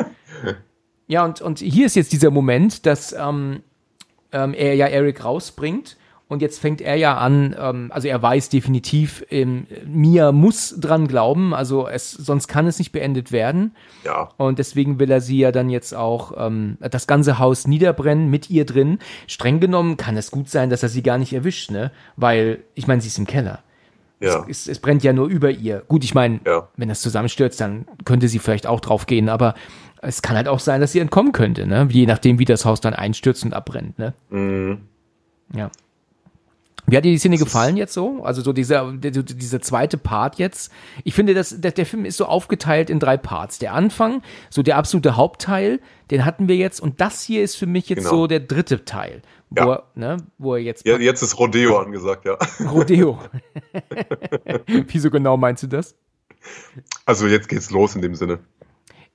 Ja, 1.08 1.26
und, 1.26 1.42
und 1.42 1.58
hier 1.58 1.84
ist 1.84 1.94
jetzt 1.94 2.12
dieser 2.12 2.30
Moment, 2.30 2.86
dass 2.86 3.12
ähm, 3.12 3.62
ähm, 4.30 4.54
er 4.54 4.74
ja 4.76 4.86
Eric 4.86 5.24
rausbringt. 5.24 5.98
Und 6.32 6.40
jetzt 6.40 6.60
fängt 6.60 6.80
er 6.80 6.96
ja 6.96 7.18
an, 7.18 7.54
ähm, 7.58 7.90
also 7.92 8.08
er 8.08 8.22
weiß 8.22 8.48
definitiv, 8.48 9.22
ähm, 9.30 9.66
Mia 9.86 10.32
muss 10.32 10.74
dran 10.80 11.06
glauben, 11.06 11.52
also 11.52 11.86
es, 11.86 12.10
sonst 12.10 12.48
kann 12.48 12.66
es 12.66 12.78
nicht 12.78 12.90
beendet 12.90 13.32
werden. 13.32 13.76
Ja, 14.02 14.30
Und 14.38 14.58
deswegen 14.58 14.98
will 14.98 15.10
er 15.10 15.20
sie 15.20 15.36
ja 15.38 15.52
dann 15.52 15.68
jetzt 15.68 15.94
auch 15.94 16.32
ähm, 16.38 16.78
das 16.80 17.06
ganze 17.06 17.38
Haus 17.38 17.66
niederbrennen 17.66 18.30
mit 18.30 18.48
ihr 18.48 18.64
drin. 18.64 18.98
Streng 19.26 19.60
genommen 19.60 19.98
kann 19.98 20.16
es 20.16 20.30
gut 20.30 20.48
sein, 20.48 20.70
dass 20.70 20.82
er 20.82 20.88
sie 20.88 21.02
gar 21.02 21.18
nicht 21.18 21.34
erwischt, 21.34 21.70
ne? 21.70 21.92
Weil, 22.16 22.60
ich 22.74 22.86
meine, 22.86 23.02
sie 23.02 23.08
ist 23.08 23.18
im 23.18 23.26
Keller. 23.26 23.58
ja. 24.18 24.46
Es, 24.48 24.66
es 24.68 24.78
brennt 24.78 25.02
ja 25.02 25.12
nur 25.12 25.26
über 25.28 25.50
ihr. 25.50 25.82
Gut, 25.86 26.02
ich 26.02 26.14
meine, 26.14 26.40
Ja. 26.46 26.68
wenn 26.78 26.88
das 26.88 27.02
zusammenstürzt, 27.02 27.60
dann 27.60 27.84
könnte 28.06 28.28
sie 28.28 28.38
vielleicht 28.38 28.66
auch 28.66 28.80
drauf 28.80 29.04
gehen, 29.06 29.28
aber 29.28 29.54
es 30.00 30.22
kann 30.22 30.34
halt 30.36 30.48
auch 30.48 30.60
sein, 30.60 30.80
dass 30.80 30.92
sie 30.92 30.98
entkommen 31.00 31.32
könnte, 31.32 31.66
ne? 31.66 31.86
Je 31.90 32.06
nachdem, 32.06 32.38
wie 32.38 32.46
das 32.46 32.64
Haus 32.64 32.80
dann 32.80 32.94
einstürzt 32.94 33.44
und 33.44 33.52
abbrennt, 33.52 33.98
ne? 33.98 34.14
Mhm. 34.30 34.78
Ja. 35.54 35.70
Wie 36.86 36.96
hat 36.96 37.04
dir 37.04 37.12
die 37.12 37.18
Szene 37.18 37.38
gefallen 37.38 37.76
jetzt 37.76 37.94
so? 37.94 38.24
Also 38.24 38.42
so 38.42 38.52
dieser, 38.52 38.92
der, 38.92 39.12
dieser 39.12 39.60
zweite 39.60 39.96
Part 39.98 40.36
jetzt. 40.38 40.72
Ich 41.04 41.14
finde, 41.14 41.32
dass 41.32 41.60
der, 41.60 41.70
der 41.70 41.86
Film 41.86 42.04
ist 42.04 42.16
so 42.16 42.26
aufgeteilt 42.26 42.90
in 42.90 42.98
drei 42.98 43.16
Parts. 43.16 43.58
Der 43.60 43.72
Anfang, 43.72 44.20
so 44.50 44.62
der 44.62 44.76
absolute 44.76 45.16
Hauptteil, 45.16 45.80
den 46.10 46.24
hatten 46.24 46.48
wir 46.48 46.56
jetzt. 46.56 46.80
Und 46.80 47.00
das 47.00 47.22
hier 47.22 47.42
ist 47.44 47.54
für 47.56 47.66
mich 47.66 47.88
jetzt 47.88 47.98
Genau. 47.98 48.10
so 48.10 48.26
der 48.26 48.40
dritte 48.40 48.84
Teil, 48.84 49.22
wo, 49.50 49.60
Ja. 49.62 49.72
er, 49.74 49.84
ne, 49.94 50.16
wo 50.38 50.54
er 50.56 50.60
jetzt 50.62 50.84
ja. 50.84 50.98
Jetzt 50.98 51.22
ist 51.22 51.38
Rodeo 51.38 51.78
angesagt, 51.78 52.24
ja. 52.24 52.36
Rodeo. 52.68 53.18
Wieso 54.88 55.10
genau 55.10 55.36
meinst 55.36 55.62
du 55.62 55.68
das? 55.68 55.94
Also 57.06 57.26
jetzt 57.28 57.48
geht's 57.48 57.70
los 57.70 57.94
in 57.94 58.02
dem 58.02 58.16
Sinne. 58.16 58.40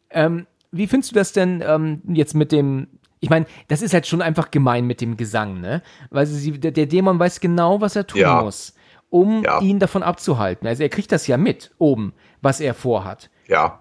Ähm, 0.10 0.48
wie 0.72 0.88
findest 0.88 1.12
du 1.12 1.16
das 1.16 1.34
denn 1.34 1.62
ähm, 1.66 2.02
jetzt 2.08 2.34
mit 2.34 2.52
dem? 2.54 2.88
Ich 3.20 3.30
meine, 3.30 3.46
das 3.68 3.82
ist 3.82 3.94
halt 3.94 4.06
schon 4.08 4.22
einfach 4.22 4.52
gemein 4.52 4.86
mit 4.86 5.02
dem 5.02 5.18
Gesang, 5.18 5.60
ne? 5.60 5.82
Weil 6.10 6.26
sie, 6.28 6.60
der, 6.60 6.72
der 6.72 6.86
Dämon 6.86 7.18
weiß 7.20 7.40
genau, 7.40 7.82
was 7.82 7.96
er 7.96 8.06
tun 8.06 8.22
Ja. 8.22 8.42
muss, 8.44 8.76
um 9.10 9.44
Ja. 9.44 9.60
ihn 9.60 9.80
davon 9.80 10.04
abzuhalten. 10.04 10.68
Also 10.68 10.84
er 10.84 10.90
kriegt 10.90 11.12
das 11.12 11.26
ja 11.28 11.38
mit 11.38 11.72
oben, 11.80 12.14
was 12.42 12.60
er 12.60 12.74
vorhat. 12.74 13.30
Ja, 13.48 13.80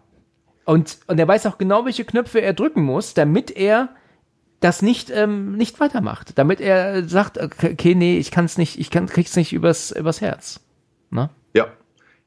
Und, 0.65 0.99
und 1.07 1.19
er 1.21 1.29
weiß 1.29 1.47
auch 1.47 1.59
genau, 1.59 1.85
welche 1.85 2.05
Knöpfe 2.05 2.41
er 2.41 2.53
drücken 2.55 2.83
muss, 2.83 3.15
damit 3.15 3.51
er 3.51 3.91
das 4.61 4.81
nicht, 4.83 5.11
ähm, 5.11 5.53
nicht 5.57 5.79
weitermacht. 5.81 6.39
Damit 6.39 6.61
er 6.61 7.07
sagt, 7.09 7.37
okay, 7.39 7.95
nee, 7.95 8.17
ich 8.19 8.31
kann 8.31 8.47
es 8.47 8.57
nicht, 8.59 8.79
ich 8.81 8.91
kann, 8.91 9.07
krieg's 9.07 9.37
nicht 9.37 9.53
übers, 9.53 9.91
übers 9.93 10.21
Herz. 10.23 10.61
Ne? 11.11 11.29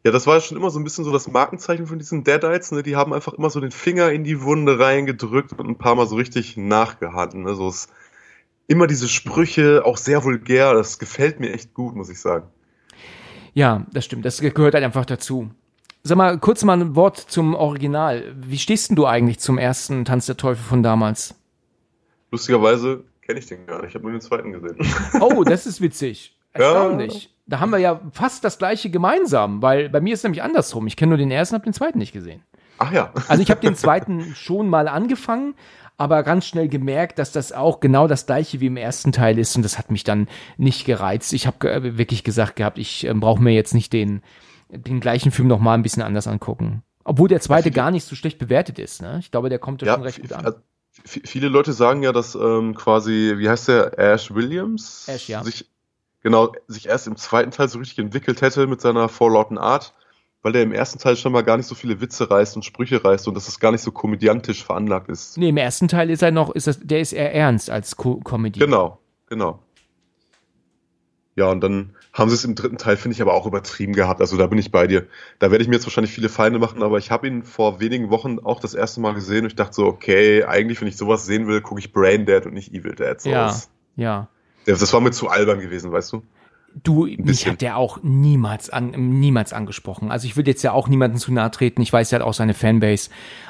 Ja. 0.03 0.11
Das 0.11 0.27
war 0.27 0.39
schon 0.41 0.57
immer 0.57 0.69
so 0.69 0.79
ein 0.79 0.83
bisschen 0.83 1.03
so 1.03 1.11
das 1.11 1.27
Markenzeichen 1.27 1.87
von 1.87 1.99
diesen 1.99 2.23
Deadites, 2.23 2.71
ne? 2.71 2.83
Die 2.83 2.95
haben 2.95 3.13
einfach 3.13 3.33
immer 3.33 3.49
so 3.49 3.59
den 3.59 3.71
Finger 3.71 4.11
in 4.11 4.23
die 4.23 4.41
Wunde 4.41 4.79
reingedrückt 4.79 5.53
und 5.53 5.67
ein 5.67 5.77
paar 5.77 5.95
Mal 5.95 6.07
so 6.07 6.15
richtig 6.15 6.57
nachgehalten. 6.57 7.43
Ne? 7.43 7.55
So 7.55 7.67
es, 7.67 7.89
immer 8.67 8.87
diese 8.87 9.09
Sprüche, 9.09 9.83
auch 9.85 9.97
sehr 9.97 10.23
vulgär, 10.23 10.73
das 10.73 10.99
gefällt 10.99 11.39
mir 11.39 11.51
echt 11.51 11.73
gut, 11.73 11.95
muss 11.95 12.09
ich 12.09 12.19
sagen. 12.19 12.47
Ja, 13.53 13.85
das 13.91 14.05
stimmt. 14.05 14.25
Das 14.25 14.39
gehört 14.39 14.73
halt 14.73 14.83
einfach 14.83 15.05
dazu. 15.05 15.49
Sag 16.03 16.17
mal, 16.17 16.37
kurz 16.39 16.63
mal 16.63 16.79
ein 16.79 16.95
Wort 16.95 17.17
zum 17.17 17.55
Original. 17.55 18.33
Wie 18.37 18.57
stehst 18.57 18.89
denn 18.89 18.95
du 18.95 19.05
eigentlich 19.05 19.39
zum 19.39 19.57
ersten 19.57 20.05
Tanz 20.05 20.27
der 20.27 20.37
Teufel 20.37 20.63
von 20.63 20.81
damals? 20.81 21.35
Lustigerweise 22.31 23.03
kenne 23.21 23.39
ich 23.39 23.47
den 23.47 23.65
gar 23.65 23.81
nicht, 23.81 23.89
ich 23.89 23.95
habe 23.95 24.03
nur 24.03 24.13
den 24.13 24.21
zweiten 24.21 24.51
gesehen. 24.53 24.77
Oh, 25.19 25.43
das 25.45 25.65
ist 25.65 25.81
witzig. 25.81 26.37
Ja. 26.57 26.97
Da 27.49 27.59
haben 27.59 27.71
wir 27.71 27.79
ja 27.79 27.99
fast 28.11 28.43
das 28.43 28.57
gleiche 28.59 28.89
gemeinsam, 28.91 29.61
weil 29.61 29.89
bei 29.89 30.01
mir 30.01 30.13
ist 30.13 30.23
nämlich 30.23 30.43
andersrum. 30.43 30.85
Ich 30.87 30.95
kenne 30.95 31.09
nur 31.09 31.17
den 31.17 31.31
ersten, 31.31 31.55
habe 31.55 31.63
den 31.65 31.73
zweiten 31.73 31.97
nicht 31.97 32.13
gesehen. 32.13 32.43
Ach 32.77 32.91
ja. 32.91 33.11
Also 33.27 33.41
ich 33.41 33.49
habe 33.49 33.59
den 33.59 33.75
zweiten 33.75 34.35
schon 34.35 34.69
mal 34.69 34.87
angefangen, 34.87 35.55
aber 35.97 36.23
ganz 36.23 36.45
schnell 36.45 36.69
gemerkt, 36.69 37.17
dass 37.19 37.31
das 37.31 37.51
auch 37.51 37.79
genau 37.79 38.07
das 38.07 38.25
gleiche 38.27 38.59
wie 38.61 38.67
im 38.67 38.77
ersten 38.77 39.11
Teil 39.11 39.37
ist 39.39 39.55
und 39.55 39.63
das 39.63 39.77
hat 39.77 39.91
mich 39.91 40.03
dann 40.03 40.27
nicht 40.57 40.85
gereizt. 40.85 41.33
Ich 41.33 41.47
habe 41.47 41.57
ge 41.59 41.97
wirklich 41.97 42.23
gesagt 42.23 42.55
gehabt, 42.55 42.77
ich 42.77 43.05
äh, 43.05 43.13
brauche 43.13 43.41
mir 43.41 43.51
jetzt 43.53 43.73
nicht 43.73 43.91
den, 43.91 44.21
den 44.69 44.99
gleichen 44.99 45.31
Film 45.31 45.47
noch 45.47 45.59
mal 45.59 45.73
ein 45.73 45.81
bisschen 45.83 46.03
anders 46.03 46.27
angucken. 46.27 46.83
Obwohl 47.03 47.27
der 47.27 47.41
zweite 47.41 47.71
gar 47.71 47.89
nicht 47.89 48.05
so 48.05 48.15
schlecht 48.15 48.37
bewertet 48.37 48.77
ist. 48.77 49.01
Ne? 49.01 49.17
Ich 49.19 49.31
glaube, 49.31 49.49
der 49.49 49.57
kommt 49.59 49.81
da 49.81 49.87
Ja, 49.87 49.93
schon 49.95 50.03
recht 50.03 50.21
gut 50.21 50.31
an. 50.33 50.45
also, 50.45 50.59
viele 51.03 51.49
Leute 51.49 51.73
sagen 51.73 52.03
ja, 52.03 52.11
dass 52.11 52.35
ähm, 52.35 52.75
quasi, 52.75 53.33
wie 53.37 53.49
heißt 53.49 53.67
der, 53.69 53.97
Ash 53.97 54.33
Williams? 54.33 55.05
Ash, 55.07 55.27
ja. 55.27 55.43
Sich, 55.43 55.65
genau, 56.21 56.53
sich 56.67 56.87
erst 56.87 57.07
im 57.07 57.15
zweiten 57.15 57.51
Teil 57.51 57.69
so 57.69 57.79
richtig 57.79 57.99
entwickelt 57.99 58.41
hätte 58.41 58.67
mit 58.67 58.81
seiner 58.81 59.09
vorlauten 59.09 59.57
Art, 59.57 59.93
weil 60.41 60.53
der 60.53 60.63
im 60.63 60.71
ersten 60.71 60.99
Teil 60.99 61.15
schon 61.15 61.31
mal 61.31 61.43
gar 61.43 61.57
nicht 61.57 61.67
so 61.67 61.75
viele 61.75 62.01
Witze 62.01 62.29
reißt 62.29 62.55
und 62.55 62.63
Sprüche 62.63 63.03
reißt 63.03 63.27
und 63.27 63.33
dass 63.33 63.47
es 63.47 63.59
gar 63.59 63.71
nicht 63.71 63.81
so 63.81 63.91
komödiantisch 63.91 64.63
veranlagt 64.63 65.09
ist. 65.09 65.37
Nee, 65.37 65.49
im 65.49 65.57
ersten 65.57 65.87
Teil 65.87 66.09
ist 66.09 66.23
er 66.23 66.31
noch, 66.31 66.51
ist 66.51 66.67
das, 66.67 66.79
der 66.81 67.01
ist 67.01 67.13
eher 67.13 67.33
ernst 67.33 67.69
als 67.69 67.95
Co 67.95 68.17
Comedy. 68.17 68.59
Genau, 68.59 68.99
genau. 69.27 69.59
Ja, 71.35 71.49
und 71.51 71.61
dann 71.61 71.95
haben 72.11 72.29
sie 72.29 72.35
es 72.35 72.43
im 72.43 72.55
dritten 72.55 72.77
Teil, 72.77 72.97
finde 72.97 73.15
ich, 73.15 73.21
aber 73.21 73.33
auch 73.33 73.45
übertrieben 73.45 73.93
gehabt. 73.93 74.19
Also 74.19 74.35
da 74.35 74.47
bin 74.47 74.57
ich 74.57 74.71
bei 74.71 74.87
dir. 74.87 75.07
Da 75.39 75.51
werde 75.51 75.61
ich 75.61 75.69
mir 75.69 75.75
jetzt 75.75 75.85
wahrscheinlich 75.85 76.11
viele 76.11 76.27
Feinde 76.27 76.59
machen, 76.59 76.83
aber 76.83 76.97
ich 76.97 77.11
habe 77.11 77.27
ihn 77.27 77.43
vor 77.43 77.79
wenigen 77.79 78.09
Wochen 78.09 78.39
auch 78.39 78.59
das 78.59 78.73
erste 78.73 78.99
Mal 78.99 79.13
gesehen 79.13 79.43
und 79.43 79.47
ich 79.47 79.55
dachte 79.55 79.73
so, 79.73 79.85
okay, 79.85 80.43
eigentlich, 80.43 80.81
wenn 80.81 80.87
ich 80.89 80.97
sowas 80.97 81.25
sehen 81.25 81.47
will, 81.47 81.61
gucke 81.61 81.79
ich 81.79 81.93
Brain 81.93 82.25
Dead 82.25 82.45
und 82.45 82.53
nicht 82.53 82.73
Evil 82.73 82.93
Dead. 82.93 83.21
So, 83.21 83.29
Ja, 83.29 83.45
das, 83.45 83.69
ja. 83.95 84.27
Das 84.75 84.93
war 84.93 85.01
mir 85.01 85.11
zu 85.11 85.29
albern 85.29 85.59
gewesen, 85.59 85.91
weißt 85.91 86.13
du? 86.13 86.23
Du, 86.83 87.07
mich 87.07 87.47
hat 87.47 87.61
der 87.61 87.77
auch 87.77 87.99
niemals 88.03 88.69
an, 88.69 88.91
niemals 88.91 89.53
angesprochen. 89.53 90.11
Also 90.11 90.27
ich 90.27 90.37
will 90.37 90.47
jetzt 90.47 90.61
ja 90.61 90.71
auch 90.71 90.87
niemanden 90.87 91.17
zu 91.17 91.33
nahe 91.33 91.49
treten. 91.49 91.81
Ich 91.81 91.91
weiß, 91.91 92.11
er 92.11 92.19
hat 92.19 92.25
auch 92.25 92.33
seine 92.35 92.53
Fanbase. 92.53 93.09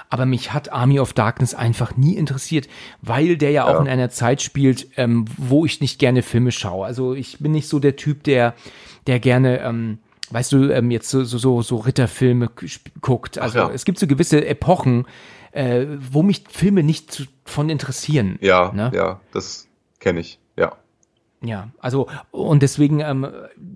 Aber 0.10 0.26
mich 0.26 0.54
hat 0.54 0.72
Army 0.72 1.00
of 1.02 1.12
Darkness 1.14 1.54
einfach 1.54 1.98
nie 1.98 2.16
interessiert, 2.16 2.70
weil 3.02 3.36
der 3.38 3.52
ja 3.52 3.66
auch 3.66 3.74
Ja. 3.74 3.82
in 3.82 3.90
einer 3.90 4.10
Zeit 4.10 4.42
spielt, 4.42 4.88
ähm, 4.96 5.26
wo 5.38 5.66
ich 5.66 5.82
nicht 5.82 6.00
gerne 6.00 6.24
Filme 6.24 6.52
schaue. 6.54 6.86
Also 6.86 7.14
ich 7.14 7.40
bin 7.40 7.52
nicht 7.52 7.68
so 7.68 7.80
der 7.80 7.98
Typ, 7.98 8.24
der, 8.24 8.54
der 9.06 9.20
gerne, 9.20 9.60
ähm, 9.60 10.00
weißt 10.32 10.54
du, 10.54 10.72
ähm, 10.72 10.90
jetzt 10.90 11.10
so, 11.10 11.24
so, 11.26 11.62
so, 11.62 11.76
Ritterfilme 11.76 12.50
guckt. 13.02 13.38
Also 13.38 13.60
ja. 13.60 13.70
es 13.72 13.84
gibt 13.84 14.00
so 14.00 14.08
gewisse 14.08 14.46
Epochen, 14.48 15.06
äh, 15.52 15.86
wo 16.12 16.24
mich 16.24 16.46
Filme 16.50 16.84
nicht 16.84 17.28
von 17.44 17.70
interessieren. 17.70 18.40
Ja, 18.42 18.72
Ne? 18.74 18.92
ja, 18.96 19.20
das 19.34 19.68
kenne 20.00 20.22
ich. 20.22 20.40
Ja. 21.42 21.50
Ja, 21.50 21.70
also 21.80 22.08
und 22.32 22.62
deswegen 22.62 23.00
ähm, 23.00 23.28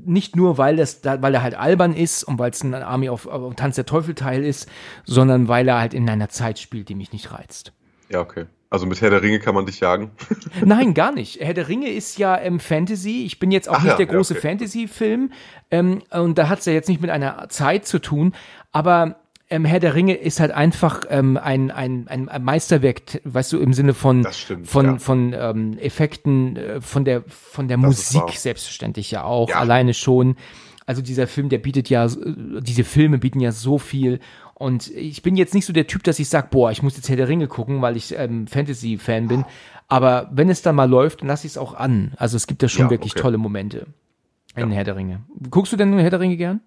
nicht 0.06 0.36
nur, 0.36 0.58
weil 0.58 0.76
das, 0.76 1.00
da, 1.02 1.22
weil 1.22 1.34
er 1.34 1.44
halt 1.44 1.56
albern 1.56 1.94
ist 1.94 2.24
und 2.24 2.38
weil 2.38 2.52
es 2.52 2.62
ein 2.62 2.74
Army 2.74 3.08
of 3.08 3.26
äh, 3.26 3.56
Tanz 3.56 3.76
der 3.76 3.86
Teufel 3.86 4.16
Teil 4.16 4.44
ist, 4.44 4.70
sondern 5.06 5.48
weil 5.48 5.68
er 5.70 5.80
halt 5.80 5.94
in 5.94 6.10
einer 6.10 6.28
Zeit 6.28 6.60
spielt, 6.60 6.90
die 6.90 6.96
mich 6.96 7.14
nicht 7.14 7.32
reizt. 7.32 7.72
Ja, 8.10 8.20
okay. 8.20 8.48
Also 8.70 8.86
mit 8.88 9.00
Herr 9.02 9.12
der 9.12 9.22
Ringe 9.22 9.40
kann 9.40 9.54
man 9.56 9.66
dich 9.66 9.80
jagen. 9.80 10.12
Nein, 10.66 10.94
gar 10.94 11.12
nicht. 11.12 11.40
Herr 11.40 11.54
der 11.54 11.70
Ringe 11.70 11.90
ist 11.90 12.18
ja 12.18 12.38
ähm, 12.40 12.60
Fantasy. 12.60 13.24
Ich 13.24 13.40
bin 13.40 13.52
jetzt 13.52 13.70
auch 13.70 13.76
Ach 13.76 13.84
nicht 13.84 13.92
ja, 13.92 13.98
der 13.98 14.08
ja, 14.08 14.14
große 14.14 14.34
okay. 14.34 14.48
Fantasy-Film. 14.48 15.32
Ähm, 15.70 16.02
und 16.10 16.38
da 16.38 16.50
hat 16.50 16.60
es 16.60 16.66
ja 16.66 16.74
jetzt 16.74 16.90
nicht 16.90 17.00
mit 17.00 17.12
einer 17.12 17.48
Zeit 17.50 17.86
zu 17.86 18.00
tun. 18.00 18.34
Aber 18.72 19.18
ähm, 19.54 19.66
Herr 19.66 19.80
der 19.80 19.94
Ringe 19.94 20.16
ist 20.16 20.40
halt 20.40 20.52
einfach 20.52 21.02
ähm, 21.10 21.38
ein, 21.38 21.70
ein, 21.70 22.08
ein 22.08 22.44
Meisterwerk, 22.44 23.22
weißt 23.24 23.54
du, 23.54 23.60
im 23.60 23.74
Sinne 23.74 23.94
von, 23.94 24.26
stimmt, 24.32 24.68
von, 24.68 24.86
ja. 24.86 24.98
von 24.98 25.34
ähm, 25.38 25.78
Effekten, 25.78 26.58
äh, 26.58 26.82
von 26.82 27.06
der, 27.06 27.24
von 27.28 27.68
der 27.68 27.78
Das 27.78 27.86
Musik 27.86 28.30
selbstverständlich 28.32 29.12
ja 29.12 29.24
auch, 29.24 29.50
Ja. 29.50 29.58
alleine 29.60 29.94
schon. 29.94 30.38
Also 30.88 31.02
dieser 31.04 31.28
Film, 31.28 31.50
der 31.50 31.60
bietet 31.60 31.90
ja, 31.90 32.06
äh, 32.06 32.10
diese 32.62 32.84
Filme 32.84 33.20
bieten 33.20 33.40
ja 33.40 33.52
so 33.52 33.78
viel. 33.78 34.20
Und 34.56 34.90
ich 34.92 35.22
bin 35.22 35.36
jetzt 35.36 35.54
nicht 35.54 35.66
so 35.66 35.74
der 35.74 35.86
Typ, 35.86 36.04
dass 36.04 36.18
ich 36.20 36.30
sage, 36.30 36.48
boah, 36.50 36.72
ich 36.72 36.82
muss 36.82 36.96
jetzt 36.96 37.10
Herr 37.10 37.16
der 37.18 37.28
Ringe 37.28 37.48
gucken, 37.48 37.82
weil 37.82 37.96
ich 37.96 38.18
ähm, 38.18 38.48
Fantasy-Fan 38.48 39.28
bin. 39.28 39.46
Aber 39.88 40.30
wenn 40.34 40.50
es 40.50 40.64
dann 40.64 40.76
mal 40.76 40.90
läuft, 40.90 41.22
dann 41.22 41.28
lasse 41.28 41.46
ich 41.46 41.54
es 41.54 41.58
auch 41.60 41.76
an. 41.76 42.14
Also 42.18 42.38
es 42.38 42.48
gibt 42.48 42.64
da 42.64 42.68
schon 42.68 42.86
Ja, 42.86 42.90
wirklich 42.90 43.14
okay. 43.14 43.22
tolle 43.22 43.38
Momente 43.38 43.86
in 44.56 44.72
Herr 44.72 44.84
der 44.84 44.96
Ringe. 44.96 45.22
Guckst 45.52 45.72
du 45.74 45.78
denn 45.78 45.98
Herr 46.00 46.10
der 46.10 46.20
Ringe 46.20 46.38
gern? 46.38 46.62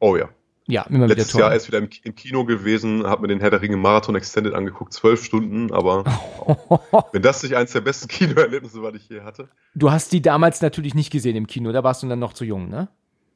Oh 0.00 0.16
ja. 0.16 0.28
Ja, 0.70 0.82
immer 0.82 1.06
Letztes 1.06 1.28
wieder 1.32 1.40
Jahr 1.40 1.48
toll. 1.48 1.54
erst 1.56 1.68
wieder 1.68 1.78
im, 1.78 1.88
im 2.04 2.14
Kino 2.14 2.44
gewesen, 2.44 3.06
habe 3.06 3.22
mir 3.22 3.28
den 3.28 3.40
Herr 3.40 3.48
der 3.50 3.62
Ringe 3.62 3.78
Marathon 3.78 4.14
Extended 4.16 4.52
angeguckt, 4.52 4.92
zwölf 4.92 5.24
Stunden, 5.24 5.72
aber 5.72 6.04
wenn 7.12 7.22
das 7.22 7.42
nicht 7.42 7.56
eins 7.56 7.72
der 7.72 7.80
besten 7.80 8.06
Kinoerlebnisse 8.08 8.82
war, 8.82 8.92
die 8.92 8.98
ich 8.98 9.08
je 9.08 9.22
hatte. 9.22 9.48
Du 9.74 9.90
hast 9.90 10.12
die 10.12 10.20
damals 10.20 10.60
natürlich 10.60 10.94
nicht 10.94 11.10
gesehen 11.10 11.36
im 11.36 11.46
Kino, 11.46 11.72
da 11.72 11.82
warst 11.82 12.02
du 12.02 12.06
dann 12.08 12.18
noch 12.18 12.34
zu 12.34 12.44
jung, 12.44 12.68
ne? 12.68 12.88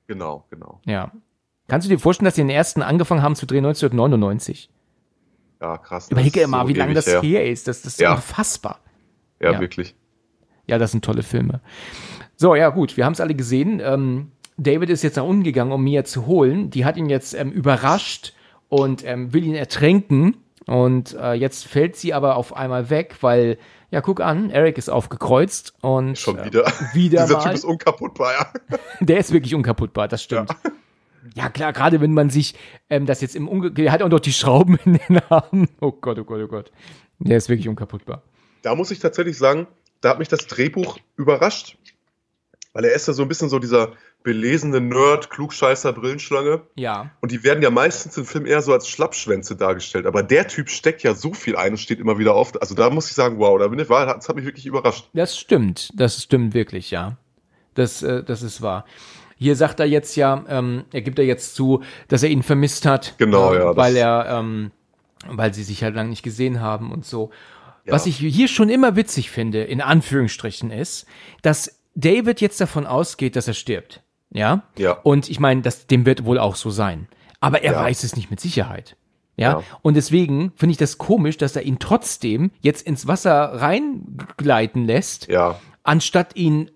Genau, 0.09 0.45
genau. 0.51 0.81
Ja. 0.85 1.11
Kannst 1.69 1.87
du 1.87 1.89
dir 1.91 1.99
vorstellen, 1.99 2.27
dass 2.27 2.35
sie 2.35 2.43
den 2.43 2.51
ersten 2.51 2.83
angefangen 2.83 3.23
haben 3.23 3.35
zu 3.35 3.47
drehen 3.47 3.65
1999? 3.65 4.69
Ja, 5.63 5.79
krass. 5.79 6.11
Überlege 6.11 6.47
mal, 6.49 6.63
so 6.65 6.69
wie 6.69 6.75
lange 6.75 6.93
das 6.93 7.07
her 7.07 7.49
ist. 7.49 7.67
Das, 7.67 7.81
das 7.83 7.95
ist 7.95 8.01
Ja. 8.01 8.15
unfassbar. 8.17 8.81
Ja, 9.41 9.53
Ja. 9.53 9.61
wirklich. 9.61 9.95
Ja, 10.67 10.77
das 10.77 10.91
sind 10.91 11.05
tolle 11.05 11.23
Filme. 11.23 11.61
So, 12.37 12.55
ja, 12.57 12.69
gut, 12.69 12.97
wir 12.99 13.07
haben 13.07 13.13
es 13.15 13.21
alle 13.21 13.35
gesehen. 13.35 13.81
Ähm, 13.83 14.33
David 14.57 14.91
ist 14.91 15.03
jetzt 15.03 15.17
nach 15.17 15.25
unten 15.25 15.43
gegangen, 15.43 15.73
um 15.73 15.83
Mia 15.83 16.05
zu 16.05 16.27
holen. 16.27 16.71
Die 16.71 16.85
hat 16.85 16.97
ihn 16.97 17.09
jetzt 17.09 17.35
ähm, 17.35 17.51
überrascht 17.51 18.35
und 18.69 19.05
ähm, 19.05 19.33
will 19.33 19.45
ihn 19.45 19.55
ertränken. 19.55 20.37
Und 20.67 21.15
äh, 21.15 21.33
jetzt 21.33 21.67
fällt 21.67 21.97
sie 21.97 22.15
aber 22.15 22.37
auf 22.37 22.57
einmal 22.57 22.91
weg, 22.91 23.17
weil, 23.21 23.59
ja, 23.91 24.01
guck 24.01 24.21
an, 24.21 24.51
Eric 24.51 24.79
ist 24.79 24.89
aufgekreuzt 24.89 25.75
und 25.81 26.19
Schon 26.19 26.39
äh, 26.39 26.45
wieder. 26.45 26.65
wieder 26.95 27.23
Dieser 27.23 27.39
mal. 27.39 27.45
Typ 27.45 27.53
ist 27.55 27.65
unkaputtbar, 27.65 28.33
ja. 28.33 28.79
Der 29.01 29.19
ist 29.19 29.33
wirklich 29.33 29.55
unkaputtbar, 29.55 30.09
das 30.09 30.23
stimmt. 30.23 30.51
Ja, 31.35 31.49
klar, 31.49 31.73
gerade 31.73 32.01
wenn 32.01 32.15
man 32.15 32.31
sich 32.31 32.55
ähm, 32.91 33.07
das 33.07 33.21
jetzt 33.21 33.37
im 33.37 33.49
Unge 33.49 33.71
der 33.71 33.93
hat 33.93 34.03
auch 34.03 34.09
noch 34.09 34.21
die 34.21 34.33
Schrauben 34.33 34.79
in 34.85 34.99
den 35.09 35.21
Armen. 35.29 35.69
Oh 35.81 35.93
Gott, 35.93 36.19
oh 36.19 36.25
Gott, 36.25 36.41
oh 36.43 36.49
Gott. 36.49 36.73
Der 37.19 37.37
ist 37.37 37.49
wirklich 37.49 37.69
unkaputtbar. 37.69 38.23
Da 38.63 38.75
muss 38.75 38.91
ich 38.91 38.99
tatsächlich 38.99 39.39
sagen, 39.39 39.67
da 40.01 40.11
hat 40.11 40.19
mich 40.19 40.29
das 40.29 40.47
Drehbuch 40.47 40.99
überrascht, 41.17 41.79
weil 42.73 42.85
er 42.85 42.95
ist 42.95 43.07
ja 43.07 43.15
so 43.15 43.23
ein 43.23 43.29
bisschen 43.29 43.49
so 43.49 43.59
dieser 43.59 43.93
belesene 44.23 44.81
Nerd, 44.81 45.31
Klugscheißer, 45.31 45.93
Brillenschlange. 45.93 46.63
Ja. 46.77 47.11
Und 47.21 47.33
die 47.33 47.43
werden 47.45 47.63
ja 47.63 47.71
meistens 47.71 48.17
im 48.17 48.25
Film 48.25 48.47
eher 48.47 48.63
so 48.63 48.73
als 48.73 48.89
Schlappschwänze 48.89 49.57
dargestellt. 49.57 50.07
Aber 50.07 50.23
der 50.23 50.49
Typ 50.49 50.71
steckt 50.71 51.03
ja 51.03 51.15
so 51.15 51.33
viel 51.33 51.57
ein 51.57 51.73
und 51.73 51.79
steht 51.79 51.99
immer 52.01 52.19
wieder 52.19 52.35
auf. 52.35 52.53
Also 52.61 52.75
da 52.75 52.91
muss 52.91 53.09
ich 53.09 53.15
sagen, 53.15 53.39
wow, 53.39 53.59
da 53.59 53.69
bin 53.69 53.79
ich, 53.79 53.89
war, 53.89 54.07
das 54.07 54.29
hat 54.29 54.37
mich 54.37 54.45
wirklich 54.45 54.67
überrascht. 54.67 55.09
Das 55.13 55.37
stimmt, 55.37 55.91
das 55.95 56.23
stimmt 56.23 56.55
wirklich, 56.55 56.91
ja. 56.91 57.17
Das, 57.75 58.03
äh, 58.03 58.23
das 58.23 58.43
ist 58.43 58.63
wahr. 58.63 58.85
Hier 59.37 59.57
sagt 59.57 59.81
er 59.81 59.87
jetzt 59.87 60.15
ja, 60.15 60.45
ähm, 60.49 60.85
er 60.93 61.03
gibt 61.03 61.19
er 61.19 61.25
jetzt 61.25 61.55
zu, 61.57 61.83
dass 62.09 62.23
er 62.23 62.29
ihn 62.29 62.43
vermisst 62.43 62.87
hat. 62.87 63.15
Genau, 63.19 63.53
äh, 63.53 63.59
ja, 63.59 63.77
Weil 63.77 63.97
er, 63.97 64.27
ähm, 64.29 64.71
weil 65.27 65.53
sie 65.53 65.65
sich 65.65 65.83
halt 65.83 65.95
lange 65.95 66.11
nicht 66.11 66.23
gesehen 66.23 66.61
haben 66.61 66.93
und 66.93 67.05
so. 67.05 67.31
Ja. 67.85 67.95
Was 67.95 68.07
ich 68.07 68.19
hier 68.19 68.47
schon 68.47 68.69
immer 68.69 68.95
witzig 68.95 69.31
finde, 69.31 69.65
in 69.65 69.81
Anführungsstrichen, 69.81 70.71
ist, 70.71 71.07
dass 71.43 71.81
David 71.95 72.41
jetzt 72.41 72.61
davon 72.61 72.87
ausgeht, 72.87 73.35
dass 73.35 73.49
er 73.49 73.55
stirbt. 73.55 74.03
Ja? 74.33 74.63
Ja. 74.79 74.93
Und 75.03 75.29
ich 75.29 75.41
meine, 75.41 75.63
das, 75.63 75.87
dem 75.87 76.07
wird 76.07 76.25
wohl 76.25 76.39
auch 76.39 76.57
so 76.57 76.71
sein. 76.71 77.09
Aber 77.41 77.63
er 77.63 77.73
Ja. 77.73 77.81
weiß 77.83 78.05
es 78.05 78.17
nicht 78.17 78.31
mit 78.31 78.41
Sicherheit. 78.41 78.97
Ja? 79.37 79.61
Ja. 79.61 79.63
Und 79.83 79.95
deswegen 79.95 80.53
finde 80.57 80.73
ich 80.73 80.79
das 80.79 80.99
komisch, 80.99 81.37
dass 81.37 81.57
er 81.57 81.63
ihn 81.63 81.79
trotzdem 81.79 82.51
jetzt 82.61 82.87
ins 82.87 83.07
Wasser 83.07 83.33
reingleiten 83.61 84.85
lässt 84.85 85.29
Ja, 85.29 85.59
anstatt 85.83 86.37
ihn 86.37 86.71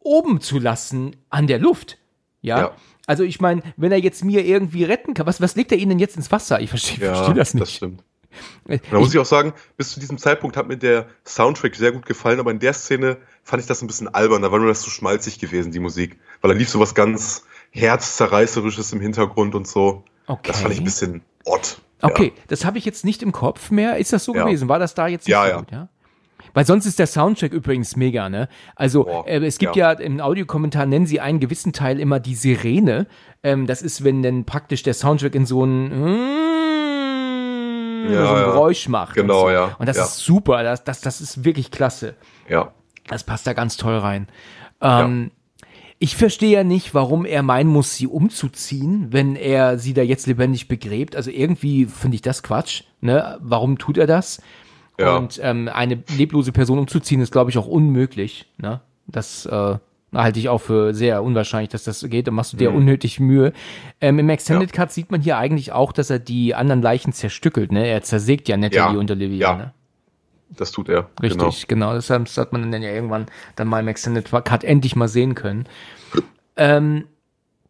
oben 0.00 0.40
zu 0.40 0.58
lassen 0.58 1.16
an 1.30 1.46
der 1.46 1.58
Luft. 1.58 1.98
Ja. 2.42 2.58
Ja. 2.58 2.70
Also 3.06 3.22
ich 3.22 3.40
meine, 3.40 3.62
wenn 3.76 3.92
er 3.92 3.98
jetzt 4.00 4.24
mir 4.24 4.44
irgendwie 4.44 4.84
retten 4.84 5.14
kann, 5.14 5.26
was, 5.26 5.40
was 5.40 5.56
legt 5.56 5.72
er 5.72 5.78
ihn 5.78 5.88
denn 5.90 5.98
jetzt 5.98 6.16
ins 6.16 6.30
Wasser? 6.32 6.60
Ich 6.60 6.70
verstehe 6.70 7.06
ja, 7.06 7.14
versteh 7.14 7.34
das 7.34 7.52
das, 7.52 7.54
nicht. 7.60 7.76
stimmt. 7.76 8.02
Ich, 8.68 8.80
Da 8.90 8.98
muss 8.98 9.14
ich 9.14 9.20
auch 9.20 9.24
sagen, 9.26 9.52
bis 9.76 9.92
zu 9.92 10.00
diesem 10.00 10.18
Zeitpunkt 10.18 10.56
hat 10.56 10.66
mir 10.66 10.76
der 10.76 11.06
Soundtrack 11.24 11.76
sehr 11.76 11.92
gut 11.92 12.04
gefallen, 12.04 12.40
aber 12.40 12.50
in 12.50 12.58
der 12.58 12.72
Szene 12.72 13.18
fand 13.44 13.62
ich 13.62 13.66
das 13.68 13.80
ein 13.82 13.86
bisschen 13.86 14.08
albern. 14.08 14.42
Da 14.42 14.50
war 14.50 14.58
nur 14.58 14.68
das 14.68 14.82
so 14.82 14.90
schmalzig 14.90 15.38
gewesen, 15.38 15.70
die 15.70 15.78
Musik. 15.80 16.18
Weil 16.44 16.52
da 16.52 16.58
lief 16.58 16.68
so 16.68 16.78
was 16.78 16.94
ganz 16.94 17.46
herzzerreißerisches 17.70 18.92
im 18.92 19.00
Hintergrund 19.00 19.54
und 19.54 19.66
so. 19.66 20.04
okay. 20.26 20.42
Das 20.52 20.60
fand 20.60 20.74
ich 20.74 20.80
ein 20.82 20.84
bisschen 20.84 21.22
odd. 21.46 21.78
Okay, 22.02 22.34
das 22.48 22.66
habe 22.66 22.76
ich 22.76 22.84
jetzt 22.84 23.02
nicht 23.02 23.22
im 23.22 23.32
Kopf 23.32 23.70
mehr. 23.70 23.96
Ist 23.96 24.12
das 24.12 24.24
so 24.26 24.34
Ja. 24.34 24.44
gewesen? 24.44 24.68
War 24.68 24.78
das 24.78 24.92
da 24.94 25.06
jetzt 25.06 25.26
nicht 25.26 25.32
Ja, 25.32 25.44
so 25.44 25.48
ja. 25.50 25.56
gut, 25.60 25.70
ja? 25.72 25.88
Weil 26.52 26.66
sonst 26.66 26.84
ist 26.84 26.98
der 26.98 27.06
Soundtrack 27.06 27.54
übrigens 27.54 27.96
mega, 27.96 28.28
ne? 28.28 28.50
Also 28.76 29.04
Boah, 29.04 29.26
äh, 29.26 29.38
es 29.46 29.56
gibt 29.56 29.74
ja. 29.74 29.92
im 29.92 30.20
Audiokommentar 30.20 30.84
nennen 30.84 31.06
sie 31.06 31.18
einen 31.18 31.40
gewissen 31.40 31.72
Teil 31.72 31.98
immer 31.98 32.20
die 32.20 32.34
Sirene. 32.34 33.06
Ähm, 33.42 33.66
das 33.66 33.80
ist, 33.80 34.04
wenn 34.04 34.22
dann 34.22 34.44
praktisch 34.44 34.82
der 34.82 34.92
Soundtrack 34.92 35.34
in 35.34 35.46
so 35.46 35.64
ein, 35.64 35.90
Ja, 38.10 38.26
so 38.26 38.34
ein 38.34 38.40
ja. 38.42 38.44
Geräusch 38.44 38.86
macht. 38.88 39.14
Genau, 39.14 39.44
und 39.44 39.46
so. 39.46 39.50
ja, 39.50 39.76
Und 39.78 39.88
das 39.88 39.96
ja. 39.96 40.04
ist 40.04 40.18
super. 40.18 40.62
Das, 40.62 40.84
das, 40.84 41.00
das 41.00 41.22
ist 41.22 41.42
wirklich 41.42 41.70
klasse. 41.70 42.16
Ja. 42.50 42.72
Das 43.08 43.24
passt 43.24 43.46
da 43.46 43.54
ganz 43.54 43.78
toll 43.78 43.96
rein. 43.96 44.28
Ähm, 44.82 45.30
Ich 45.98 46.16
verstehe 46.16 46.50
ja 46.50 46.64
nicht, 46.64 46.92
warum 46.92 47.24
er 47.24 47.42
meinen 47.42 47.70
muss, 47.70 47.94
sie 47.94 48.06
umzuziehen, 48.06 49.08
wenn 49.10 49.36
er 49.36 49.78
sie 49.78 49.94
da 49.94 50.02
jetzt 50.02 50.26
lebendig 50.26 50.68
begräbt. 50.68 51.16
Also 51.16 51.30
irgendwie 51.30 51.86
finde 51.86 52.16
ich 52.16 52.22
das 52.22 52.42
Quatsch. 52.42 52.82
Ne? 53.00 53.38
Warum 53.40 53.78
tut 53.78 53.96
er 53.96 54.06
das? 54.06 54.42
Ja. 54.98 55.16
Und 55.16 55.40
ähm, 55.42 55.68
eine 55.72 56.02
leblose 56.16 56.52
Person 56.52 56.78
umzuziehen 56.78 57.20
ist, 57.20 57.32
glaube 57.32 57.50
ich, 57.50 57.58
auch 57.58 57.66
unmöglich. 57.66 58.46
Ne? 58.58 58.80
Das 59.06 59.46
äh, 59.46 59.76
halte 60.12 60.38
ich 60.38 60.48
auch 60.48 60.60
für 60.60 60.94
sehr 60.94 61.22
unwahrscheinlich, 61.22 61.70
dass 61.70 61.84
das 61.84 62.04
geht. 62.08 62.26
Da 62.26 62.30
machst 62.32 62.52
du 62.52 62.56
dir 62.56 62.72
unnötig 62.72 63.18
Mühe. 63.18 63.52
Ähm, 64.00 64.18
Im 64.18 64.28
Extended 64.28 64.72
Cut 64.72 64.92
sieht 64.92 65.10
man 65.10 65.20
hier 65.22 65.38
eigentlich 65.38 65.72
auch, 65.72 65.92
dass 65.92 66.10
er 66.10 66.18
die 66.18 66.54
anderen 66.54 66.82
Leichen 66.82 67.12
zerstückelt. 67.12 67.72
Ne? 67.72 67.86
Er 67.86 68.02
zersägt 68.02 68.48
ja 68.48 68.56
Natalie 68.56 68.94
Ja. 68.94 69.00
und 69.00 69.10
Olivia. 69.10 69.50
Ja. 69.50 69.56
Ne? 69.56 69.72
Das 70.56 70.72
tut 70.72 70.88
er. 70.88 71.08
Richtig, 71.22 71.68
genau. 71.68 71.94
Deshalb 71.94 72.28
hat 72.28 72.52
man 72.52 72.70
dann 72.70 72.82
ja 72.82 72.90
irgendwann 72.90 73.26
dann 73.56 73.68
mal 73.68 73.80
im 73.80 73.88
Extended 73.88 74.30
Cut 74.30 74.64
endlich 74.64 74.96
mal 74.96 75.08
sehen 75.08 75.34
können. 75.34 75.66
Ähm, 76.56 77.04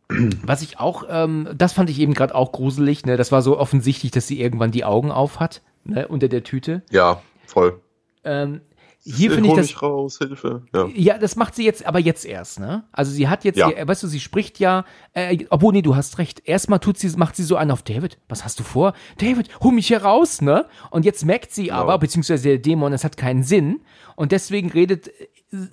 was 0.08 0.62
ich 0.62 0.78
auch, 0.78 1.04
ähm, 1.08 1.48
das 1.56 1.72
fand 1.72 1.90
ich 1.90 1.98
eben 1.98 2.14
gerade 2.14 2.34
auch 2.34 2.52
gruselig, 2.52 3.06
ne? 3.06 3.16
Das 3.16 3.32
war 3.32 3.42
so 3.42 3.58
offensichtlich, 3.58 4.12
dass 4.12 4.26
sie 4.26 4.40
irgendwann 4.40 4.70
die 4.70 4.84
Augen 4.84 5.10
auf 5.10 5.40
hat, 5.40 5.62
ne? 5.84 6.06
Unter 6.08 6.28
der 6.28 6.44
Tüte. 6.44 6.82
Genau. 6.90 7.02
Ja, 7.02 7.22
voll. 7.46 7.80
Ähm, 8.24 8.60
hier 9.04 9.30
finde 9.32 9.50
ich 9.50 9.54
das. 9.54 9.66
mich 9.66 9.82
raus, 9.82 10.18
Hilfe. 10.18 10.62
Ja. 10.74 10.88
Ja, 10.94 11.18
das 11.18 11.36
macht 11.36 11.54
sie 11.54 11.64
jetzt, 11.64 11.84
aber 11.86 11.98
jetzt 11.98 12.24
erst, 12.24 12.58
ne? 12.58 12.84
Also 12.90 13.12
sie 13.12 13.28
hat 13.28 13.44
jetzt, 13.44 13.58
Ja. 13.58 13.70
ihr, 13.70 13.86
weißt 13.86 14.02
du, 14.02 14.06
sie 14.06 14.18
spricht 14.20 14.58
ja, 14.58 14.84
äh, 15.12 15.44
obwohl, 15.50 15.72
nee, 15.74 15.82
du 15.82 15.94
hast 15.94 16.18
recht. 16.18 16.42
Erstmal 16.46 16.78
tut 16.78 16.98
sie, 16.98 17.08
macht 17.16 17.36
sie 17.36 17.42
so 17.44 17.56
an 17.56 17.70
auf 17.70 17.82
David. 17.82 18.18
Was 18.28 18.44
hast 18.44 18.58
du 18.60 18.62
vor? 18.64 18.94
David, 19.18 19.48
hol 19.60 19.72
mich 19.72 19.88
hier 19.88 20.02
raus, 20.02 20.40
ne? 20.40 20.66
Und 20.90 21.04
jetzt 21.04 21.24
merkt 21.24 21.52
sie 21.52 21.70
aber, 21.70 21.98
beziehungsweise 21.98 22.48
der 22.48 22.58
Dämon, 22.58 22.92
es 22.94 23.04
hat 23.04 23.16
keinen 23.16 23.42
Sinn. 23.42 23.82
Und 24.16 24.32
deswegen 24.32 24.70
redet 24.70 25.08
äh, 25.08 25.12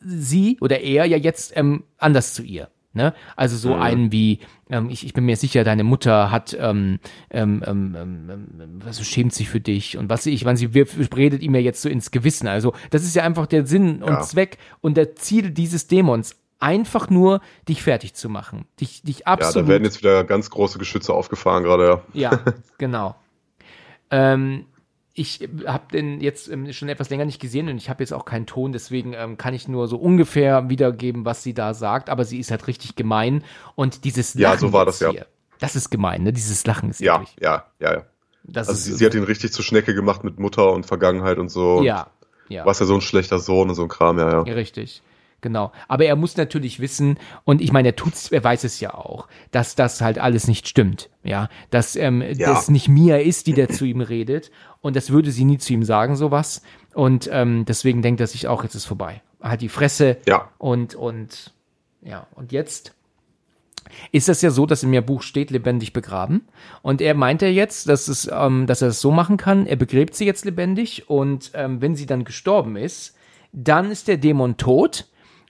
sie 0.06 0.58
oder 0.60 0.82
er 0.82 1.06
ja 1.06 1.18
jetzt 1.18 1.53
ähm, 1.56 1.84
anders 1.98 2.34
zu 2.34 2.44
ihr. 2.44 2.70
Ne? 2.93 3.13
Also 3.38 3.55
so 3.55 3.73
einen 3.73 4.11
wie, 4.11 4.39
ähm, 4.69 4.89
ich, 4.89 5.05
ich 5.05 5.13
bin 5.13 5.26
mir 5.26 5.38
sicher, 5.38 5.63
deine 5.63 5.85
Mutter 5.85 6.30
hat, 6.30 6.55
ähm, 6.59 6.99
ähm, 7.30 7.63
ähm, 7.65 7.95
ähm, 7.97 8.30
ähm, 8.30 8.81
was 8.84 9.01
schämt 9.07 9.34
sich 9.34 9.49
für 9.49 9.61
dich 9.61 9.97
und 9.97 10.09
was 10.09 10.26
ich, 10.26 10.43
wann 10.43 10.57
sie 10.57 10.73
wirft, 10.73 10.97
redet 11.15 11.41
ihm 11.41 11.55
ja 11.55 11.61
jetzt 11.61 11.81
so 11.81 11.88
ins 11.88 12.11
Gewissen. 12.11 12.47
Also 12.49 12.73
das 12.89 13.03
ist 13.03 13.15
ja 13.15 13.23
einfach 13.23 13.47
der 13.47 13.65
Sinn 13.65 14.03
und 14.03 14.11
Ja. 14.11 14.22
Zweck 14.22 14.57
und 14.81 14.97
der 14.97 15.15
Ziel 15.15 15.51
dieses 15.51 15.88
Dämons 15.88 16.35
einfach 16.59 17.09
nur 17.09 17.41
dich 17.68 17.81
fertig 17.81 18.13
zu 18.13 18.27
machen. 18.27 18.65
Dich, 18.80 19.03
dich 19.03 19.19
Ja, 19.19 19.26
absolut. 19.27 19.68
da 19.68 19.72
werden 19.72 19.84
jetzt 19.85 19.99
wieder 19.99 20.23
ganz 20.26 20.49
große 20.49 20.77
Geschütze 20.77 21.13
aufgefahren 21.13 21.63
gerade, 21.63 22.01
ja. 22.13 22.31
Ja, 22.31 22.39
genau. 22.77 23.15
Ähm, 24.09 24.65
ich 25.14 25.48
habe 25.66 25.84
den 25.92 26.22
jetzt 26.22 26.50
ähm, 26.50 26.72
schon 26.74 26.88
etwas 26.90 27.10
länger 27.10 27.26
nicht 27.26 27.42
gesehen 27.42 27.68
und 27.70 27.78
ich 27.78 27.90
habe 27.90 28.02
jetzt 28.04 28.14
auch 28.14 28.26
keinen 28.26 28.46
Ton, 28.46 28.72
deswegen 28.72 29.14
ähm, 29.14 29.38
kann 29.38 29.54
ich 29.54 29.68
nur 29.68 29.88
so 29.88 29.98
ungefähr 29.98 30.70
wiedergeben, 30.70 31.26
was 31.26 31.44
sie 31.44 31.54
da 31.54 31.74
sagt, 31.74 32.10
aber 32.10 32.24
sie 32.24 32.40
ist 32.40 32.52
halt 32.52 32.68
richtig 32.68 32.96
gemein 32.96 33.44
und 33.76 34.06
dieses 34.06 34.34
Ja, 34.36 34.50
Lachen 34.52 34.60
so 34.70 34.74
war 34.74 34.86
das, 34.86 35.00
ja. 35.02 35.12
hier, 35.12 35.28
das 35.60 35.76
ist 35.76 35.90
gemein, 35.90 36.24
ne? 36.24 36.32
Dieses 36.34 36.66
Lachen 36.66 36.90
ist 36.90 37.02
Ja, 37.02 37.16
eklig. 37.16 37.36
ja, 37.42 37.66
ja, 37.80 37.94
ja. 37.94 38.06
Das 38.44 38.70
Also 38.70 38.80
sie, 38.82 38.94
sie 38.94 39.06
hat 39.06 39.14
ihn 39.14 39.24
richtig 39.24 39.52
zur 39.54 39.64
Schnecke 39.66 39.94
gemacht 39.94 40.24
mit 40.24 40.40
Mutter 40.40 40.72
und 40.72 40.86
Vergangenheit 40.86 41.38
und 41.38 41.50
so. 41.50 41.78
Und 41.78 41.84
ja, 41.86 42.08
ja. 42.50 42.66
Was 42.66 42.80
ja 42.80 42.86
so 42.86 42.96
ein 42.96 43.02
schlechter 43.02 43.40
Sohn 43.40 43.70
und 43.70 43.76
so 43.76 43.84
ein 43.84 43.88
Kram, 43.90 44.18
ja, 44.18 44.30
ja. 44.32 44.44
Ja, 44.46 44.54
richtig. 44.54 45.02
Genau. 45.42 45.72
Aber 45.88 46.06
er 46.06 46.16
muss 46.16 46.38
natürlich 46.38 46.80
wissen, 46.80 47.18
und 47.46 47.62
ich 47.62 47.72
meine, 47.72 47.90
er 47.90 47.96
tut's, 47.96 48.32
er 48.32 48.44
weiß 48.44 48.64
es 48.64 48.80
ja 48.80 48.94
auch, 48.94 49.28
dass 49.52 49.74
das 49.76 50.00
halt 50.02 50.20
alles 50.20 50.48
nicht 50.48 50.68
stimmt. 50.68 51.10
Ja, 51.24 51.50
dass 51.72 51.96
ähm, 51.96 52.22
Ja. 52.22 52.50
das 52.54 52.70
nicht 52.70 52.88
Mia 52.90 53.18
ist, 53.18 53.48
die 53.48 53.54
da 53.54 53.68
zu 53.68 53.86
ihm 53.86 54.02
redet. 54.02 54.52
Und 54.82 54.95
das 54.95 55.12
würde 55.12 55.32
sie 55.32 55.45
nie 55.45 55.58
zu 55.60 55.74
ihm 55.74 55.84
sagen, 55.84 56.16
sowas. 56.16 56.62
Und 56.94 57.30
ähm, 57.32 57.66
deswegen 57.66 58.02
denkt 58.02 58.20
er 58.20 58.28
sich 58.28 58.48
auch, 58.48 58.64
jetzt 58.64 58.76
ist 58.76 58.86
vorbei. 58.86 59.22
Halt 59.41 59.62
die 59.62 59.70
Fresse. 59.70 60.18
Ja. 60.28 60.49
Und, 60.58 60.95
und, 60.95 61.53
ja, 62.02 62.28
und 62.36 62.52
jetzt 62.52 62.94
ist 64.12 64.28
das 64.30 64.41
ja 64.41 64.52
so, 64.52 64.66
dass 64.66 64.84
in 64.84 64.90
mir 64.90 65.02
Buch 65.02 65.22
steht, 65.22 65.52
lebendig 65.52 65.94
begraben. 65.94 66.48
Und 66.82 67.02
er 67.02 67.14
meinte 67.14 67.48
jetzt, 67.48 67.88
dass, 67.90 68.08
es, 68.08 68.30
ähm, 68.32 68.66
dass 68.68 68.82
er 68.82 68.90
es 68.90 69.02
so 69.02 69.12
machen 69.12 69.38
kann, 69.38 69.66
er 69.66 69.76
begräbt 69.76 70.16
sie 70.16 70.26
jetzt 70.26 70.45
lebendig 70.45 71.10
und 71.10 71.52
ähm, 71.53 71.82
wenn 71.82 71.95
sie 71.95 72.06
dann 72.06 72.24
gestorben 72.24 72.76
ist, 72.76 73.16
dann 73.53 73.91
ist 73.91 74.08
der 74.08 74.18
Dämon 74.18 74.58
tot 74.58 75.08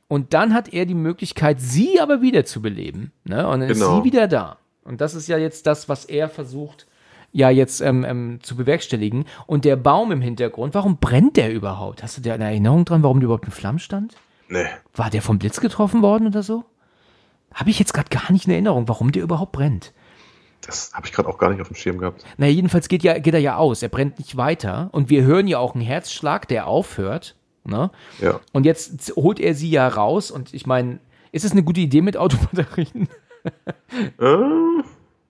und 0.08 0.34
dann 0.34 0.54
hat 0.54 0.74
er 0.74 0.86
die 0.86 0.96
Möglichkeit, 0.96 1.62
sie 1.62 2.00
aber 2.00 2.22
wieder 2.22 2.46
zu 2.46 2.62
beleben. 2.62 3.12
Ne? 3.24 3.48
Und 3.48 3.62
dann 3.62 3.70
ist 3.70 3.80
Genau. 3.80 3.98
sie 4.00 4.04
wieder 4.06 4.28
da. 4.28 4.58
Und 4.84 5.02
das 5.02 5.14
ist 5.14 5.28
ja 5.28 5.38
jetzt 5.38 5.68
das, 5.68 5.88
was 5.88 6.06
er 6.06 6.28
versucht, 6.28 6.88
ja 7.32 7.50
jetzt 7.50 7.82
ähm, 7.82 8.04
ähm, 8.04 8.40
zu 8.42 8.56
bewerkstelligen. 8.56 9.26
Und 9.48 9.66
der 9.66 9.76
Baum 9.76 10.12
im 10.12 10.22
Hintergrund, 10.22 10.74
warum 10.74 10.98
brennt 10.98 11.38
der 11.38 11.54
überhaupt? 11.54 12.04
Hast 12.04 12.18
du 12.18 12.22
da 12.22 12.34
eine 12.34 12.46
Erinnerung 12.46 12.86
dran, 12.86 13.04
warum 13.04 13.20
der 13.20 13.26
überhaupt 13.26 13.46
in 13.46 13.52
Flammen 13.52 13.80
stand? 13.80 14.16
Nee. 14.50 14.66
War 14.94 15.10
der 15.10 15.22
vom 15.22 15.40
Blitz 15.40 15.62
getroffen 15.62 16.02
worden 16.02 16.28
oder 16.28 16.44
so? 16.44 16.66
Habe 17.54 17.70
ich 17.70 17.80
jetzt 17.80 17.94
gerade 17.94 18.10
gar 18.10 18.32
nicht 18.32 18.46
in 18.48 18.52
Erinnerung, 18.54 18.88
warum 18.88 19.12
der 19.12 19.24
überhaupt 19.24 19.52
brennt. 19.52 19.94
Das 20.62 20.94
habe 20.94 21.08
ich 21.08 21.14
gerade 21.14 21.28
auch 21.28 21.38
gar 21.38 21.50
nicht 21.50 21.62
auf 21.62 21.68
dem 21.68 21.76
Schirm 21.76 21.98
gehabt. 21.98 22.24
Na, 22.38 22.46
jedenfalls 22.48 22.88
geht, 22.88 23.04
ja, 23.04 23.18
geht 23.18 23.34
er 23.34 23.40
ja 23.40 23.58
aus. 23.58 23.82
Er 23.82 23.90
brennt 23.90 24.20
nicht 24.20 24.38
weiter. 24.38 24.90
Und 24.92 25.10
wir 25.10 25.24
hören 25.24 25.48
ja 25.48 25.58
auch 25.58 25.74
einen 25.74 25.84
Herzschlag, 25.84 26.48
der 26.48 26.68
aufhört. 26.68 27.36
Ne? 27.64 27.92
Ja. 28.20 28.40
Und 28.54 28.66
jetzt 28.66 29.14
holt 29.16 29.40
er 29.40 29.56
sie 29.56 29.70
ja 29.72 29.88
raus. 29.88 30.32
Und 30.32 30.54
ich 30.54 30.66
meine, 30.66 31.00
ist 31.32 31.46
es 31.46 31.52
eine 31.52 31.64
gute 31.64 31.80
Idee 31.82 32.02
mit 32.02 32.16
Autobatterien? 32.18 33.08
Äh, 34.20 34.84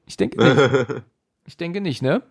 Ich 0.05 0.17
denke 0.17 0.43
nicht. 0.43 1.03
Ich 1.45 1.57
denke 1.57 1.81
nicht, 1.81 2.01
ne? 2.01 2.21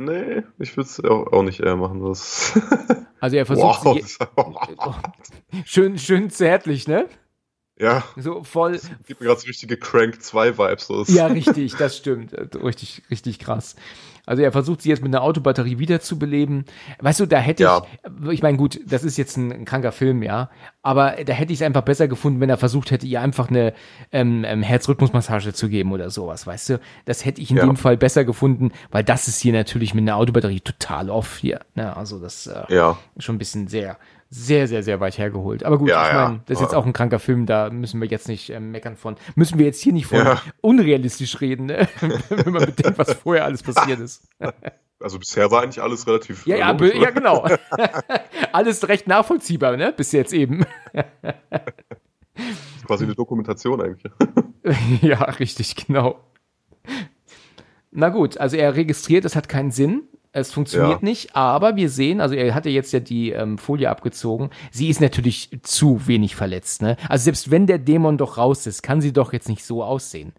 nee, 0.00 0.42
ich 0.58 0.76
würde 0.76 0.88
es 0.88 1.00
auch, 1.04 1.32
auch 1.32 1.42
nicht 1.42 1.60
eher 1.60 1.76
machen. 1.76 2.04
Das 2.04 2.52
Also 3.20 3.36
er 3.36 3.46
versucht 3.46 3.84
wow. 3.84 4.96
schön, 5.64 5.98
schön 5.98 6.30
zärtlich, 6.30 6.86
ne? 6.86 7.08
ja, 7.80 8.04
So 8.16 8.44
voll. 8.44 8.80
gibt 9.06 9.20
mir 9.20 9.26
gerade 9.26 9.40
so 9.40 9.46
richtige 9.46 9.76
Crank 9.76 10.22
2 10.22 10.56
Vibes. 10.56 11.08
Ja, 11.08 11.26
richtig, 11.26 11.74
das 11.74 11.96
stimmt. 11.96 12.32
Äh, 12.32 12.46
Richtig, 12.62 13.02
richtig 13.10 13.38
krass. 13.40 13.74
Also 14.28 14.42
er 14.42 14.52
versucht 14.52 14.82
sie 14.82 14.90
jetzt 14.90 15.02
mit 15.02 15.14
einer 15.14 15.22
Autobatterie 15.22 15.78
wiederzubeleben. 15.78 16.64
Weißt 17.00 17.18
du, 17.20 17.26
da 17.26 17.38
hätte 17.38 17.62
Ja. 17.62 17.82
ich, 18.24 18.28
ich 18.34 18.42
meine, 18.42 18.58
gut, 18.58 18.78
das 18.86 19.02
ist 19.04 19.16
jetzt 19.16 19.36
ein, 19.36 19.50
ein 19.52 19.64
kranker 19.64 19.90
Film, 19.92 20.22
ja, 20.22 20.50
aber 20.82 21.16
da 21.24 21.32
hätte 21.32 21.52
ich 21.52 21.60
es 21.60 21.62
einfach 21.66 21.82
besser 21.82 22.08
gefunden, 22.08 22.40
wenn 22.40 22.50
er 22.50 22.58
versucht 22.58 22.90
hätte, 22.90 23.06
ihr 23.06 23.20
einfach 23.20 23.48
eine 23.48 23.72
ähm, 24.12 24.44
ähm, 24.46 24.62
Herzrhythmusmassage 24.62 25.52
zu 25.52 25.68
geben 25.68 25.92
oder 25.92 26.10
sowas, 26.10 26.46
weißt 26.46 26.68
du? 26.70 26.80
Das 27.04 27.24
hätte 27.24 27.40
ich 27.40 27.50
in 27.50 27.56
Ja. 27.56 27.64
dem 27.66 27.76
Fall 27.76 27.96
besser 27.96 28.24
gefunden, 28.24 28.72
weil 28.90 29.04
das 29.04 29.28
ist 29.28 29.40
hier 29.40 29.52
natürlich 29.52 29.94
mit 29.94 30.02
einer 30.02 30.16
Autobatterie 30.16 30.60
total 30.60 31.10
off 31.10 31.38
hier. 31.38 31.60
Ne? 31.74 31.96
Also 31.96 32.18
das 32.18 32.46
äh, 32.46 32.62
Ja, 32.68 32.98
schon 33.18 33.36
ein 33.36 33.38
bisschen 33.38 33.68
sehr, 33.68 33.96
sehr, 34.30 34.68
sehr, 34.68 34.82
sehr 34.82 35.00
weit 35.00 35.16
hergeholt. 35.16 35.64
Aber 35.64 35.78
gut, 35.78 35.88
Ja, 35.88 36.06
ich 36.06 36.12
meine, 36.12 36.40
das 36.46 36.58
ist 36.58 36.62
jetzt 36.62 36.74
auch 36.74 36.84
ein 36.84 36.92
kranker 36.92 37.18
Film, 37.18 37.46
da 37.46 37.70
müssen 37.70 38.00
wir 38.00 38.08
jetzt 38.08 38.28
nicht 38.28 38.50
ähm, 38.50 38.70
meckern 38.70 38.96
von. 38.96 39.16
Müssen 39.36 39.58
wir 39.58 39.64
jetzt 39.66 39.80
hier 39.80 39.92
nicht 39.92 40.06
von 40.06 40.38
unrealistisch 40.60 41.40
reden, 41.40 41.66
ne? 41.66 41.88
wenn 42.28 42.52
man 42.52 42.66
bedenkt, 42.66 42.98
was 42.98 43.14
vorher 43.14 43.44
alles 43.44 43.62
passiert 43.62 44.00
ist. 44.00 44.28
also 45.00 45.18
bisher 45.18 45.50
war 45.50 45.62
eigentlich 45.62 45.82
alles 45.82 46.06
relativ. 46.06 46.46
Ja, 46.46 46.56
äh, 46.56 46.58
ja, 46.60 46.70
logisch, 46.72 46.94
ja, 46.94 47.10
genau. 47.10 47.48
alles 48.52 48.86
recht 48.88 49.06
nachvollziehbar, 49.06 49.76
ne? 49.78 49.94
Bis 49.96 50.12
jetzt 50.12 50.34
eben. 50.34 50.64
Quasi 52.86 53.04
eine 53.04 53.14
Dokumentation 53.14 53.80
eigentlich. 53.80 54.12
ja, 55.00 55.22
richtig, 55.22 55.74
genau. 55.86 56.20
Na 57.90 58.10
gut, 58.10 58.36
also 58.36 58.56
er 58.56 58.76
registriert, 58.76 59.24
es 59.24 59.34
hat 59.34 59.48
keinen 59.48 59.70
Sinn. 59.70 60.02
Es 60.32 60.52
funktioniert 60.52 61.00
Ja. 61.00 61.04
nicht, 61.08 61.34
aber 61.34 61.76
wir 61.76 61.88
sehen, 61.88 62.20
also 62.20 62.34
er 62.34 62.54
hatte 62.54 62.68
jetzt 62.68 62.92
ja 62.92 63.00
die 63.00 63.30
ähm, 63.30 63.56
Folie 63.58 63.88
abgezogen. 63.90 64.50
Sie 64.70 64.88
ist 64.88 65.00
natürlich 65.00 65.50
zu 65.62 66.06
wenig 66.06 66.36
verletzt, 66.36 66.82
ne? 66.82 66.96
Also 67.08 67.24
selbst 67.24 67.50
wenn 67.50 67.66
der 67.66 67.78
Dämon 67.78 68.18
doch 68.18 68.36
raus 68.36 68.66
ist, 68.66 68.82
kann 68.82 69.00
sie 69.00 69.12
doch 69.12 69.32
jetzt 69.32 69.48
nicht 69.48 69.64
so 69.64 69.82
aussehen. 69.82 70.32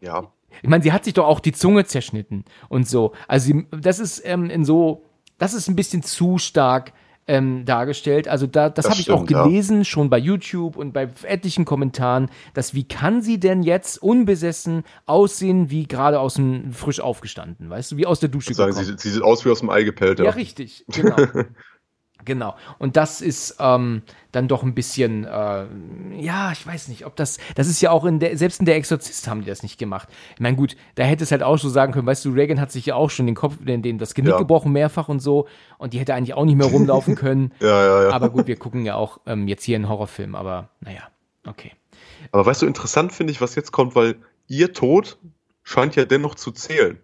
Ja, 0.00 0.30
Ich 0.62 0.68
meine, 0.68 0.82
sie 0.82 0.92
hat 0.92 1.04
sich 1.04 1.14
doch 1.14 1.26
auch 1.26 1.40
die 1.40 1.52
Zunge 1.52 1.84
zerschnitten 1.86 2.44
und 2.68 2.86
so. 2.88 3.12
Also 3.28 3.46
sie, 3.52 3.66
das 3.72 3.98
ist 3.98 4.22
ähm, 4.24 4.48
in 4.48 4.64
so, 4.64 5.04
das 5.38 5.54
ist 5.54 5.68
ein 5.68 5.76
bisschen 5.76 6.02
zu 6.02 6.38
stark 6.38 6.92
ähm, 7.28 7.64
dargestellt. 7.64 8.28
Also 8.28 8.46
da, 8.46 8.68
das, 8.68 8.84
Das 8.84 8.92
habe 8.92 9.00
ich 9.00 9.10
auch 9.10 9.24
stimmt, 9.24 9.30
ja. 9.30 9.44
gelesen, 9.44 9.84
schon 9.84 10.10
bei 10.10 10.18
YouTube 10.18 10.76
und 10.76 10.92
bei 10.92 11.08
etlichen 11.22 11.64
Kommentaren, 11.64 12.30
dass 12.54 12.74
wie 12.74 12.84
kann 12.84 13.22
sie 13.22 13.40
denn 13.40 13.62
jetzt 13.62 14.02
unbesessen 14.02 14.84
aussehen, 15.06 15.70
wie 15.70 15.86
gerade 15.86 16.20
aus 16.20 16.34
dem 16.34 16.72
frisch 16.72 17.00
aufgestanden, 17.00 17.68
weißt 17.68 17.92
du, 17.92 17.96
wie 17.96 18.06
aus 18.06 18.20
der 18.20 18.28
Dusche 18.28 18.54
sagen, 18.54 18.70
gekommen. 18.70 18.86
sie, 18.86 18.94
sie 18.98 19.10
sieht 19.10 19.22
aus 19.22 19.44
wie 19.44 19.50
aus 19.50 19.60
dem 19.60 19.70
Ei 19.70 19.82
gepellt. 19.82 20.18
Ja, 20.18 20.26
Ja, 20.26 20.30
richtig, 20.32 20.84
genau. 20.88 21.16
genau. 22.26 22.54
Und 22.78 22.96
das 22.98 23.22
ist 23.22 23.56
ähm, 23.58 24.02
dann 24.32 24.48
doch 24.48 24.62
ein 24.62 24.74
bisschen, 24.74 25.24
äh, 25.24 25.64
ja, 26.18 26.52
ich 26.52 26.66
weiß 26.66 26.88
nicht, 26.88 27.06
ob 27.06 27.16
das, 27.16 27.38
das 27.54 27.68
ist 27.68 27.80
ja 27.80 27.90
auch 27.90 28.04
in 28.04 28.18
der, 28.18 28.36
selbst 28.36 28.60
in 28.60 28.66
der 28.66 28.76
Exorzist 28.76 29.26
haben 29.28 29.40
die 29.40 29.46
das 29.46 29.62
nicht 29.62 29.78
gemacht. 29.78 30.08
Ich 30.34 30.40
meine, 30.40 30.56
gut, 30.56 30.76
da 30.96 31.04
hätte 31.04 31.24
es 31.24 31.30
halt 31.30 31.42
auch 31.42 31.56
so 31.58 31.70
sagen 31.70 31.94
können, 31.94 32.06
weißt 32.06 32.22
du, 32.26 32.32
Reagan 32.32 32.60
hat 32.60 32.70
sich 32.70 32.84
ja 32.84 32.94
auch 32.96 33.08
schon 33.08 33.24
den 33.24 33.34
Kopf, 33.34 33.56
den, 33.64 33.80
den 33.80 33.96
das 33.96 34.12
Genick 34.12 34.32
Ja. 34.32 34.38
gebrochen 34.38 34.72
mehrfach 34.72 35.08
und 35.08 35.20
so 35.20 35.46
und 35.78 35.94
die 35.94 35.98
hätte 35.98 36.12
eigentlich 36.12 36.34
auch 36.34 36.44
nicht 36.44 36.56
mehr 36.56 36.66
rumlaufen 36.66 37.14
können. 37.16 37.52
ja, 37.60 37.68
ja. 37.86 38.02
ja. 38.08 38.10
Aber 38.10 38.28
gut, 38.28 38.46
wir 38.46 38.56
gucken 38.56 38.84
ja 38.84 38.96
auch 38.96 39.20
ähm, 39.24 39.48
jetzt 39.48 39.64
hier 39.64 39.76
einen 39.76 39.88
Horrorfilm, 39.88 40.34
aber 40.34 40.68
naja, 40.80 41.08
okay. 41.46 41.72
Aber 42.32 42.44
weißt 42.44 42.60
du, 42.60 42.66
interessant 42.66 43.12
finde 43.12 43.32
ich, 43.32 43.40
was 43.40 43.54
jetzt 43.54 43.72
kommt, 43.72 43.94
weil 43.94 44.16
ihr 44.48 44.72
Tod 44.74 45.16
scheint 45.62 45.96
ja 45.96 46.04
dennoch 46.04 46.34
zu 46.34 46.50
zählen. 46.50 46.98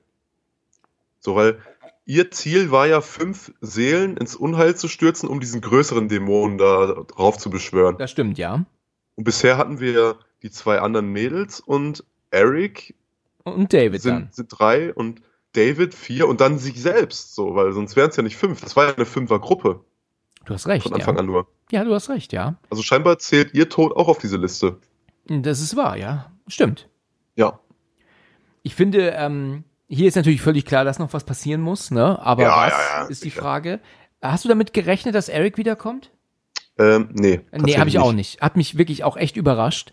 So, 1.20 1.36
weil 1.36 1.59
ihr 2.04 2.30
Ziel 2.30 2.70
war 2.70 2.86
ja, 2.86 3.00
fünf 3.00 3.52
Seelen 3.60 4.16
ins 4.16 4.36
Unheil 4.36 4.76
zu 4.76 4.88
stürzen, 4.88 5.28
um 5.28 5.40
diesen 5.40 5.60
größeren 5.60 6.08
Dämonen 6.08 6.58
da 6.58 7.04
drauf 7.06 7.38
zu 7.38 7.50
beschwören. 7.50 7.96
Das 7.98 8.10
stimmt, 8.10 8.38
ja. 8.38 8.64
Und 9.14 9.24
bisher 9.24 9.58
hatten 9.58 9.80
wir 9.80 10.16
die 10.42 10.50
zwei 10.50 10.80
anderen 10.80 11.08
Mädels 11.08 11.60
und 11.60 12.04
Eric 12.30 12.94
Und 13.44 13.72
David 13.72 14.04
dann. 14.04 14.22
sind, 14.22 14.34
sind 14.34 14.48
drei 14.48 14.92
und 14.92 15.22
David 15.52 15.94
vier 15.94 16.28
und 16.28 16.40
dann 16.40 16.58
sich 16.58 16.80
selbst, 16.80 17.34
so, 17.34 17.54
weil 17.54 17.72
sonst 17.72 17.94
wären 17.94 18.10
es 18.10 18.16
ja 18.16 18.22
nicht 18.22 18.36
fünf. 18.36 18.62
Das 18.62 18.74
war 18.74 18.86
ja 18.86 18.94
eine 18.94 19.04
Fünfergruppe 19.04 19.84
Du 20.44 20.54
hast 20.54 20.66
recht, 20.66 20.82
von 20.82 20.94
Anfang 20.94 21.14
ja. 21.14 21.20
an 21.20 21.26
nur. 21.26 21.46
Ja, 21.70 21.84
du 21.84 21.94
hast 21.94 22.08
recht, 22.10 22.32
ja. 22.32 22.56
Also 22.70 22.82
scheinbar 22.82 23.18
zählt 23.18 23.54
ihr 23.54 23.68
Tod 23.68 23.94
auch 23.96 24.08
auf 24.08 24.18
diese 24.18 24.36
Liste. 24.36 24.78
Das 25.26 25.60
ist 25.60 25.76
wahr, 25.76 25.96
ja. 25.96 26.32
Stimmt. 26.48 26.88
Ja. 27.36 27.60
Ich 28.62 28.74
finde, 28.74 29.10
ähm, 29.10 29.64
hier 29.93 30.09
ist 30.09 30.16
natürlich 30.16 30.40
völlig 30.40 30.64
klar, 30.64 30.85
dass 30.85 30.98
noch 30.98 31.12
was 31.12 31.24
passieren 31.24 31.60
muss, 31.60 31.90
ne? 31.90 32.19
Aber 32.23 32.43
Ja, 32.43 32.56
was 32.66 32.73
ja, 32.73 32.78
ja, 33.02 33.06
ist 33.09 33.24
die 33.24 33.28
sicher. 33.28 33.43
Frage? 33.43 33.81
Hast 34.23 34.44
du 34.44 34.48
damit 34.48 34.73
gerechnet, 34.73 35.14
dass 35.14 35.28
Eric 35.28 35.59
wiederkommt? 35.59 36.10
Ähm, 36.78 37.10
nee. 37.12 37.40
Nee, 37.52 37.77
habe 37.77 37.89
ich 37.90 37.98
auch 37.98 38.12
nicht. 38.12 38.40
Hat 38.40 38.56
mich 38.56 38.78
wirklich 38.78 39.05
auch 39.05 39.16
echt 39.16 39.36
überrascht. 39.36 39.93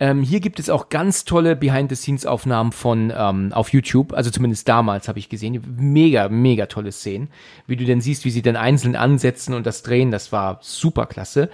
Ähm, 0.00 0.22
hier 0.22 0.40
gibt 0.40 0.58
es 0.58 0.70
auch 0.70 0.88
ganz 0.88 1.24
tolle 1.24 1.56
Behind-the-Scenes-Aufnahmen 1.56 2.72
von 2.72 3.12
ähm, 3.16 3.52
auf 3.52 3.72
YouTube. 3.72 4.12
Also 4.12 4.30
zumindest 4.30 4.68
damals 4.68 5.08
habe 5.08 5.18
ich 5.18 5.28
gesehen. 5.28 5.62
Mega, 5.78 6.28
mega 6.28 6.66
tolle 6.66 6.92
Szenen. 6.92 7.30
Wie 7.66 7.76
du 7.76 7.84
denn 7.84 8.00
siehst, 8.00 8.24
wie 8.24 8.30
sie 8.30 8.42
dann 8.42 8.56
einzeln 8.56 8.96
ansetzen 8.96 9.54
und 9.54 9.66
das 9.66 9.82
drehen, 9.82 10.10
das 10.10 10.32
war 10.32 10.58
super 10.62 11.06
klasse. 11.06 11.48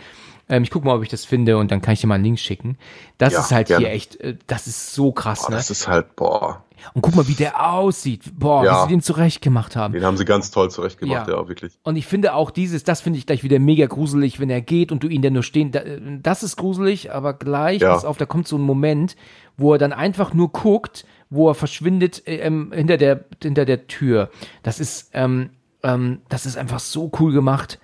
Ähm, 0.50 0.62
ich 0.64 0.70
gucke 0.70 0.86
mal, 0.86 0.96
ob 0.96 1.02
ich 1.02 1.08
das 1.08 1.24
finde 1.24 1.56
und 1.56 1.70
dann 1.70 1.80
kann 1.80 1.94
ich 1.94 2.00
dir 2.02 2.06
mal 2.08 2.16
einen 2.16 2.24
Link 2.24 2.38
schicken. 2.38 2.76
Das 3.18 3.32
Ja, 3.32 3.40
ist 3.40 3.52
halt 3.52 3.68
gerne. 3.68 3.86
hier 3.86 3.94
echt, 3.94 4.16
äh, 4.20 4.36
das 4.46 4.66
ist 4.66 4.92
so 4.92 5.12
krass, 5.12 5.42
Boah, 5.42 5.50
ne? 5.50 5.56
das 5.56 5.70
ist 5.70 5.88
halt, 5.88 6.16
boah, 6.16 6.64
Und 6.94 7.02
guck 7.02 7.14
mal, 7.14 7.28
wie 7.28 7.34
der 7.34 7.72
aussieht. 7.72 8.22
Boah, 8.38 8.64
Ja. 8.64 8.74
wie 8.78 8.82
sie 8.82 8.88
den 8.94 9.00
zurecht 9.02 9.42
gemacht 9.42 9.76
haben. 9.76 9.92
den 9.94 10.02
haben 10.04 10.16
sie 10.16 10.24
ganz 10.24 10.50
toll 10.50 10.70
zurechtgemacht, 10.70 11.28
Ja. 11.28 11.34
ja, 11.36 11.48
wirklich. 11.48 11.72
Und 11.82 11.96
ich 11.96 12.06
finde 12.06 12.34
auch 12.34 12.50
dieses, 12.50 12.84
das 12.84 13.00
finde 13.00 13.18
ich 13.18 13.26
gleich 13.26 13.42
wieder 13.44 13.58
mega 13.58 13.86
gruselig, 13.86 14.40
wenn 14.40 14.50
er 14.50 14.60
geht 14.62 14.90
und 14.90 15.02
du 15.02 15.08
ihn 15.08 15.22
dann 15.22 15.34
nur 15.34 15.42
stehen. 15.42 15.70
da- 15.72 15.82
Das 16.22 16.42
ist 16.42 16.56
gruselig, 16.56 17.12
aber 17.12 17.34
gleich, 17.34 17.82
Ja. 17.82 17.92
pass 17.94 18.04
auf, 18.04 18.16
da 18.16 18.26
kommt 18.26 18.48
so 18.48 18.56
ein 18.56 18.62
Moment, 18.62 19.14
wo 19.56 19.72
er 19.74 19.78
dann 19.78 19.92
einfach 19.92 20.32
nur 20.34 20.48
guckt, 20.50 21.04
wo 21.28 21.48
er 21.48 21.54
verschwindet 21.54 22.26
äh, 22.26 22.36
ähm, 22.38 22.72
hinter 22.74 22.96
der 22.96 23.24
hinter 23.42 23.64
der 23.66 23.86
Tür. 23.86 24.30
Das 24.62 24.80
ist 24.80 25.10
ähm, 25.12 25.50
ähm, 25.82 26.22
das 26.28 26.44
ist 26.46 26.56
einfach 26.58 26.80
so 26.80 27.10
cool 27.20 27.32
gemacht. 27.32 27.78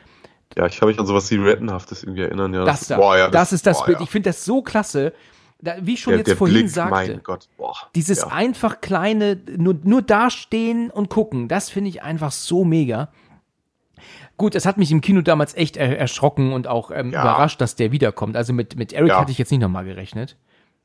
Ja, 0.56 0.66
ich 0.66 0.78
kann 0.78 0.88
mich 0.88 0.98
an 0.98 1.06
sowas 1.06 1.28
Siluettenhaftes 1.28 2.02
irgendwie 2.04 2.22
erinnern. 2.22 2.54
Ja, 2.54 2.64
Das, 2.64 2.86
da, 2.86 2.96
boah, 2.96 3.16
ja, 3.16 3.28
das, 3.28 3.52
ist 3.52 3.66
das 3.66 3.78
boah, 3.78 3.86
Bild. 3.86 3.98
ja. 3.98 4.04
Ich 4.04 4.10
finde 4.10 4.30
das 4.30 4.44
so 4.44 4.62
klasse. 4.62 5.12
Da, 5.60 5.74
wie 5.80 5.94
ich 5.94 6.00
schon 6.00 6.12
der, 6.12 6.18
jetzt 6.18 6.28
der 6.28 6.36
vorhin 6.36 6.56
Blick, 6.58 6.70
sagte, 6.70 6.90
mein 6.90 7.22
Gott. 7.22 7.48
Boah, 7.56 7.74
dieses 7.94 8.20
ja. 8.20 8.26
einfach 8.28 8.80
kleine, 8.80 9.38
nur, 9.56 9.74
nur 9.82 10.02
dastehen 10.02 10.90
und 10.90 11.08
gucken, 11.08 11.48
das 11.48 11.70
finde 11.70 11.88
ich 11.90 12.02
einfach 12.02 12.30
so 12.32 12.64
mega. 12.64 13.08
Gut, 14.36 14.54
es 14.54 14.66
hat 14.66 14.76
mich 14.76 14.92
im 14.92 15.00
Kino 15.00 15.22
damals 15.22 15.54
echt 15.54 15.78
er 15.78 15.98
erschrocken 15.98 16.52
und 16.52 16.68
auch 16.68 16.90
ähm, 16.90 17.10
Ja. 17.10 17.22
überrascht, 17.22 17.60
dass 17.60 17.74
der 17.74 17.90
wiederkommt. 17.90 18.36
Also 18.36 18.52
mit, 18.52 18.76
mit 18.76 18.92
Eric 18.92 19.08
Ja. 19.08 19.20
hatte 19.20 19.32
ich 19.32 19.38
jetzt 19.38 19.50
nicht 19.50 19.60
nochmal 19.62 19.84
gerechnet. 19.84 20.36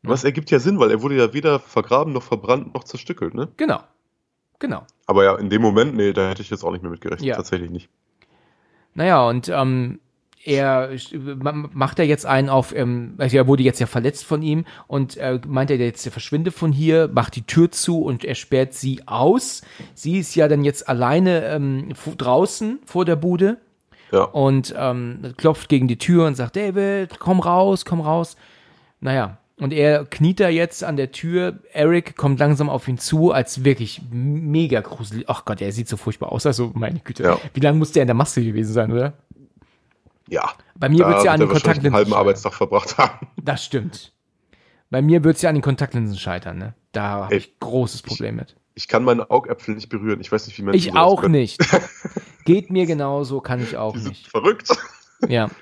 Was 0.03 0.23
ergibt 0.23 0.49
ja 0.51 0.59
Sinn, 0.59 0.79
weil 0.79 0.89
er 0.89 1.01
wurde 1.01 1.15
ja 1.15 1.33
weder 1.33 1.59
vergraben 1.59 2.13
noch 2.13 2.23
verbrannt 2.23 2.73
noch 2.73 2.85
zerstückelt, 2.85 3.35
ne? 3.35 3.49
Genau. 3.57 3.81
Genau. 4.59 4.83
Aber 5.05 5.23
ja, 5.25 5.35
in 5.35 5.49
dem 5.49 5.61
Moment, 5.61 5.95
nee, 5.95 6.13
da 6.13 6.29
hätte 6.29 6.41
ich 6.41 6.49
jetzt 6.49 6.63
auch 6.63 6.71
nicht 6.71 6.81
mehr 6.81 6.91
mit 6.91 7.01
gerechnet. 7.01 7.27
Ja. 7.27 7.35
Tatsächlich 7.35 7.69
nicht. 7.71 7.89
Naja, 8.93 9.27
und 9.27 9.49
ähm, 9.49 9.99
er 10.43 10.89
ma- 11.37 11.69
macht 11.71 11.99
er 11.99 12.05
jetzt 12.05 12.25
einen 12.25 12.49
auf, 12.49 12.75
ähm, 12.75 13.13
also 13.19 13.37
er 13.37 13.47
wurde 13.47 13.63
jetzt 13.63 13.79
ja 13.79 13.85
verletzt 13.87 14.25
von 14.25 14.41
ihm 14.41 14.65
und 14.87 15.17
äh, 15.17 15.39
meint 15.47 15.69
er 15.71 15.77
jetzt, 15.77 16.05
er 16.05 16.11
verschwinde 16.11 16.51
von 16.51 16.71
hier, 16.71 17.09
macht 17.13 17.35
die 17.35 17.43
Tür 17.43 17.71
zu 17.71 18.01
und 18.01 18.25
er 18.25 18.35
sperrt 18.35 18.73
sie 18.73 19.01
aus. 19.07 19.61
Sie 19.93 20.17
ist 20.17 20.35
ja 20.35 20.47
dann 20.47 20.63
jetzt 20.63 20.89
alleine 20.89 21.45
ähm, 21.45 21.89
draußen 22.17 22.79
vor 22.85 23.05
der 23.05 23.15
Bude 23.17 23.57
Ja. 24.11 24.23
und 24.23 24.73
ähm, 24.77 25.33
klopft 25.37 25.69
gegen 25.69 25.87
die 25.87 25.97
Tür 25.99 26.25
und 26.27 26.35
sagt, 26.35 26.55
David, 26.55 27.19
komm 27.19 27.39
raus, 27.39 27.85
komm 27.85 28.01
raus. 28.01 28.35
Naja, 28.99 29.37
und 29.61 29.71
er 29.71 30.05
kniet 30.05 30.39
da 30.39 30.49
jetzt 30.49 30.83
an 30.83 30.97
der 30.97 31.11
Tür. 31.11 31.59
Eric 31.71 32.17
kommt 32.17 32.39
langsam 32.39 32.69
auf 32.69 32.87
ihn 32.87 32.97
zu, 32.97 33.31
als 33.31 33.63
wirklich 33.63 34.01
mega 34.11 34.81
gruselig. 34.81 35.25
Ach 35.29 35.45
Gott, 35.45 35.61
er 35.61 35.71
sieht 35.71 35.87
so 35.87 35.95
furchtbar 35.97 36.31
aus. 36.31 36.45
Also, 36.45 36.71
meine 36.73 36.99
Güte. 36.99 37.23
Ja. 37.23 37.39
Wie 37.53 37.59
lange 37.61 37.77
muss 37.77 37.91
der 37.93 38.03
in 38.03 38.07
der 38.07 38.15
Maske 38.15 38.43
gewesen 38.43 38.73
sein, 38.73 38.91
oder? 38.91 39.13
Ja. 40.27 40.51
Bei 40.75 40.89
mir 40.89 41.05
wird's 41.07 41.23
ja 41.23 41.31
an 41.31 41.39
wird 41.39 41.49
den 41.49 41.53
wahrscheinlich 41.53 41.85
einen 41.85 41.93
Kontaktlinsen 41.93 41.93
halben. 41.95 42.13
Arbeitstag 42.13 42.53
verbracht 42.53 42.97
haben. 42.97 43.27
Das 43.41 43.63
stimmt. 43.63 44.13
Bei 44.89 45.01
mir 45.01 45.23
wird's 45.23 45.41
ja 45.41 45.49
an 45.49 45.55
den 45.55 45.61
Kontaktlinsen 45.61 46.17
scheitern, 46.17 46.57
ne? 46.57 46.73
Da 46.91 47.03
habe 47.03 47.35
ich 47.35 47.59
großes 47.59 48.01
Problem 48.01 48.35
mit. 48.35 48.55
Ich 48.73 48.87
kann 48.87 49.03
meine 49.03 49.29
Augäpfel 49.29 49.75
nicht 49.75 49.89
berühren. 49.89 50.19
Ich 50.21 50.31
weiß 50.31 50.47
nicht, 50.47 50.57
wie 50.57 50.63
Menschen 50.63 50.77
Ich 50.89 50.95
auch 50.95 51.21
können. 51.21 51.33
nicht. 51.33 51.59
Geht 52.45 52.71
mir 52.71 52.85
genauso, 52.85 53.39
kann 53.41 53.61
ich 53.61 53.77
auch 53.77 53.93
Die 53.93 53.99
sind 53.99 54.09
nicht. 54.09 54.27
verrückt. 54.27 54.69
Ja. 55.27 55.49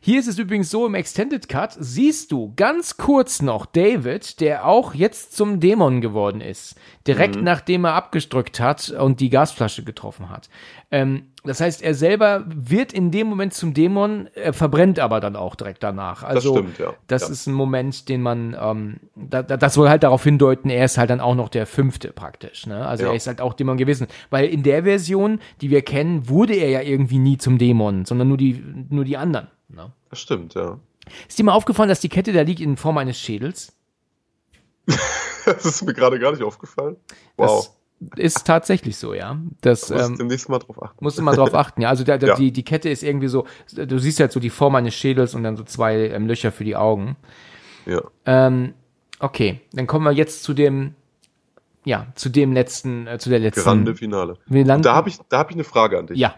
Hier 0.00 0.20
ist 0.20 0.28
es 0.28 0.38
übrigens 0.38 0.70
so, 0.70 0.86
im 0.86 0.94
Extended 0.94 1.48
Cut 1.48 1.76
siehst 1.78 2.30
du 2.32 2.52
ganz 2.56 2.96
kurz 2.96 3.42
noch 3.42 3.66
David, 3.66 4.40
der 4.40 4.66
auch 4.66 4.94
jetzt 4.94 5.34
zum 5.36 5.60
Dämon 5.60 6.00
geworden 6.00 6.40
ist. 6.40 6.76
Direkt 7.06 7.36
Mhm. 7.36 7.44
nachdem 7.44 7.84
er 7.84 7.94
abgedrückt 7.94 8.60
hat 8.60 8.90
und 8.90 9.20
die 9.20 9.30
Gasflasche 9.30 9.82
getroffen 9.84 10.30
hat. 10.30 10.48
Ähm, 10.90 11.24
das 11.44 11.60
heißt, 11.60 11.82
er 11.82 11.94
selber 11.94 12.44
wird 12.46 12.92
in 12.92 13.10
dem 13.10 13.26
Moment 13.26 13.54
zum 13.54 13.74
Dämon, 13.74 14.28
er 14.34 14.52
verbrennt 14.52 14.98
aber 14.98 15.20
dann 15.20 15.36
auch 15.36 15.54
direkt 15.54 15.82
danach. 15.82 16.22
Also, 16.22 16.56
stimmt, 16.56 16.78
ja. 16.78 16.92
das 17.06 17.22
Ja. 17.22 17.28
ist 17.28 17.46
ein 17.46 17.54
Moment, 17.54 18.08
den 18.08 18.20
man, 18.22 18.56
ähm, 18.60 18.96
da, 19.16 19.42
da, 19.42 19.56
das 19.56 19.74
soll 19.74 19.88
halt 19.88 20.02
darauf 20.02 20.22
hindeuten, 20.24 20.70
er 20.70 20.84
ist 20.84 20.98
halt 20.98 21.10
dann 21.10 21.20
auch 21.20 21.34
noch 21.34 21.48
der 21.48 21.66
Fünfte 21.66 22.12
praktisch. 22.12 22.66
Ne? 22.66 22.86
Also 22.86 23.04
Ja. 23.04 23.10
er 23.10 23.16
ist 23.16 23.26
halt 23.26 23.40
auch 23.40 23.54
Dämon 23.54 23.76
gewesen. 23.78 24.06
Weil 24.30 24.46
in 24.46 24.62
der 24.62 24.84
Version, 24.84 25.40
die 25.60 25.70
wir 25.70 25.82
kennen, 25.82 26.28
wurde 26.28 26.54
er 26.54 26.68
ja 26.70 26.80
irgendwie 26.82 27.18
nie 27.18 27.38
zum 27.38 27.58
Dämon, 27.58 28.04
sondern 28.04 28.28
nur 28.28 28.36
die, 28.36 28.62
nur 28.90 29.04
die 29.04 29.16
anderen. 29.16 29.48
Ne? 29.68 29.92
Das 30.10 30.20
stimmt, 30.20 30.54
ja. 30.54 30.78
Ist 31.28 31.38
dir 31.38 31.44
mal 31.44 31.52
aufgefallen, 31.52 31.88
dass 31.88 32.00
die 32.00 32.08
Kette 32.08 32.32
da 32.32 32.42
liegt 32.42 32.60
in 32.60 32.76
Form 32.76 32.98
eines 32.98 33.18
Schädels? 33.18 33.72
Das 35.46 35.64
ist 35.64 35.82
mir 35.82 35.94
gerade 35.94 36.18
gar 36.18 36.32
nicht 36.32 36.42
aufgefallen. 36.42 36.96
Wow. 37.38 37.70
Das 38.00 38.18
ist 38.22 38.46
tatsächlich 38.46 38.98
so, 38.98 39.14
ja. 39.14 39.38
Das 39.62 39.86
Da 39.86 39.94
muss 39.94 40.02
ich 40.04 40.10
ähm, 40.10 40.18
demnächst 40.18 40.48
mal 40.50 40.58
drauf 40.58 40.82
achten. 40.82 40.98
musst 41.02 41.16
du 41.18 41.22
mal 41.22 41.34
drauf 41.34 41.54
achten. 41.54 41.80
Ja, 41.80 41.88
also 41.88 42.04
der, 42.04 42.18
der, 42.18 42.28
Ja. 42.30 42.34
die, 42.36 42.52
die 42.52 42.62
Kette 42.64 42.90
ist 42.90 43.02
irgendwie 43.02 43.28
so, 43.28 43.46
du 43.74 43.98
siehst 43.98 44.20
halt 44.20 44.30
so 44.30 44.40
die 44.40 44.50
Form 44.50 44.74
eines 44.74 44.94
Schädels 44.94 45.34
und 45.34 45.42
dann 45.44 45.56
so 45.56 45.64
zwei 45.64 46.08
ähm, 46.10 46.26
Löcher 46.26 46.52
für 46.52 46.64
die 46.64 46.76
Augen. 46.76 47.16
Ja. 47.86 48.02
Ähm, 48.26 48.74
okay, 49.20 49.62
dann 49.72 49.86
kommen 49.86 50.04
wir 50.04 50.12
jetzt 50.12 50.42
zu 50.42 50.52
dem, 50.52 50.94
ja, 51.84 52.06
zu 52.14 52.28
dem 52.28 52.52
letzten, 52.52 53.06
äh, 53.06 53.18
zu 53.18 53.30
der 53.30 53.38
letzten. 53.38 53.62
Grande 53.62 53.94
Finale. 53.96 54.34
Da 54.82 54.94
habe 54.94 55.08
ich, 55.08 55.18
da 55.30 55.38
hab 55.38 55.48
ich 55.50 55.56
eine 55.56 55.64
Frage 55.64 55.98
an 55.98 56.06
dich. 56.08 56.18
ja, 56.18 56.34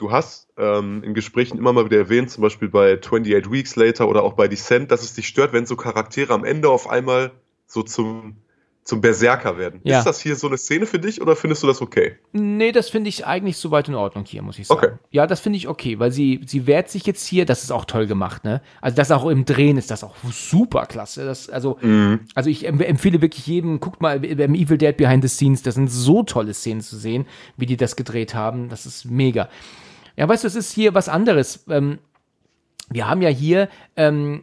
Du 0.00 0.10
hast 0.10 0.48
ähm, 0.56 1.02
in 1.04 1.12
Gesprächen 1.12 1.58
immer 1.58 1.74
mal 1.74 1.84
wieder 1.84 1.98
erwähnt, 1.98 2.30
zum 2.30 2.40
Beispiel 2.40 2.68
bei 2.70 2.94
28 2.98 3.52
Weeks 3.52 3.76
Later 3.76 4.08
oder 4.08 4.22
auch 4.22 4.32
bei 4.32 4.48
Descent, 4.48 4.90
dass 4.90 5.02
es 5.02 5.12
dich 5.12 5.28
stört, 5.28 5.52
wenn 5.52 5.66
so 5.66 5.76
Charaktere 5.76 6.32
am 6.32 6.42
Ende 6.42 6.70
auf 6.70 6.88
einmal 6.88 7.32
so 7.66 7.82
zum, 7.82 8.36
zum 8.82 9.02
Berserker 9.02 9.58
werden. 9.58 9.82
Ja. 9.84 9.98
Ist 9.98 10.06
das 10.06 10.18
hier 10.22 10.36
so 10.36 10.46
eine 10.46 10.56
Szene 10.56 10.86
für 10.86 10.98
dich 10.98 11.20
oder 11.20 11.36
findest 11.36 11.62
du 11.62 11.66
das 11.66 11.82
okay? 11.82 12.16
Nee, 12.32 12.72
das 12.72 12.88
finde 12.88 13.10
ich 13.10 13.26
eigentlich 13.26 13.58
soweit 13.58 13.88
in 13.88 13.94
Ordnung 13.94 14.24
hier, 14.24 14.40
muss 14.40 14.58
ich 14.58 14.68
sagen. 14.68 14.78
Okay. 14.82 14.92
Ja, 15.10 15.26
das 15.26 15.40
finde 15.40 15.58
ich 15.58 15.68
okay, 15.68 15.98
weil 15.98 16.12
sie, 16.12 16.40
sie 16.46 16.66
wehrt 16.66 16.88
sich 16.88 17.04
jetzt 17.04 17.26
hier, 17.26 17.44
das 17.44 17.62
ist 17.62 17.70
auch 17.70 17.84
toll 17.84 18.06
gemacht, 18.06 18.42
ne? 18.42 18.62
Also 18.80 18.96
das 18.96 19.10
auch 19.10 19.26
im 19.28 19.44
Drehen 19.44 19.76
ist 19.76 19.90
das 19.90 20.02
auch 20.02 20.14
super 20.32 20.86
klasse. 20.86 21.26
Das, 21.26 21.50
also, 21.50 21.76
also 22.34 22.48
ich 22.48 22.64
em- 22.66 22.80
empfehle 22.80 23.20
wirklich 23.20 23.46
jedem, 23.46 23.80
guckt 23.80 24.00
mal 24.00 24.18
beim 24.18 24.54
Evil 24.54 24.78
Dead 24.78 24.96
Behind 24.96 25.22
the 25.22 25.28
Scenes, 25.28 25.62
das 25.62 25.74
sind 25.74 25.88
so 25.90 26.22
tolle 26.22 26.54
Szenen 26.54 26.80
zu 26.80 26.96
sehen, 26.96 27.26
wie 27.58 27.66
die 27.66 27.76
das 27.76 27.96
gedreht 27.96 28.34
haben. 28.34 28.70
Das 28.70 28.86
ist 28.86 29.04
mega. 29.04 29.50
Ja, 30.16 30.28
weißt 30.28 30.44
du, 30.44 30.48
es 30.48 30.54
ist 30.56 30.72
hier 30.72 30.94
was 30.94 31.08
anderes. 31.08 31.64
Ähm, 31.68 31.98
wir 32.90 33.08
haben 33.08 33.22
ja 33.22 33.28
hier, 33.28 33.68
ähm, 33.96 34.42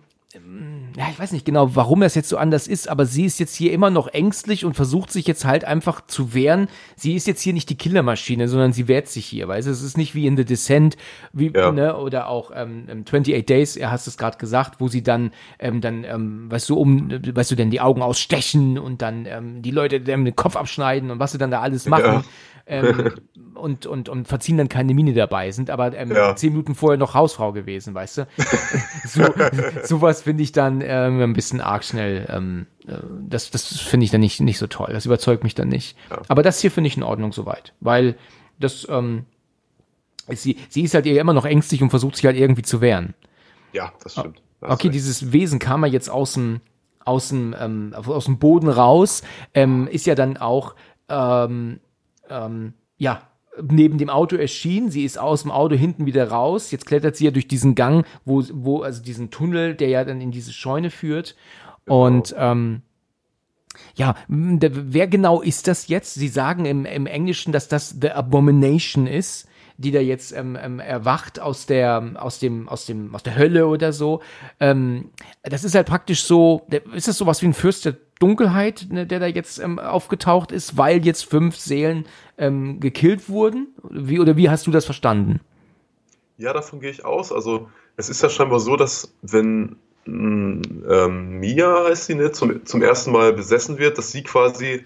ja, 0.95 1.07
ich 1.09 1.17
weiß 1.19 1.31
nicht 1.31 1.45
genau, 1.45 1.75
warum 1.75 2.01
das 2.01 2.13
jetzt 2.13 2.29
so 2.29 2.37
anders 2.37 2.67
ist, 2.67 2.89
aber 2.89 3.05
sie 3.05 3.25
ist 3.25 3.39
jetzt 3.39 3.55
hier 3.55 3.71
immer 3.71 3.89
noch 3.89 4.07
ängstlich 4.07 4.65
und 4.65 4.75
versucht 4.75 5.11
sich 5.11 5.25
jetzt 5.25 5.45
halt 5.45 5.65
einfach 5.65 6.05
zu 6.05 6.33
wehren. 6.33 6.67
Sie 6.95 7.15
ist 7.15 7.27
jetzt 7.27 7.41
hier 7.41 7.53
nicht 7.53 7.69
die 7.69 7.77
Killermaschine, 7.77 8.47
sondern 8.47 8.71
sie 8.71 8.87
wehrt 8.87 9.07
sich 9.07 9.25
hier, 9.25 9.47
weißt 9.47 9.67
du? 9.67 9.71
Es 9.71 9.81
ist 9.81 9.97
nicht 9.97 10.15
wie 10.15 10.27
in 10.27 10.37
The 10.37 10.45
Descent, 10.45 10.95
wie, 11.33 11.51
Ja. 11.55 11.71
ne, 11.71 11.97
oder 11.97 12.27
auch 12.27 12.51
ähm, 12.53 12.85
ähm, 12.89 13.03
28 13.07 13.45
Days, 13.45 13.75
er 13.77 13.89
hast 13.89 14.05
es 14.07 14.17
gerade 14.17 14.37
gesagt, 14.37 14.79
wo 14.79 14.87
sie 14.87 15.01
dann, 15.01 15.31
ähm, 15.59 15.81
dann, 15.81 16.03
ähm, 16.03 16.51
weißt 16.51 16.69
du, 16.69 16.77
um, 16.77 17.09
weißt 17.11 17.51
du, 17.51 17.55
denn 17.55 17.71
die 17.71 17.81
Augen 17.81 18.01
ausstechen 18.01 18.77
und 18.77 19.01
dann 19.01 19.25
ähm, 19.25 19.61
die 19.61 19.71
Leute 19.71 20.01
den 20.01 20.35
Kopf 20.35 20.55
abschneiden 20.55 21.09
und 21.09 21.19
was 21.19 21.31
sie 21.31 21.37
dann 21.37 21.51
da 21.51 21.61
alles 21.61 21.87
machen. 21.87 22.05
Ja. 22.05 22.23
Ähm, 22.67 23.11
und, 23.55 23.85
und, 23.85 24.09
und 24.09 24.27
verziehen 24.27 24.57
dann 24.57 24.69
keine 24.69 24.93
Miene 24.93 25.13
dabei, 25.13 25.51
sind 25.51 25.69
aber 25.69 25.95
ähm, 25.95 26.11
Ja. 26.11 26.35
zehn 26.35 26.51
Minuten 26.51 26.75
vorher 26.75 26.97
noch 26.97 27.13
Hausfrau 27.13 27.51
gewesen, 27.53 27.93
weißt 27.93 28.19
du? 28.19 28.27
so, 29.05 29.23
sowas 29.83 30.21
finde 30.23 30.43
ich 30.43 30.51
dann 30.51 30.81
ähm, 30.83 31.21
ein 31.21 31.33
bisschen 31.33 31.61
arg 31.61 31.83
schnell. 31.83 32.27
Ähm, 32.29 32.67
äh, 32.87 32.93
das 33.27 33.51
das 33.51 33.65
finde 33.79 34.03
ich 34.05 34.11
dann 34.11 34.21
nicht, 34.21 34.39
nicht 34.41 34.57
so 34.59 34.67
toll. 34.67 34.89
Das 34.91 35.05
überzeugt 35.05 35.43
mich 35.43 35.55
dann 35.55 35.69
nicht. 35.69 35.97
Ja. 36.09 36.21
Aber 36.27 36.43
das 36.43 36.59
hier 36.59 36.71
finde 36.71 36.87
ich 36.89 36.97
in 36.97 37.03
Ordnung 37.03 37.31
soweit. 37.33 37.73
Weil 37.79 38.15
das, 38.59 38.87
ähm, 38.89 39.25
sie, 40.29 40.57
sie 40.69 40.81
ist 40.83 40.93
halt 40.93 41.05
eher 41.05 41.21
immer 41.21 41.33
noch 41.33 41.45
ängstlich 41.45 41.81
und 41.81 41.89
versucht 41.89 42.15
sich 42.15 42.25
halt 42.25 42.37
irgendwie 42.37 42.63
zu 42.63 42.81
wehren. 42.81 43.13
Ja, 43.73 43.91
das 44.03 44.13
stimmt. 44.13 44.41
Da 44.61 44.67
hast 44.67 44.73
Okay, 44.75 44.89
dieses 44.89 45.31
Wesen 45.31 45.59
kam 45.59 45.85
ja 45.85 45.91
jetzt 45.91 46.09
aus 46.09 46.33
dem, 46.33 46.61
aus 47.05 47.29
dem, 47.29 47.55
ähm, 47.59 47.93
aus 47.95 48.25
dem 48.25 48.39
Boden 48.39 48.69
raus, 48.69 49.21
ähm, 49.53 49.87
ist 49.87 50.05
ja 50.05 50.15
dann 50.15 50.37
auch, 50.37 50.75
ähm, 51.09 51.79
ähm, 52.29 52.73
ja, 52.97 53.21
neben 53.61 53.97
dem 53.97 54.09
Auto 54.09 54.35
erschienen. 54.35 54.91
Sie 54.91 55.03
ist 55.03 55.17
aus 55.17 55.43
dem 55.43 55.51
Auto 55.51 55.75
hinten 55.75 56.05
wieder 56.05 56.29
raus. 56.29 56.71
Jetzt 56.71 56.85
klettert 56.85 57.15
sie 57.15 57.25
ja 57.25 57.31
durch 57.31 57.47
diesen 57.47 57.75
Gang, 57.75 58.05
wo, 58.25 58.43
wo, 58.51 58.81
also 58.81 59.01
diesen 59.01 59.31
Tunnel, 59.31 59.75
der 59.75 59.89
ja 59.89 60.03
dann 60.03 60.21
in 60.21 60.31
diese 60.31 60.53
Scheune 60.53 60.89
führt. 60.89 61.35
Und, 61.85 62.35
ähm, 62.37 62.81
ja, 63.95 64.15
wer 64.27 65.07
genau 65.07 65.41
ist 65.41 65.67
das 65.67 65.87
jetzt? 65.87 66.15
Sie 66.15 66.27
sagen 66.27 66.65
im, 66.65 66.85
im 66.85 67.05
Englischen, 67.05 67.51
dass 67.51 67.67
das 67.67 67.95
The 68.01 68.11
Abomination 68.11 69.05
ist, 69.07 69.47
die 69.77 69.91
da 69.91 69.99
jetzt 69.99 70.31
ähm, 70.31 70.57
ähm, 70.59 70.79
erwacht 70.79 71.39
aus 71.39 71.67
der, 71.67 72.13
aus 72.15 72.39
dem, 72.39 72.67
aus 72.67 72.87
dem, 72.87 73.13
aus 73.13 73.23
der 73.23 73.37
Hölle 73.37 73.67
oder 73.67 73.93
so. 73.93 74.21
Ähm, 74.59 75.11
das 75.43 75.63
ist 75.63 75.75
halt 75.75 75.87
praktisch 75.87 76.23
so, 76.23 76.67
ist 76.93 77.07
das 77.07 77.17
sowas 77.17 77.41
wie 77.41 77.47
ein 77.47 77.53
Fürst 77.53 77.85
der 77.85 77.97
Dunkelheit, 78.19 78.87
ne, 78.89 79.05
der 79.05 79.19
da 79.19 79.27
jetzt 79.27 79.59
ähm, 79.59 79.79
aufgetaucht 79.79 80.51
ist, 80.51 80.77
weil 80.77 81.05
jetzt 81.05 81.25
fünf 81.25 81.55
Seelen 81.57 82.05
ähm, 82.37 82.79
gekillt 82.79 83.29
wurden? 83.29 83.67
Wie, 83.89 84.19
oder 84.19 84.37
wie 84.37 84.49
hast 84.49 84.67
du 84.67 84.71
das 84.71 84.85
verstanden? 84.85 85.39
Ja, 86.37 86.53
davon 86.53 86.79
gehe 86.79 86.91
ich 86.91 87.05
aus. 87.05 87.31
Also, 87.31 87.69
es 87.95 88.09
ist 88.09 88.21
ja 88.21 88.29
scheinbar 88.29 88.59
so, 88.59 88.75
dass 88.75 89.13
wenn 89.21 89.77
mh, 90.05 90.61
ähm, 90.89 91.39
Mia 91.39 91.85
heißt 91.85 92.05
sie, 92.05 92.15
ne, 92.15 92.31
zum, 92.31 92.65
zum 92.65 92.81
ersten 92.81 93.11
Mal 93.11 93.33
besessen 93.33 93.77
wird, 93.77 93.97
dass 93.97 94.11
sie 94.11 94.23
quasi 94.23 94.85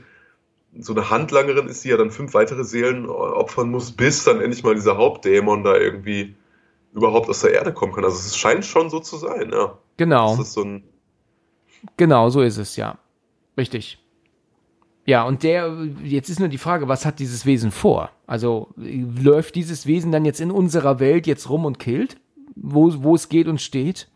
so 0.79 0.93
eine 0.93 1.09
Handlangerin 1.09 1.67
ist, 1.67 1.83
die 1.83 1.89
ja 1.89 1.97
dann 1.97 2.11
fünf 2.11 2.33
weitere 2.33 2.63
Seelen 2.63 3.07
opfern 3.07 3.69
muss, 3.69 3.91
bis 3.91 4.23
dann 4.23 4.39
endlich 4.39 4.63
mal 4.63 4.75
dieser 4.75 4.95
Hauptdämon 4.97 5.65
da 5.65 5.75
irgendwie 5.75 6.35
überhaupt 6.93 7.29
aus 7.29 7.41
der 7.41 7.53
Erde 7.53 7.73
kommen 7.73 7.91
kann. 7.91 8.05
Also 8.05 8.17
es 8.17 8.37
scheint 8.37 8.65
schon 8.65 8.89
so 8.89 8.99
zu 9.01 9.17
sein, 9.17 9.51
ja. 9.51 9.77
Genau. 9.97 10.37
Das 10.37 10.47
ist 10.47 10.53
so 10.53 10.63
ein, 10.63 10.83
Genau, 11.97 12.29
so 12.29 12.41
ist 12.41 12.57
es, 12.57 12.75
ja. 12.75 12.97
Richtig. 13.57 13.98
Ja, 15.06 15.23
und 15.23 15.44
der, 15.44 15.76
jetzt 16.03 16.30
ist 16.30 16.40
nur 16.40 16.48
die 16.48 16.57
Frage, 16.57 16.88
was 16.88 17.06
hat 17.06 17.19
dieses 17.19 17.45
Wesen 17.45 17.72
vor? 17.72 18.11
Also 18.28 18.69
läuft 18.76 19.56
dieses 19.56 19.88
Wesen 19.88 20.11
dann 20.11 20.26
jetzt 20.26 20.40
in 20.40 20.52
unserer 20.52 20.99
Welt 20.99 21.28
jetzt 21.28 21.49
rum 21.49 21.65
und 21.65 21.80
killt? 21.80 22.18
Wo, 22.56 22.94
wo 23.03 23.15
es 23.15 23.30
geht 23.30 23.48
und 23.48 23.60
steht? 23.61 24.07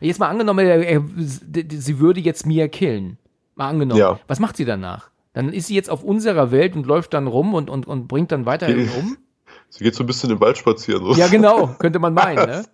Jetzt 0.00 0.20
mal 0.20 0.28
angenommen, 0.28 0.66
er, 0.66 0.86
er, 0.86 1.02
sie 1.16 1.98
würde 1.98 2.20
jetzt 2.20 2.46
Mia 2.46 2.68
killen. 2.68 3.18
Mal 3.56 3.68
angenommen. 3.68 4.00
Ja. 4.00 4.20
Was 4.26 4.38
macht 4.38 4.56
sie 4.56 4.64
danach? 4.64 5.10
Dann 5.32 5.52
ist 5.52 5.66
sie 5.66 5.74
jetzt 5.74 5.90
auf 5.90 6.02
unserer 6.02 6.50
Welt 6.50 6.76
und 6.76 6.86
läuft 6.86 7.12
dann 7.14 7.26
rum 7.26 7.54
und, 7.54 7.68
und, 7.68 7.86
und 7.86 8.06
bringt 8.08 8.32
dann 8.32 8.46
weiterhin 8.46 8.88
um? 8.98 9.16
Sie 9.68 9.82
geht 9.82 9.94
so 9.94 10.04
ein 10.04 10.06
bisschen 10.06 10.30
im 10.30 10.40
Wald 10.40 10.56
spazieren. 10.56 11.04
So. 11.04 11.14
Ja, 11.14 11.26
genau, 11.26 11.74
könnte 11.78 11.98
man 11.98 12.14
meinen, 12.14 12.46
ne? 12.46 12.64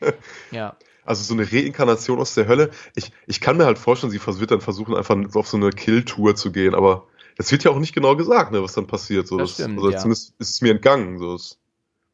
Ja. 0.50 0.74
Also 1.04 1.22
so 1.22 1.34
eine 1.34 1.50
Reinkarnation 1.50 2.18
aus 2.18 2.34
der 2.34 2.46
Hölle. 2.46 2.70
Ich, 2.94 3.10
ich 3.26 3.40
kann 3.40 3.56
mir 3.56 3.64
halt 3.64 3.78
vorstellen, 3.78 4.10
sie 4.12 4.20
wird 4.24 4.50
dann 4.50 4.60
versuchen, 4.60 4.94
einfach 4.94 5.16
auf 5.34 5.48
so 5.48 5.56
eine 5.56 5.70
Kill-Tour 5.70 6.36
zu 6.36 6.52
gehen, 6.52 6.74
aber 6.74 7.06
das 7.36 7.50
wird 7.52 7.64
ja 7.64 7.70
auch 7.70 7.78
nicht 7.78 7.94
genau 7.94 8.16
gesagt, 8.16 8.52
ne, 8.52 8.62
was 8.62 8.74
dann 8.74 8.86
passiert. 8.86 9.26
So, 9.26 9.38
Das 9.38 9.52
stimmt, 9.54 9.78
also 9.78 9.90
ja. 9.90 9.98
zumindest 9.98 10.34
ist 10.38 10.50
es 10.50 10.60
mir 10.60 10.70
entgangen. 10.72 11.18
So, 11.18 11.34
Es- 11.34 11.56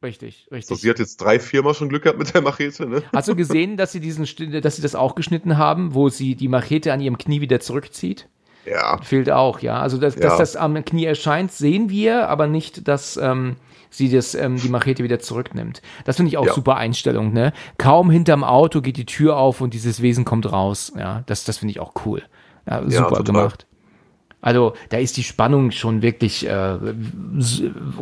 Richtig, 0.03 0.47
so, 0.51 0.55
richtig. 0.55 0.79
sie 0.79 0.91
hat 0.91 0.99
jetzt 0.99 1.17
drei, 1.17 1.41
viermal 1.41 1.75
schon 1.75 1.89
Glück 1.89 2.03
gehabt 2.03 2.19
mit 2.19 2.33
der 2.35 2.43
Machete, 2.43 2.87
ne? 2.87 3.03
Hast 3.15 3.29
du 3.29 3.35
gesehen, 3.35 3.77
dass 3.79 3.93
sie 3.93 3.99
diesen, 4.01 4.27
dass 4.63 4.77
sie 4.77 4.83
das 4.83 4.95
auch 4.95 5.15
geschnitten 5.15 5.57
haben, 5.57 5.95
wo 5.95 6.11
sie 6.11 6.35
die 6.35 6.49
Machete 6.49 6.93
an 6.93 7.01
ihrem 7.01 7.17
Knie 7.19 7.41
wieder 7.41 7.61
zurückzieht? 7.61 8.29
Ja. 8.67 9.01
Fehlt 9.03 9.31
auch, 9.31 9.61
ja. 9.61 9.81
Also, 9.81 9.97
dass, 9.99 10.15
dass 10.15 10.33
Ja. 10.35 10.39
das 10.39 10.55
am 10.55 10.85
Knie 10.85 11.07
erscheint, 11.07 11.51
sehen 11.51 11.89
wir, 11.89 12.29
aber 12.29 12.47
nicht, 12.47 12.87
dass 12.89 13.17
ähm, 13.17 13.57
sie 13.91 14.11
das, 14.11 14.35
ähm, 14.35 14.57
die 14.57 14.69
Machete 14.69 15.03
wieder 15.05 15.19
zurücknimmt. 15.19 15.83
Das 16.05 16.17
finde 16.17 16.29
ich 16.31 16.39
auch 16.39 16.47
Ja. 16.47 16.53
super 16.53 16.77
Einstellung, 16.77 17.33
ne? 17.33 17.53
Kaum 17.79 18.11
hinterm 18.11 18.45
Auto 18.45 18.81
geht 18.81 18.97
die 18.97 19.07
Tür 19.07 19.37
auf 19.37 19.61
und 19.61 19.75
dieses 19.75 20.03
Wesen 20.03 20.25
kommt 20.25 20.51
raus. 20.51 20.93
Ja, 20.97 21.23
das, 21.27 21.45
das 21.45 21.59
finde 21.59 21.71
ich 21.73 21.81
auch 21.81 21.93
cool. 22.05 22.23
Ja, 22.69 22.83
super 22.83 23.09
total. 23.09 23.25
gemacht. 23.25 23.67
Also, 24.41 24.75
da 24.91 24.99
ist 24.99 25.17
die 25.17 25.25
Spannung 25.25 25.71
schon 25.73 26.03
wirklich 26.03 26.47
äh, 26.47 26.79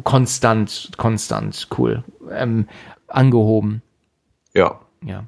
konstant, 0.03 0.91
konstant 0.97 1.69
cool 1.79 2.05
ähm, 2.31 2.67
angehoben. 3.09 3.83
Ja. 4.55 4.81
Ja. 5.05 5.25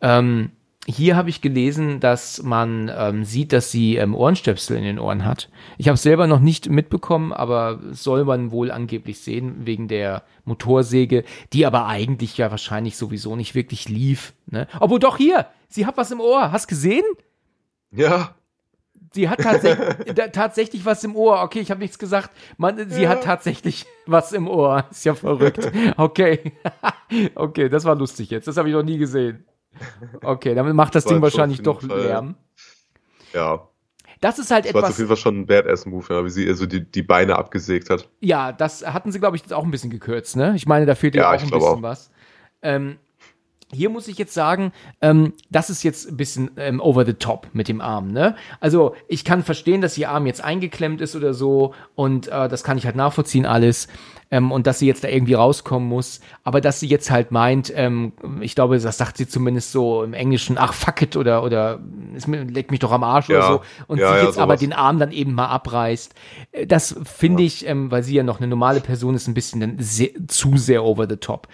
Ähm, 0.00 0.50
hier 0.90 1.16
habe 1.16 1.28
ich 1.28 1.42
gelesen, 1.42 2.00
dass 2.00 2.42
man 2.42 2.90
ähm, 2.96 3.24
sieht, 3.24 3.52
dass 3.52 3.70
sie 3.70 3.96
ähm, 3.96 4.14
Ohrenstöpsel 4.14 4.76
in 4.78 4.84
den 4.84 4.98
Ohren 4.98 5.24
hat. 5.26 5.50
Ich 5.76 5.86
habe 5.88 5.94
es 5.96 6.02
selber 6.02 6.26
noch 6.26 6.40
nicht 6.40 6.70
mitbekommen, 6.70 7.32
aber 7.34 7.78
soll 7.90 8.24
man 8.24 8.50
wohl 8.50 8.70
angeblich 8.70 9.20
sehen 9.20 9.66
wegen 9.66 9.86
der 9.86 10.22
Motorsäge, 10.46 11.24
die 11.52 11.66
aber 11.66 11.86
eigentlich 11.86 12.38
ja 12.38 12.50
wahrscheinlich 12.50 12.96
sowieso 12.96 13.36
nicht 13.36 13.54
wirklich 13.54 13.88
lief. 13.90 14.32
Ne? 14.46 14.66
Obwohl 14.80 14.98
doch 14.98 15.18
hier, 15.18 15.46
sie 15.68 15.84
hat 15.84 15.98
was 15.98 16.10
im 16.10 16.20
Ohr. 16.20 16.52
Hast 16.52 16.68
gesehen? 16.68 17.04
Ja. 17.90 18.34
Sie 19.12 19.28
hat 19.28 19.40
tatsächlich, 19.40 19.86
tatsächlich 20.32 20.84
was 20.86 21.04
im 21.04 21.16
Ohr. 21.16 21.42
Okay, 21.42 21.60
ich 21.60 21.70
habe 21.70 21.80
nichts 21.80 21.98
gesagt. 21.98 22.30
Man, 22.56 22.88
sie 22.90 23.02
Ja. 23.02 23.10
hat 23.10 23.24
tatsächlich 23.24 23.84
was 24.06 24.32
im 24.32 24.48
Ohr. 24.48 24.84
Ist 24.90 25.04
ja 25.04 25.14
verrückt. 25.14 25.70
Okay. 25.98 26.52
okay, 27.34 27.68
das 27.68 27.84
war 27.84 27.94
lustig 27.94 28.30
jetzt. 28.30 28.48
Das 28.48 28.56
habe 28.56 28.68
ich 28.68 28.74
noch 28.74 28.82
nie 28.82 28.98
gesehen. 28.98 29.44
Okay, 30.22 30.54
damit 30.54 30.74
macht 30.74 30.94
das 30.94 31.04
Das 31.04 31.12
Ding 31.12 31.22
wahrscheinlich 31.22 31.62
doch 31.62 31.80
Fall- 31.82 32.02
Lärm. 32.02 32.34
Ja. 33.32 33.68
Das 34.20 34.38
ist 34.40 34.50
halt 34.50 34.64
Das 34.64 34.74
war 34.74 34.80
auf 34.82 34.86
etwas, 34.86 34.98
jeden 34.98 35.08
Fall 35.08 35.16
schon 35.16 35.40
ein 35.40 35.46
Badass-Move, 35.46 36.06
ja, 36.12 36.24
wie 36.24 36.30
sie 36.30 36.48
also 36.48 36.66
die, 36.66 36.84
die 36.90 37.02
Beine 37.02 37.36
abgesägt 37.36 37.88
hat. 37.90 38.08
ja, 38.20 38.50
das 38.52 38.84
hatten 38.84 39.12
sie, 39.12 39.20
glaube 39.20 39.36
ich, 39.36 39.42
jetzt 39.42 39.52
auch 39.52 39.62
ein 39.64 39.70
bisschen 39.70 39.90
gekürzt, 39.90 40.34
ne? 40.36 40.54
Ich 40.56 40.66
meine, 40.66 40.86
da 40.86 40.94
fehlt 40.96 41.14
ja 41.14 41.22
Ja, 41.22 41.28
auch 41.28 41.32
ein 41.40 41.50
bisschen 41.50 41.60
auch. 41.62 41.82
was. 41.82 42.10
Ähm, 42.62 42.96
hier 43.72 43.90
muss 43.90 44.08
ich 44.08 44.16
jetzt 44.18 44.32
sagen, 44.34 44.72
ähm, 45.02 45.34
das 45.50 45.68
ist 45.70 45.82
jetzt 45.82 46.08
ein 46.08 46.16
bisschen 46.16 46.50
ähm, 46.56 46.80
over 46.80 47.04
the 47.04 47.12
top 47.14 47.48
mit 47.52 47.68
dem 47.68 47.80
Arm, 47.80 48.08
ne? 48.12 48.34
Also 48.60 48.94
ich 49.08 49.24
kann 49.24 49.42
verstehen, 49.42 49.80
dass 49.82 49.98
ihr 49.98 50.10
Arm 50.10 50.26
jetzt 50.26 50.42
eingeklemmt 50.42 51.00
ist 51.00 51.14
oder 51.14 51.34
so 51.34 51.74
und 51.94 52.28
äh, 52.28 52.48
das 52.48 52.64
kann 52.64 52.78
ich 52.78 52.86
halt 52.86 52.96
nachvollziehen 52.96 53.44
alles 53.44 53.88
ähm, 54.30 54.52
und 54.52 54.66
dass 54.66 54.78
sie 54.78 54.86
jetzt 54.86 55.04
da 55.04 55.08
irgendwie 55.08 55.34
rauskommen 55.34 55.86
muss, 55.88 56.20
aber 56.44 56.60
dass 56.62 56.80
sie 56.80 56.86
jetzt 56.88 57.10
halt 57.10 57.30
meint, 57.30 57.70
ähm, 57.74 58.12
ich 58.40 58.54
glaube, 58.54 58.78
das 58.78 58.96
sagt 58.96 59.18
sie 59.18 59.28
zumindest 59.28 59.72
so 59.72 60.02
im 60.02 60.14
Englischen, 60.14 60.56
ach 60.58 60.72
fuck 60.72 61.02
it 61.02 61.16
oder 61.16 61.42
oder 61.42 61.78
es 62.16 62.26
leckt 62.26 62.70
mich 62.70 62.80
doch 62.80 62.92
am 62.92 63.04
Arsch 63.04 63.28
oder 63.28 63.38
Ja. 63.40 63.46
so 63.48 63.60
und 63.86 63.98
Ja, 63.98 64.08
sie 64.12 64.16
ja, 64.18 64.24
jetzt 64.24 64.38
aber 64.38 64.52
sowas. 64.54 64.60
den 64.60 64.72
Arm 64.72 64.98
dann 64.98 65.12
eben 65.12 65.34
mal 65.34 65.46
abreißt. 65.48 66.14
Äh, 66.52 66.66
Das 66.66 66.96
finde 67.04 67.42
ich, 67.42 67.66
ähm, 67.66 67.90
weil 67.90 68.02
sie 68.02 68.14
ja 68.14 68.22
noch 68.22 68.38
eine 68.38 68.46
normale 68.48 68.80
Person 68.80 69.14
ist, 69.14 69.28
ein 69.28 69.34
bisschen 69.34 69.60
dann 69.60 69.76
sehr, 69.78 70.08
zu 70.26 70.56
sehr 70.56 70.84
over 70.84 71.06
the 71.08 71.16
top. 71.16 71.48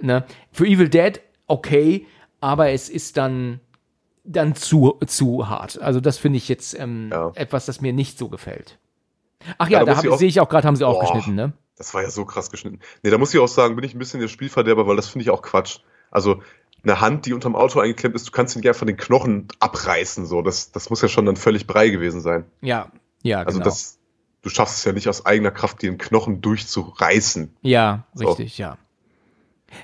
Ne? 0.00 0.24
Für 0.52 0.64
Evil 0.66 0.88
Dead 0.88 1.20
okay, 1.48 2.06
aber 2.40 2.70
es 2.70 2.88
ist 2.88 3.16
dann 3.16 3.60
dann 4.24 4.54
zu 4.54 4.98
zu 5.06 5.48
hart. 5.48 5.80
Also 5.80 6.00
das 6.00 6.18
finde 6.18 6.36
ich 6.36 6.48
jetzt 6.48 6.78
ähm, 6.78 7.08
Ja. 7.10 7.32
etwas, 7.34 7.66
das 7.66 7.80
mir 7.80 7.92
nicht 7.92 8.18
so 8.18 8.28
gefällt. 8.28 8.78
Ach 9.56 9.68
ja, 9.68 9.82
Ja, 9.82 9.84
da 10.02 10.16
sehe 10.18 10.28
ich 10.28 10.38
auch 10.40 10.48
gerade, 10.48 10.66
haben 10.66 10.76
sie 10.76 10.84
auch 10.86 10.94
Boah. 11.00 11.14
geschnitten, 11.14 11.34
ne? 11.34 11.52
Das 11.76 11.94
war 11.94 12.02
ja 12.02 12.10
so 12.10 12.24
krass 12.24 12.50
geschnitten. 12.50 12.80
Nee, 13.02 13.10
da 13.10 13.18
muss 13.18 13.32
ich 13.32 13.40
auch 13.40 13.48
sagen, 13.48 13.74
bin 13.76 13.84
ich 13.84 13.94
ein 13.94 13.98
bisschen 13.98 14.20
der 14.20 14.28
Spielverderber, 14.28 14.86
weil 14.86 14.96
das 14.96 15.08
finde 15.08 15.22
ich 15.22 15.30
auch 15.30 15.42
Quatsch. 15.42 15.78
Also 16.10 16.42
eine 16.82 17.00
Hand, 17.00 17.24
die 17.26 17.32
unterm 17.32 17.56
Auto 17.56 17.80
eingeklemmt 17.80 18.14
ist, 18.16 18.26
du 18.26 18.32
kannst 18.32 18.54
nicht 18.56 18.66
einfach 18.68 18.84
den 18.86 18.96
Knochen 18.96 19.48
abreißen. 19.60 20.26
So, 20.26 20.42
das, 20.42 20.72
das 20.72 20.90
muss 20.90 21.00
ja 21.02 21.08
schon 21.08 21.24
dann 21.24 21.36
völlig 21.36 21.66
brei 21.66 21.88
gewesen 21.88 22.20
sein. 22.20 22.44
Ja, 22.60 22.90
ja, 23.22 23.38
Also 23.38 23.58
genau. 23.58 23.64
das, 23.64 23.98
du 24.42 24.48
schaffst 24.50 24.78
es 24.78 24.84
ja 24.84 24.92
nicht 24.92 25.08
aus 25.08 25.24
eigener 25.24 25.50
Kraft, 25.52 25.80
den 25.82 25.98
Knochen 25.98 26.40
durchzureißen. 26.40 27.56
ja, 27.62 28.04
So. 28.14 28.28
richtig, 28.28 28.58
ja. 28.58 28.76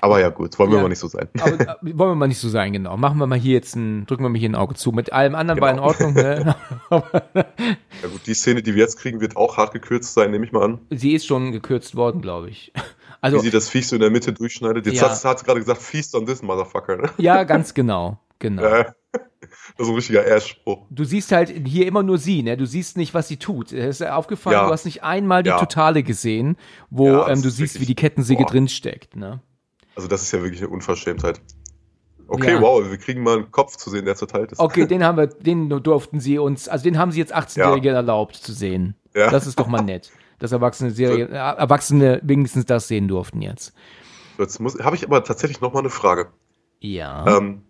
Aber 0.01 0.19
ja 0.19 0.29
gut, 0.29 0.57
wollen 0.59 0.71
wir 0.71 0.77
Ja. 0.77 0.81
mal 0.83 0.89
nicht 0.89 0.99
so 0.99 1.07
sein. 1.07 1.27
Aber 1.39 1.51
äh, 1.59 1.75
wollen 1.97 2.11
wir 2.11 2.15
mal 2.15 2.27
nicht 2.27 2.39
so 2.39 2.49
sein, 2.49 2.73
genau. 2.73 2.97
Machen 2.97 3.17
wir 3.19 3.27
mal 3.27 3.37
hier 3.37 3.53
jetzt 3.53 3.75
ein, 3.75 4.05
drücken 4.05 4.23
wir 4.23 4.29
mal 4.29 4.37
hier 4.39 4.49
ein 4.49 4.55
Auge 4.55 4.73
zu. 4.75 4.91
Mit 4.91 5.13
allem 5.13 5.35
anderen 5.35 5.61
war 5.61 5.69
in 5.69 5.75
Genau. 5.77 5.87
Ordnung, 5.87 6.13
ne? 6.13 6.55
Ja 6.91 8.07
gut, 8.11 8.25
die 8.25 8.33
Szene, 8.33 8.61
die 8.61 8.75
wir 8.75 8.81
jetzt 8.81 8.97
kriegen, 8.97 9.21
wird 9.21 9.37
auch 9.37 9.57
hart 9.57 9.73
gekürzt 9.73 10.13
sein, 10.13 10.31
nehme 10.31 10.45
ich 10.45 10.51
mal 10.51 10.63
an. 10.63 10.79
sie 10.89 11.13
ist 11.13 11.25
schon 11.25 11.51
gekürzt 11.51 11.95
worden, 11.95 12.21
glaube 12.21 12.49
ich. 12.49 12.71
Also, 13.21 13.37
Wie 13.37 13.41
sie 13.41 13.49
das 13.49 13.69
Viech 13.69 13.87
so 13.87 13.95
in 13.95 14.01
der 14.01 14.11
Mitte 14.11 14.33
durchschneidet. 14.33 14.85
Jetzt 14.85 15.01
Ja. 15.01 15.09
hat, 15.09 15.23
hat 15.25 15.39
sie 15.39 15.45
gerade 15.45 15.59
gesagt, 15.59 15.81
feast 15.81 16.13
on 16.13 16.27
this 16.27 16.43
motherfucker. 16.43 16.97
Ne? 16.97 17.09
ja, 17.17 17.43
ganz 17.43 17.73
genau. 17.73 18.19
Genau. 18.37 18.61
Ja. 18.61 18.83
Das 19.11 19.87
ist 19.87 19.89
ein 19.89 19.95
richtiger 19.95 20.23
Ass-Spruch. 20.31 20.85
Du 20.91 21.03
siehst 21.05 21.31
halt 21.31 21.49
hier 21.65 21.87
immer 21.87 22.03
nur 22.03 22.19
sie, 22.19 22.43
ne? 22.43 22.55
Du 22.55 22.67
siehst 22.67 22.97
nicht, 22.97 23.15
was 23.15 23.27
sie 23.27 23.37
tut. 23.37 23.71
Es 23.71 23.99
ist 24.01 24.07
aufgefallen, 24.07 24.57
Ja. 24.57 24.67
du 24.67 24.71
hast 24.73 24.85
nicht 24.85 25.03
einmal 25.03 25.41
die 25.41 25.49
Ja. 25.49 25.57
Totale 25.57 26.03
gesehen, 26.03 26.55
wo 26.91 27.07
Ja, 27.07 27.29
ähm, 27.29 27.41
du 27.41 27.49
siehst, 27.49 27.79
wie 27.79 27.85
die 27.87 27.95
Kettensäge 27.95 28.43
boah. 28.43 28.51
drinsteckt, 28.51 29.15
ne? 29.15 29.41
Also 29.95 30.07
das 30.07 30.21
ist 30.21 30.31
ja 30.31 30.41
wirklich 30.41 30.61
eine 30.61 30.69
Unverschämtheit. 30.69 31.41
Okay, 32.27 32.53
Ja. 32.53 32.61
wow, 32.61 32.83
wir 32.89 32.97
kriegen 32.97 33.21
mal 33.23 33.37
einen 33.37 33.51
Kopf 33.51 33.75
zu 33.77 33.89
sehen, 33.89 34.05
der 34.05 34.15
zerteilt 34.15 34.51
ist. 34.51 34.59
Okay, 34.59 34.87
den 34.87 35.03
haben 35.05 35.17
wir, 35.17 35.27
den 35.27 35.69
durften 35.69 36.19
sie 36.19 36.37
uns, 36.39 36.67
also 36.67 36.83
den 36.83 36.97
haben 36.97 37.11
sie 37.11 37.19
jetzt 37.19 37.35
18-Jährigen 37.35 37.93
erlaubt 37.95 38.35
zu 38.35 38.51
sehen. 38.51 38.95
Ja. 39.13 39.29
Das 39.29 39.47
ist 39.47 39.59
doch 39.59 39.67
mal 39.67 39.81
nett. 39.81 40.11
Dass 40.39 40.51
Erwachsene 40.51 40.91
Serie, 40.91 41.27
äh, 41.27 41.35
Erwachsene 41.35 42.19
wenigstens 42.23 42.65
das 42.65 42.87
sehen 42.87 43.07
durften 43.07 43.41
jetzt. 43.41 43.73
Jetzt 44.37 44.59
muss, 44.59 44.77
habe 44.79 44.95
ich 44.95 45.05
aber 45.05 45.23
tatsächlich 45.23 45.61
noch 45.61 45.73
mal 45.73 45.79
eine 45.79 45.89
Frage. 45.89 46.27
Ja. 46.79 47.37
Ähm, 47.37 47.61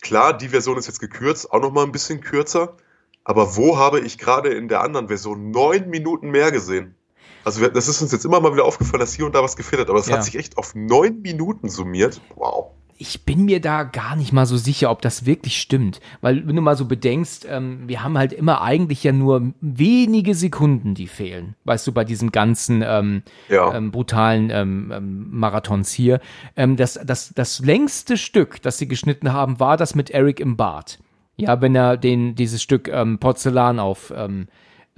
klar, 0.00 0.36
die 0.36 0.48
Version 0.48 0.78
ist 0.78 0.86
jetzt 0.86 0.98
gekürzt, 1.00 1.52
auch 1.52 1.60
noch 1.60 1.72
mal 1.72 1.84
ein 1.84 1.92
bisschen 1.92 2.20
kürzer. 2.20 2.76
Aber 3.24 3.56
wo 3.56 3.76
habe 3.76 4.00
ich 4.00 4.16
gerade 4.18 4.48
in 4.48 4.68
der 4.68 4.80
anderen 4.80 5.08
Version 5.08 5.50
neun 5.50 5.90
Minuten 5.90 6.30
mehr 6.30 6.50
gesehen? 6.50 6.94
Also 7.44 7.60
wir- 7.60 7.70
das 7.70 7.88
ist 7.88 8.02
uns 8.02 8.12
jetzt 8.12 8.24
immer 8.24 8.40
mal 8.40 8.52
wieder 8.52 8.64
aufgefallen, 8.64 9.00
dass 9.00 9.14
hier 9.14 9.26
und 9.26 9.34
da 9.34 9.42
was 9.42 9.56
gefehlt 9.56 9.80
hat, 9.80 9.88
aber 9.88 9.98
das 9.98 10.08
Ja. 10.08 10.16
hat 10.16 10.24
sich 10.24 10.36
echt 10.36 10.58
auf 10.58 10.74
neun 10.74 11.22
Minuten 11.22 11.68
summiert. 11.68 12.20
Wow. 12.36 12.72
Ich 13.00 13.24
bin 13.24 13.44
mir 13.44 13.60
da 13.60 13.84
gar 13.84 14.16
nicht 14.16 14.32
mal 14.32 14.44
so 14.44 14.56
sicher, 14.56 14.90
ob 14.90 15.02
das 15.02 15.24
wirklich 15.24 15.60
stimmt. 15.60 16.00
Weil, 16.20 16.48
wenn 16.48 16.56
du 16.56 16.62
mal 16.62 16.76
so 16.76 16.84
bedenkst, 16.84 17.46
ähm, 17.48 17.84
wir 17.86 18.02
haben 18.02 18.18
halt 18.18 18.32
immer 18.32 18.60
eigentlich 18.60 19.04
ja 19.04 19.12
nur 19.12 19.52
wenige 19.60 20.34
Sekunden, 20.34 20.96
die 20.96 21.06
fehlen. 21.06 21.54
Weißt 21.64 21.86
du, 21.86 21.92
bei 21.92 22.04
diesen 22.04 22.32
ganzen 22.32 22.82
ähm, 22.84 23.22
Ja. 23.48 23.72
ähm, 23.72 23.92
brutalen 23.92 24.50
ähm, 24.50 24.92
ähm, 24.92 25.28
Marathons 25.30 25.92
hier. 25.92 26.18
Ähm, 26.56 26.76
das, 26.76 26.98
das, 27.04 27.32
das 27.36 27.60
längste 27.60 28.16
Stück, 28.16 28.60
das 28.62 28.78
sie 28.78 28.88
geschnitten 28.88 29.32
haben, 29.32 29.60
war 29.60 29.76
das 29.76 29.94
mit 29.94 30.10
Eric 30.10 30.40
im 30.40 30.56
Bad. 30.56 30.98
Ja, 31.36 31.60
wenn 31.60 31.76
er 31.76 31.96
den, 31.96 32.34
dieses 32.34 32.60
Stück 32.60 32.90
Porzellan 33.20 33.78
auf 33.78 34.12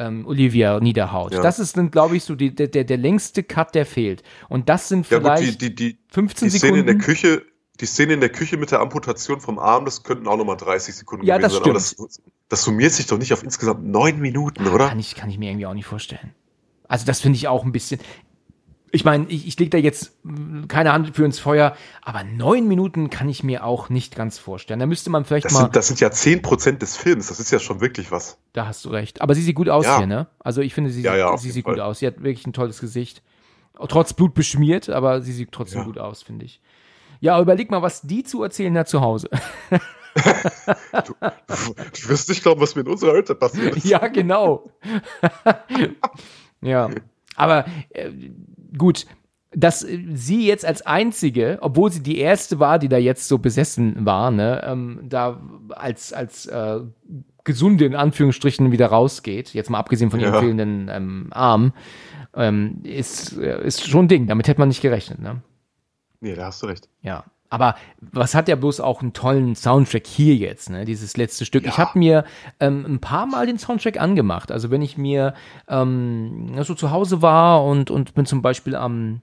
ähm, 0.01 0.27
Olivia 0.27 0.81
niederhaut. 0.81 1.35
Ja. 1.35 1.43
Das 1.43 1.59
ist 1.59 1.77
dann, 1.77 1.91
glaube 1.91 2.17
ich, 2.17 2.25
so 2.25 2.35
die, 2.35 2.55
der, 2.55 2.69
der, 2.69 2.85
der 2.85 2.97
längste 2.97 3.43
Cut, 3.43 3.75
der 3.75 3.87
fehlt. 3.87 4.23
Und 4.49 4.69
das 4.69 4.89
sind 4.89 5.09
Ja 5.11 5.19
gut, 5.19 5.27
vielleicht 5.27 5.61
die, 5.61 5.75
die, 5.75 5.95
die, 5.95 5.99
15 6.09 6.49
die 6.49 6.59
Szene 6.59 6.79
in 6.79 6.87
der 6.87 6.95
Sekunden. 6.95 7.05
Küche, 7.05 7.43
die 7.81 7.87
Szene 7.87 8.15
in 8.15 8.21
der 8.21 8.31
Küche 8.31 8.57
mit 8.57 8.71
der 8.71 8.81
Amputation 8.81 9.41
vom 9.41 9.59
Arm, 9.59 9.85
das 9.85 10.03
könnten 10.03 10.27
auch 10.27 10.37
nochmal 10.37 10.57
30 10.57 10.95
Sekunden 10.95 11.27
Ja, 11.27 11.39
das 11.39 11.53
sein. 11.53 11.63
Aber 11.63 11.75
das, 11.75 11.95
das 12.49 12.63
summiert 12.63 12.93
sich 12.93 13.07
doch 13.07 13.19
nicht 13.19 13.33
auf 13.33 13.43
insgesamt 13.43 13.87
neun 13.87 14.21
Minuten, 14.21 14.67
oder? 14.67 14.89
Kann 14.89 14.99
ich, 14.99 15.15
kann 15.15 15.31
ich 15.31 15.39
mir 15.39 15.51
irgendwie 15.51 15.67
auch 15.67 15.75
nicht 15.75 15.87
vorstellen. 15.87 16.35
Also 16.89 17.07
das 17.07 17.21
finde 17.21 17.37
ich 17.37 17.47
auch 17.47 17.65
ein 17.65 17.73
bisschen. 17.73 18.01
Ich 18.93 19.05
meine, 19.05 19.27
ich, 19.29 19.47
ich 19.47 19.59
lege 19.59 19.71
da 19.71 19.79
jetzt 19.79 20.12
mh, 20.25 20.67
keine 20.67 20.93
Hand 20.93 21.15
für 21.15 21.25
ins 21.25 21.39
Feuer, 21.39 21.77
aber 22.03 22.25
neun 22.25 22.67
Minuten 22.67 23.09
kann 23.11 23.29
ich 23.29 23.45
mir 23.45 23.65
auch 23.65 23.89
nicht 23.89 24.17
ganz 24.17 24.39
vorstellen. 24.39 24.81
Da 24.81 24.87
müsste 24.87 25.11
man 25.11 25.25
vielleicht 25.25 25.45
Das 25.47 25.53
mal. 25.53 25.61
sind, 25.61 25.77
das 25.77 25.87
sind 25.89 26.01
ja 26.01 26.09
10% 26.09 26.79
des 26.79 26.97
Films, 26.97 27.29
das 27.29 27.39
ist 27.39 27.51
ja 27.53 27.59
schon 27.61 27.81
wirklich 27.81 28.11
was. 28.11 28.39
Da 28.53 28.67
hast 28.67 28.85
du 28.85 28.89
recht. 28.91 29.21
Aber 29.23 29.35
sie 29.35 29.43
sieht 29.43 29.55
gut 29.55 29.69
aus 29.69 29.85
Ja. 29.87 29.99
hier, 29.99 30.07
ne? 30.07 30.27
Also 30.41 30.61
ich 30.61 30.75
finde, 30.75 30.91
sie, 30.91 31.03
Ja, 31.03 31.15
ja, 31.17 31.37
sie 31.39 31.51
sieht 31.51 31.65
Fall. 31.65 31.75
gut 31.75 31.83
aus. 31.83 32.01
Sie 32.01 32.07
hat 32.07 32.17
wirklich 32.23 32.47
ein 32.47 32.53
tolles 32.53 32.81
Gesicht. 32.81 33.23
Trotz 33.89 34.12
Blut 34.12 34.35
beschmiert, 34.35 34.89
aber 34.91 35.23
sie 35.23 35.33
sieht 35.33 35.53
trotzdem 35.53 35.85
gut 35.85 35.97
aus, 35.99 36.23
finde 36.23 36.45
ich. 36.45 36.61
Ja, 37.21 37.41
überleg 37.41 37.71
mal, 37.71 37.83
was 37.83 38.03
die 38.03 38.25
zu 38.25 38.43
erzählen 38.43 38.77
hat 38.77 38.89
zu 38.89 39.01
Hause. 39.01 39.29
Du, 41.07 41.15
du 41.21 42.09
wirst 42.09 42.29
nicht 42.29 42.43
glauben, 42.43 42.61
was 42.61 42.75
mir 42.75 42.81
in 42.83 42.89
unserer 42.89 43.12
Hütte 43.12 43.37
passiert 43.37 43.77
ist. 43.77 43.85
ja, 43.87 44.09
genau. 44.09 44.69
ja, 46.61 46.91
aber 47.37 47.65
äh, 47.91 48.11
gut, 48.77 49.07
dass 49.53 49.83
äh, 49.83 49.99
sie 50.15 50.47
jetzt 50.47 50.65
als 50.65 50.83
einzige, 50.83 51.59
obwohl 51.61 51.91
sie 51.91 52.03
die 52.03 52.19
erste 52.19 52.61
war, 52.61 52.79
die 52.79 52.89
da 52.89 52.99
jetzt 52.99 53.29
so 53.29 53.39
besessen 53.39 54.05
war, 54.05 54.31
ne, 54.31 54.63
ähm, 54.65 55.01
da 55.09 55.41
als 55.71 56.13
als 56.13 56.47
äh, 56.47 56.81
gesunde 57.45 57.85
in 57.87 57.95
Anführungsstrichen 57.95 58.71
wieder 58.71 58.87
rausgeht, 58.89 59.55
jetzt 59.55 59.71
mal 59.71 59.79
abgesehen 59.79 60.11
von 60.11 60.21
ihrem 60.21 60.35
Ja. 60.35 60.41
fehlenden 60.41 60.89
ähm, 60.93 61.29
Arm 61.31 61.73
ähm, 62.35 62.81
ist, 62.85 63.37
äh, 63.39 63.65
ist 63.67 63.87
schon 63.89 64.05
ein 64.05 64.09
Ding. 64.09 64.27
Damit 64.27 64.47
hätte 64.47 64.61
man 64.61 64.69
nicht 64.69 64.83
gerechnet, 64.83 65.21
ne? 65.21 65.43
Nee, 66.21 66.35
da 66.35 66.47
hast 66.47 66.63
du 66.63 66.67
recht. 66.67 66.89
Ja. 67.03 67.25
Aber 67.51 67.75
was 68.01 68.35
hat 68.35 68.49
ja 68.49 68.55
bloß 68.55 68.81
auch 68.81 69.03
einen 69.03 69.13
tollen 69.13 69.57
Soundtrack 69.57 70.07
hier 70.07 70.37
jetzt, 70.37 70.71
ne? 70.71 70.85
Dieses 70.85 71.17
letzte 71.17 71.45
Stück. 71.45 71.65
Ja. 71.65 71.71
Ich 71.71 71.79
habe 71.79 71.99
mir 71.99 72.25
ähm, 72.61 72.87
ein 72.87 73.01
paar 73.01 73.27
Mal 73.27 73.47
den 73.47 73.59
Soundtrack 73.59 74.01
angemacht. 74.01 74.53
Also 74.53 74.71
wenn 74.71 74.83
ich 74.83 74.97
mir 74.97 75.35
ähm, 75.69 76.55
so 76.63 76.75
zu 76.75 76.93
Hause 76.93 77.23
war 77.23 77.65
und, 77.65 77.91
und 77.91 78.15
bin 78.15 78.25
zum 78.25 78.41
Beispiel 78.41 78.77
am 78.77 79.21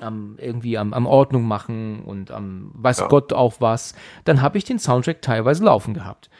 am 0.00 0.36
irgendwie 0.40 0.76
am, 0.76 0.92
am 0.92 1.06
Ordnung 1.06 1.44
machen 1.44 2.02
und 2.04 2.32
am 2.32 2.72
weiß 2.74 2.98
Ja. 2.98 3.06
Gott 3.06 3.32
auch 3.32 3.54
was, 3.60 3.94
dann 4.24 4.42
habe 4.42 4.58
ich 4.58 4.64
den 4.64 4.80
Soundtrack 4.80 5.22
teilweise 5.22 5.64
laufen 5.64 5.94
gehabt. 5.94 6.30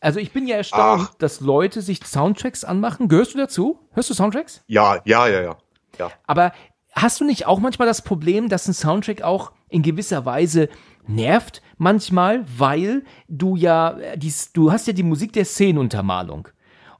Also 0.00 0.18
ich 0.18 0.32
bin 0.32 0.46
ja 0.46 0.56
erstaunt, 0.56 1.08
Ach. 1.12 1.14
dass 1.18 1.40
Leute 1.40 1.82
sich 1.82 2.04
Soundtracks 2.04 2.64
anmachen. 2.64 3.08
Gehörst 3.08 3.34
du 3.34 3.38
dazu? 3.38 3.78
Hörst 3.92 4.08
du 4.08 4.14
Soundtracks? 4.14 4.64
Ja, 4.66 5.00
ja, 5.04 5.28
ja, 5.28 5.42
ja. 5.42 5.56
Ja, 5.98 6.10
Aber 6.26 6.52
hast 6.92 7.20
du 7.20 7.24
nicht 7.24 7.46
auch 7.46 7.58
manchmal 7.60 7.86
das 7.86 8.00
Problem, 8.02 8.48
dass 8.48 8.66
ein 8.66 8.72
Soundtrack 8.72 9.20
auch 9.22 9.52
in 9.72 9.82
gewisser 9.82 10.24
Weise 10.24 10.68
nervt? 11.06 11.62
Manchmal, 11.78 12.44
weil 12.56 13.02
du 13.28 13.56
ja, 13.56 13.98
äh, 13.98 14.18
dies, 14.18 14.52
du 14.52 14.72
hast 14.72 14.86
ja 14.86 14.92
die 14.92 15.02
Musik 15.02 15.32
der 15.32 15.44
Szenenuntermalung. 15.44 16.48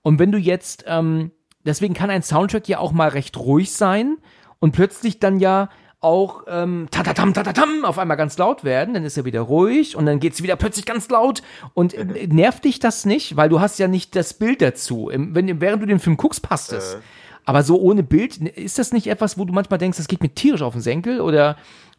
Und 0.02 0.18
wenn 0.18 0.32
du 0.32 0.38
jetzt, 0.38 0.84
ähm, 0.86 1.30
deswegen 1.64 1.94
kann 1.94 2.10
ein 2.10 2.22
Soundtrack 2.22 2.68
ja 2.68 2.78
auch 2.78 2.92
mal 2.92 3.08
recht 3.08 3.36
ruhig 3.36 3.72
sein 3.72 4.16
und 4.58 4.72
plötzlich 4.72 5.20
dann 5.20 5.38
ja 5.38 5.68
auch 6.02 6.42
ähm, 6.48 6.88
tatatam, 6.90 7.32
tatatam 7.32 7.84
auf 7.84 7.96
einmal 7.96 8.16
ganz 8.16 8.36
laut 8.36 8.64
werden, 8.64 8.94
dann 8.94 9.04
ist 9.04 9.16
er 9.16 9.24
wieder 9.24 9.42
ruhig 9.42 9.96
und 9.96 10.04
dann 10.04 10.18
geht's 10.18 10.42
wieder 10.42 10.56
plötzlich 10.56 10.84
ganz 10.84 11.08
laut 11.08 11.42
und 11.74 11.94
äh, 11.94 12.26
nervt 12.26 12.64
dich 12.64 12.80
das 12.80 13.06
nicht, 13.06 13.36
weil 13.36 13.48
du 13.48 13.60
hast 13.60 13.78
ja 13.78 13.86
nicht 13.86 14.16
das 14.16 14.34
Bild 14.34 14.60
dazu. 14.60 15.08
Im, 15.10 15.34
wenn, 15.36 15.60
während 15.60 15.80
du 15.80 15.86
den 15.86 16.00
Film 16.00 16.16
guckst, 16.16 16.42
passt 16.42 16.72
es. 16.72 16.98
Aber 17.44 17.62
so 17.62 17.80
ohne 17.80 18.02
Bild, 18.02 18.36
ist 18.36 18.78
das 18.78 18.92
nicht 18.92 19.08
etwas, 19.08 19.36
wo 19.38 19.44
du 19.44 19.52
manchmal 19.52 19.78
denkst, 19.78 19.98
das 19.98 20.06
geht 20.08 20.22
mir 20.22 20.32
tierisch 20.34 20.62
auf 20.62 20.74
den 20.74 20.82
Senkel 20.82 21.20
oder 21.20 21.56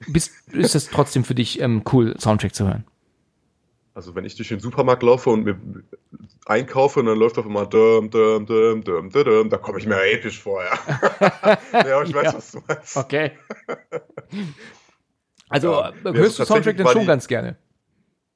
bist, 0.08 0.32
ist 0.52 0.76
das 0.76 0.88
trotzdem 0.90 1.24
für 1.24 1.36
dich 1.36 1.60
ähm, 1.60 1.84
cool, 1.92 2.16
Soundtrack 2.20 2.56
zu 2.56 2.66
hören? 2.68 2.86
also 3.96 4.16
wenn 4.16 4.26
ich 4.26 4.36
durch 4.36 4.48
den 4.50 4.60
Supermarkt 4.60 5.04
laufe 5.04 5.30
und 5.30 5.44
mir 5.44 5.56
einkaufe 6.48 7.02
und 7.02 7.06
dann 7.06 7.20
läuft 7.20 7.38
auf 7.38 7.46
einmal 7.46 7.68
dum, 7.68 8.10
dum, 8.10 8.48
dum, 8.48 8.84
dum, 8.84 9.10
dum, 9.12 9.24
dum, 9.24 9.50
da 9.52 9.58
komme 9.58 9.78
ich 9.78 9.86
mir 9.86 10.02
episch 10.12 10.42
vor, 10.42 10.64
ja. 10.64 10.80
ja, 11.74 11.96
aber 11.98 12.04
ich 12.04 12.12
weiß, 12.16 12.24
Ja. 12.24 12.34
was 12.34 12.52
du 12.54 12.62
meinst. 12.68 12.98
Okay. 12.98 13.32
Also 15.50 15.72
Ja. 15.74 15.90
äh, 15.90 16.14
hörst 16.14 16.40
du 16.40 16.46
Soundtrack 16.46 16.78
denn 16.78 16.88
schon 16.88 17.02
die- 17.02 17.08
ganz 17.08 17.28
gerne? 17.28 17.56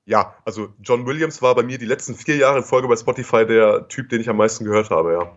Ja, 0.06 0.36
also 0.46 0.70
John 0.82 1.06
Williams 1.06 1.42
war 1.42 1.56
bei 1.56 1.64
mir 1.64 1.78
die 1.78 1.86
letzten 1.86 2.16
vier 2.16 2.38
Jahre 2.38 2.60
in 2.60 2.64
Folge 2.64 2.88
bei 2.88 2.96
Spotify 2.96 3.46
der 3.46 3.88
Typ, 3.90 4.10
den 4.10 4.22
ich 4.22 4.30
am 4.30 4.38
meisten 4.38 4.64
gehört 4.64 4.90
habe, 4.90 5.14
ja. 5.14 5.32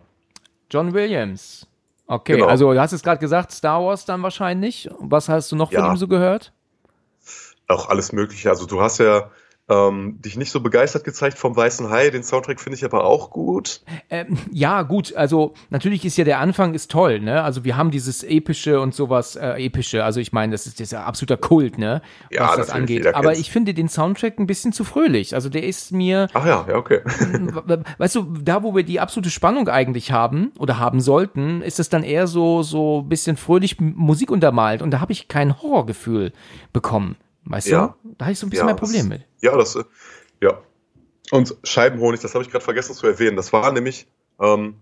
John 0.71 0.93
Williams. 0.93 1.67
Okay, 2.07 2.33
Genau. 2.33 2.47
also 2.47 2.73
du 2.73 2.79
hast 2.79 2.91
es 2.93 3.03
gerade 3.03 3.19
gesagt, 3.19 3.51
Star 3.51 3.81
Wars 3.83 4.05
dann 4.05 4.21
wahrscheinlich. 4.23 4.89
Was 4.99 5.29
hast 5.29 5.51
du 5.51 5.55
noch 5.55 5.71
von 5.71 5.79
Ja. 5.83 5.91
ihm 5.91 5.97
so 5.97 6.07
gehört? 6.07 6.51
Auch 7.67 7.87
alles 7.89 8.11
Mögliche. 8.11 8.49
Also 8.49 8.65
du 8.65 8.81
hast 8.81 8.97
ja 8.97 9.29
ähm, 9.71 10.21
dich 10.21 10.37
nicht 10.37 10.51
so 10.51 10.59
begeistert 10.59 11.03
gezeigt 11.03 11.37
vom 11.37 11.55
Weißen 11.55 11.89
Hai. 11.89 12.09
Den 12.09 12.23
Soundtrack 12.23 12.59
finde 12.59 12.77
ich 12.77 12.85
aber 12.85 13.05
auch 13.05 13.29
gut. 13.29 13.81
Ähm, 14.09 14.37
ja, 14.51 14.81
gut, 14.81 15.15
also 15.15 15.53
natürlich 15.69 16.05
ist 16.05 16.17
ja 16.17 16.25
der 16.25 16.39
Anfang 16.39 16.73
ist 16.73 16.91
toll, 16.91 17.19
ne? 17.19 17.43
Also 17.43 17.63
wir 17.63 17.77
haben 17.77 17.91
dieses 17.91 18.23
epische 18.23 18.81
und 18.81 18.93
sowas, 18.93 19.35
äh, 19.35 19.63
epische, 19.63 20.03
also 20.03 20.19
ich 20.19 20.33
meine, 20.33 20.51
das 20.51 20.67
ist, 20.67 20.79
das 20.79 20.87
ist 20.87 20.91
ja 20.91 21.03
absoluter 21.03 21.37
Kult, 21.37 21.77
ne? 21.77 22.01
Ja, 22.29 22.49
Was 22.49 22.57
das 22.57 22.69
angeht. 22.69 23.07
Aber 23.07 23.29
kennt's. 23.29 23.39
ich 23.39 23.51
finde 23.51 23.73
den 23.73 23.87
Soundtrack 23.87 24.39
ein 24.39 24.47
bisschen 24.47 24.73
zu 24.73 24.83
fröhlich. 24.83 25.33
Also 25.35 25.49
der 25.49 25.63
ist 25.63 25.91
mir, 25.91 26.27
Ach 26.33 26.45
ja, 26.45 26.65
ja, 26.67 26.75
okay. 26.75 27.01
weißt 27.97 28.15
du, 28.15 28.33
da 28.41 28.63
wo 28.63 28.75
wir 28.75 28.83
die 28.83 28.99
absolute 28.99 29.29
Spannung 29.29 29.69
eigentlich 29.69 30.11
haben 30.11 30.51
oder 30.59 30.79
haben 30.79 30.99
sollten, 30.99 31.61
ist 31.61 31.79
es 31.79 31.89
dann 31.89 32.03
eher 32.03 32.27
so 32.27 32.63
so 32.63 33.01
ein 33.01 33.09
bisschen 33.09 33.37
fröhlich 33.37 33.79
Musik 33.79 34.31
untermalt 34.31 34.81
und 34.81 34.91
da 34.91 34.99
habe 34.99 35.11
ich 35.11 35.27
kein 35.27 35.61
Horrorgefühl 35.61 36.33
bekommen. 36.73 37.15
Weißt 37.45 37.67
Ja. 37.67 37.95
du? 38.03 38.15
Da 38.17 38.25
habe 38.25 38.33
ich 38.33 38.39
so 38.39 38.45
ein 38.45 38.49
bisschen 38.49 38.67
Ja, 38.67 38.73
mein 38.73 38.75
Problem 38.79 39.09
das- 39.09 39.19
mit. 39.19 39.27
Ja, 39.41 39.57
das, 39.57 39.75
äh, 39.75 39.83
ja. 40.41 40.59
Und 41.31 41.55
Scheibenhonig, 41.63 42.19
das 42.19 42.33
habe 42.35 42.43
ich 42.43 42.51
gerade 42.51 42.63
vergessen 42.63 42.93
zu 42.93 43.07
erwähnen. 43.07 43.35
Das 43.37 43.51
war 43.53 43.71
nämlich, 43.71 44.07
ähm, 44.39 44.75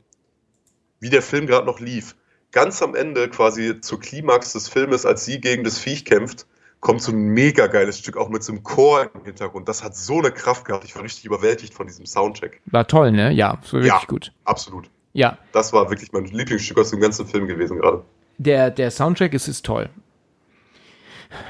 wie 0.99 1.09
der 1.09 1.21
Film 1.21 1.47
gerade 1.47 1.65
noch 1.65 1.79
lief. 1.79 2.15
Ganz 2.51 2.81
am 2.81 2.95
Ende, 2.95 3.29
quasi 3.29 3.79
zur 3.81 3.99
Klimax 3.99 4.53
des 4.53 4.67
Filmes, 4.67 5.05
als 5.05 5.23
sie 5.25 5.39
gegen 5.39 5.63
das 5.63 5.77
Viech 5.77 6.03
kämpft, 6.05 6.47
kommt 6.79 7.01
so 7.01 7.11
ein 7.11 7.17
mega 7.19 7.67
geiles 7.67 7.99
Stück, 7.99 8.17
auch 8.17 8.29
mit 8.29 8.41
so 8.43 8.51
einem 8.53 8.63
Chor 8.63 9.09
im 9.13 9.23
Hintergrund. 9.25 9.67
Das 9.69 9.83
hat 9.83 9.95
so 9.95 10.17
eine 10.19 10.31
Kraft 10.31 10.65
gehabt. 10.65 10.83
Ich 10.85 10.95
war 10.95 11.03
richtig 11.03 11.25
überwältigt 11.25 11.73
von 11.73 11.85
diesem 11.87 12.05
Soundtrack. 12.05 12.59
War 12.65 12.87
toll, 12.87 13.11
ne? 13.11 13.31
Ja, 13.31 13.59
so 13.63 13.73
wirklich 13.77 13.87
Ja. 13.93 14.01
gut. 14.07 14.31
Absolut. 14.45 14.89
Ja, 15.13 15.37
Das 15.51 15.73
war 15.73 15.89
wirklich 15.89 16.11
mein 16.11 16.25
Lieblingsstück 16.25 16.77
aus 16.79 16.91
dem 16.91 16.99
ganzen 17.01 17.27
Film 17.27 17.47
gewesen 17.47 17.77
gerade. 17.79 18.03
der, 18.37 18.71
der 18.71 18.89
Soundtrack 18.91 19.33
ist, 19.33 19.47
ist 19.47 19.65
toll. 19.65 19.89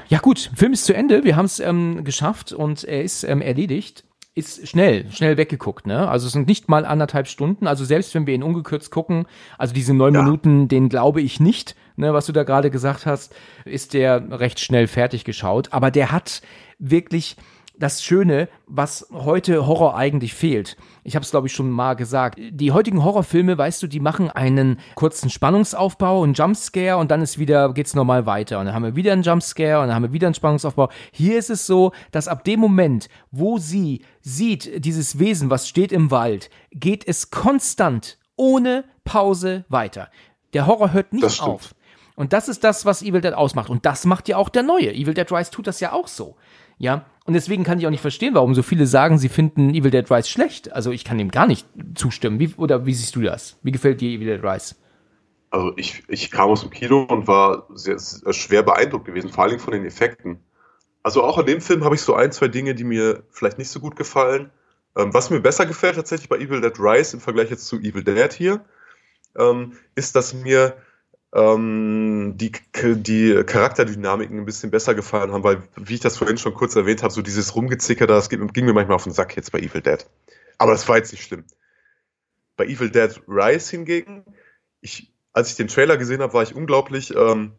Ja 0.08 0.18
gut, 0.18 0.50
Film 0.54 0.72
ist 0.72 0.84
zu 0.84 0.94
Ende. 0.94 1.24
Wir 1.24 1.36
haben 1.36 1.46
es 1.46 1.60
ähm, 1.60 2.04
geschafft 2.04 2.52
und 2.52 2.84
er 2.84 3.02
ist 3.02 3.24
ähm, 3.24 3.40
erledigt. 3.40 4.04
Ist 4.34 4.68
schnell, 4.68 5.10
schnell 5.10 5.36
weggeguckt, 5.36 5.86
ne? 5.88 6.08
Also 6.08 6.28
es 6.28 6.32
sind 6.32 6.46
nicht 6.46 6.68
mal 6.68 6.84
anderthalb 6.84 7.26
Stunden. 7.26 7.66
Also 7.66 7.84
selbst 7.84 8.14
wenn 8.14 8.26
wir 8.26 8.34
ihn 8.34 8.44
ungekürzt 8.44 8.92
gucken, 8.92 9.26
also 9.58 9.74
diese 9.74 9.92
neun 9.92 10.14
Ja. 10.14 10.22
Minuten, 10.22 10.68
den 10.68 10.88
glaube 10.88 11.20
ich 11.20 11.40
nicht, 11.40 11.74
ne, 11.96 12.14
was 12.14 12.26
du 12.26 12.32
da 12.32 12.44
gerade 12.44 12.70
gesagt 12.70 13.06
hast, 13.06 13.34
ist 13.64 13.92
der 13.92 14.38
recht 14.38 14.60
schnell 14.60 14.86
fertig 14.86 15.24
geschaut. 15.24 15.72
Aber 15.72 15.90
der 15.90 16.12
hat 16.12 16.42
wirklich 16.78 17.36
das 17.80 18.04
Schöne, 18.04 18.48
was 18.66 19.08
heute 19.10 19.66
Horror 19.66 19.96
eigentlich 19.96 20.34
fehlt. 20.34 20.76
Ich 21.02 21.16
habe 21.16 21.24
es, 21.24 21.30
glaube 21.30 21.48
ich, 21.48 21.52
schon 21.52 21.70
mal 21.70 21.94
gesagt. 21.94 22.38
Die 22.38 22.72
heutigen 22.72 23.02
Horrorfilme, 23.02 23.56
weißt 23.56 23.82
du, 23.82 23.86
die 23.86 24.00
machen 24.00 24.30
einen 24.30 24.78
kurzen 24.94 25.30
Spannungsaufbau, 25.30 26.22
einen 26.22 26.34
Jumpscare 26.34 26.98
und 26.98 27.10
dann 27.10 27.22
ist 27.22 27.38
wieder, 27.38 27.72
geht's 27.72 27.94
normal 27.94 28.26
weiter. 28.26 28.60
Und 28.60 28.66
dann 28.66 28.74
haben 28.74 28.84
wir 28.84 28.96
wieder 28.96 29.12
einen 29.12 29.22
Jumpscare 29.22 29.80
und 29.80 29.88
dann 29.88 29.94
haben 29.94 30.02
wir 30.02 30.12
wieder 30.12 30.28
einen 30.28 30.34
Spannungsaufbau. 30.34 30.90
Hier 31.10 31.38
ist 31.38 31.50
es 31.50 31.66
so, 31.66 31.92
dass 32.12 32.28
ab 32.28 32.44
dem 32.44 32.60
Moment, 32.60 33.08
wo 33.30 33.58
sie 33.58 34.04
sieht, 34.20 34.84
dieses 34.84 35.18
Wesen, 35.18 35.48
was 35.48 35.66
steht 35.66 35.90
im 35.90 36.10
Wald, 36.10 36.50
geht 36.72 37.08
es 37.08 37.30
konstant, 37.30 38.18
ohne 38.36 38.84
Pause 39.04 39.64
weiter. 39.70 40.10
Der 40.52 40.66
Horror 40.66 40.92
hört 40.92 41.12
nicht 41.14 41.42
auf. 41.42 41.74
Und 42.14 42.34
das 42.34 42.50
ist 42.50 42.64
das, 42.64 42.84
was 42.84 43.00
Evil 43.00 43.22
Dead 43.22 43.32
ausmacht. 43.32 43.70
Und 43.70 43.86
das 43.86 44.04
macht 44.04 44.28
ja 44.28 44.36
auch 44.36 44.50
der 44.50 44.62
neue. 44.62 44.92
Evil 44.92 45.14
Dead 45.14 45.32
Rise 45.32 45.50
tut 45.50 45.66
das 45.66 45.80
ja 45.80 45.92
auch 45.92 46.06
so. 46.06 46.36
Ja. 46.80 47.04
Und 47.26 47.34
deswegen 47.34 47.62
kann 47.62 47.78
ich 47.78 47.86
auch 47.86 47.90
nicht 47.90 48.00
verstehen, 48.00 48.34
warum 48.34 48.54
so 48.54 48.62
viele 48.62 48.86
sagen, 48.86 49.18
sie 49.18 49.28
finden 49.28 49.70
Evil 49.70 49.90
Dead 49.90 50.10
Rise 50.10 50.28
schlecht. 50.28 50.72
Also 50.72 50.90
ich 50.90 51.04
kann 51.04 51.18
dem 51.18 51.30
gar 51.30 51.46
nicht 51.46 51.66
zustimmen. 51.94 52.40
Wie, 52.40 52.54
oder 52.56 52.86
wie 52.86 52.94
siehst 52.94 53.14
du 53.14 53.20
das? 53.20 53.58
Wie 53.62 53.70
gefällt 53.70 54.00
dir 54.00 54.10
Evil 54.10 54.26
Dead 54.26 54.42
Rise? 54.42 54.74
Also 55.50 55.72
ich, 55.76 56.02
ich 56.08 56.30
kam 56.30 56.48
aus 56.48 56.62
dem 56.62 56.70
Kino 56.70 57.02
und 57.02 57.28
war 57.28 57.68
sehr, 57.74 57.98
sehr 57.98 58.32
schwer 58.32 58.62
beeindruckt 58.62 59.04
gewesen, 59.04 59.30
vor 59.30 59.44
allem 59.44 59.60
von 59.60 59.74
den 59.74 59.84
Effekten. 59.84 60.40
Also 61.02 61.22
auch 61.22 61.38
in 61.38 61.46
dem 61.46 61.60
Film 61.60 61.84
habe 61.84 61.94
ich 61.94 62.00
so 62.00 62.14
ein, 62.14 62.32
zwei 62.32 62.48
Dinge, 62.48 62.74
die 62.74 62.84
mir 62.84 63.22
vielleicht 63.30 63.58
nicht 63.58 63.70
so 63.70 63.78
gut 63.78 63.94
gefallen. 63.94 64.50
Ähm, 64.96 65.12
was 65.12 65.28
mir 65.28 65.40
besser 65.40 65.66
gefällt 65.66 65.96
tatsächlich 65.96 66.30
bei 66.30 66.38
Evil 66.38 66.62
Dead 66.62 66.78
Rise 66.80 67.16
im 67.16 67.20
Vergleich 67.20 67.50
jetzt 67.50 67.66
zu 67.66 67.78
Evil 67.78 68.02
Dead 68.02 68.32
hier, 68.32 68.64
ähm, 69.38 69.74
ist, 69.94 70.16
dass 70.16 70.32
mir 70.32 70.76
ähm, 71.32 72.34
die, 72.36 72.52
die 72.74 73.42
Charakterdynamiken 73.44 74.38
ein 74.38 74.44
bisschen 74.44 74.70
besser 74.70 74.94
gefallen 74.94 75.32
haben, 75.32 75.44
weil, 75.44 75.62
wie 75.76 75.94
ich 75.94 76.00
das 76.00 76.16
vorhin 76.16 76.38
schon 76.38 76.54
kurz 76.54 76.74
erwähnt 76.74 77.02
habe, 77.02 77.12
so 77.12 77.22
dieses 77.22 77.54
Rumgezicker, 77.54 78.06
das 78.06 78.28
ging, 78.28 78.46
ging 78.48 78.64
mir 78.64 78.72
manchmal 78.72 78.96
auf 78.96 79.04
den 79.04 79.12
Sack 79.12 79.36
jetzt 79.36 79.52
bei 79.52 79.60
Evil 79.60 79.80
Dead. 79.80 80.04
Aber 80.58 80.72
das 80.72 80.88
war 80.88 80.96
jetzt 80.96 81.12
nicht 81.12 81.24
schlimm. 81.24 81.44
Bei 82.56 82.66
Evil 82.66 82.90
Dead 82.90 83.20
Rise 83.28 83.70
hingegen, 83.70 84.24
ich, 84.80 85.12
als 85.32 85.50
ich 85.50 85.56
den 85.56 85.68
Trailer 85.68 85.96
gesehen 85.96 86.20
habe, 86.20 86.34
war 86.34 86.42
ich 86.42 86.54
unglaublich, 86.54 87.14
ähm, 87.14 87.52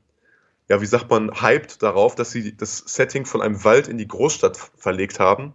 ja, 0.68 0.82
wie 0.82 0.86
sagt 0.86 1.10
man, 1.10 1.42
hyped 1.42 1.82
darauf, 1.82 2.16
dass 2.16 2.32
sie 2.32 2.56
das 2.56 2.78
Setting 2.78 3.26
von 3.26 3.42
einem 3.42 3.64
Wald 3.64 3.88
in 3.88 3.98
die 3.98 4.08
Großstadt 4.08 4.58
verlegt 4.78 5.20
haben. 5.20 5.54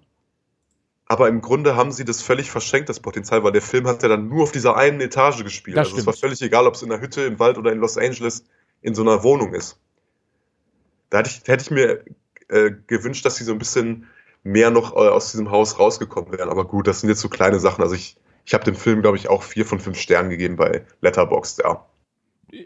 Aber 1.08 1.28
im 1.28 1.40
Grunde 1.40 1.76
haben 1.76 1.92
sie 1.92 2.04
das 2.04 2.20
völlig 2.20 2.50
verschenkt, 2.50 2.88
das 2.88 2.98
Potenzial, 2.98 3.44
weil 3.44 3.52
der 3.52 3.62
Film 3.62 3.86
hat 3.86 4.02
ja 4.02 4.08
dann 4.08 4.28
nur 4.28 4.42
auf 4.42 4.52
dieser 4.52 4.76
einen 4.76 5.00
Etage 5.00 5.44
gespielt. 5.44 5.76
Das 5.76 5.88
also 5.88 5.98
es 5.98 6.06
war 6.06 6.12
stimmt. 6.12 6.20
völlig 6.22 6.42
egal, 6.42 6.66
ob 6.66 6.74
es 6.74 6.82
in 6.82 6.88
der 6.88 7.00
Hütte, 7.00 7.22
im 7.22 7.38
Wald 7.38 7.58
oder 7.58 7.72
in 7.72 7.78
Los 7.78 7.96
Angeles 7.96 8.44
in 8.82 8.94
so 8.94 9.02
einer 9.02 9.22
Wohnung 9.22 9.54
ist. 9.54 9.78
Da 11.10 11.18
hätte 11.18 11.30
ich, 11.30 11.48
hätte 11.48 11.62
ich 11.62 11.70
mir 11.70 12.04
äh, 12.48 12.72
gewünscht, 12.88 13.24
dass 13.24 13.36
sie 13.36 13.44
so 13.44 13.52
ein 13.52 13.58
bisschen 13.58 14.08
mehr 14.42 14.70
noch 14.70 14.94
äh, 14.94 15.08
aus 15.08 15.30
diesem 15.30 15.50
Haus 15.50 15.78
rausgekommen 15.78 16.32
wären. 16.32 16.48
Aber 16.48 16.64
gut, 16.64 16.88
das 16.88 17.00
sind 17.00 17.08
jetzt 17.08 17.20
so 17.20 17.28
kleine 17.28 17.60
Sachen. 17.60 17.82
Also 17.82 17.94
ich, 17.94 18.16
ich 18.44 18.54
habe 18.54 18.64
dem 18.64 18.74
Film, 18.74 19.00
glaube 19.00 19.16
ich, 19.16 19.28
auch 19.28 19.44
vier 19.44 19.64
von 19.64 19.78
fünf 19.78 19.98
Sternen 19.98 20.30
gegeben 20.30 20.56
bei 20.56 20.84
Letterboxd, 21.00 21.60
ja. 21.62 21.84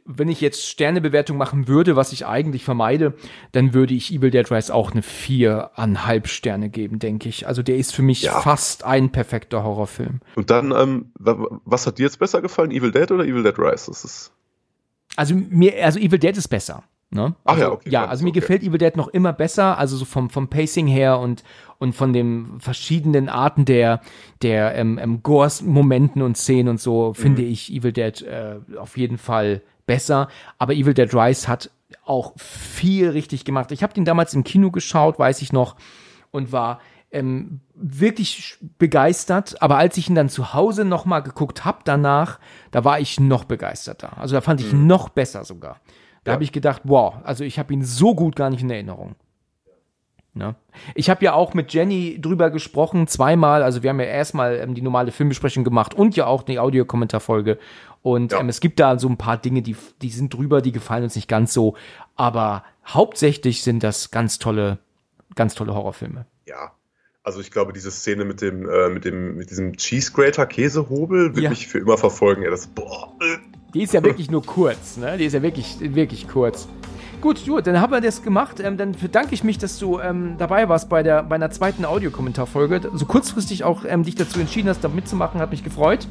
Wenn 0.04 0.28
ich 0.28 0.40
jetzt 0.40 0.66
Sternebewertung 0.68 1.36
machen 1.36 1.68
würde, 1.68 1.96
was 1.96 2.12
ich 2.12 2.26
eigentlich 2.26 2.64
vermeide, 2.64 3.14
dann 3.52 3.74
würde 3.74 3.94
ich 3.94 4.12
Evil 4.12 4.30
Dead 4.30 4.50
Rise 4.50 4.74
auch 4.74 4.92
eine 4.92 5.02
viereinhalb 5.02 6.28
Sterne 6.28 6.68
geben, 6.70 6.98
denke 6.98 7.28
ich. 7.28 7.46
Also 7.46 7.62
der 7.62 7.76
ist 7.76 7.94
für 7.94 8.02
mich 8.02 8.22
Ja. 8.22 8.40
fast 8.40 8.84
ein 8.84 9.10
perfekter 9.10 9.62
Horrorfilm. 9.64 10.20
Und 10.36 10.50
dann, 10.50 10.72
ähm, 10.72 11.12
wa- 11.18 11.60
was 11.64 11.86
hat 11.86 11.98
dir 11.98 12.02
jetzt 12.04 12.18
besser 12.18 12.40
gefallen, 12.42 12.70
Evil 12.70 12.90
Dead 12.92 13.10
oder 13.10 13.24
Evil 13.24 13.42
Dead 13.42 13.58
Rise? 13.58 13.86
Das 13.88 14.04
ist 14.04 14.32
Also 15.16 15.34
mir, 15.34 15.84
also 15.84 15.98
Evil 15.98 16.18
Dead 16.18 16.36
ist 16.36 16.48
besser. 16.48 16.84
Ne? 17.12 17.34
Ach 17.44 17.54
also, 17.54 17.64
ja, 17.64 17.72
okay, 17.72 17.90
Ja, 17.90 18.02
ja, 18.04 18.08
also 18.08 18.22
mir 18.22 18.30
okay. 18.30 18.38
gefällt 18.38 18.62
Evil 18.62 18.78
Dead 18.78 18.96
noch 18.96 19.08
immer 19.08 19.32
besser, 19.32 19.76
also 19.78 19.96
so 19.96 20.04
vom, 20.04 20.30
vom 20.30 20.46
Pacing 20.46 20.86
her 20.86 21.18
und, 21.18 21.42
und 21.78 21.96
von 21.96 22.12
den 22.12 22.60
verschiedenen 22.60 23.28
Arten 23.28 23.64
der, 23.64 24.00
der 24.42 24.76
ähm, 24.76 24.96
ähm, 24.96 25.20
Gores-Momenten 25.24 26.22
und 26.22 26.36
Szenen 26.36 26.68
und 26.68 26.80
so, 26.80 27.08
Mhm. 27.08 27.14
finde 27.14 27.42
ich 27.42 27.72
Evil 27.72 27.92
Dead 27.92 28.22
äh, 28.22 28.60
auf 28.78 28.96
jeden 28.96 29.18
Fall 29.18 29.62
besser, 29.90 30.28
aber 30.56 30.72
Evil 30.74 30.94
Dead 30.94 31.12
Rise 31.12 31.48
hat 31.48 31.68
auch 32.04 32.34
viel 32.36 33.08
richtig 33.10 33.44
gemacht. 33.44 33.72
Ich 33.72 33.82
habe 33.82 33.92
den 33.92 34.04
damals 34.04 34.32
im 34.34 34.44
Kino 34.44 34.70
geschaut, 34.70 35.18
weiß 35.18 35.42
ich 35.42 35.52
noch, 35.52 35.74
und 36.30 36.52
war 36.52 36.78
ähm, 37.10 37.58
wirklich 37.74 38.56
begeistert. 38.78 39.60
Aber 39.60 39.78
als 39.78 39.96
ich 39.96 40.08
ihn 40.08 40.14
dann 40.14 40.28
zu 40.28 40.54
Hause 40.54 40.84
noch 40.84 41.06
mal 41.06 41.20
geguckt 41.20 41.64
habe 41.64 41.80
danach, 41.84 42.38
da 42.70 42.84
war 42.84 43.00
ich 43.00 43.18
noch 43.18 43.42
begeisterter. 43.42 44.16
Also 44.16 44.36
da 44.36 44.40
fand 44.42 44.60
ich 44.60 44.72
ihn 44.72 44.86
noch 44.86 45.08
besser 45.08 45.44
sogar. 45.44 45.80
Da 46.22 46.30
Ja. 46.30 46.34
habe 46.34 46.44
ich 46.44 46.52
gedacht, 46.52 46.82
wow, 46.84 47.14
also 47.24 47.42
ich 47.42 47.58
habe 47.58 47.72
ihn 47.74 47.82
so 47.82 48.14
gut 48.14 48.36
gar 48.36 48.48
nicht 48.50 48.62
in 48.62 48.70
Erinnerung. 48.70 49.16
Ne? 50.32 50.54
Ich 50.94 51.10
habe 51.10 51.24
ja 51.24 51.32
auch 51.32 51.54
mit 51.54 51.72
Jenny 51.74 52.20
drüber 52.20 52.50
gesprochen, 52.50 53.08
zweimal. 53.08 53.64
Also 53.64 53.82
wir 53.82 53.90
haben 53.90 53.98
ja 53.98 54.06
erstmal 54.06 54.58
ähm, 54.58 54.74
die 54.74 54.82
normale 54.82 55.10
Filmbesprechung 55.10 55.64
gemacht 55.64 55.94
und 55.94 56.14
ja 56.14 56.26
auch 56.26 56.44
die 56.44 56.60
Audiokommentarfolge. 56.60 57.58
Und 58.02 58.32
Ja. 58.32 58.40
ähm, 58.40 58.48
es 58.48 58.60
gibt 58.60 58.80
da 58.80 58.98
so 58.98 59.08
ein 59.08 59.16
paar 59.18 59.36
Dinge, 59.36 59.62
die, 59.62 59.76
die 60.00 60.10
sind 60.10 60.32
drüber, 60.32 60.62
die 60.62 60.72
gefallen 60.72 61.04
uns 61.04 61.14
nicht 61.16 61.28
ganz 61.28 61.52
so. 61.52 61.74
Aber 62.16 62.64
hauptsächlich 62.86 63.62
sind 63.62 63.82
das 63.82 64.10
ganz 64.10 64.38
tolle, 64.38 64.78
ganz 65.34 65.54
tolle 65.54 65.74
Horrorfilme. 65.74 66.26
Ja. 66.46 66.72
Also 67.22 67.40
ich 67.40 67.50
glaube, 67.50 67.74
diese 67.74 67.90
Szene 67.90 68.24
mit 68.24 68.40
dem, 68.40 68.66
äh, 68.68 68.88
mit 68.88 69.04
dem, 69.04 69.36
mit 69.36 69.50
diesem 69.50 69.76
Cheese 69.76 70.10
Grater 70.12 70.46
Käsehobel 70.46 71.34
wird 71.36 71.44
Ja. 71.44 71.50
mich 71.50 71.68
für 71.68 71.78
immer 71.78 71.98
verfolgen. 71.98 72.42
Ja, 72.42 72.50
das, 72.50 72.66
boah. 72.66 73.12
Die 73.74 73.82
ist 73.82 73.92
ja 73.92 74.02
wirklich 74.02 74.30
nur 74.30 74.42
kurz, 74.42 74.96
ne? 74.96 75.18
Die 75.18 75.26
ist 75.26 75.34
ja 75.34 75.42
wirklich, 75.42 75.76
wirklich 75.80 76.26
kurz. 76.28 76.66
Gut, 77.20 77.44
gut, 77.46 77.66
dann 77.66 77.78
haben 77.78 77.92
wir 77.92 78.00
das 78.00 78.22
gemacht. 78.22 78.58
Ähm, 78.60 78.78
dann 78.78 78.92
bedanke 78.92 79.34
ich 79.34 79.44
mich, 79.44 79.58
dass 79.58 79.78
du 79.78 80.00
ähm, 80.00 80.36
dabei 80.38 80.70
warst 80.70 80.88
bei, 80.88 81.02
der, 81.02 81.22
bei 81.22 81.34
einer 81.34 81.50
zweiten 81.50 81.84
Audiokommentarfolge. 81.84 82.90
So 82.94 83.04
kurzfristig 83.04 83.62
auch 83.64 83.84
ähm, 83.86 84.02
dich 84.04 84.14
dazu 84.14 84.40
entschieden 84.40 84.70
hast, 84.70 84.80
da 84.82 84.88
mitzumachen, 84.88 85.38
hat 85.40 85.50
mich 85.50 85.62
gefreut. 85.62 86.08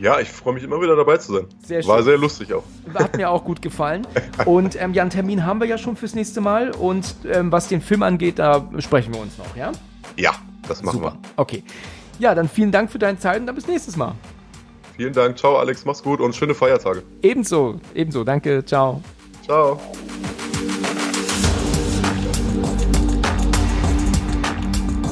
Ja, 0.00 0.18
ich 0.18 0.28
freue 0.28 0.54
mich 0.54 0.64
immer 0.64 0.80
wieder 0.80 0.96
dabei 0.96 1.18
zu 1.18 1.34
sein. 1.34 1.46
Sehr 1.62 1.86
War 1.86 1.98
schön. 1.98 2.04
sehr 2.06 2.18
lustig 2.18 2.54
auch. 2.54 2.64
Hat 2.94 3.16
mir 3.16 3.28
auch 3.28 3.44
gut 3.44 3.60
gefallen. 3.60 4.06
Und 4.46 4.80
ähm, 4.80 4.94
ja, 4.94 5.02
einen 5.02 5.10
Termin 5.10 5.44
haben 5.44 5.60
wir 5.60 5.66
ja 5.66 5.76
schon 5.76 5.94
fürs 5.94 6.14
nächste 6.14 6.40
Mal. 6.40 6.70
Und 6.70 7.14
ähm, 7.30 7.52
was 7.52 7.68
den 7.68 7.82
Film 7.82 8.02
angeht, 8.02 8.38
da 8.38 8.66
sprechen 8.78 9.12
wir 9.12 9.20
uns 9.20 9.36
noch, 9.36 9.54
ja? 9.56 9.72
Ja, 10.16 10.32
das 10.66 10.82
machen 10.82 10.98
Super. 10.98 11.18
Okay. 11.36 11.62
Ja, 12.18 12.34
dann 12.34 12.48
vielen 12.48 12.72
Dank 12.72 12.90
für 12.90 12.98
deine 12.98 13.18
Zeit 13.18 13.40
und 13.40 13.46
dann 13.46 13.54
bis 13.54 13.66
nächstes 13.66 13.96
Mal. 13.96 14.08
wir. 14.08 14.14
Vielen 14.96 15.12
Dank. 15.12 15.38
Ciao, 15.38 15.58
Alex. 15.58 15.84
Mach's 15.84 16.02
gut 16.02 16.20
und 16.20 16.34
schöne 16.34 16.54
Feiertage. 16.54 17.02
Ebenso, 17.22 17.78
ebenso. 17.94 18.24
Danke. 18.24 18.64
Ciao. 18.64 19.02
Ciao. 19.44 19.78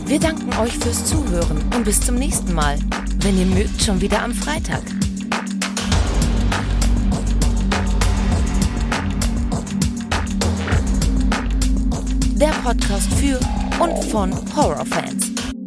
Wir 0.09 0.18
danken 0.18 0.51
euch 0.59 0.72
fürs 0.78 1.05
Zuhören 1.05 1.59
und 1.76 1.85
bis 1.85 2.01
zum 2.01 2.14
nächsten 2.14 2.55
Mal. 2.55 2.78
Wenn 3.18 3.39
ihr 3.39 3.44
mögt, 3.44 3.82
schon 3.82 4.01
wieder 4.01 4.22
am 4.22 4.32
Freitag. 4.32 4.80
Der 12.40 12.52
Podcast 12.64 13.12
für 13.20 13.39
und 13.85 14.02
von 14.06 14.32
Horrorfans. 14.56 15.57